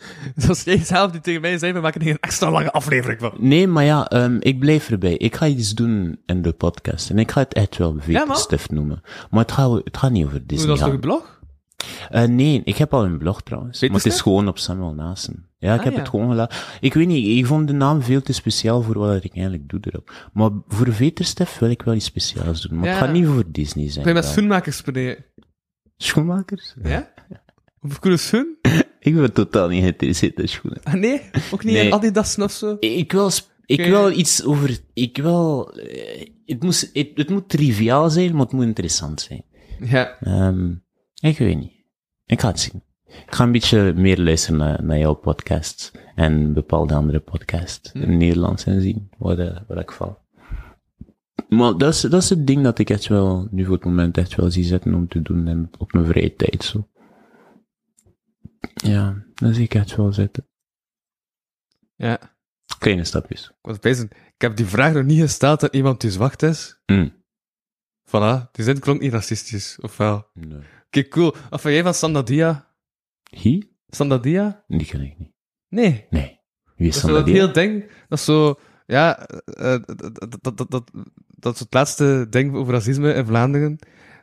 Zoals 0.36 0.62
jij 0.62 0.78
zelf 0.78 1.10
die 1.10 1.20
tegen 1.20 1.40
mij 1.40 1.58
zei, 1.58 1.72
we 1.72 1.80
maken 1.80 2.02
hier 2.02 2.10
een 2.10 2.20
extra 2.20 2.50
lange 2.50 2.72
aflevering 2.72 3.20
van. 3.20 3.32
Nee, 3.38 3.66
maar 3.66 3.84
ja, 3.84 4.12
um, 4.12 4.36
ik 4.40 4.58
blijf 4.58 4.90
erbij. 4.90 5.14
Ik 5.16 5.36
ga 5.36 5.46
iets 5.46 5.74
doen 5.74 6.20
in 6.26 6.42
de 6.42 6.52
podcast. 6.52 7.10
En 7.10 7.18
ik 7.18 7.30
ga 7.30 7.40
het 7.40 7.54
echt 7.54 7.76
wel 7.76 7.96
Ja. 8.06 8.34
Stift 8.34 8.70
noemen. 8.70 9.00
Maar 9.30 9.40
het 9.42 9.52
gaat, 9.52 9.80
het 9.84 9.96
gaat 9.96 10.10
niet 10.10 10.24
over 10.24 10.36
Hoe 10.38 10.46
Disney. 10.46 10.66
dat 10.66 10.76
is 10.76 10.80
toch 10.82 10.88
gaan. 10.92 10.94
een 10.96 11.00
blog? 11.00 11.38
Uh, 12.12 12.22
nee, 12.24 12.60
ik 12.64 12.76
heb 12.76 12.94
al 12.94 13.04
een 13.04 13.18
blog 13.18 13.42
trouwens. 13.42 13.80
Maar 13.80 13.90
het 13.90 14.06
is 14.06 14.20
gewoon 14.20 14.48
op 14.48 14.58
Samuel 14.58 14.94
Nasen. 14.94 15.48
Ja, 15.58 15.72
ik 15.72 15.78
Ah, 15.78 15.84
heb 15.84 15.92
ja. 15.94 15.98
het 15.98 16.08
gewoon 16.08 16.28
gelaten. 16.28 16.58
Ik 16.80 16.94
weet 16.94 17.06
niet, 17.06 17.38
ik 17.38 17.46
vond 17.46 17.66
de 17.66 17.72
naam 17.72 18.02
veel 18.02 18.22
te 18.22 18.32
speciaal 18.32 18.82
voor 18.82 18.98
wat 18.98 19.24
ik 19.24 19.32
eigenlijk 19.34 19.68
doe 19.68 19.80
erop. 19.82 20.28
Maar 20.32 20.50
voor 20.68 20.92
Veterstef 20.92 21.58
wil 21.58 21.70
ik 21.70 21.82
wel 21.82 21.94
iets 21.94 22.04
speciaals 22.04 22.60
doen. 22.62 22.78
Maar 22.78 22.86
Ja. 22.88 22.94
het 22.94 23.00
gaat 23.04 23.12
niet 23.12 23.26
voor 23.26 23.44
Disney 23.46 23.90
zijn. 23.90 24.02
Ga 24.04 24.08
je 24.10 24.16
met 24.16 24.24
schoenmakers 24.24 24.76
spreken? 24.76 25.24
Schoenmakers? 25.96 26.74
Ja? 26.82 27.12
Over 27.80 28.00
coole 28.00 28.16
schoen? 28.16 28.56
Ik 29.00 29.14
ben 29.14 29.32
totaal 29.32 29.68
niet 29.68 29.82
geïnteresseerd 29.82 30.38
in 30.38 30.48
schoenen. 30.48 30.80
Ah, 30.82 30.94
nee? 30.94 31.20
Ook 31.52 31.64
niet 31.64 31.74
Nee. 31.74 31.86
in 31.86 31.92
Adidas 31.92 32.38
of 32.38 32.52
zo? 32.52 32.76
Ik 32.80 33.12
wil, 33.12 33.30
ik 33.66 33.84
wil 33.84 34.10
iets 34.10 34.44
over, 34.44 34.78
ik 34.92 35.16
wil, 35.16 35.72
eh, 35.72 36.26
het, 36.46 36.62
moest, 36.62 36.90
het, 36.92 37.08
het 37.14 37.30
moet 37.30 37.48
triviaal 37.48 38.10
zijn, 38.10 38.32
maar 38.32 38.40
het 38.42 38.52
moet 38.52 38.64
interessant 38.64 39.20
zijn. 39.20 39.44
Ja. 39.80 40.16
Ehm 40.20 40.70
ik 41.20 41.38
weet 41.38 41.58
niet. 41.58 41.72
Ik 42.26 42.40
ga 42.40 42.48
het 42.48 42.60
zien. 42.60 42.82
Ik 43.06 43.34
ga 43.34 43.44
een 43.44 43.52
beetje 43.52 43.92
meer 43.96 44.18
luisteren 44.20 44.58
naar, 44.58 44.84
naar 44.84 44.98
jouw 44.98 45.14
podcast 45.14 45.92
en 46.14 46.52
bepaalde 46.52 46.94
andere 46.94 47.18
podcasts 47.20 47.92
in 47.92 48.00
het 48.00 48.10
Nederlands 48.10 48.64
en 48.64 48.80
zien 48.80 49.08
eh, 49.18 49.26
waar 49.68 49.78
ik 49.78 49.92
val. 49.92 50.18
Maar 51.48 51.76
dat 51.78 51.94
is, 51.94 52.00
dat 52.00 52.22
is 52.22 52.30
het 52.30 52.46
ding 52.46 52.64
dat 52.64 52.78
ik 52.78 52.90
echt 52.90 53.06
wel, 53.06 53.48
nu 53.50 53.64
voor 53.64 53.74
het 53.74 53.84
moment 53.84 54.18
echt 54.18 54.34
wel 54.34 54.50
zie 54.50 54.64
zitten 54.64 54.94
om 54.94 55.08
te 55.08 55.22
doen 55.22 55.46
en 55.46 55.70
op 55.78 55.92
mijn 55.92 56.06
vrije 56.06 56.34
tijd 56.34 56.64
zo. 56.64 56.88
Ja, 58.82 59.24
dat 59.34 59.54
zie 59.54 59.64
ik 59.64 59.74
echt 59.74 59.96
wel 59.96 60.12
zitten. 60.12 60.48
Ja. 61.96 62.38
Kleine 62.78 63.04
stapjes. 63.04 63.48
Ik 63.48 63.56
was 63.60 63.78
bezig. 63.78 64.04
Ik 64.04 64.40
heb 64.46 64.56
die 64.56 64.66
vraag 64.66 64.92
nog 64.92 65.04
niet 65.04 65.20
gesteld 65.20 65.62
aan 65.62 65.68
iemand 65.72 66.00
die 66.00 66.10
zwart 66.10 66.42
is. 66.42 66.80
Mm. 66.86 67.18
Voilà, 68.06 68.50
die 68.52 68.64
zin 68.64 68.78
klonk 68.78 69.00
niet 69.00 69.12
racistisch, 69.12 69.78
of 69.80 69.96
wel? 69.96 70.16
Oké, 70.16 70.46
Nee. 70.90 71.08
cool. 71.08 71.34
Of 71.50 71.60
van 71.60 71.72
jij 71.72 71.82
van 71.82 71.94
Sandadia? 71.94 72.74
Hi? 73.30 73.62
Sandadia? 73.88 74.64
Die 74.66 74.86
ken 74.86 75.00
ik 75.00 75.18
niet. 75.18 75.32
Nee. 75.68 76.06
Nee. 76.10 76.40
Wie 76.76 76.88
is 76.88 77.00
Dat 77.00 77.10
dat 77.10 77.26
heel 77.26 77.52
ding, 77.52 77.90
dat 78.08 78.18
is 78.18 78.24
zo, 78.24 78.58
ja, 78.86 79.26
eh, 79.26 79.74
eh, 79.74 79.82
dat, 79.86 79.98
dat, 79.98 80.38
dat, 80.42 80.56
dat, 80.56 80.70
dat, 80.70 80.90
dat 81.26 81.54
is 81.54 81.60
het 81.60 81.74
laatste 81.74 82.26
ding 82.30 82.54
over 82.54 82.72
racisme 82.72 83.12
in 83.12 83.26
Vlaanderen. 83.26 83.78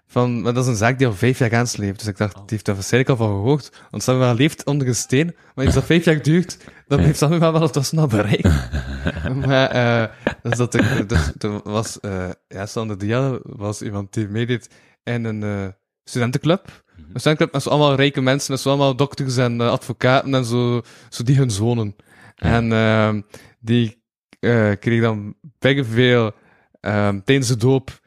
Van, 0.10 0.41
maar 0.41 0.53
dat 0.53 0.64
is 0.64 0.70
een 0.70 0.76
zaak 0.76 0.97
die 0.97 1.08
al 1.08 1.14
vijf 1.14 1.39
jaar 1.39 1.55
aansleept. 1.55 1.99
Dus 1.99 2.08
ik 2.08 2.18
dacht, 2.18 2.34
die 2.34 2.43
heeft 2.47 2.66
daar 2.66 2.76
waarschijnlijk 2.76 3.12
al 3.12 3.26
van 3.26 3.36
gehoord. 3.36 3.72
Want 3.91 4.03
Samuel 4.03 4.34
leeft 4.34 4.66
onder 4.66 4.88
een 4.88 4.95
steen, 4.95 5.36
maar 5.55 5.66
als 5.66 5.74
dat 5.74 5.86
vijf 5.86 6.05
jaar 6.05 6.22
duurt, 6.22 6.58
dan 6.88 6.99
heeft 6.99 7.18
Samuel 7.18 7.51
wel 7.51 7.62
het 7.62 7.86
snel 7.86 8.08
bereikt. 8.08 8.43
maar, 9.45 9.70
eh, 9.70 10.16
dus 10.41 10.58
dat 10.58 10.74
ik, 10.74 11.10
dus, 11.10 11.32
er 11.38 11.62
was, 11.64 11.99
eh 11.99 12.30
ja, 12.47 12.66
Sander 12.66 13.39
was 13.43 13.82
iemand 13.82 14.14
die 14.14 14.28
meedeed 14.28 14.70
in 15.03 15.24
een 15.24 15.43
eh, 15.43 15.68
studentenclub. 16.03 16.84
Een 16.95 17.03
studentenclub 17.20 17.53
met 17.53 17.64
zo 17.64 17.70
allemaal 17.70 17.95
rijke 17.95 18.22
mensen, 18.22 18.51
met 18.51 18.62
zo 18.62 18.70
allemaal 18.70 18.95
dokters 18.95 19.38
en 19.38 19.62
advocaten 19.62 20.34
en 20.34 20.45
zo, 20.45 20.82
zo 21.10 21.24
die 21.24 21.38
hun 21.38 21.51
zonen. 21.51 21.95
En 22.36 22.72
ehm, 22.72 23.22
die 23.60 24.03
eh 24.39 24.72
kreeg 24.80 25.01
dan 25.01 25.36
best 25.60 25.86
veel 25.88 26.32
ehm 26.80 27.20
tijdens 27.26 27.47
de 27.47 27.58
doop, 27.58 27.99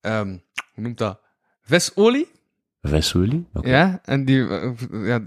ehm, 0.00 0.28
hoe 0.74 0.82
noemt 0.82 0.98
dat? 0.98 1.20
Visolie? 1.70 2.26
Vesouli? 2.82 3.46
Oké. 3.52 3.68
Ja, 3.68 4.00
en 4.04 4.24
die, 4.24 4.48
eh, 4.48 4.70
ja, 4.90 5.20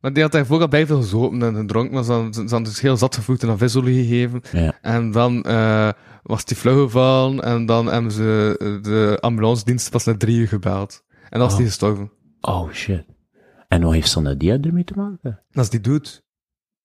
maar 0.00 0.12
die 0.12 0.22
had 0.22 0.32
daarvoor 0.32 0.60
al 0.60 0.68
bij 0.68 0.86
veel 0.86 0.96
gezopen 1.00 1.42
en 1.42 1.54
gedronken, 1.54 1.94
maar 1.94 2.04
ze 2.04 2.12
hadden, 2.12 2.34
ze 2.34 2.40
hadden 2.40 2.62
dus 2.62 2.80
heel 2.80 2.96
zat 2.96 3.14
gevoegd 3.14 3.42
en 3.42 3.48
dan 3.48 3.58
visolie 3.58 4.02
gegeven. 4.06 4.40
Ja. 4.52 4.78
En 4.82 5.10
dan 5.10 5.42
eh, 5.42 5.88
was 6.22 6.44
die 6.44 6.56
flauw 6.56 6.84
gevallen 6.84 7.42
en 7.42 7.66
dan 7.66 7.86
hebben 7.86 8.12
ze 8.12 8.56
eh, 8.58 8.82
de 8.82 9.18
ambulance 9.20 9.64
dienst 9.64 9.90
pas 9.90 10.04
na 10.04 10.16
drie 10.16 10.38
uur 10.38 10.48
gebeld. 10.48 11.04
En 11.30 11.38
dan 11.38 11.48
Oh. 11.48 11.56
die 11.56 11.66
gestorven. 11.66 12.10
Oh 12.40 12.72
shit. 12.72 13.04
En 13.68 13.82
wat 13.82 13.92
heeft 13.92 14.08
Sandadia 14.08 14.58
ermee 14.60 14.84
te 14.84 14.94
maken? 14.96 15.42
Dat 15.50 15.64
is 15.64 15.70
die 15.70 15.80
dude. 15.80 16.08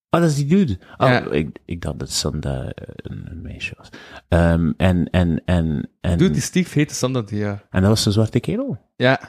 Oh, 0.10 0.22
dat 0.22 0.30
is 0.30 0.36
die 0.36 0.45
dude. 0.45 0.80
Oh, 0.97 1.08
Ja. 1.08 1.30
ik, 1.32 1.58
ik 1.66 1.82
dacht 1.82 1.99
dat 1.99 2.10
Sanda 2.12 2.64
eh, 2.72 2.88
een, 2.95 3.26
een 3.32 3.41
meisje 3.41 3.74
was. 3.78 3.89
Ehm, 4.28 4.72
en, 4.78 5.10
en, 5.10 5.41
en, 5.45 5.89
en, 6.01 6.18
Dude, 6.18 6.34
die 6.34 6.41
Steve 6.41 6.80
heette 6.80 6.93
Sander 6.95 7.26
Dia. 7.26 7.64
en 7.70 7.82
dat 7.82 7.89
was 7.89 8.06
een 8.06 8.12
zwarte 8.12 8.39
kerel. 8.39 8.78
Ja. 8.95 9.20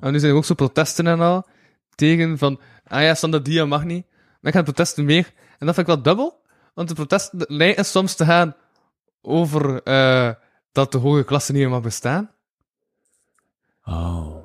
En 0.00 0.12
nu 0.12 0.18
zijn 0.18 0.30
er 0.32 0.36
ook 0.38 0.44
zo 0.44 0.54
protesten 0.54 1.06
en 1.06 1.20
al 1.20 1.46
tegen 1.94 2.38
van, 2.38 2.60
ah 2.86 3.02
ja, 3.02 3.14
Sander 3.14 3.42
Dia 3.42 3.64
mag 3.64 3.84
niet. 3.84 4.06
Maar 4.40 4.52
ik 4.52 4.58
ga 4.58 4.62
protesten 4.62 5.04
meer. 5.04 5.32
En 5.58 5.66
dat 5.66 5.74
vind 5.74 5.88
ik 5.88 5.94
wel 5.94 6.02
dubbel, 6.02 6.42
want 6.74 6.88
de 6.88 6.94
protesten 6.94 7.44
lijken 7.48 7.84
soms 7.84 8.14
te 8.14 8.24
gaan 8.24 8.54
over 9.22 9.82
eh, 9.82 10.30
dat 10.72 10.92
de 10.92 10.98
hoge 10.98 11.24
klasse 11.24 11.52
niet 11.52 11.60
meer 11.60 11.70
mag 11.70 11.82
bestaan. 11.82 12.30
Oh. 13.84 14.36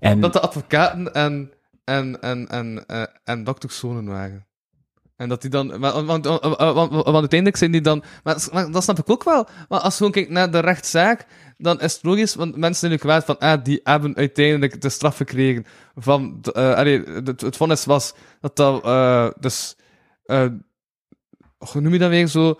En, 0.00 0.20
Dat 0.20 0.32
de 0.32 0.40
advocaten 0.40 1.12
en, 1.14 1.52
en, 1.84 2.20
en, 2.20 2.48
en, 2.48 2.86
eh, 2.86 3.02
en 3.24 3.44
dokterszonen 3.44 4.04
waren. 4.04 4.45
En 5.16 5.28
dat 5.28 5.40
die 5.40 5.50
dan, 5.50 5.78
want, 5.78 6.06
want, 6.06 6.24
want, 6.26 6.90
want, 6.90 7.06
uiteindelijk 7.06 7.56
zijn 7.56 7.70
die 7.70 7.80
dan, 7.80 8.02
maar, 8.22 8.48
maar 8.52 8.70
dat 8.70 8.82
snap 8.82 8.98
ik 8.98 9.10
ook 9.10 9.24
wel. 9.24 9.48
Maar 9.68 9.80
als 9.80 9.92
je 9.92 9.96
gewoon 9.96 10.12
kijkt 10.12 10.30
naar 10.30 10.50
de 10.50 10.58
rechtszaak, 10.58 11.26
dan 11.56 11.80
is 11.80 11.92
het 11.94 12.02
logisch, 12.02 12.34
want 12.34 12.56
mensen 12.56 12.88
zijn 13.00 13.12
nu 13.16 13.20
van, 13.24 13.38
ah, 13.38 13.64
die 13.64 13.80
hebben 13.82 14.16
uiteindelijk 14.16 14.80
de 14.80 14.88
straf 14.88 15.16
gekregen 15.16 15.64
van, 15.94 16.38
de, 16.40 16.52
eh, 16.52 16.74
allee, 16.74 17.02
het, 17.02 17.40
het 17.40 17.56
vonnis 17.56 17.84
was 17.84 18.14
dat 18.40 18.56
dat, 18.56 18.84
eh, 18.84 19.28
dus, 19.40 19.76
eh, 20.24 20.46
hoe 21.58 21.80
noem 21.80 21.92
je 21.92 21.98
dat 21.98 22.10
weer, 22.10 22.26
zo, 22.26 22.58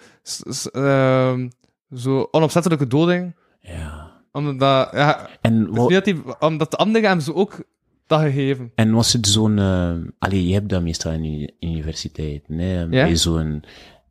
ehm, 0.73 1.49
zo 1.95 2.29
onopzettelijke 2.31 2.87
doding, 2.87 3.37
ja. 3.61 4.13
omdat, 4.33 4.91
ja, 4.93 5.29
En, 5.41 5.65
dus 5.65 5.77
wa- 5.77 5.83
niet 5.83 5.93
dat 5.93 6.05
die, 6.05 6.41
omdat 6.41 6.71
de 6.71 6.77
anderen 6.77 7.07
hebben 7.07 7.25
ze 7.25 7.35
ook 7.35 7.65
dat 8.07 8.21
gegeven. 8.21 8.73
en 8.75 8.93
was 8.93 9.13
het 9.13 9.27
zo'n, 9.27 9.59
eh 9.59 9.95
allee, 10.19 10.47
je 10.47 10.55
hebt 10.55 10.69
dat 10.69 10.83
meestal 10.83 11.13
in 11.13 11.23
de 11.23 11.55
universiteit, 11.61 12.49
nee? 12.49 12.87
Bij 12.87 13.17
zo'n, 13.17 13.65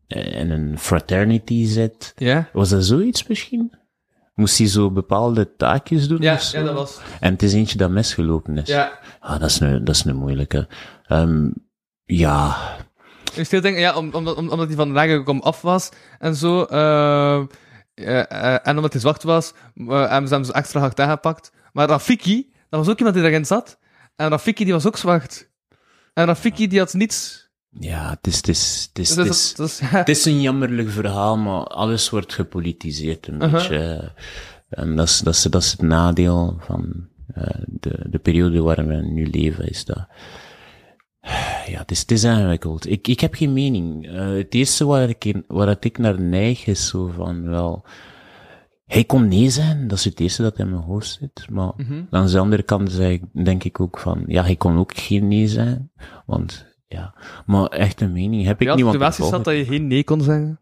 eh, 0.07 0.39
in 0.39 0.51
een 0.51 0.79
fraternity 0.79 1.65
zit. 1.65 2.13
Ja? 2.15 2.49
Was 2.53 2.69
dat 2.69 2.85
zoiets 2.85 3.27
misschien? 3.27 3.73
Moest 4.33 4.57
hij 4.57 4.67
zo 4.67 4.91
bepaalde 4.91 5.55
taakjes 5.55 6.07
doen? 6.07 6.21
Ja, 6.21 6.39
ja, 6.51 6.63
dat 6.63 6.73
was. 6.73 6.99
En 7.19 7.31
het 7.33 7.43
is 7.43 7.53
eentje 7.53 7.77
dat 7.77 7.89
misgelopen 7.89 8.57
is. 8.57 8.67
Ja. 8.67 8.99
Ah, 9.19 9.39
dat 9.39 9.49
is 9.49 9.59
een, 9.59 9.83
dat 9.85 9.95
is 9.95 10.03
een 10.05 10.15
moeilijke. 10.15 10.67
Ehm, 11.07 11.49
ja, 12.05 12.55
Dus 13.35 13.47
veel 13.47 13.61
denken, 13.61 13.81
ja, 13.81 13.95
om, 13.95 14.13
omdat, 14.13 14.35
om- 14.35 14.49
omdat 14.49 14.67
hij 14.67 14.75
van 14.75 14.87
de 14.87 14.93
lage 14.93 15.21
kom 15.23 15.39
af 15.41 15.61
was 15.61 15.89
en 16.19 16.35
zo. 16.35 16.63
eh, 16.63 17.37
eh, 17.93 18.19
eh, 18.31 18.57
en 18.67 18.75
omdat 18.75 18.91
hij 18.91 19.01
zwart 19.01 19.23
was, 19.23 19.53
eh, 19.75 20.09
hebben 20.09 20.27
ze 20.27 20.33
hem 20.33 20.43
zo 20.43 20.51
extra 20.51 20.79
hard 20.79 20.99
aangepakt. 20.99 21.51
Maar 21.73 21.87
Rafiki, 21.87 22.51
dat 22.69 22.79
was 22.79 22.89
ook 22.89 22.97
iemand 22.97 23.15
die 23.15 23.23
daarin 23.23 23.45
zat. 23.45 23.77
En 24.15 24.29
Rafiki, 24.29 24.63
die 24.63 24.73
was 24.73 24.85
ook 24.85 24.97
zwart. 24.97 25.49
En 26.13 26.25
Rafiki, 26.25 26.67
die 26.67 26.79
had 26.79 26.93
niets. 26.93 27.49
ja, 27.69 28.09
het 28.09 28.27
is, 28.27 28.35
het 28.35 28.47
is, 28.47 28.89
het 28.93 28.97
is, 28.99 29.15
Dus 29.15 29.49
het 29.49 29.59
is, 29.59 29.79
het 29.79 30.09
is 30.09 30.25
een 30.25 30.41
jammerlijk 30.41 30.89
verhaal, 30.89 31.37
maar 31.37 31.63
alles 31.63 32.09
wordt 32.09 32.33
gepolitiseerd 32.33 33.27
een 33.27 33.33
Uh-huh. 33.35 33.51
beetje. 33.51 34.11
En 34.69 34.95
dat 34.95 35.07
is, 35.07 35.19
dat 35.19 35.33
is, 35.33 35.41
dat 35.43 35.61
is 35.61 35.71
het 35.71 35.81
nadeel 35.81 36.57
van 36.59 37.07
eh, 37.33 37.43
de, 37.65 37.99
de 38.09 38.19
periode 38.19 38.61
waarin 38.61 38.87
we 38.87 38.95
nu 38.95 39.27
leven, 39.29 39.67
is 39.69 39.85
dat... 39.85 40.07
Ja, 41.67 41.79
het 41.79 41.91
is, 41.91 41.99
het 41.99 42.11
is 42.11 42.23
ingewikkeld. 42.23 42.89
Ik, 42.89 43.07
ik 43.07 43.19
heb 43.19 43.33
geen 43.33 43.53
mening. 43.53 44.07
Eh, 44.07 44.27
het 44.31 44.53
eerste 44.53 44.85
waar 44.85 45.09
ik, 45.09 45.25
in- 45.25 45.43
waar 45.47 45.77
ik 45.79 45.97
naar 45.97 46.21
neig 46.21 46.65
is 46.65 46.87
zo 46.87 47.07
van, 47.07 47.49
wel... 47.49 47.85
Hij 48.85 49.03
kon 49.03 49.27
nee 49.27 49.49
zijn, 49.49 49.87
dat 49.87 49.97
is 49.97 50.03
het 50.05 50.19
eerste 50.19 50.41
dat 50.41 50.59
in 50.59 50.69
mijn 50.69 50.81
hoofd 50.81 51.17
zit. 51.19 51.47
Maar 51.49 51.71
Mhm. 51.77 52.03
aan 52.09 52.27
de 52.27 52.39
andere 52.39 52.63
kant 52.63 52.91
zeg, 52.91 53.11
ik- 53.11 53.45
denk 53.45 53.63
ik 53.63 53.79
ook 53.79 53.99
van, 53.99 54.23
ja, 54.27 54.43
hij 54.43 54.55
kon 54.55 54.77
ook 54.77 54.97
geen 54.97 55.27
nee 55.27 55.47
zijn. 55.47 55.91
Want, 56.25 56.65
ja, 56.87 57.15
maar 57.45 57.65
echt 57.65 58.01
een 58.01 58.11
mening 58.13 58.45
heb 58.45 58.61
ik 58.61 58.67
ja, 58.67 58.75
niet. 58.75 58.85
volg 58.95 59.13
zat 59.29 59.43
dat 59.43 59.55
je 59.55 59.65
geen 59.65 59.87
nee 59.87 60.03
kon 60.03 60.21
zeggen. 60.21 60.59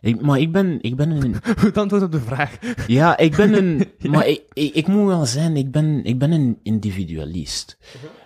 Ik, 0.00 0.20
maar 0.20 0.38
ik 0.38 0.52
ben, 0.52 0.78
ik 0.82 0.96
ben 0.96 1.10
een, 1.10 1.34
Goed 1.58 1.78
antwoord 1.78 2.02
op 2.02 2.12
de 2.12 2.20
vraag. 2.20 2.58
ja, 2.86 3.16
ik 3.18 3.36
ben 3.36 3.52
een, 3.54 3.88
maar 4.10 4.26
ik, 4.26 4.42
ik, 4.52 4.74
ik 4.74 4.86
moet 4.86 5.06
wel 5.06 5.26
zijn, 5.26 5.56
ik 5.56 5.70
ben, 5.70 6.04
ik 6.04 6.18
ben 6.18 6.32
een 6.32 6.58
individualist. 6.62 7.78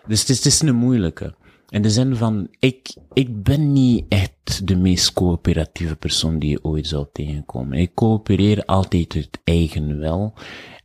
Dus 0.07 0.20
het 0.20 0.28
is, 0.28 0.36
het 0.36 0.47
is 0.47 0.61
een 0.61 0.74
moeilijke. 0.74 1.34
In 1.69 1.83
de 1.83 1.91
zin 1.91 2.16
van, 2.16 2.49
ik, 2.59 2.97
ik 3.12 3.43
ben 3.43 3.73
niet 3.73 4.05
echt 4.09 4.66
de 4.66 4.77
meest 4.77 5.12
coöperatieve 5.12 5.97
persoon 5.97 6.39
die 6.39 6.51
je 6.51 6.64
ooit 6.64 6.87
zal 6.87 7.11
tegenkomen. 7.12 7.79
Ik 7.79 7.95
coöpereer 7.95 8.64
altijd 8.64 9.14
uit 9.14 9.41
eigen 9.45 9.99
wel. 9.99 10.35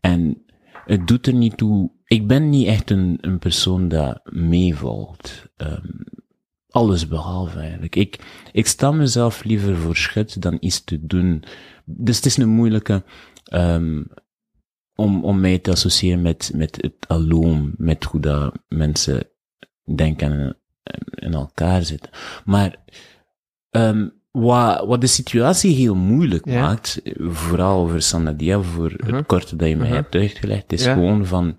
En 0.02 0.44
het 0.86 1.08
doet 1.08 1.28
er 1.28 1.34
niet 1.34 1.58
toe, 1.58 1.92
ik 2.06 2.28
ben 2.28 2.50
niet 2.50 2.68
echt 2.68 2.90
een, 2.90 3.18
een 3.22 3.40
persoon 3.40 3.88
dat 3.88 4.22
meevalt. 4.24 5.46
Ehm, 5.56 5.90
alles 6.70 7.08
behalve 7.08 7.60
eigenlijk. 7.60 7.96
Ik, 7.96 8.20
ik 8.52 8.68
sta 8.68 8.92
mezelf 8.92 9.44
liever 9.44 9.78
voor 9.78 9.96
schut 9.96 10.42
dan 10.42 10.58
iets 10.60 10.84
te 10.84 11.06
doen. 11.06 11.44
Dus 11.86 12.16
het 12.16 12.26
is 12.26 12.38
een 12.38 12.50
moeilijke, 12.50 13.04
ehm, 13.44 14.04
om, 14.96 15.24
om 15.24 15.40
mij 15.40 15.60
te 15.60 15.72
associëren 15.72 16.22
met, 16.22 16.52
met 16.56 16.78
het 16.82 17.08
alloom, 17.08 17.74
met 17.78 18.04
hoe 18.04 18.22
dat 18.22 18.54
mensen 18.68 19.30
denken 19.96 20.32
en 20.32 20.58
in 21.16 21.34
elkaar 21.34 21.84
zitten. 21.84 22.12
Maar, 22.46 22.76
ehm 23.70 24.08
wat, 24.32 24.86
wat 24.86 25.02
de 25.02 25.08
situatie 25.08 25.76
heel 25.76 25.96
moeilijk 25.96 26.46
Ja. 26.50 26.62
maakt, 26.62 27.02
vooral 27.20 27.80
over 27.82 28.02
Sanadia, 28.02 28.62
voor 28.62 28.94
Mhm. 28.98 29.14
het 29.16 29.26
korte 29.26 29.56
dat 29.56 29.68
je 29.70 29.76
mij 29.76 29.88
Mhm. 29.88 29.96
hebt 29.96 30.16
uitgelegd, 30.16 30.74
is 30.74 30.84
Ja. 30.84 30.94
gewoon 30.94 31.26
van, 31.26 31.58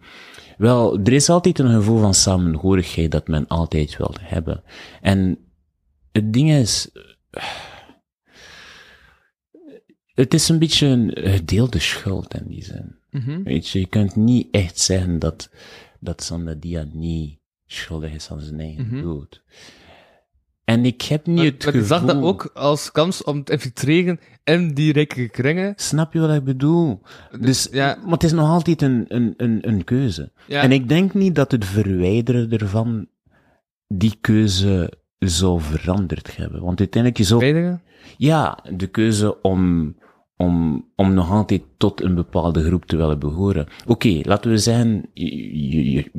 wel, 0.59 0.99
er 1.05 1.12
is 1.12 1.29
altijd 1.29 1.59
een 1.59 1.70
gevoel 1.75 1.99
van 2.01 2.14
samenhorigheid 2.14 3.11
dat 3.11 3.29
men 3.29 3.47
altijd 3.49 3.97
wil 3.97 4.14
hebben. 4.20 4.62
En 5.01 5.39
het 6.12 6.33
ding 6.33 6.51
is, 6.51 6.91
het 10.14 10.35
is 10.35 10.49
een 10.49 10.59
beetje 10.59 10.87
een 10.87 11.11
gedeelde 11.14 11.79
schuld 11.79 12.35
in 12.35 12.47
die 12.49 12.64
zin. 12.64 12.97
Mhm. 13.11 13.43
Weet 13.43 13.68
je, 13.68 13.79
je 13.79 13.87
kunt 13.87 14.16
niet 14.16 14.49
echt 14.51 14.79
zeggen 14.79 15.18
dat, 15.18 15.51
dat 16.01 16.22
Sandadia 16.22 16.87
niet 16.93 17.39
schuldig 17.67 18.12
is 18.12 18.31
aan 18.31 18.41
zijn 18.41 18.61
eigen 18.61 18.87
Mhm. 18.87 19.03
dood. 19.03 19.43
En 20.65 20.85
ik 20.85 21.03
heb 21.03 21.27
niet 21.27 21.39
het 21.45 21.65
Maar 21.65 21.73
gevoel... 21.73 21.87
zag 21.89 22.05
dat 22.05 22.23
ook 22.23 22.51
als 22.55 22.93
kans 22.93 23.25
om 23.25 23.45
te 23.45 23.53
infiltreren 23.53 24.21
in 24.45 24.75
die 24.75 24.93
rijke 24.93 25.29
kringen. 25.29 25.73
Snap 25.77 26.12
je 26.12 26.21
wat 26.21 26.35
ik 26.35 26.45
bedoel? 26.45 27.01
Dus, 27.41 27.69
ja. 27.73 27.99
Maar 28.03 28.12
het 28.12 28.25
is 28.25 28.33
nog 28.33 28.49
altijd 28.49 28.83
een, 28.83 29.05
een, 29.09 29.35
een, 29.37 29.69
een 29.69 29.85
keuze. 29.85 30.33
Ja. 30.47 30.62
En 30.62 30.73
ik 30.73 30.89
denk 30.89 31.15
niet 31.15 31.35
dat 31.35 31.51
het 31.51 31.65
verwijderen 31.65 32.51
ervan 32.51 33.07
die 33.89 34.17
keuze 34.21 34.93
zou 35.19 35.61
veranderd 35.61 36.37
hebben. 36.37 36.62
Want 36.62 36.79
uiteindelijk 36.79 37.21
je 37.23 37.29
zou 37.29 37.41
Weinigen? 37.41 37.83
Ja, 38.17 38.59
de 38.77 38.87
keuze 38.87 39.43
om, 39.43 39.95
om, 40.37 40.85
om 40.97 41.15
nog 41.15 41.31
altijd 41.31 41.62
tot 41.77 42.03
een 42.03 42.15
bepaalde 42.15 42.65
groep 42.65 42.85
te 42.85 42.97
willen 42.97 43.19
behoren. 43.19 43.67
Oké, 43.87 44.21
laten 44.23 44.51
we 44.51 44.59
zeggen, 44.59 45.07
je, 45.12 45.91
je, 45.91 46.11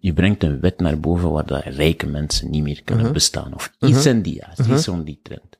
je, 0.00 0.12
brengt 0.12 0.42
een 0.42 0.60
wet 0.60 0.80
naar 0.80 1.00
boven 1.00 1.30
waar 1.30 1.46
dat 1.46 1.64
rijke 1.64 2.06
mensen 2.06 2.50
niet 2.50 2.62
meer 2.62 2.82
kunnen 2.84 3.12
bestaan. 3.12 3.54
Of 3.54 3.72
iets 3.80 4.06
in 4.06 4.22
die 4.22 4.44
aard, 4.44 4.66
iets 4.66 4.88
om 4.88 5.04
die 5.04 5.20
trend. 5.22 5.58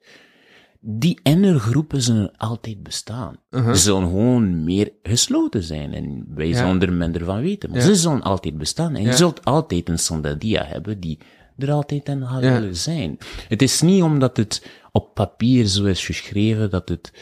Die 0.81 1.21
ene 1.23 1.59
groepen 1.59 2.03
zullen 2.03 2.37
altijd 2.37 2.83
bestaan. 2.83 3.37
Ze 3.51 3.75
zullen 3.75 4.03
gewoon 4.03 4.65
meer 4.65 4.93
gesloten 5.03 5.63
zijn 5.63 5.95
en 5.95 6.25
wij 6.35 6.53
zullen 6.53 6.81
er 6.83 6.93
minder 6.93 7.25
van 7.25 7.41
weten. 7.41 7.71
Maar 7.71 7.81
ze 7.81 7.95
zullen 7.95 8.23
altijd 8.23 8.59
bestaan. 8.59 8.95
En 8.95 9.03
je 9.03 9.13
zult 9.13 9.45
altijd 9.45 9.89
een 9.89 9.99
Sandadia 9.99 10.65
hebben 10.65 11.01
die 11.01 11.19
er 11.59 11.71
altijd 11.71 12.09
in 12.09 12.27
gaat 12.27 12.41
willen 12.41 12.77
zijn. 12.77 13.19
Het 13.49 13.63
is 13.63 13.81
niet 13.81 14.03
omdat 14.03 14.37
het 14.37 14.67
op 14.93 15.15
papier 15.15 15.67
zo 15.67 15.85
is 15.85 16.07
geschreven 16.07 16.71
dat 16.71 16.89
het 16.89 17.13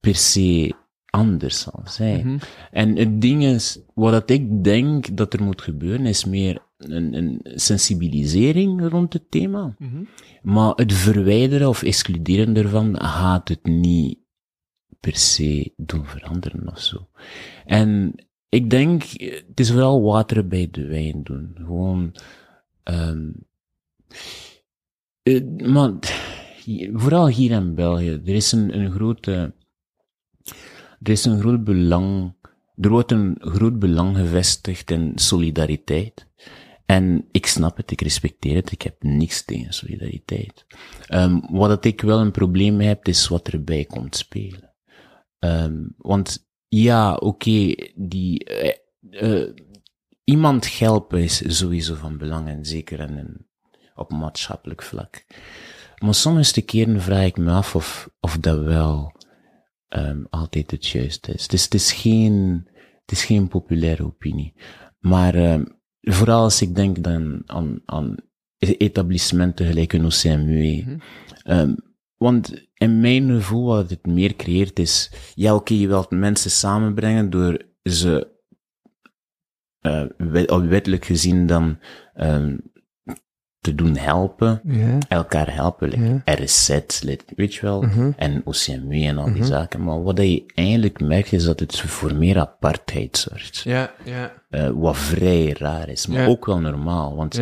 per 0.00 0.14
se 0.14 0.74
anders 1.10 1.60
zal 1.60 1.80
zijn. 1.84 2.26
Mhm. 2.26 2.38
En 2.70 2.96
het 2.96 3.20
ding 3.20 3.44
is, 3.44 3.80
wat 3.94 4.12
dat 4.12 4.30
ik 4.30 4.64
denk 4.64 5.16
dat 5.16 5.32
er 5.32 5.42
moet 5.42 5.62
gebeuren, 5.62 6.06
is 6.06 6.24
meer 6.24 6.62
een, 6.76 7.14
een 7.14 7.40
sensibilisering 7.44 8.88
rond 8.88 9.12
het 9.12 9.30
thema. 9.30 9.74
Mhm. 9.78 10.04
Maar 10.42 10.72
het 10.74 10.92
verwijderen 10.92 11.68
of 11.68 11.82
excluderen 11.82 12.56
ervan 12.56 13.00
gaat 13.00 13.48
het 13.48 13.64
niet 13.64 14.18
per 15.00 15.16
se 15.16 15.72
doen 15.76 16.06
veranderen 16.06 16.68
of 16.68 16.80
zo. 16.80 17.08
En 17.64 18.14
ik 18.48 18.70
denk, 18.70 19.02
het 19.46 19.60
is 19.60 19.70
vooral 19.70 20.02
water 20.02 20.46
bij 20.46 20.68
de 20.70 20.86
wijn 20.86 21.22
doen. 21.22 21.52
Gewoon, 21.54 22.14
ehm 22.82 23.28
eh, 25.22 25.42
maar 25.66 25.92
vooral 26.92 27.28
hier 27.28 27.50
in 27.50 27.74
België, 27.74 28.20
er 28.24 28.34
is 28.34 28.52
een, 28.52 28.78
een 28.78 28.90
grote, 28.90 29.54
er 31.02 31.12
is 31.12 31.24
een 31.24 31.40
groot 31.40 31.64
belang, 31.64 32.34
er 32.76 32.90
wordt 32.90 33.12
een 33.12 33.36
groot 33.40 33.78
belang 33.78 34.16
gevestigd 34.16 34.90
in 34.90 35.12
solidariteit. 35.14 36.28
En 36.86 37.28
ik 37.30 37.46
snap 37.46 37.76
het, 37.76 37.90
ik 37.90 38.00
respecteer 38.00 38.54
het, 38.54 38.72
ik 38.72 38.82
heb 38.82 39.02
niks 39.02 39.44
tegen 39.44 39.72
solidariteit. 39.72 40.66
Ehm 41.06 41.40
wat 41.50 41.68
dat 41.68 41.84
ik 41.84 42.00
wel 42.00 42.20
een 42.20 42.30
probleem 42.30 42.80
heb, 42.80 43.08
is 43.08 43.28
wat 43.28 43.48
erbij 43.48 43.84
komt 43.84 44.16
spelen. 44.16 44.74
Ehm 45.38 45.82
want 45.96 46.48
ja, 46.68 47.14
oké, 47.14 47.74
die, 47.94 48.44
eh, 48.44 49.48
iemand 50.24 50.78
helpen 50.78 51.22
is 51.22 51.58
sowieso 51.58 51.94
van 51.94 52.18
belang 52.18 52.48
en 52.48 52.64
zeker 52.64 53.00
in 53.00 53.16
een, 53.16 53.46
op 53.94 54.10
maatschappelijk 54.10 54.82
vlak. 54.82 55.24
Maar 55.98 56.14
sommige 56.14 56.62
keren 56.62 57.00
vraag 57.00 57.24
ik 57.24 57.36
me 57.36 57.50
af 57.50 57.74
of, 57.74 58.10
of 58.20 58.38
dat 58.38 58.58
wel 58.58 59.12
ehm 59.90 60.24
altijd 60.30 60.70
het 60.70 60.86
juiste 60.86 61.32
is. 61.32 61.48
Dus 61.48 61.64
het 61.64 61.74
is 61.74 61.92
geen, 61.92 62.66
het 63.00 63.10
is 63.12 63.24
geen 63.24 63.48
populaire 63.48 64.04
opinie. 64.04 64.54
Maar 64.98 65.34
ehm 65.34 65.64
vooral 66.00 66.42
als 66.42 66.62
ik 66.62 66.74
denk 66.74 67.02
dan 67.02 67.42
aan, 67.46 67.80
aan 67.84 68.14
etablissementen 68.58 69.66
gelijk 69.66 69.92
een 69.92 70.04
OCMU. 70.04 70.98
Ehm, 71.42 71.74
want 72.16 72.68
in 72.74 73.00
mijn 73.00 73.28
gevoel 73.28 73.66
wat 73.66 73.90
het 73.90 74.06
meer 74.06 74.36
creëert 74.36 74.78
is, 74.78 75.10
ja 75.34 75.54
oké, 75.54 75.74
je 75.74 75.86
wilt 75.88 76.10
mensen 76.10 76.50
samenbrengen 76.50 77.30
door 77.30 77.62
ze 77.82 78.38
wet- 80.16 80.50
of 80.50 80.62
wettelijk 80.62 81.04
gezien 81.04 81.46
dan 81.46 81.78
te 83.60 83.74
doen 83.74 83.96
helpen, 83.96 84.62
elkaar 85.08 85.54
helpen, 85.54 85.88
like 86.24 87.00
like, 87.04 87.24
weet 87.36 87.54
je 87.54 87.60
wel, 87.60 87.84
en 88.16 88.42
OCMW 88.44 88.92
en 88.92 89.18
al 89.18 89.32
die 89.32 89.44
zaken. 89.44 89.82
Maar 89.82 90.02
wat 90.02 90.18
je 90.18 90.44
eigenlijk 90.54 91.00
merkt 91.00 91.32
is 91.32 91.44
dat 91.44 91.60
het 91.60 91.80
voor 91.80 92.14
meer 92.14 92.38
apartheid 92.38 93.18
zorgt. 93.18 93.58
Ja, 93.58 93.94
ja. 94.04 94.32
Eh, 94.50 94.70
wat 94.70 94.96
vrij 94.96 95.54
raar 95.58 95.88
is, 95.88 96.06
maar 96.06 96.28
ook 96.28 96.46
wel 96.46 96.60
normaal. 96.60 97.16
Want 97.16 97.40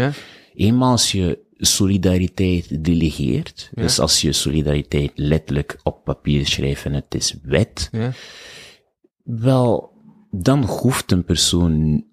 eenmaal 0.55 0.91
als 0.91 1.13
je 1.13 1.47
solidariteit 1.57 2.85
delegeert, 2.85 3.71
dus 3.75 4.01
als 4.01 4.21
je 4.21 4.33
solidariteit 4.33 5.13
letterlijk 5.15 5.81
op 5.83 6.05
papier 6.05 6.47
schrijft 6.47 6.85
en 6.85 6.93
het 6.93 7.15
is 7.15 7.37
wet, 7.43 7.91
wel, 9.23 9.93
dan 10.31 10.65
hoeft 10.65 11.13
een 11.13 11.25
persoon 11.25 12.07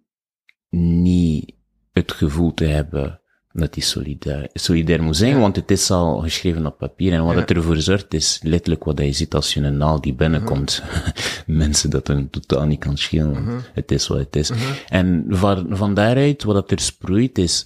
niet 0.69 1.53
het 1.91 2.11
gevoel 2.11 2.53
te 2.53 2.65
hebben 2.65 3.19
dat 3.57 3.75
hij 3.75 3.83
solidair, 3.83 4.49
solidair 4.53 5.03
moet 5.03 5.17
zijn, 5.17 5.39
want 5.39 5.55
het 5.55 5.71
is 5.71 5.91
al 5.91 6.19
geschreven 6.19 6.65
op 6.65 6.77
papier. 6.77 7.13
En 7.13 7.23
wat 7.23 7.33
Ja. 7.33 7.39
het 7.39 7.51
ervoor 7.51 7.77
zorgt 7.77 8.13
is 8.13 8.39
letterlijk 8.43 8.83
wat 8.83 8.99
je 8.99 9.11
ziet 9.11 9.33
als 9.33 9.53
je 9.53 9.61
een 9.61 9.77
naal 9.77 10.01
die 10.01 10.13
binnenkomt. 10.13 10.83
Mensen 11.47 11.89
dat 11.89 12.07
er 12.07 12.29
totaal 12.29 12.65
niet 12.65 12.79
kan 12.79 12.97
schelen. 12.97 13.45
want 13.45 13.69
Het 13.73 13.91
is 13.91 14.07
wat 14.07 14.17
het 14.17 14.35
is. 14.35 14.51
En 14.89 15.25
van, 15.29 15.65
van 15.69 15.93
daaruit, 15.93 16.43
wat 16.43 16.55
dat 16.55 16.71
er 16.71 16.79
sproeit 16.79 17.37
is, 17.37 17.65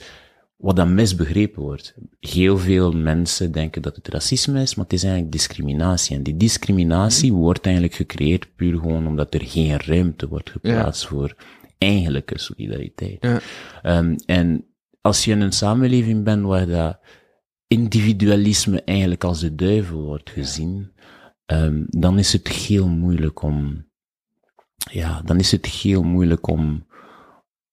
wat 0.55 0.75
dan 0.75 0.93
misbegrepen 0.93 1.61
wordt. 1.61 1.93
Heel 2.19 2.57
veel 2.57 2.91
mensen 2.91 3.51
denken 3.51 3.81
dat 3.81 3.95
het 3.95 4.07
racisme 4.07 4.61
is, 4.61 4.75
maar 4.75 4.85
het 4.85 4.93
is 4.93 5.03
eigenlijk 5.03 5.31
discriminatie. 5.33 6.15
En 6.15 6.23
die 6.23 6.37
discriminatie 6.37 7.33
wordt 7.33 7.65
eigenlijk 7.65 7.95
gecreëerd 7.95 8.47
puur 8.55 8.79
gewoon 8.79 9.07
omdat 9.07 9.33
er 9.33 9.41
geen 9.43 9.79
ruimte 9.85 10.27
wordt 10.27 10.49
geplaatst 10.49 11.05
voor 11.05 11.35
eigenlijke 11.77 12.39
solidariteit. 12.39 13.17
Ja. 13.21 13.39
Ehm, 13.81 14.15
en 14.25 14.63
als 15.01 15.25
je 15.25 15.31
in 15.31 15.41
een 15.41 15.51
samenleving 15.51 16.23
bent 16.23 16.43
waar 16.43 16.67
dat 16.67 16.99
individualisme 17.67 18.83
eigenlijk 18.83 19.23
als 19.23 19.39
de 19.39 19.55
duivel 19.55 20.01
wordt 20.01 20.29
gezien, 20.29 20.91
ehm, 21.45 21.83
dan 21.87 22.17
is 22.17 22.33
het 22.33 22.47
heel 22.47 22.87
moeilijk 22.87 23.41
om, 23.41 23.87
ja, 24.91 25.21
dan 25.21 25.37
is 25.37 25.51
het 25.51 25.65
heel 25.65 26.03
moeilijk 26.03 26.47
om, 26.47 26.87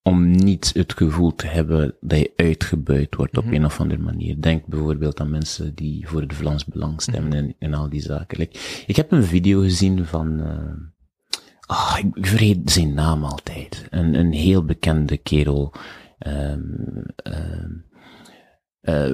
om 0.03 0.31
niet 0.31 0.71
het 0.75 0.93
gevoel 0.93 1.35
te 1.35 1.47
hebben 1.47 1.97
dat 2.01 2.19
je 2.19 2.33
uitgebuit 2.37 3.15
wordt 3.15 3.39
op 3.39 3.45
een 3.47 3.65
of 3.65 3.81
andere 3.81 4.03
manier. 4.03 4.41
Denk 4.41 4.67
bijvoorbeeld 4.67 5.21
aan 5.21 5.31
mensen 5.31 5.75
die 5.75 6.09
voor 6.09 6.21
het 6.21 6.35
Vlaams 6.35 6.65
Belang 6.65 7.03
stemmen 7.03 7.33
en, 7.33 7.55
en 7.59 7.75
al 7.75 7.89
die 7.89 8.01
zaken. 8.01 8.39
Like, 8.39 8.59
ik 8.87 8.97
heb 8.97 9.13
een 9.13 9.25
video 9.25 9.61
gezien 9.61 10.05
van, 10.05 10.41
eh, 10.41 11.39
ah, 11.67 11.99
ik, 11.99 12.27
vergeet 12.27 12.71
zijn 12.71 12.95
naam 12.95 13.25
altijd. 13.25 13.87
Een, 13.91 14.15
een 14.15 14.33
heel 14.33 14.65
bekende 14.65 15.17
kerel, 15.17 15.73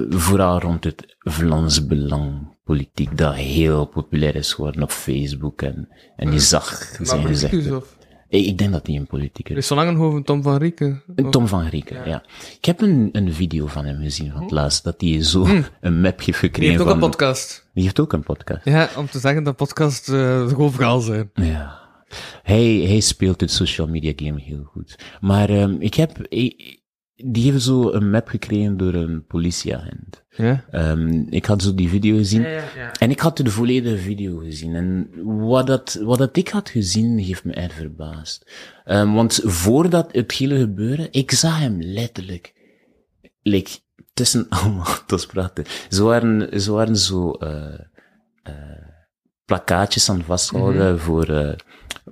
vooral 0.09 0.59
rond 0.59 0.83
het 0.83 1.15
Vlaams 1.19 1.85
Belang 1.85 2.55
politiek, 2.63 3.17
dat 3.17 3.35
heel 3.35 3.85
populair 3.85 4.35
is 4.35 4.53
geworden 4.53 4.83
op 4.83 4.91
Facebook 4.91 5.61
en, 5.61 5.87
en 6.15 6.31
je 6.31 6.39
zag 6.39 6.95
zijn 7.01 7.25
gezegd. 7.25 7.53
Ik, 8.27 8.45
ik 8.45 8.57
denk 8.57 8.71
dat 8.71 8.87
hij 8.87 8.95
een 8.95 9.07
politicus 9.07 9.51
Er 9.51 9.57
is. 9.57 9.63
is 9.63 9.67
zo 9.67 9.75
lang 9.75 9.99
over 9.99 10.23
Tom 10.23 10.43
van 10.43 10.57
Rieken. 10.57 11.03
Tom 11.29 11.47
van 11.47 11.65
Grieken, 11.65 12.09
ja. 12.09 12.23
Ik 12.57 12.65
heb 12.65 12.81
een, 12.81 13.09
een 13.11 13.33
video 13.33 13.67
van 13.67 13.85
hem 13.85 14.01
gezien 14.01 14.31
van 14.31 14.41
het 14.41 14.51
laatst, 14.51 14.83
dat 14.83 15.01
hij 15.01 15.23
zo 15.23 15.45
een 15.81 16.01
map 16.01 16.17
heeft 16.17 16.25
Die 16.25 16.33
gekregen 16.33 16.69
heeft 16.69 16.81
ook 16.81 16.87
van... 16.87 16.95
een 16.95 17.09
podcast. 17.09 17.69
Die 17.73 17.83
heeft 17.83 17.99
ook 17.99 18.13
een 18.13 18.23
podcast. 18.23 18.65
Ja, 18.65 18.89
om 18.97 19.07
te 19.09 19.19
zeggen 19.19 19.43
dat 19.43 19.55
podcasts 19.55 20.07
eh 20.07 20.47
gewoon 20.47 20.71
verhaal 20.71 20.99
zijn. 20.99 21.29
Ja. 21.33 21.81
Hij, 22.43 22.65
hij 22.65 22.99
speelt 22.99 23.41
het 23.41 23.51
social 23.51 23.87
media 23.87 24.13
game 24.15 24.41
heel 24.41 24.63
goed. 24.63 24.95
Maar 25.21 25.49
um, 25.49 25.75
ik 25.81 25.93
heb... 25.93 26.17
ik- 26.27 26.81
die 27.15 27.51
heeft 27.51 27.63
zo 27.63 27.91
een 27.91 28.09
map 28.09 28.27
gekregen 28.27 28.77
door 28.77 28.93
een 28.93 29.25
politieagent. 29.25 30.23
Ja? 30.29 30.65
Um, 30.71 31.27
ik 31.29 31.45
had 31.45 31.61
zo 31.61 31.75
die 31.75 31.89
video 31.89 32.17
gezien. 32.17 32.45
En 32.99 33.09
ik 33.09 33.19
had 33.19 33.37
de 33.37 33.49
volledige 33.49 33.97
video 33.97 34.37
gezien. 34.37 34.75
En 34.75 35.09
wat 35.47 35.67
dat, 35.67 35.99
wat 36.03 36.17
dat 36.17 36.37
ik 36.37 36.49
had 36.49 36.69
gezien, 36.69 37.17
heeft 37.17 37.43
me 37.43 37.53
erg 37.53 37.73
verbaasd. 37.73 38.51
Um, 38.85 39.13
want 39.13 39.39
voordat 39.43 40.09
het 40.11 40.31
hele 40.31 40.57
gebeurde, 40.57 41.07
ik 41.11 41.31
zag 41.31 41.59
hem 41.59 41.81
letterlijk, 41.81 42.53
like, 43.41 43.71
tussen 44.13 44.45
allemaal 44.59 45.05
te 45.05 45.27
praten. 45.27 45.65
Ze 45.89 46.03
waren, 46.03 46.61
ze 46.61 46.71
waren 46.71 46.97
zo, 46.97 47.35
uh, 47.39 47.49
uh, 48.47 48.53
plakkaatjes 49.45 50.09
aan 50.09 50.23
vasthouden 50.23 50.99
voor, 50.99 51.29
uh, 51.29 51.53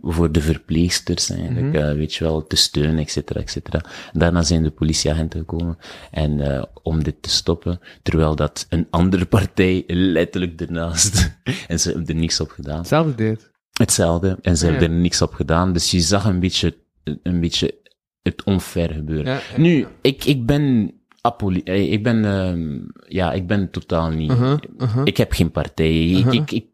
voor 0.02 0.32
de 0.32 0.42
verpleegsters 0.42 1.30
eigenlijk, 1.30 1.76
uh, 1.76 1.92
weet 1.94 2.14
je 2.14 2.24
wel, 2.24 2.48
te 2.48 2.56
steunen, 2.56 2.98
et 2.98 3.12
cetera, 3.12 3.40
et 3.40 3.50
cetera. 3.50 3.82
Daarna 4.14 4.42
zijn 4.42 4.64
de 4.64 4.70
politieagenten 4.72 5.40
gekomen 5.40 5.78
en 6.12 6.38
uh, 6.38 6.64
om 6.84 7.04
dit 7.04 7.22
te 7.22 7.30
stoppen, 7.30 7.80
terwijl 8.04 8.36
dat 8.36 8.66
een 8.70 8.88
andere 8.90 9.26
partij 9.26 9.84
letterlijk 9.88 10.62
ernaast, 10.62 11.38
en 11.68 11.80
ze 11.80 11.90
hebben 11.90 12.08
er 12.08 12.16
niks 12.16 12.40
op 12.40 12.50
gedaan. 12.50 12.78
Hetzelfde 12.78 13.16
deed. 13.16 13.50
Hetzelfde, 13.72 14.38
en 14.42 14.58
ze 14.58 14.66
Ja. 14.66 14.72
hebben 14.72 14.90
er 14.92 14.96
niks 14.96 15.22
op 15.22 15.34
gedaan, 15.34 15.74
dus 15.74 15.92
je 15.92 16.00
zag 16.00 16.26
een 16.26 16.40
beetje, 16.40 16.78
een 17.24 17.40
beetje 17.40 17.80
het 18.22 18.44
onfair 18.44 18.90
gebeuren. 18.94 19.34
Ja, 19.34 19.40
ja. 19.56 19.60
Nu, 19.62 19.88
ik, 20.02 20.24
ik 20.26 20.46
ben 20.46 20.94
apoli 21.22 21.62
eh, 21.64 21.92
ik 21.92 22.04
ben, 22.04 22.26
ehm, 22.26 22.80
ja, 23.08 23.34
ik 23.34 23.48
ben 23.48 23.70
totaal 23.72 24.10
niet, 24.10 24.32
Uh-huh, 24.32 24.58
uh-huh. 24.78 25.02
ik 25.06 25.18
heb 25.18 25.32
geen 25.32 25.52
partij, 25.52 26.06
ik, 26.10 26.34
ik, 26.34 26.52
ik, 26.52 26.66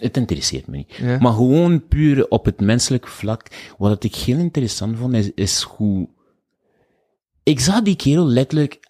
het 0.00 0.16
interesseert 0.16 0.66
me 0.66 0.76
niet. 0.76 0.94
Ja. 0.94 1.18
Maar 1.18 1.32
gewoon 1.32 1.86
puur 1.88 2.28
op 2.28 2.44
het 2.44 2.60
menselijk 2.60 3.06
vlak, 3.06 3.72
wat 3.78 4.04
ik 4.04 4.14
heel 4.14 4.38
interessant 4.38 4.98
vond, 4.98 5.14
is, 5.14 5.30
is 5.34 5.62
hoe, 5.62 6.08
ik 7.42 7.60
zag 7.60 7.82
die 7.82 7.96
kerel 7.96 8.26
letterlijk 8.26 8.88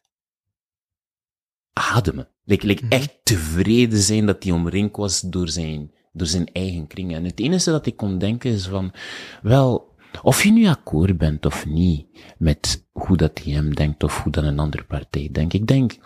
ademen. 1.73 2.29
Like, 2.45 2.67
like 2.67 2.85
Mhm. 2.85 2.93
echt 2.93 3.19
tevreden 3.23 3.99
zijn 3.99 4.27
dat 4.27 4.43
hij 4.45 4.53
omringd 4.53 4.97
was 4.97 5.21
door 5.21 5.49
zijn, 5.49 5.93
door 6.13 6.27
zijn 6.27 6.47
eigen 6.53 6.87
kring. 6.87 7.15
En 7.15 7.25
het 7.25 7.41
enige 7.41 7.71
dat 7.71 7.87
ik 7.87 7.97
kon 7.97 8.19
denken 8.19 8.51
is 8.51 8.67
van, 8.67 8.93
wel, 9.43 9.95
of 10.23 10.43
je 10.43 10.51
nu 10.53 10.67
akkoord 10.67 11.19
bent 11.19 11.47
of 11.47 11.67
niet 11.67 12.07
met 12.39 12.87
hoe 12.93 13.17
dat 13.17 13.41
hij 13.45 13.53
hem 13.53 13.75
denkt 13.75 14.03
of 14.03 14.23
hoe 14.23 14.33
dat 14.33 14.45
een 14.45 14.59
andere 14.59 14.85
partij 14.85 15.29
denkt. 15.33 15.53
Ik 15.55 15.67
denk, 15.67 15.97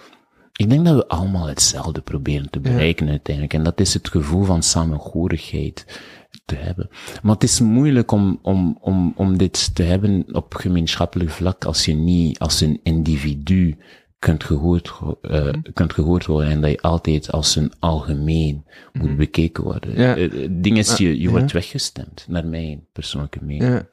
ik 0.56 0.70
denk 0.70 0.84
dat 0.84 0.94
we 0.96 1.08
allemaal 1.08 1.46
hetzelfde 1.46 2.00
proberen 2.00 2.50
te 2.50 2.60
bereiken 2.60 3.08
uiteindelijk. 3.08 3.54
En 3.54 3.62
dat 3.64 3.80
is 3.80 3.94
het 3.94 4.08
gevoel 4.08 4.44
van 4.44 4.62
samenhorigheid 4.62 6.00
te 6.44 6.54
hebben. 6.54 6.88
Maar 7.22 7.34
het 7.34 7.42
is 7.42 7.60
moeilijk 7.60 8.10
om, 8.10 8.38
om, 8.42 8.78
om, 8.80 9.12
om 9.16 9.36
dit 9.38 9.74
te 9.74 9.82
hebben 9.82 10.24
op 10.34 10.54
gemeenschappelijk 10.54 11.30
vlak 11.30 11.64
als 11.64 11.84
je 11.84 11.94
niet 11.94 12.38
als 12.38 12.60
een 12.60 12.80
individu 12.82 13.76
kunt 14.18 14.44
gehoord, 14.44 14.92
eh, 15.22 15.48
kunt 15.72 15.92
gehoord 15.92 16.26
worden 16.26 16.50
en 16.50 16.60
dat 16.60 16.70
je 16.70 16.80
altijd 16.80 17.32
als 17.32 17.56
een 17.56 17.72
algemeen 17.78 18.64
moet 18.92 19.16
bekeken 19.16 19.64
worden. 19.64 19.98
Ja. 19.98 20.16
Eh, 20.16 20.32
Het 20.32 20.62
ding 20.64 20.78
is, 20.78 20.96
je, 20.96 21.08
je 21.08 21.20
ja. 21.22 21.30
wordt 21.30 21.52
weggestemd, 21.52 22.24
naar 22.28 22.46
mijn 22.46 22.86
persoonlijke 22.92 23.38
mening. 23.44 23.72
Ja. 23.72 23.86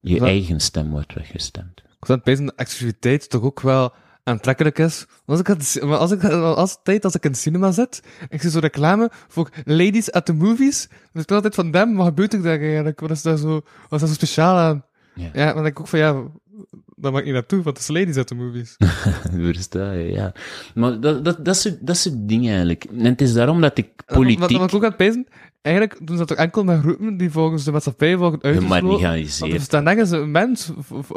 Je 0.00 0.18
Dat- 0.18 0.28
eigen 0.28 0.60
stem 0.60 0.90
wordt 0.90 1.14
weggestemd. 1.14 1.82
Ik 2.00 2.08
het 2.08 2.22
pezen 2.22 2.44
dat 2.44 2.54
exclusiviteit 2.54 3.30
toch 3.30 3.42
ook 3.42 3.60
wel 3.60 3.92
aantrekkelijk 4.24 4.78
is. 4.78 5.06
Als 5.26 5.40
ik, 5.40 5.46
het, 5.46 5.78
maar 5.84 5.96
als 5.98 6.10
ik, 6.10 6.24
als 6.24 6.78
tijd 6.82 7.04
als 7.04 7.14
ik 7.14 7.24
in 7.24 7.30
het 7.30 7.40
cinema 7.40 7.70
zit, 7.72 8.00
en 8.20 8.26
ik 8.30 8.40
zie 8.40 8.50
zo'n 8.50 8.60
reclame 8.60 9.10
voor 9.28 9.48
ladies 9.64 10.12
at 10.12 10.24
the 10.26 10.32
movies, 10.34 10.88
dan 10.88 10.98
is 11.12 11.20
het 11.20 11.30
altijd 11.32 11.54
van, 11.54 11.70
damn, 11.70 11.96
wat 11.96 12.06
gebeurt 12.06 12.32
er 12.32 12.42
daar 12.42 12.60
eigenlijk? 12.60 13.00
Wat 13.00 13.10
is 13.10 13.22
daar 13.22 13.36
zo, 13.36 13.52
wat 13.52 13.62
is 13.90 13.98
daar 13.98 14.08
zo 14.08 14.14
speciaal 14.14 14.56
aan? 14.56 14.84
Ja. 15.14 15.30
Ja, 15.32 15.52
dan 15.52 15.62
denk 15.62 15.74
ik 15.74 15.80
ook 15.80 15.88
van, 15.88 15.98
ja, 15.98 16.22
dat 16.96 17.12
maakt 17.12 17.24
niet 17.24 17.34
naartoe, 17.34 17.62
want 17.62 17.78
het 17.78 17.88
is 17.88 17.96
ladies 17.96 18.16
at 18.16 18.26
the 18.26 18.34
movies. 18.34 18.76
Versta 19.32 19.92
je, 19.92 20.12
ja. 20.12 20.32
Maar 20.74 21.00
dat, 21.00 21.24
dat, 21.24 21.44
dat, 21.44 21.54
is, 21.56 21.64
het- 21.64 21.86
dat 21.86 21.96
is 21.96 22.04
het 22.04 22.28
ding 22.28 22.46
eigenlijk. 22.48 22.84
En 22.84 23.04
het 23.04 23.20
is 23.20 23.32
daarom 23.32 23.60
dat 23.60 23.78
ik 23.78 23.88
Wat, 24.06 24.16
politiek 24.16 24.38
wat 24.58 24.68
ik 24.70 24.74
ook 24.74 24.82
aan 24.82 24.88
het 24.88 24.96
pezen, 24.96 25.26
eigenlijk 25.62 25.96
doen 25.98 26.08
ze 26.08 26.16
dat 26.16 26.28
toch 26.28 26.36
enkel 26.36 26.64
met 26.64 26.80
groepen 26.80 27.16
die 27.16 27.30
volgens 27.30 27.64
de 27.64 27.72
maatschappij 27.72 28.16
worden 28.16 28.42
uitgesloten. 28.42 28.80
Gemarginaliseerd. 28.84 29.52
er 29.54 29.60
staan 29.60 29.84
nergens 29.84 30.10
een 30.10 30.30
mens, 30.30 30.70
of, 30.76 30.90
of, 30.90 31.10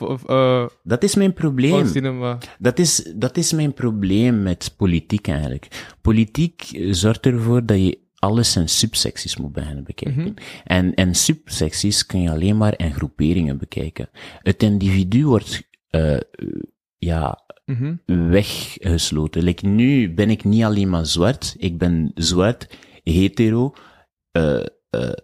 eh, 0.00 0.16
eh, 0.26 0.66
Dat 0.82 1.02
is 1.02 1.14
mijn 1.14 1.32
probleem. 1.32 1.86
cinema. 1.86 2.38
Dat 2.58 2.78
is, 2.78 3.12
dat 3.16 3.36
is 3.36 3.52
mijn 3.52 3.74
probleem 3.74 4.42
met 4.42 4.74
politiek 4.76 5.28
eigenlijk. 5.28 5.94
Politiek 6.00 6.62
eh, 6.72 6.92
zorgt 6.92 7.26
ervoor 7.26 7.66
dat 7.66 7.78
je 7.78 7.98
alles 8.14 8.56
in 8.56 8.68
subsecties 8.68 9.36
moet 9.36 9.52
beginnen 9.52 9.84
bekijken. 9.84 10.34
En, 10.64 10.94
en 10.94 11.14
subsecties 11.14 12.06
kun 12.06 12.20
je 12.22 12.30
alleen 12.30 12.56
maar 12.56 12.74
in 12.78 12.92
groeperingen 12.94 13.58
bekijken. 13.58 14.08
Het 14.42 14.62
individu 14.62 15.26
wordt, 15.26 15.62
eh, 15.90 16.16
ja, 16.98 17.42
Mhm. 17.66 17.94
weggesloten. 18.06 19.42
Like, 19.42 19.66
nu 19.66 20.14
ben 20.14 20.30
ik 20.30 20.44
niet 20.44 20.62
alleen 20.62 20.88
maar 20.90 21.06
zwart. 21.06 21.54
Ik 21.58 21.78
ben 21.78 22.10
zwart, 22.14 22.76
hetero, 23.02 23.74
eh, 24.32 24.60
ik 24.90 25.20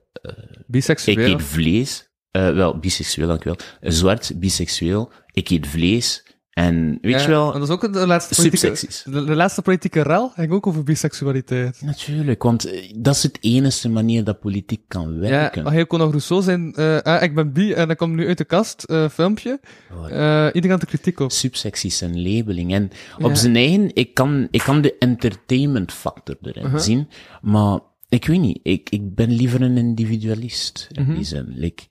Biseksueel. 0.67 1.33
eet 1.35 1.43
vlees. 1.43 2.10
Eh, 2.31 2.53
wel, 2.55 2.79
biseksueel, 2.79 3.29
dank 3.29 3.41
u 3.41 3.45
wel. 3.45 3.57
Eh, 3.81 3.91
Zwart, 3.91 4.33
biseksueel. 4.37 5.13
Ik 5.33 5.51
eet 5.51 5.67
vlees. 5.67 6.25
En 6.51 6.99
weet 7.01 7.13
Ja, 7.13 7.21
je 7.21 7.29
wel, 7.29 7.53
en 7.53 7.59
dat 7.61 7.69
is 7.69 7.75
ook 7.75 7.93
de 7.93 8.07
laatste 8.07 8.35
politieke, 8.35 9.11
de, 9.11 9.25
de 9.25 9.35
laatste 9.35 9.63
politieke 9.63 10.03
rel 10.03 10.29
ging 10.29 10.51
ook 10.53 10.67
over 10.67 10.83
biseksualiteit. 10.85 11.81
Natuurlijk, 11.83 12.43
want 12.43 12.65
eh, 12.65 12.93
dat 12.97 13.15
is 13.15 13.23
het 13.23 13.39
enige 13.41 13.89
manier 13.89 14.25
dat 14.25 14.41
politiek 14.41 14.81
kan 14.89 15.13
Ja, 15.15 15.19
werken. 15.19 15.63
maar 15.63 15.73
heel 15.73 15.87
Conor 15.87 16.09
Rousseau 16.09 16.43
zijn, 16.43 16.75
eh, 16.75 16.99
ah, 16.99 17.23
ik 17.23 17.35
ben 17.35 17.53
bi 17.53 17.73
en 17.73 17.89
dat 17.89 17.97
komt 17.97 18.15
nu 18.15 18.27
uit 18.29 18.39
de 18.39 18.45
kast, 18.45 18.83
eh, 18.83 19.09
filmpje. 19.09 19.61
Oh, 19.93 20.11
Eh 20.11 20.47
iedereen 20.47 20.71
had 20.71 20.83
er 20.83 20.87
kritiek 20.89 21.21
op. 21.21 21.31
Subsecties 21.33 22.01
en 22.01 22.23
labeling. 22.23 22.73
En 22.75 22.91
op 23.19 23.29
Ja. 23.29 23.35
zijn 23.35 23.57
eigen, 23.57 23.91
ik 23.95 24.15
kan, 24.15 24.49
ik 24.51 24.61
kan 24.61 24.81
de 24.81 24.97
entertainment 24.99 25.93
factor 25.93 26.37
erin 26.43 26.65
Uh-huh. 26.65 26.81
zien, 26.81 27.09
maar 27.43 27.79
ik 28.09 28.27
weet 28.27 28.41
niet, 28.41 28.61
ik, 28.63 28.91
ik 28.91 29.15
ben 29.15 29.31
liever 29.33 29.63
een 29.63 29.77
individualist 29.77 30.89
in 30.93 31.03
Mhm. 31.03 31.15
die 31.15 31.25
zin. 31.25 31.47
Like, 31.57 31.83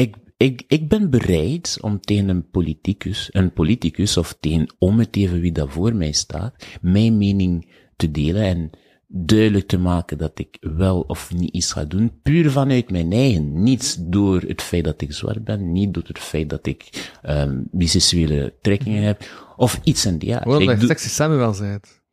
ik, 0.00 0.16
ik, 0.36 0.62
ik 0.68 0.88
ben 0.88 1.10
bereid 1.10 1.78
om 1.80 2.00
tegen 2.00 2.28
een 2.28 2.50
politicus, 2.50 3.28
een 3.32 3.52
politicus 3.52 4.16
of 4.16 4.36
tegen 4.40 4.74
om 4.78 4.98
het 4.98 5.16
even 5.16 5.40
wie 5.40 5.52
dat 5.52 5.72
voor 5.72 5.94
mij 5.94 6.12
staat, 6.12 6.66
mijn 6.80 7.18
mening 7.18 7.72
te 7.96 8.10
delen 8.10 8.42
en 8.42 8.70
duidelijk 9.08 9.66
te 9.66 9.78
maken 9.78 10.18
dat 10.18 10.38
ik 10.38 10.56
wel 10.60 11.00
of 11.00 11.34
niet 11.34 11.54
iets 11.54 11.72
ga 11.72 11.84
doen, 11.84 12.20
puur 12.22 12.50
vanuit 12.50 12.90
mijn 12.90 13.12
eigen. 13.12 13.62
Niet 13.62 14.12
door 14.12 14.40
het 14.40 14.62
feit 14.62 14.84
dat 14.84 15.00
ik 15.00 15.12
zwart 15.12 15.44
ben, 15.44 15.72
niet 15.72 15.94
door 15.94 16.04
het 16.06 16.18
feit 16.18 16.50
dat 16.50 16.66
ik 16.66 17.10
um, 17.28 17.68
biseksuele 17.70 18.54
trekkingen 18.60 19.02
heb, 19.02 19.52
of 19.56 19.80
iets 19.82 20.06
in 20.06 20.18
die. 20.18 20.36
Hoor, 20.36 20.60
Ik 20.60 20.66
dat 20.66 20.78
doe- 20.78 20.88
sexy 20.88 21.08
Samuel 21.08 21.54
zei 21.54 21.70
het. 21.72 22.04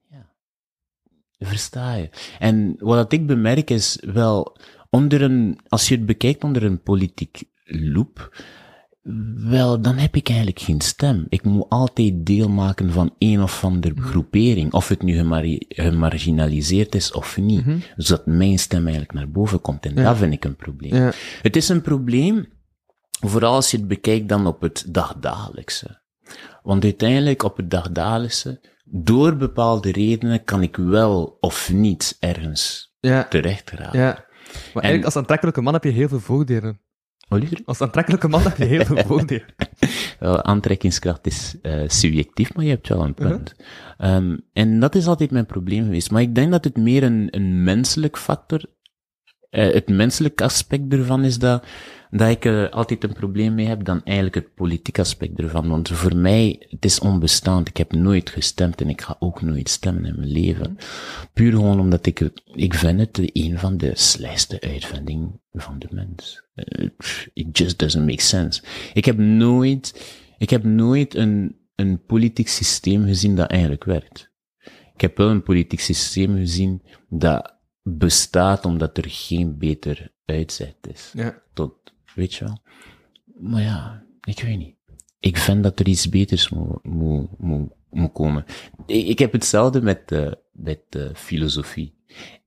Versta 1.38 1.93
je? 1.93 2.10
En 2.39 2.76
wat 2.80 3.14
ik 3.14 3.27
bemerk 3.27 3.69
is 3.69 3.97
wel, 4.05 4.57
onder 4.89 5.22
een, 5.22 5.60
als 5.68 5.88
je 5.88 5.95
het 5.95 6.05
bekijkt 6.05 6.43
onder 6.43 6.64
een 6.64 6.81
politiek 6.81 7.43
loop, 7.65 8.35
wel, 9.35 9.81
dan 9.81 9.95
heb 9.95 10.15
ik 10.15 10.27
eigenlijk 10.27 10.60
geen 10.60 10.81
stem. 10.81 11.26
Ik 11.30 11.44
moet 11.44 11.69
altijd 11.69 12.26
deel 12.26 12.49
maken 12.49 12.91
van 12.91 13.15
een 13.18 13.41
of 13.41 13.64
andere 13.64 14.02
groepering, 14.02 14.73
of 14.73 14.88
het 14.88 15.02
nu 15.02 15.23
gemarginaliseerd 15.68 16.95
is 16.95 17.11
of 17.11 17.38
niet, 17.38 17.64
zodat 17.95 18.26
mijn 18.26 18.60
stem 18.60 18.81
eigenlijk 18.81 19.14
naar 19.14 19.30
boven 19.30 19.61
komt. 19.61 19.85
En 19.85 19.95
dat 19.95 20.18
vind 20.18 20.34
ik 20.34 20.45
een 20.45 20.56
probleem. 20.56 20.95
Ja. 20.95 21.11
Het 21.41 21.56
is 21.56 21.69
een 21.69 21.81
probleem, 21.81 22.45
vooral 23.11 23.53
als 23.53 23.72
je 23.72 23.77
het 23.77 23.88
bekijkt 23.88 24.30
dan 24.30 24.48
op 24.48 24.61
het 24.61 24.85
dagdagelijkse. 24.88 26.02
Want 26.64 26.84
uiteindelijk 26.84 27.44
op 27.44 27.57
het 27.57 27.72
dagdagelijkse, 27.72 28.61
door 28.85 29.35
bepaalde 29.38 29.91
redenen 29.91 30.44
kan 30.44 30.61
ik 30.61 30.76
wel 30.76 31.38
of 31.40 31.72
niet 31.72 32.18
ergens 32.19 32.95
Ja, 32.99 33.23
terecht 33.23 33.72
raken. 33.72 33.99
ja. 33.99 34.26
Maar 34.73 34.84
eigenlijk 34.84 35.06
als 35.06 35.15
aantrekkelijke 35.15 35.61
man 35.61 35.73
heb 35.73 35.84
je 35.84 35.90
heel 35.90 36.07
veel 36.07 36.19
voordelen. 36.19 36.81
Als 37.66 37.82
aantrekkelijke 37.82 38.28
man 38.28 38.41
heb 38.41 38.58
je 38.58 38.66
heel 38.66 38.86
veel. 38.86 39.26
Wel, 40.20 40.44
aantrekkingskracht 40.44 41.28
is 41.28 41.56
eh, 41.62 41.82
subjectief, 41.88 42.54
maar 42.54 42.64
je 42.64 42.70
hebt 42.70 42.88
wel 42.88 43.04
een 43.04 43.14
punt. 43.14 43.56
Ehm, 43.98 44.38
en 44.54 44.80
dat 44.80 44.95
is 44.95 45.08
altijd 45.08 45.32
mijn 45.32 45.45
probleem 45.45 45.84
geweest. 45.84 46.12
Maar 46.12 46.22
ik 46.22 46.36
denk 46.36 46.52
dat 46.52 46.64
het 46.64 46.78
meer 46.78 47.04
een, 47.04 47.28
een 47.32 47.64
menselijk 47.64 48.18
factor, 48.18 48.66
eh, 49.54 49.74
het 49.74 49.90
menselijk 49.90 50.42
aspect 50.42 50.94
ervan 50.94 51.24
is 51.24 51.40
dat, 51.40 51.66
dat 52.12 52.30
ik 52.30 52.46
altijd 52.72 53.04
een 53.04 53.14
probleem 53.14 53.56
mee 53.56 53.66
heb 53.66 53.84
dan 53.84 54.04
eigenlijk 54.04 54.36
het 54.36 54.54
politiek 54.54 55.00
aspect 55.00 55.40
ervan. 55.40 55.68
Want 55.68 55.90
voor 55.90 56.16
mij, 56.16 56.66
het 56.70 56.86
is 56.86 57.00
onbestaand. 57.00 57.68
Ik 57.68 57.78
heb 57.78 57.92
nooit 57.92 58.30
gestemd 58.30 58.82
en 58.82 58.90
ik 58.90 59.02
ga 59.02 59.16
ook 59.20 59.42
nooit 59.42 59.70
stemmen 59.70 60.06
in 60.06 60.16
mijn 60.16 60.32
leven. 60.32 60.78
Puur 61.34 61.52
gewoon 61.52 61.80
omdat 61.80 62.06
ik, 62.06 62.30
ik 62.54 62.74
vind 62.74 63.00
het 63.00 63.20
een 63.34 63.60
van 63.60 63.78
de 63.78 63.92
slechtste 63.94 64.62
uitvindingen 64.62 65.42
van 65.52 65.80
de 65.80 65.88
mens. 65.92 66.44
Eh, 66.56 66.90
It 67.34 67.58
just 67.58 67.80
doesn't 67.80 68.06
make 68.06 68.22
sense. 68.22 68.64
Ik 68.94 69.06
heb 69.06 69.18
nooit, 69.18 70.14
ik 70.38 70.50
heb 70.50 70.64
nooit 70.64 71.16
een, 71.16 71.58
een 71.76 72.06
politiek 72.06 72.48
systeem 72.48 73.06
gezien 73.06 73.36
dat 73.36 73.50
eigenlijk 73.50 73.84
werkt. 73.84 74.32
Ik 74.94 75.02
heb 75.02 75.18
wel 75.18 75.30
een 75.30 75.44
politiek 75.44 75.80
systeem 75.80 76.36
gezien 76.36 76.82
dat 77.10 77.62
bestaat 77.84 78.65
omdat 78.65 78.97
er 78.97 79.05
geen 79.07 79.57
beter 79.57 80.11
uitzet 80.26 80.76
is. 80.81 81.11
Ja. 81.14 81.41
Tot, 81.53 81.73
weet 82.15 82.34
je 82.34 82.45
wel. 82.45 82.57
Maar 83.39 83.61
ja, 83.61 84.03
ik 84.22 84.39
weet 84.39 84.57
niet. 84.57 84.76
Ik 85.19 85.38
vind 85.38 85.64
dat 85.64 85.80
er 85.80 85.88
iets 85.88 86.10
beters 86.10 86.49
moet, 86.49 86.84
moet, 86.84 87.39
moet, 87.39 87.69
moet 87.89 88.11
komen. 88.11 88.45
Ik, 88.85 89.07
ik 89.07 89.19
heb 89.19 89.31
hetzelfde 89.31 89.81
met, 89.81 90.11
eh 90.11 90.31
met 90.51 90.81
eh, 90.89 91.05
filosofie. 91.14 91.95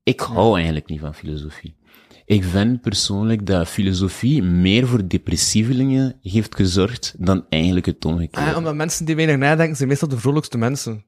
Ik 0.02 0.20
hou 0.20 0.54
eigenlijk 0.54 0.88
niet 0.88 1.00
van 1.00 1.14
filosofie. 1.14 1.76
Ik 2.24 2.44
vind 2.44 2.80
persoonlijk 2.80 3.46
dat 3.46 3.68
filosofie 3.68 4.42
meer 4.42 4.86
voor 4.86 5.08
depressievelingen 5.08 6.18
heeft 6.22 6.54
gezorgd 6.54 7.14
dan 7.18 7.46
eigenlijk 7.48 7.86
het 7.86 8.04
omgekeerde. 8.04 8.50
Ah, 8.50 8.56
omdat 8.56 8.74
mensen 8.74 9.04
die 9.04 9.16
weinig 9.16 9.36
nadenken, 9.36 9.76
zijn 9.76 9.88
meestal 9.88 10.08
de 10.08 10.18
vrolijkste 10.18 10.58
mensen. 10.58 11.04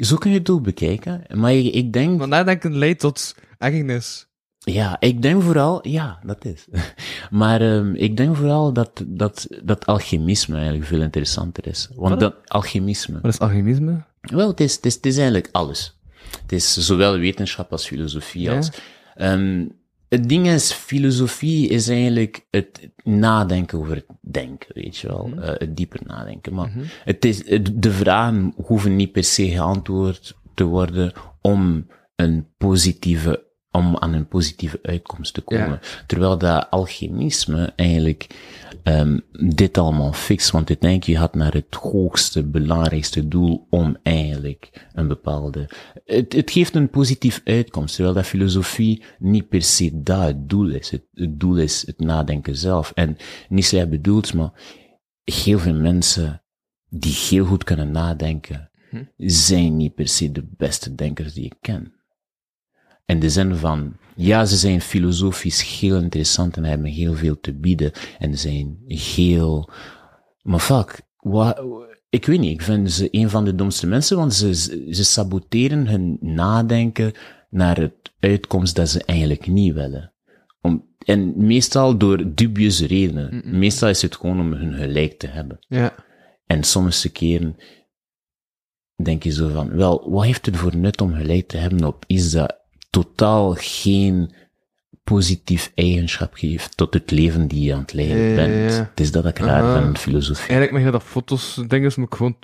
Zo 0.00 0.16
kun 0.16 0.30
je 0.30 0.38
het 0.38 0.50
ook 0.50 0.62
bekijken. 0.62 1.22
Maar 1.34 1.52
ik, 1.54 1.74
ik 1.74 1.92
denk, 1.92 2.18
Want 2.18 2.30
nadenken 2.30 2.76
leidt 2.78 3.00
tot 3.00 3.34
ergernis. 3.58 4.26
ja, 4.58 4.96
ik 5.00 5.22
denk 5.22 5.42
vooral, 5.42 5.88
ja, 5.88 6.18
dat 6.26 6.44
is. 6.44 6.66
maar 7.30 7.62
um, 7.62 7.94
ik 7.94 8.16
denk 8.16 8.36
vooral 8.36 8.72
dat, 8.72 9.04
dat, 9.06 9.46
dat 9.62 9.86
alchemisme 9.86 10.54
eigenlijk 10.56 10.86
veel 10.86 11.00
interessanter 11.02 11.66
is. 11.66 11.88
Want 11.94 12.10
Wat? 12.10 12.20
dat 12.20 12.34
alchemisme, 12.46 13.18
Wat 13.20 13.32
is 13.32 13.38
alchemisme? 13.38 14.02
wel, 14.20 14.48
het 14.48 14.60
is, 14.60 14.74
het 14.76 14.86
is, 14.86 14.94
het 14.94 15.06
is 15.06 15.14
eigenlijk 15.16 15.48
alles. 15.52 15.98
Het 16.42 16.52
is 16.52 16.76
zowel 16.76 17.18
wetenschap 17.18 17.72
als 17.72 17.86
filosofie 17.86 18.42
Ja. 18.42 18.56
als, 18.56 18.70
um, 19.16 19.72
het 20.10 20.28
ding 20.28 20.46
is, 20.46 20.72
filosofie 20.72 21.68
is 21.68 21.88
eigenlijk 21.88 22.46
het 22.50 22.88
nadenken 23.04 23.78
over 23.78 24.04
denken, 24.20 24.70
weet 24.74 24.96
je 24.96 25.08
wel. 25.08 25.30
Eh, 25.40 25.54
het 25.58 25.76
dieper 25.76 26.00
nadenken. 26.06 26.54
Maar 26.54 26.70
het 27.04 27.24
is, 27.24 27.48
het- 27.48 27.82
de 27.82 27.90
vragen 27.92 28.52
hoeven 28.56 28.96
niet 28.96 29.12
per 29.12 29.24
se 29.24 29.48
geantwoord 29.48 30.38
te 30.54 30.64
worden 30.64 31.12
om 31.40 31.86
een 32.16 32.46
positieve, 32.58 33.44
om 33.72 33.96
aan 33.96 34.12
een 34.12 34.28
positieve 34.28 34.78
uitkomst 34.82 35.34
te 35.34 35.40
komen. 35.40 35.68
Ja. 35.68 35.80
Terwijl 36.06 36.38
dat 36.38 36.70
alchemisme 36.70 37.72
eigenlijk 37.76 38.26
ehm, 38.82 39.18
dit 39.32 39.78
allemaal 39.78 40.12
fixt, 40.12 40.50
want 40.50 40.68
uiteindelijk 40.68 41.10
je 41.10 41.16
gaat 41.16 41.34
naar 41.34 41.52
het 41.52 41.74
hoogste, 41.74 42.44
belangrijkste 42.44 43.28
doel 43.28 43.66
om 43.70 43.96
eigenlijk 44.02 44.88
een 44.92 45.08
bepaalde... 45.08 45.68
Het, 46.04 46.32
het 46.32 46.50
geeft 46.50 46.74
een 46.74 46.90
positief 46.90 47.40
uitkomst, 47.44 47.94
terwijl 47.94 48.14
dat 48.14 48.26
filosofie 48.26 49.02
niet 49.18 49.48
per 49.48 49.62
se 49.62 50.02
dat 50.02 50.22
het 50.22 50.48
doel 50.48 50.68
is. 50.68 50.90
Het, 50.90 51.02
het 51.14 51.40
doel 51.40 51.56
is 51.56 51.86
het 51.86 51.98
nadenken 51.98 52.56
zelf. 52.56 52.92
En 52.94 53.16
niet 53.48 53.64
slecht 53.64 53.90
bedoeld, 53.90 54.34
maar 54.34 54.52
heel 55.24 55.58
veel 55.58 55.74
mensen 55.74 56.42
die 56.88 57.14
heel 57.28 57.44
goed 57.44 57.64
kunnen 57.64 57.90
nadenken, 57.90 58.70
zijn 59.16 59.76
niet 59.76 59.94
per 59.94 60.08
se 60.08 60.32
de 60.32 60.48
beste 60.56 60.94
denkers 60.94 61.32
die 61.32 61.44
ik 61.44 61.56
ken. 61.60 61.99
In 63.10 63.20
de 63.20 63.30
zin 63.30 63.54
van, 63.54 63.96
ja, 64.14 64.44
ze 64.44 64.56
zijn 64.56 64.80
filosofisch 64.80 65.80
heel 65.80 65.96
interessant 65.96 66.56
en 66.56 66.64
hebben 66.64 66.90
heel 66.90 67.14
veel 67.14 67.40
te 67.40 67.54
bieden 67.54 67.92
en 68.18 68.38
zijn 68.38 68.78
heel, 68.86 69.70
maar 70.42 70.58
fuck, 70.58 71.00
wa, 71.16 71.58
ik 72.10 72.26
weet 72.26 72.40
niet, 72.40 72.52
ik 72.52 72.62
vind 72.62 72.92
ze 72.92 73.08
een 73.10 73.30
van 73.30 73.44
de 73.44 73.54
domste 73.54 73.86
mensen, 73.86 74.16
want 74.16 74.34
ze, 74.34 74.54
ze 74.90 75.04
saboteren 75.04 75.86
hun 75.86 76.18
nadenken 76.20 77.12
naar 77.48 77.78
het 77.78 78.12
uitkomst 78.20 78.76
dat 78.76 78.88
ze 78.88 79.04
eigenlijk 79.04 79.46
niet 79.46 79.74
willen. 79.74 80.12
Om, 80.60 80.84
en 80.98 81.46
meestal 81.46 81.96
door 81.96 82.34
dubieuze 82.34 82.86
redenen. 82.86 83.42
Meestal 83.44 83.88
is 83.88 84.02
het 84.02 84.16
gewoon 84.16 84.40
om 84.40 84.52
hun 84.52 84.74
gelijk 84.74 85.18
te 85.18 85.26
hebben. 85.26 85.58
Ja. 85.68 85.94
En 86.46 86.64
sommige 86.64 87.08
keren 87.08 87.56
denk 89.02 89.22
je 89.22 89.30
zo 89.30 89.48
van, 89.48 89.70
wel, 89.70 90.10
wat 90.10 90.24
heeft 90.24 90.46
het 90.46 90.56
voor 90.56 90.76
nut 90.76 91.00
om 91.00 91.14
gelijk 91.14 91.48
te 91.48 91.56
hebben 91.56 91.84
op 91.84 92.04
iets 92.06 92.30
dat 92.30 92.59
totaal 92.90 93.54
geen 93.58 94.34
positief 95.04 95.72
eigenschap 95.74 96.34
geeft 96.34 96.76
tot 96.76 96.94
het 96.94 97.10
leven 97.10 97.48
die 97.48 97.62
je 97.62 97.74
aan 97.74 97.80
het 97.80 97.92
leiden 97.92 98.16
Ja, 98.16 98.34
bent. 98.34 98.72
ja. 98.72 98.78
Het 98.90 99.00
is 99.00 99.12
dat 99.12 99.26
ik 99.26 99.38
raar 99.38 99.62
Aha. 99.62 99.86
in 99.86 99.96
filosofie. 99.96 100.48
Eigenlijk 100.48 100.72
mag 100.72 100.82
je 100.82 100.90
dat 100.90 101.02
foto's 101.02 101.60
dingen 101.66 101.92
moet 101.96 102.06
ik 102.06 102.14
gewoon, 102.14 102.36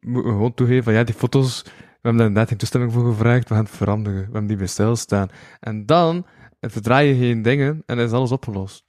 moet 0.00 0.24
ik 0.24 0.30
gewoon 0.30 0.54
toegeven 0.54 0.84
van 0.84 0.92
ja, 0.92 1.04
die 1.04 1.14
foto's, 1.14 1.62
we 1.64 1.70
hebben 1.92 2.16
daar 2.16 2.26
inderdaad 2.26 2.48
geen 2.48 2.58
toestemming 2.58 2.92
voor 2.92 3.10
gevraagd, 3.12 3.48
we 3.48 3.54
gaan 3.54 3.64
het 3.64 3.72
veranderen. 3.74 4.18
We 4.18 4.24
hebben 4.24 4.46
die 4.46 4.56
bij 4.56 4.66
stilstaan. 4.66 5.28
En 5.60 5.86
dan 5.86 6.26
verdraai 6.60 7.08
je 7.08 7.14
geen 7.14 7.42
dingen 7.42 7.82
en 7.86 7.98
is 7.98 8.10
alles 8.10 8.32
opgelost. 8.32 8.84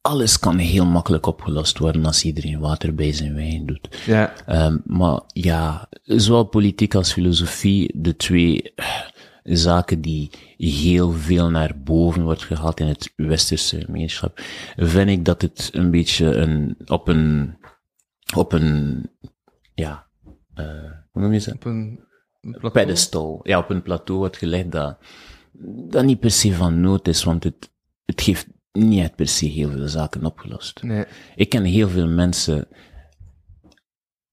Alles 0.00 0.38
kan 0.38 0.58
heel 0.58 0.86
makkelijk 0.86 1.26
opgelost 1.26 1.78
worden 1.78 2.04
als 2.06 2.24
iedereen 2.24 2.58
water 2.60 2.94
bij 2.94 3.12
zijn 3.12 3.34
wijn 3.34 3.66
doet. 3.66 4.02
Ja. 4.06 4.32
Ehm, 4.46 4.76
maar 4.84 5.20
ja, 5.26 5.88
zowel 6.02 6.44
politiek 6.44 6.94
als 6.94 7.12
filosofie, 7.12 7.90
de 7.94 8.16
twee 8.16 8.72
zaken 9.46 10.00
die 10.00 10.30
heel 10.56 11.12
veel 11.12 11.50
naar 11.50 11.82
boven 11.82 12.22
wordt 12.22 12.42
gehaald 12.42 12.80
in 12.80 12.86
het 12.86 13.12
westerse 13.16 13.80
gemeenschap, 13.80 14.40
vind 14.76 15.08
ik 15.08 15.24
dat 15.24 15.42
het 15.42 15.70
een 15.72 15.90
beetje 15.90 16.26
een, 16.26 16.76
op 16.86 17.08
een, 17.08 17.56
op 18.34 18.52
een, 18.52 19.10
ja, 19.74 20.06
eh, 20.54 20.90
hoe 21.10 21.22
noem 21.22 21.32
je 21.32 21.38
ze? 21.38 21.52
Op 21.52 21.64
een, 21.64 22.00
een 22.40 22.50
plateau. 22.50 22.72
pedestal, 22.72 23.40
ja, 23.42 23.58
op 23.58 23.70
een 23.70 23.82
plateau 23.82 24.20
wordt 24.20 24.36
gelegd 24.36 24.72
dat, 24.72 24.98
dat 25.88 26.04
niet 26.04 26.20
per 26.20 26.30
se 26.30 26.54
van 26.54 26.80
nood 26.80 27.08
is, 27.08 27.24
want 27.24 27.44
het, 27.44 27.70
het 28.04 28.22
geeft 28.22 28.46
niet 28.72 29.16
per 29.16 29.28
se 29.28 29.46
heel 29.46 29.70
veel 29.70 29.88
zaken 29.88 30.24
opgelost. 30.24 30.82
Nee. 30.82 31.04
Ik 31.36 31.48
ken 31.48 31.64
heel 31.64 31.88
veel 31.88 32.08
mensen, 32.08 32.68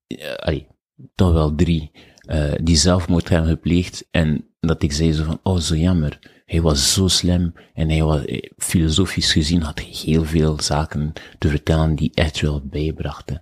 ja, 0.08 0.34
allee, 0.34 0.68
toch 1.16 1.32
wel 1.32 1.56
drie, 1.56 1.92
eh, 2.26 2.52
die 2.62 2.76
zelfmoord 2.78 3.30
hebben 3.30 3.50
gepleegd 3.50 4.06
en 4.12 4.46
dat 4.60 4.84
ik 4.84 4.92
zei 4.92 5.14
zo 5.14 5.24
van, 5.24 5.40
oh 5.44 5.58
zo 5.58 5.76
jammer, 5.76 6.20
hij 6.46 6.62
was 6.62 6.94
zo 6.94 7.08
slim 7.08 7.54
en 7.74 7.90
hij 7.90 8.04
was, 8.04 8.26
eh, 8.26 8.50
filosofisch 8.58 9.32
gezien 9.32 9.62
had 9.62 9.80
hij 9.80 9.90
heel 9.92 10.24
veel 10.26 10.62
zaken 10.62 11.14
te 11.38 11.48
vertellen 11.50 11.96
die 11.96 12.12
echt 12.14 12.40
wel 12.42 12.62
bijbrachten. 12.66 13.40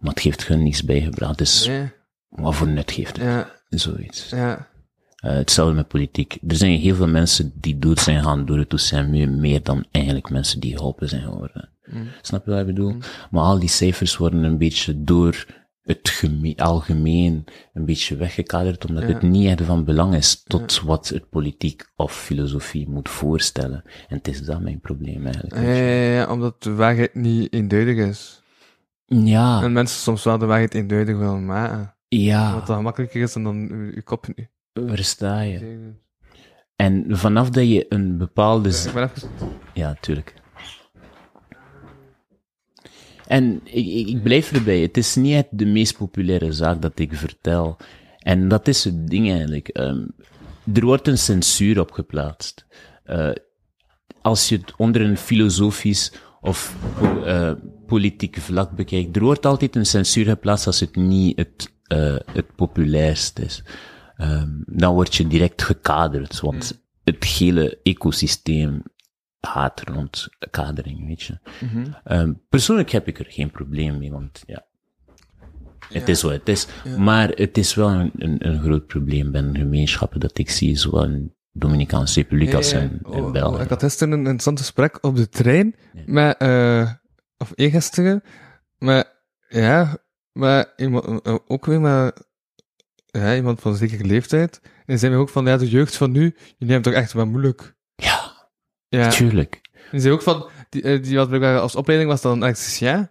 Maar 0.00 0.10
het 0.14 0.22
heeft 0.22 0.46
hun 0.46 0.62
niets 0.62 0.84
bijgebracht, 0.84 1.38
dus 1.38 1.66
Nee. 1.66 1.90
wat 2.28 2.54
voor 2.54 2.68
nut 2.68 2.92
geeft 2.92 3.16
het? 3.16 3.24
Ja. 3.26 3.50
Zoiets. 3.68 4.28
Ja. 4.30 4.68
Eh, 5.16 5.32
hetzelfde 5.32 5.74
met 5.74 5.88
politiek. 5.88 6.38
Er 6.48 6.56
zijn 6.56 6.78
heel 6.78 6.94
veel 6.94 7.08
mensen 7.08 7.52
die 7.54 7.78
dood 7.78 8.00
zijn 8.00 8.22
gaan 8.22 8.46
door 8.46 8.58
het 8.58 8.68
toestaan, 8.68 9.10
meer, 9.10 9.28
meer 9.30 9.62
dan 9.62 9.84
eigenlijk 9.90 10.30
mensen 10.30 10.60
die 10.60 10.76
geholpen 10.76 11.08
zijn 11.08 11.22
geworden. 11.22 11.68
Snap 12.22 12.44
je 12.44 12.50
wat 12.50 12.60
ik 12.60 12.66
bedoel? 12.66 12.96
Maar 13.30 13.42
al 13.42 13.58
die 13.58 13.68
cijfers 13.68 14.16
worden 14.16 14.42
een 14.44 14.58
beetje 14.58 15.02
door 15.04 15.46
het 15.82 16.08
geme- 16.08 16.56
algemeen 16.56 17.44
een 17.72 17.84
beetje 17.84 18.16
weggekaderd, 18.16 18.84
omdat 18.88 19.02
het 19.02 19.22
niet 19.22 19.46
echt 19.48 19.62
van 19.62 19.84
belang 19.84 20.14
is 20.14 20.42
tot 20.42 20.80
wat 20.80 21.08
het 21.08 21.28
politiek 21.30 21.84
of 21.96 22.12
filosofie 22.22 22.88
moet 22.88 23.08
voorstellen. 23.08 23.82
En 24.08 24.16
het 24.16 24.28
is 24.28 24.42
dat 24.44 24.60
mijn 24.60 24.80
probleem 24.80 25.24
eigenlijk. 25.24 25.54
Ja, 25.54 25.62
ja, 25.62 26.12
ja, 26.14 26.30
omdat 26.32 26.62
de 26.62 26.74
waarheid 26.74 27.14
niet 27.14 27.52
eenduidig 27.52 27.96
is. 28.08 28.42
Ja, 29.06 29.62
En 29.62 29.72
mensen 29.72 30.00
soms 30.00 30.24
wel 30.24 30.38
de 30.38 30.46
waarheid 30.46 30.74
eenduidig 30.74 31.16
willen 31.16 31.44
maken. 31.46 31.94
ja, 32.08 32.54
Wat 32.54 32.66
dan 32.66 32.76
gemakkelijker 32.76 33.22
is 33.22 33.32
dan 33.32 33.42
dan 33.44 33.56
je, 33.94 34.02
kop 34.02 34.26
niet. 34.36 34.48
versta 34.72 35.40
je. 35.40 35.78
En 36.76 37.04
vanaf 37.08 37.50
dat 37.50 37.68
je 37.68 37.86
een 37.88 38.18
bepaalde... 38.18 38.70
z- 38.70 38.86
Ik 38.86 38.92
ben 38.92 39.02
even... 39.14 39.28
Ja, 39.74 39.96
tuurlijk. 40.00 40.34
En 43.26 43.60
ik, 43.64 43.86
ik, 43.86 44.08
ik 44.08 44.22
blijf 44.22 44.52
erbij. 44.52 44.80
Het 44.80 44.96
is 44.96 45.14
niet 45.14 45.46
de 45.50 45.66
meest 45.66 45.96
populaire 45.96 46.52
zaak 46.52 46.82
dat 46.82 46.98
ik 46.98 47.14
vertel. 47.14 47.76
En 48.18 48.48
dat 48.48 48.68
is 48.68 48.84
het 48.84 49.08
ding 49.08 49.30
eigenlijk. 49.30 49.68
Ehm, 49.68 50.06
er 50.72 50.84
wordt 50.84 51.08
een 51.08 51.18
censuur 51.18 51.80
op 51.80 51.90
geplaatst. 51.90 52.66
Eh, 53.04 53.30
als 54.22 54.48
je 54.48 54.56
het 54.56 54.72
onder 54.76 55.00
een 55.00 55.16
filosofisch 55.16 56.12
of 56.40 56.76
po- 56.98 57.22
eh, 57.22 57.52
politiek 57.86 58.36
vlak 58.36 58.70
bekijkt, 58.70 59.16
er 59.16 59.22
wordt 59.22 59.46
altijd 59.46 59.76
een 59.76 59.86
censuur 59.86 60.24
geplaatst 60.24 60.66
als 60.66 60.80
het 60.80 60.96
niet 60.96 61.36
het, 61.36 61.72
eh, 61.82 62.16
het 62.32 62.54
populairst 62.56 63.38
is. 63.38 63.64
Ehm, 64.16 64.50
dan 64.66 64.94
word 64.94 65.14
je 65.14 65.26
direct 65.26 65.62
gekaderd, 65.62 66.40
want 66.40 66.82
het 67.04 67.24
hele 67.24 67.78
ecosysteem 67.82 68.82
gaat 69.46 69.82
rond 69.88 70.28
kadering, 70.50 71.06
weet 71.06 71.22
je. 71.22 71.38
Ehm, 72.04 72.32
persoonlijk 72.48 72.90
heb 72.90 73.08
ik 73.08 73.18
er 73.18 73.26
geen 73.28 73.50
probleem 73.50 73.98
mee, 73.98 74.10
want 74.10 74.42
ja, 74.46 74.64
het 75.88 76.08
is 76.08 76.22
wat 76.22 76.32
het 76.32 76.48
is. 76.48 76.66
Maar 76.98 77.28
het 77.28 77.58
is 77.58 77.74
wel 77.74 77.88
een, 77.88 78.12
een, 78.18 78.48
een 78.48 78.60
groot 78.60 78.86
probleem 78.86 79.30
binnen 79.30 79.56
gemeenschappen 79.56 80.20
dat 80.20 80.38
ik 80.38 80.50
zie, 80.50 80.76
zowel 80.76 81.04
in 81.04 81.34
Dominicaanse 81.52 82.20
Republiek 82.20 82.54
als 82.54 82.72
in, 82.72 83.00
in 83.10 83.24
Oh, 83.24 83.32
België. 83.32 83.62
Ik 83.62 83.68
had 83.68 83.82
gisteren 83.82 84.12
een 84.12 84.18
interessant 84.18 84.58
gesprek 84.58 84.98
op 85.00 85.16
de 85.16 85.28
trein 85.28 85.74
met, 86.06 86.36
eh, 86.36 86.90
of 87.36 87.52
eergisteren, 87.54 88.22
met, 88.78 89.14
ja, 89.48 89.96
met 90.32 90.72
iemand, 90.76 91.22
eh, 91.22 91.36
ook 91.46 91.66
weer 91.66 91.80
met, 91.80 92.26
ja, 93.06 93.34
iemand 93.34 93.60
van 93.60 93.70
een 93.72 93.78
zekere 93.78 94.04
leeftijd. 94.04 94.60
En 94.86 94.98
zei 94.98 95.12
mij 95.12 95.20
ook 95.20 95.28
van, 95.28 95.46
ja, 95.46 95.56
de 95.56 95.68
jeugd 95.68 95.96
van 95.96 96.10
nu, 96.10 96.20
jullie 96.20 96.36
hebben 96.58 96.76
het 96.76 96.82
toch 96.82 96.94
echt 96.94 97.12
wel 97.12 97.26
moeilijk. 97.26 97.74
Ja, 98.98 99.10
tuurlijk. 99.10 99.60
En 99.72 99.90
die 99.90 100.00
zei 100.00 100.12
ook 100.14 100.22
van, 100.22 100.48
die, 100.68 100.82
eh, 100.82 101.02
die 101.02 101.16
had 101.16 101.28
blijkbaar 101.28 101.58
als 101.58 101.76
opleiding 101.76 102.10
was 102.10 102.20
dan 102.20 102.42
elektricien. 102.42 103.10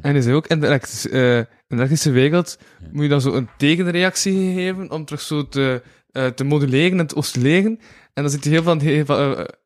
En 0.00 0.12
die 0.12 0.22
zei 0.22 0.34
ook, 0.34 0.46
in 0.46 0.60
de, 0.60 0.66
elektrische, 0.66 1.10
eh, 1.10 1.38
in 1.38 1.46
de 1.66 1.74
elektrische 1.74 2.10
wereld 2.10 2.58
moet 2.92 3.02
je 3.02 3.08
dan 3.08 3.20
zo 3.20 3.32
een 3.32 3.48
tegenreactie 3.56 4.54
geven 4.54 4.90
om 4.90 5.04
terug 5.04 5.20
zo 5.20 5.48
te, 5.48 5.82
eh, 6.10 6.26
te 6.26 6.44
moduleren 6.44 6.98
en 6.98 7.06
te 7.06 7.14
oscilleren. 7.14 7.78
En 8.12 8.22
dan 8.22 8.30
zit 8.30 8.44
hij 8.44 8.52
heel 8.52 8.62
van, 8.62 8.80
heel, 8.80 9.04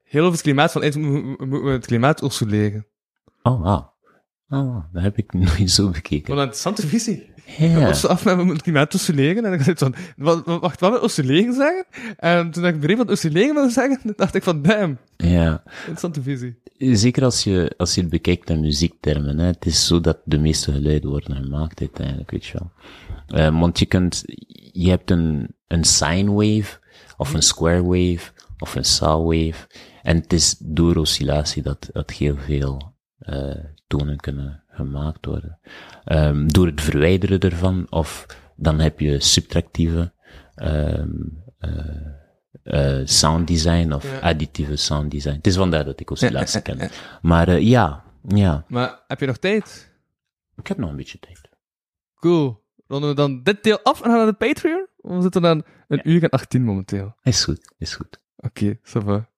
heel 0.03 0.23
over 0.23 0.33
het 0.33 0.43
klimaat 0.43 0.73
van, 0.73 0.83
moeten 0.83 1.63
we 1.63 1.71
het 1.71 1.87
klimaat 1.87 2.23
oscilleren. 2.23 2.87
Oh, 3.43 3.63
wow. 3.63 3.97
Oh. 4.49 4.85
Dat 4.93 5.03
heb 5.03 5.17
ik 5.17 5.33
nooit 5.59 5.71
zo 5.71 5.91
bekeken. 5.91 6.29
Wat 6.29 6.37
een 6.37 6.43
interessante 6.43 6.87
visie. 6.87 7.28
Ja. 7.57 7.67
Ja. 7.67 7.87
af 7.89 8.25
met 8.25 8.25
we 8.25 8.31
moeten 8.35 8.53
het 8.55 8.63
klimaat 8.63 8.95
oscilleren. 8.95 9.45
En 9.45 9.53
ik 9.53 9.65
dacht 9.65 9.79
van, 9.79 9.95
wat, 10.17 10.45
wat- 10.45 10.61
wacht, 10.61 10.81
wat 10.81 10.93
met 10.93 11.01
oscilleren 11.01 11.55
zeggen? 11.55 11.85
En 12.17 12.51
toen 12.51 12.67
ik 12.67 12.81
begreep 12.81 12.97
wat 12.97 13.11
oscilleren 13.11 13.55
wilde 13.55 13.71
zeggen, 13.71 14.13
dacht 14.17 14.35
ik 14.35 14.43
van, 14.43 14.63
damn, 14.63 14.99
ja. 15.17 15.63
interessante 15.81 16.23
visie. 16.23 16.59
Zeker 16.79 17.25
als 17.25 17.45
je, 17.45 17.75
als 17.77 17.95
je 17.95 18.01
het 18.01 18.11
bekijkt 18.11 18.51
in 18.51 18.61
muziektermen, 18.61 19.39
hè. 19.39 19.47
Het 19.47 19.67
is 19.67 19.87
zo 19.87 20.01
dat 20.01 20.19
de 20.25 20.39
meeste 20.39 20.73
geluiden 20.73 21.11
worden 21.11 21.37
gemaakt 21.37 21.81
uiteindelijk, 21.81 22.31
weet 22.31 22.47
je 22.47 22.59
wel. 22.59 22.71
Eh, 23.41 23.61
want 23.61 23.79
je 23.79 23.87
kunt, 23.87 24.23
je 24.73 24.89
hebt 24.91 25.11
een, 25.11 25.55
een 25.67 25.85
sine 25.85 26.33
wave, 26.33 26.79
of 27.17 27.35
een 27.35 27.43
square 27.43 27.83
wave, 27.83 28.31
of 28.59 28.75
een 28.75 28.85
saw 28.85 29.25
wave. 29.27 29.67
En 30.03 30.17
het 30.17 30.33
is 30.33 30.57
door 30.59 30.97
oscillatie 30.97 31.63
dat, 31.63 31.89
dat 31.93 32.11
heel 32.11 32.37
veel, 32.37 32.95
eh, 33.19 33.55
tonen 33.87 34.17
kunnen 34.17 34.63
gemaakt 34.79 35.27
worden. 35.27 35.59
Ehm, 36.05 36.47
door 36.47 36.67
het 36.67 36.81
verwijderen 36.81 37.41
ervan, 37.41 37.87
of 37.91 38.27
dan 38.57 38.79
heb 38.81 39.01
je 39.01 39.21
subtractieve, 39.21 40.13
ehm 40.55 41.11
eh, 41.59 42.07
eh, 42.63 43.07
sound 43.07 43.47
design 43.47 43.93
of 43.93 44.05
Ja. 44.05 44.19
additieve 44.19 44.77
sound 44.77 45.11
design. 45.11 45.35
Het 45.37 45.47
is 45.47 45.57
vandaar 45.57 45.85
dat 45.85 46.01
ik 46.01 46.11
oscillatie 46.11 46.63
ken. 46.69 46.91
Maar 47.23 47.49
eh, 47.49 47.61
ja, 47.61 48.05
ja. 48.29 48.65
Maar 48.69 49.01
heb 49.07 49.21
je 49.21 49.27
nog 49.27 49.37
tijd? 49.39 49.93
Ik 50.57 50.67
heb 50.67 50.79
nog 50.79 50.91
een 50.91 50.97
beetje 50.97 51.19
tijd. 51.19 51.41
Cool. 52.15 52.67
Ronden 52.87 53.09
we 53.11 53.15
dan 53.17 53.43
dit 53.43 53.63
deel 53.63 53.81
af 53.83 53.99
en 54.01 54.05
gaan 54.05 54.13
we 54.13 54.25
naar 54.25 54.39
de 54.39 54.47
Patreon? 54.47 54.87
We 54.97 55.23
zitten 55.23 55.43
dan 55.43 55.65
een 55.89 56.09
uur 56.11 56.23
en 56.23 56.29
18 56.31 56.65
momenteel. 56.65 57.15
Is 57.23 57.45
goed, 57.45 57.73
is 57.79 57.95
goed. 57.95 58.21
Oké, 58.37 58.79
ça 58.83 59.05
va. 59.05 59.29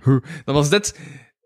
Goed, 0.00 0.24
dan 0.44 0.54
was 0.54 0.70
dit 0.70 0.98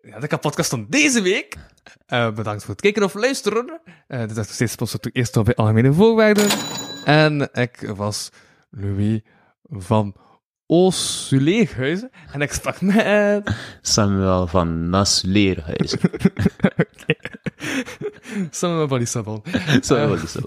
ja, 0.03 0.19
de 0.19 0.39
podcast 0.39 0.70
van 0.70 0.86
deze 0.89 1.23
week. 1.23 1.57
Eh, 2.06 2.34
bedankt 2.34 2.64
voor 2.64 2.70
het 2.70 2.80
kijken 2.80 3.02
of 3.02 3.14
luisteren. 3.14 3.80
Eh, 4.06 4.20
dit 4.20 4.30
is 4.30 4.36
nog 4.36 4.46
steeds 4.46 4.72
sponsor 4.72 5.00
eerst 5.12 5.36
al 5.36 5.42
bij 5.42 5.54
Algemene 5.54 5.92
Voorwaarden. 5.92 6.48
En 7.04 7.48
ik 7.52 7.92
was 7.96 8.30
Louis 8.70 9.20
van 9.68 10.16
Oosuleerhuizen. 10.66 12.10
En 12.32 12.40
ik 12.40 12.52
sprak 12.52 12.80
met... 12.80 13.54
Samuel 13.80 14.46
van 14.46 14.90
Nasleerhuizen. 14.90 16.00
Samen 18.50 18.88
van 18.88 18.98
Lissabon. 18.98 19.42
Samuel 19.80 20.14
is 20.14 20.32
zo. 20.32 20.40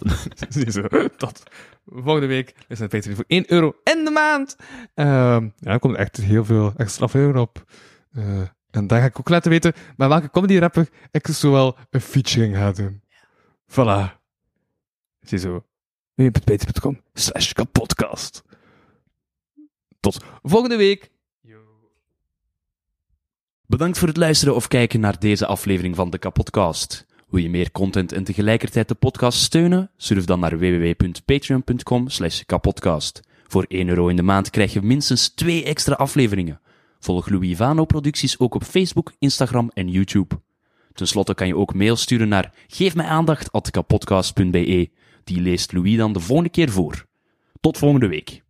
Ziezo, 0.49 0.87
tot 1.17 1.43
volgende 1.85 2.27
week. 2.27 2.53
We 2.67 2.75
zijn 2.75 2.89
Patreon 2.89 3.15
voor 3.15 3.25
1 3.27 3.51
euro 3.51 3.73
in 3.83 4.05
de 4.05 4.11
maand. 4.11 4.55
Ehm, 4.93 5.43
ja, 5.57 5.71
er 5.71 5.79
komt 5.79 5.95
echt 5.95 6.17
heel 6.17 6.45
veel 6.45 6.73
extra 6.77 7.05
afleveringen 7.05 7.41
op. 7.41 7.63
Eh, 8.13 8.41
en 8.75 8.87
daar 8.87 8.99
ga 8.99 9.05
ik 9.05 9.19
ook 9.19 9.29
laten 9.29 9.51
weten 9.51 9.73
bij 9.97 10.07
welke 10.07 10.29
comedy 10.29 10.57
rapper 10.57 10.89
ik 11.11 11.27
zowel 11.27 11.77
een 11.89 12.01
featuring 12.01 12.55
ga 12.55 12.71
doen. 12.71 13.01
Voilà. 13.67 14.23
Ziezo. 15.19 15.65
www.patreon.com 16.15 17.01
slash 17.13 17.51
kapodcast. 17.51 18.43
Tot 19.99 20.23
volgende 20.43 20.75
week. 20.75 21.13
Bedankt 23.67 23.97
voor 23.97 24.07
het 24.07 24.17
luisteren 24.17 24.55
of 24.55 24.67
kijken 24.67 24.99
naar 24.99 25.19
deze 25.19 25.45
aflevering 25.45 25.95
van 25.95 26.09
de 26.09 26.17
Kapodcast. 26.17 27.05
Wil 27.29 27.41
je 27.41 27.49
meer 27.49 27.71
content 27.71 28.11
en 28.11 28.23
tegelijkertijd 28.23 28.87
de 28.87 28.95
podcast 28.95 29.39
steunen? 29.39 29.91
Surf 29.97 30.25
dan 30.25 30.39
naar 30.39 30.59
www.patreon.com 30.59 32.09
slash 32.09 32.41
kapodcast. 32.45 33.21
Voor 33.47 33.65
1 33.67 33.87
euro 33.87 34.07
in 34.07 34.15
de 34.15 34.21
maand 34.21 34.49
krijg 34.49 34.73
je 34.73 34.81
minstens 34.81 35.29
2 35.29 35.63
extra 35.63 35.95
afleveringen. 35.95 36.59
Volg 37.05 37.29
Louis 37.29 37.57
Vano 37.57 37.85
producties 37.85 38.39
ook 38.39 38.55
op 38.55 38.63
Facebook, 38.63 39.13
Instagram 39.19 39.71
en 39.73 39.87
YouTube. 39.87 40.39
Ten 40.93 41.07
slotte 41.07 41.33
kan 41.33 41.47
je 41.47 41.55
ook 41.55 41.73
mail 41.73 41.95
sturen 41.95 42.27
naar 42.27 42.53
geefmijaandacht.kapodcast.be. 42.67 44.89
Die 45.23 45.41
leest 45.41 45.71
Louis 45.71 45.97
dan 45.97 46.13
de 46.13 46.19
volgende 46.19 46.49
keer 46.49 46.69
voor. 46.69 47.05
Tot 47.59 47.77
volgende 47.77 48.07
week. 48.07 48.44